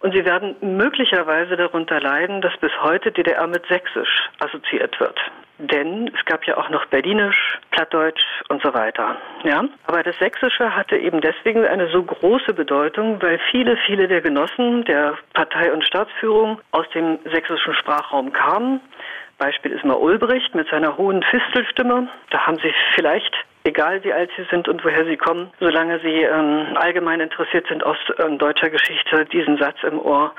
Und 0.00 0.12
sie 0.12 0.24
werden 0.26 0.56
möglicherweise 0.60 1.56
darunter 1.56 1.98
leiden, 1.98 2.42
dass 2.42 2.54
bis 2.58 2.72
heute 2.82 3.10
DDR 3.10 3.46
mit 3.46 3.64
Sächsisch 3.66 4.28
assoziiert 4.38 4.98
wird. 5.00 5.18
Denn 5.58 6.08
es 6.08 6.24
gab 6.26 6.44
ja 6.46 6.56
auch 6.58 6.68
noch 6.68 6.84
Berlinisch, 6.86 7.58
Plattdeutsch 7.70 8.22
und 8.48 8.62
so 8.62 8.74
weiter. 8.74 9.16
Ja? 9.44 9.64
Aber 9.86 10.02
das 10.02 10.18
Sächsische 10.18 10.74
hatte 10.74 10.96
eben 10.96 11.20
deswegen 11.20 11.64
eine 11.64 11.88
so 11.88 12.02
große 12.02 12.52
Bedeutung, 12.52 13.22
weil 13.22 13.38
viele, 13.50 13.78
viele 13.86 14.08
der 14.08 14.20
Genossen 14.20 14.84
der 14.84 15.16
Partei- 15.32 15.72
und 15.72 15.86
Staatsführung 15.86 16.60
aus 16.72 16.86
dem 16.90 17.18
sächsischen 17.24 17.74
Sprachraum 17.74 18.32
kamen 18.32 18.80
Beispiel 19.38 19.72
ist 19.72 19.84
mal 19.84 19.94
Ulbricht 19.94 20.54
mit 20.54 20.68
seiner 20.68 20.96
hohen 20.96 21.22
Fistelstimme. 21.22 22.08
Da 22.30 22.46
haben 22.46 22.58
Sie 22.58 22.72
vielleicht 22.94 23.34
egal 23.64 24.04
wie 24.04 24.12
alt 24.12 24.30
sie 24.36 24.44
sind 24.50 24.68
und 24.68 24.84
woher 24.84 25.04
sie 25.06 25.16
kommen, 25.16 25.50
solange 25.58 25.98
sie 26.00 26.22
ähm, 26.22 26.76
allgemein 26.76 27.20
interessiert 27.20 27.66
sind 27.66 27.82
aus 27.82 27.96
ähm, 28.18 28.38
deutscher 28.38 28.70
Geschichte, 28.70 29.24
diesen 29.26 29.56
Satz 29.56 29.76
im 29.82 29.98
Ohr, 29.98 30.34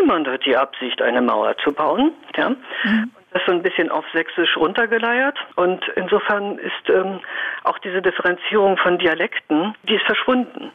niemand 0.00 0.28
hat 0.28 0.46
die 0.46 0.56
Absicht, 0.56 1.02
eine 1.02 1.20
Mauer 1.20 1.56
zu 1.58 1.72
bauen. 1.72 2.12
Ja? 2.36 2.50
Mhm. 2.50 3.10
Das 3.32 3.42
ist 3.42 3.46
so 3.46 3.52
ein 3.52 3.62
bisschen 3.62 3.90
auf 3.90 4.04
Sächsisch 4.12 4.56
runtergeleiert 4.56 5.38
und 5.56 5.84
insofern 5.94 6.58
ist 6.58 6.88
ähm, 6.88 7.20
auch 7.62 7.78
diese 7.78 8.02
Differenzierung 8.02 8.76
von 8.76 8.98
Dialekten, 8.98 9.74
die 9.84 9.94
ist 9.94 10.04
verschwunden. 10.04 10.72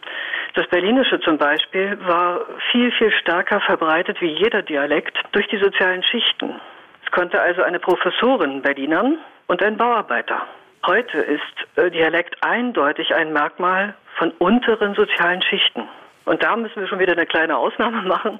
Das 0.53 0.67
Berlinische 0.67 1.19
zum 1.21 1.37
Beispiel 1.37 1.97
war 2.05 2.41
viel, 2.71 2.91
viel 2.93 3.11
stärker 3.11 3.59
verbreitet 3.61 4.21
wie 4.21 4.31
jeder 4.31 4.61
Dialekt 4.61 5.17
durch 5.33 5.47
die 5.47 5.57
sozialen 5.57 6.03
Schichten. 6.03 6.61
Es 7.05 7.11
konnte 7.11 7.39
also 7.39 7.61
eine 7.61 7.79
Professorin 7.79 8.61
Berlinern 8.61 9.19
und 9.47 9.63
ein 9.63 9.77
Bauarbeiter. 9.77 10.41
Heute 10.85 11.19
ist 11.19 11.41
äh, 11.77 11.89
Dialekt 11.91 12.35
eindeutig 12.43 13.13
ein 13.15 13.31
Merkmal 13.31 13.95
von 14.17 14.31
unteren 14.39 14.95
sozialen 14.95 15.41
Schichten. 15.41 15.87
Und 16.25 16.41
da 16.41 16.55
müssen 16.55 16.81
wir 16.81 16.87
schon 16.87 16.99
wieder 16.99 17.13
eine 17.13 17.27
kleine 17.27 17.57
Ausnahme 17.57 18.01
machen. 18.07 18.39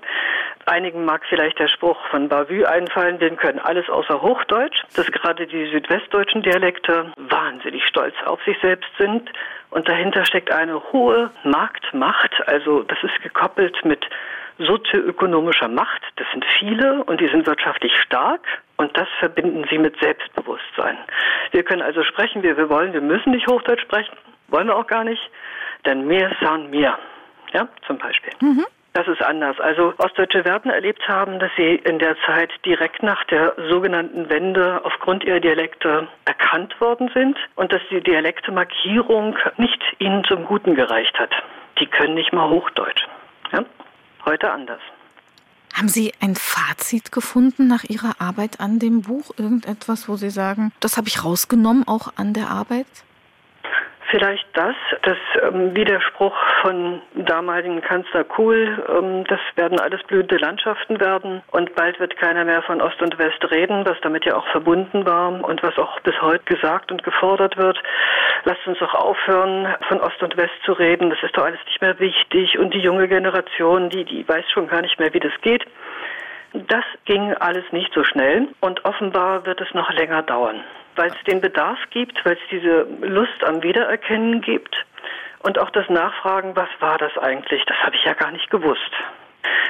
Einigen 0.65 1.05
mag 1.05 1.21
vielleicht 1.29 1.59
der 1.59 1.67
Spruch 1.67 1.97
von 2.09 2.27
Bavü 2.27 2.65
einfallen, 2.65 3.19
wir 3.19 3.29
können 3.35 3.59
alles 3.59 3.87
außer 3.87 4.21
Hochdeutsch, 4.21 4.83
dass 4.95 5.11
gerade 5.11 5.45
die 5.45 5.69
südwestdeutschen 5.69 6.41
Dialekte 6.41 7.11
wahnsinnig 7.17 7.83
stolz 7.85 8.15
auf 8.25 8.43
sich 8.43 8.57
selbst 8.61 8.89
sind. 8.97 9.29
Und 9.69 9.87
dahinter 9.87 10.25
steckt 10.25 10.51
eine 10.51 10.81
hohe 10.91 11.29
Marktmacht, 11.43 12.31
also 12.47 12.81
das 12.83 12.97
ist 13.03 13.21
gekoppelt 13.21 13.83
mit 13.85 14.03
sozioökonomischer 14.57 15.67
Macht. 15.67 16.01
Das 16.15 16.27
sind 16.31 16.45
viele 16.59 17.03
und 17.03 17.19
die 17.21 17.27
sind 17.27 17.45
wirtschaftlich 17.45 17.95
stark 17.97 18.41
und 18.77 18.95
das 18.97 19.07
verbinden 19.19 19.65
sie 19.69 19.77
mit 19.77 19.99
Selbstbewusstsein. 19.99 20.97
Wir 21.51 21.63
können 21.63 21.81
also 21.81 22.03
sprechen, 22.03 22.43
wie 22.43 22.55
wir 22.55 22.69
wollen. 22.69 22.93
Wir 22.93 23.01
müssen 23.01 23.31
nicht 23.31 23.47
Hochdeutsch 23.47 23.81
sprechen, 23.81 24.15
wollen 24.47 24.67
wir 24.67 24.75
auch 24.75 24.87
gar 24.87 25.03
nicht, 25.03 25.21
denn 25.85 26.07
mehr 26.07 26.31
sind 26.41 26.71
mehr. 26.71 26.97
Ja, 27.53 27.67
zum 27.85 27.97
Beispiel. 27.97 28.33
Mhm. 28.41 28.65
Das 28.93 29.05
das 29.05 29.19
ist 29.19 29.21
anders. 29.21 29.59
Also 29.59 29.93
Ostdeutsche 29.97 30.45
werden 30.45 30.71
erlebt 30.71 31.05
haben, 31.09 31.37
dass 31.39 31.51
sie 31.57 31.75
in 31.75 31.99
der 31.99 32.15
Zeit 32.25 32.49
direkt 32.65 33.03
nach 33.03 33.25
der 33.25 33.53
sogenannten 33.69 34.29
Wende 34.29 34.79
aufgrund 34.85 35.25
ihrer 35.25 35.41
Dialekte 35.41 36.07
erkannt 36.23 36.79
worden 36.79 37.11
sind 37.13 37.37
und 37.55 37.73
dass 37.73 37.81
die 37.91 37.99
Dialektemarkierung 37.99 39.37
nicht 39.57 39.83
ihnen 39.99 40.23
zum 40.23 40.45
Guten 40.45 40.75
gereicht 40.75 41.19
hat. 41.19 41.31
Die 41.79 41.87
können 41.87 42.13
nicht 42.13 42.31
mal 42.31 42.49
Hochdeutsch. 42.49 43.05
Heute 44.25 44.51
anders. 44.51 44.81
Haben 45.75 45.89
Sie 45.89 46.13
ein 46.19 46.35
Fazit 46.35 47.11
gefunden 47.11 47.67
nach 47.67 47.83
Ihrer 47.83 48.19
Arbeit 48.19 48.59
an 48.59 48.79
dem 48.79 49.03
Buch? 49.03 49.31
Irgendetwas, 49.37 50.09
wo 50.09 50.15
Sie 50.15 50.29
sagen, 50.29 50.71
das 50.79 50.97
habe 50.97 51.07
ich 51.07 51.23
rausgenommen, 51.23 51.87
auch 51.87 52.13
an 52.15 52.33
der 52.33 52.49
Arbeit? 52.49 52.87
Vielleicht 54.11 54.45
das, 54.53 54.75
dass 55.01 55.17
ähm, 55.41 55.75
Widerspruch 55.75 56.35
von 56.61 57.01
damaligen 57.15 57.81
Kanzler 57.81 58.23
Kohl, 58.23 58.83
ähm, 58.87 59.23
das 59.27 59.39
werden 59.55 59.79
alles 59.79 60.03
blühende 60.03 60.37
Landschaften 60.37 60.99
werden 60.99 61.41
und 61.51 61.73
bald 61.75 61.99
wird 61.99 62.15
keiner 62.17 62.45
mehr 62.45 62.61
von 62.61 62.81
Ost 62.81 63.01
und 63.01 63.17
West 63.17 63.43
reden, 63.49 63.83
was 63.85 63.99
damit 64.01 64.25
ja 64.25 64.35
auch 64.35 64.47
verbunden 64.49 65.07
war 65.07 65.43
und 65.43 65.63
was 65.63 65.77
auch 65.79 65.99
bis 66.01 66.21
heute 66.21 66.43
gesagt 66.45 66.91
und 66.91 67.03
gefordert 67.03 67.57
wird. 67.57 67.81
Lasst 68.43 68.67
uns 68.67 68.77
doch 68.77 68.93
aufhören, 68.93 69.73
von 69.87 69.99
Ost 70.01 70.21
und 70.21 70.37
West 70.37 70.53
zu 70.65 70.73
reden, 70.73 71.09
das 71.09 71.23
ist 71.23 71.35
doch 71.35 71.45
alles 71.45 71.59
nicht 71.65 71.81
mehr 71.81 71.97
wichtig 71.99 72.59
und 72.59 72.75
die 72.75 72.81
junge 72.81 73.07
Generation, 73.07 73.89
die, 73.89 74.05
die 74.05 74.27
weiß 74.27 74.45
schon 74.51 74.67
gar 74.67 74.81
nicht 74.81 74.99
mehr, 74.99 75.13
wie 75.15 75.19
das 75.19 75.33
geht. 75.41 75.65
Das 76.53 76.85
ging 77.05 77.33
alles 77.33 77.65
nicht 77.71 77.91
so 77.93 78.03
schnell 78.03 78.49
und 78.61 78.85
offenbar 78.85 79.47
wird 79.47 79.61
es 79.61 79.73
noch 79.73 79.91
länger 79.91 80.21
dauern 80.21 80.63
weil 80.95 81.09
es 81.09 81.23
den 81.27 81.41
Bedarf 81.41 81.79
gibt, 81.89 82.23
weil 82.25 82.33
es 82.33 82.49
diese 82.51 82.87
Lust 83.01 83.43
am 83.43 83.63
Wiedererkennen 83.63 84.41
gibt 84.41 84.75
und 85.39 85.59
auch 85.59 85.69
das 85.69 85.87
Nachfragen, 85.89 86.55
was 86.55 86.69
war 86.79 86.97
das 86.97 87.17
eigentlich? 87.17 87.63
Das 87.65 87.77
habe 87.77 87.95
ich 87.95 88.03
ja 88.03 88.13
gar 88.13 88.31
nicht 88.31 88.49
gewusst. 88.49 88.91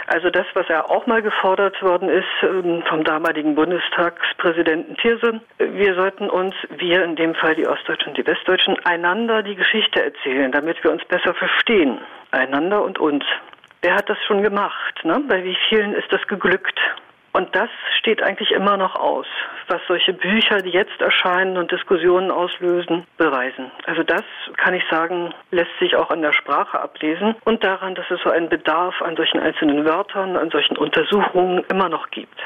Also 0.08 0.30
das, 0.30 0.46
was 0.54 0.68
ja 0.68 0.86
auch 0.86 1.08
mal 1.08 1.22
gefordert 1.22 1.82
worden 1.82 2.10
ist 2.10 2.26
ähm, 2.44 2.84
vom 2.88 3.04
damaligen 3.04 3.56
Bundestagspräsidenten 3.56 4.96
Thierse, 4.98 5.42
wir 5.58 5.96
sollten 5.96 6.30
uns, 6.30 6.54
wir 6.78 7.04
in 7.04 7.16
dem 7.16 7.34
Fall 7.36 7.56
die 7.56 7.68
Ostdeutschen 7.68 8.10
und 8.10 8.18
die 8.18 8.28
Westdeutschen, 8.28 8.78
einander 8.86 9.42
die 9.42 9.56
Geschichte 9.56 10.04
erzählen, 10.04 10.52
damit 10.52 10.84
wir 10.84 10.92
uns 10.92 11.04
besser 11.06 11.34
verstehen. 11.34 12.00
Einander 12.32 12.84
und 12.84 13.00
uns. 13.00 13.24
Wer 13.82 13.96
hat 13.96 14.10
das 14.10 14.18
schon 14.28 14.44
gemacht? 14.44 15.04
Ne? 15.04 15.24
Bei 15.28 15.44
wie 15.44 15.58
vielen 15.70 15.94
ist 15.94 16.12
das 16.12 16.26
geglückt? 16.28 16.80
Und 17.36 17.54
das 17.54 17.68
steht 18.00 18.24
eigentlich 18.24 18.52
immer 18.52 18.78
noch 18.78 18.96
aus, 18.96 19.26
was 19.68 19.82
solche 19.90 20.14
Bücher, 20.14 20.62
die 20.62 20.70
jetzt 20.70 21.02
erscheinen 21.02 21.58
und 21.58 21.70
Diskussionen 21.70 22.32
auslösen, 22.32 23.06
beweisen. 23.18 23.72
Also 23.86 24.04
das 24.04 24.24
kann 24.56 24.74
ich 24.74 24.84
sagen, 24.90 25.34
lässt 25.52 25.78
sich 25.82 25.98
auch 25.98 26.12
an 26.12 26.22
der 26.22 26.32
Sprache 26.32 26.80
ablesen 26.80 27.36
und 27.44 27.62
daran, 27.62 27.94
dass 27.94 28.10
es 28.10 28.22
so 28.24 28.30
einen 28.30 28.48
Bedarf 28.48 29.02
an 29.02 29.18
solchen 29.18 29.42
einzelnen 29.42 29.84
Wörtern, 29.84 30.38
an 30.38 30.50
solchen 30.50 30.78
Untersuchungen 30.78 31.66
immer 31.70 31.90
noch 31.90 32.10
gibt. 32.10 32.40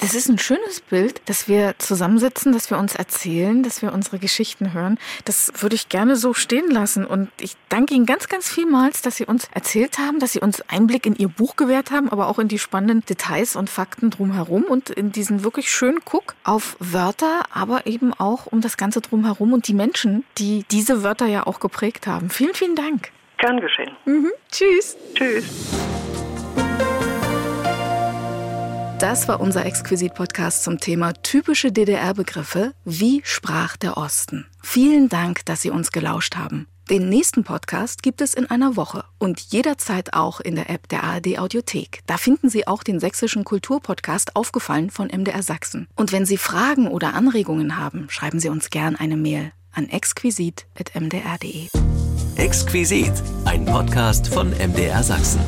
Das 0.00 0.14
ist 0.14 0.28
ein 0.28 0.38
schönes 0.38 0.80
Bild, 0.80 1.20
dass 1.26 1.46
wir 1.46 1.74
zusammensitzen, 1.76 2.52
dass 2.52 2.70
wir 2.70 2.78
uns 2.78 2.94
erzählen, 2.94 3.62
dass 3.62 3.82
wir 3.82 3.92
unsere 3.92 4.18
Geschichten 4.18 4.72
hören. 4.72 4.98
Das 5.26 5.52
würde 5.60 5.74
ich 5.76 5.90
gerne 5.90 6.16
so 6.16 6.32
stehen 6.32 6.70
lassen. 6.70 7.04
Und 7.04 7.30
ich 7.38 7.52
danke 7.68 7.94
Ihnen 7.94 8.06
ganz, 8.06 8.28
ganz 8.28 8.50
vielmals, 8.50 9.02
dass 9.02 9.16
Sie 9.16 9.26
uns 9.26 9.48
erzählt 9.52 9.98
haben, 9.98 10.18
dass 10.18 10.32
Sie 10.32 10.40
uns 10.40 10.62
Einblick 10.68 11.04
in 11.04 11.16
Ihr 11.16 11.28
Buch 11.28 11.56
gewährt 11.56 11.90
haben, 11.90 12.08
aber 12.08 12.28
auch 12.28 12.38
in 12.38 12.48
die 12.48 12.58
spannenden 12.58 13.04
Details 13.04 13.56
und 13.56 13.68
Fakten 13.68 14.08
drumherum 14.08 14.64
und 14.64 14.88
in 14.88 15.12
diesen 15.12 15.44
wirklich 15.44 15.70
schönen 15.70 16.00
Guck 16.04 16.34
auf 16.44 16.76
Wörter, 16.78 17.42
aber 17.52 17.86
eben 17.86 18.14
auch 18.14 18.46
um 18.46 18.62
das 18.62 18.78
Ganze 18.78 19.02
drumherum 19.02 19.52
und 19.52 19.68
die 19.68 19.74
Menschen, 19.74 20.24
die 20.38 20.64
diese 20.70 21.04
Wörter 21.04 21.26
ja 21.26 21.46
auch 21.46 21.60
geprägt 21.60 22.06
haben. 22.06 22.30
Vielen, 22.30 22.54
vielen 22.54 22.74
Dank. 22.74 23.10
Gern 23.36 23.60
geschehen. 23.60 23.90
Mhm. 24.06 24.30
Tschüss. 24.50 24.96
Tschüss. 25.14 25.44
Das 29.00 29.28
war 29.28 29.40
unser 29.40 29.64
Exquisit-Podcast 29.64 30.62
zum 30.62 30.78
Thema 30.78 31.14
typische 31.14 31.72
DDR-Begriffe. 31.72 32.74
Wie 32.84 33.22
sprach 33.24 33.78
der 33.78 33.96
Osten? 33.96 34.46
Vielen 34.62 35.08
Dank, 35.08 35.42
dass 35.46 35.62
Sie 35.62 35.70
uns 35.70 35.90
gelauscht 35.90 36.36
haben. 36.36 36.66
Den 36.90 37.08
nächsten 37.08 37.42
Podcast 37.42 38.02
gibt 38.02 38.20
es 38.20 38.34
in 38.34 38.50
einer 38.50 38.76
Woche 38.76 39.04
und 39.18 39.40
jederzeit 39.40 40.12
auch 40.12 40.40
in 40.40 40.54
der 40.54 40.68
App 40.68 40.86
der 40.90 41.02
ARD 41.02 41.38
Audiothek. 41.38 42.00
Da 42.06 42.18
finden 42.18 42.50
Sie 42.50 42.66
auch 42.66 42.82
den 42.82 43.00
sächsischen 43.00 43.44
Kulturpodcast 43.44 44.36
Aufgefallen 44.36 44.90
von 44.90 45.06
MDR 45.06 45.42
Sachsen. 45.42 45.88
Und 45.96 46.12
wenn 46.12 46.26
Sie 46.26 46.36
Fragen 46.36 46.86
oder 46.86 47.14
Anregungen 47.14 47.78
haben, 47.78 48.08
schreiben 48.10 48.38
Sie 48.38 48.50
uns 48.50 48.68
gern 48.68 48.96
eine 48.96 49.16
Mail 49.16 49.52
an 49.72 49.88
exquisit.mdr.de. 49.88 51.68
Exquisit, 52.36 53.12
ein 53.46 53.64
Podcast 53.64 54.28
von 54.28 54.50
MDR 54.50 55.02
Sachsen. 55.02 55.40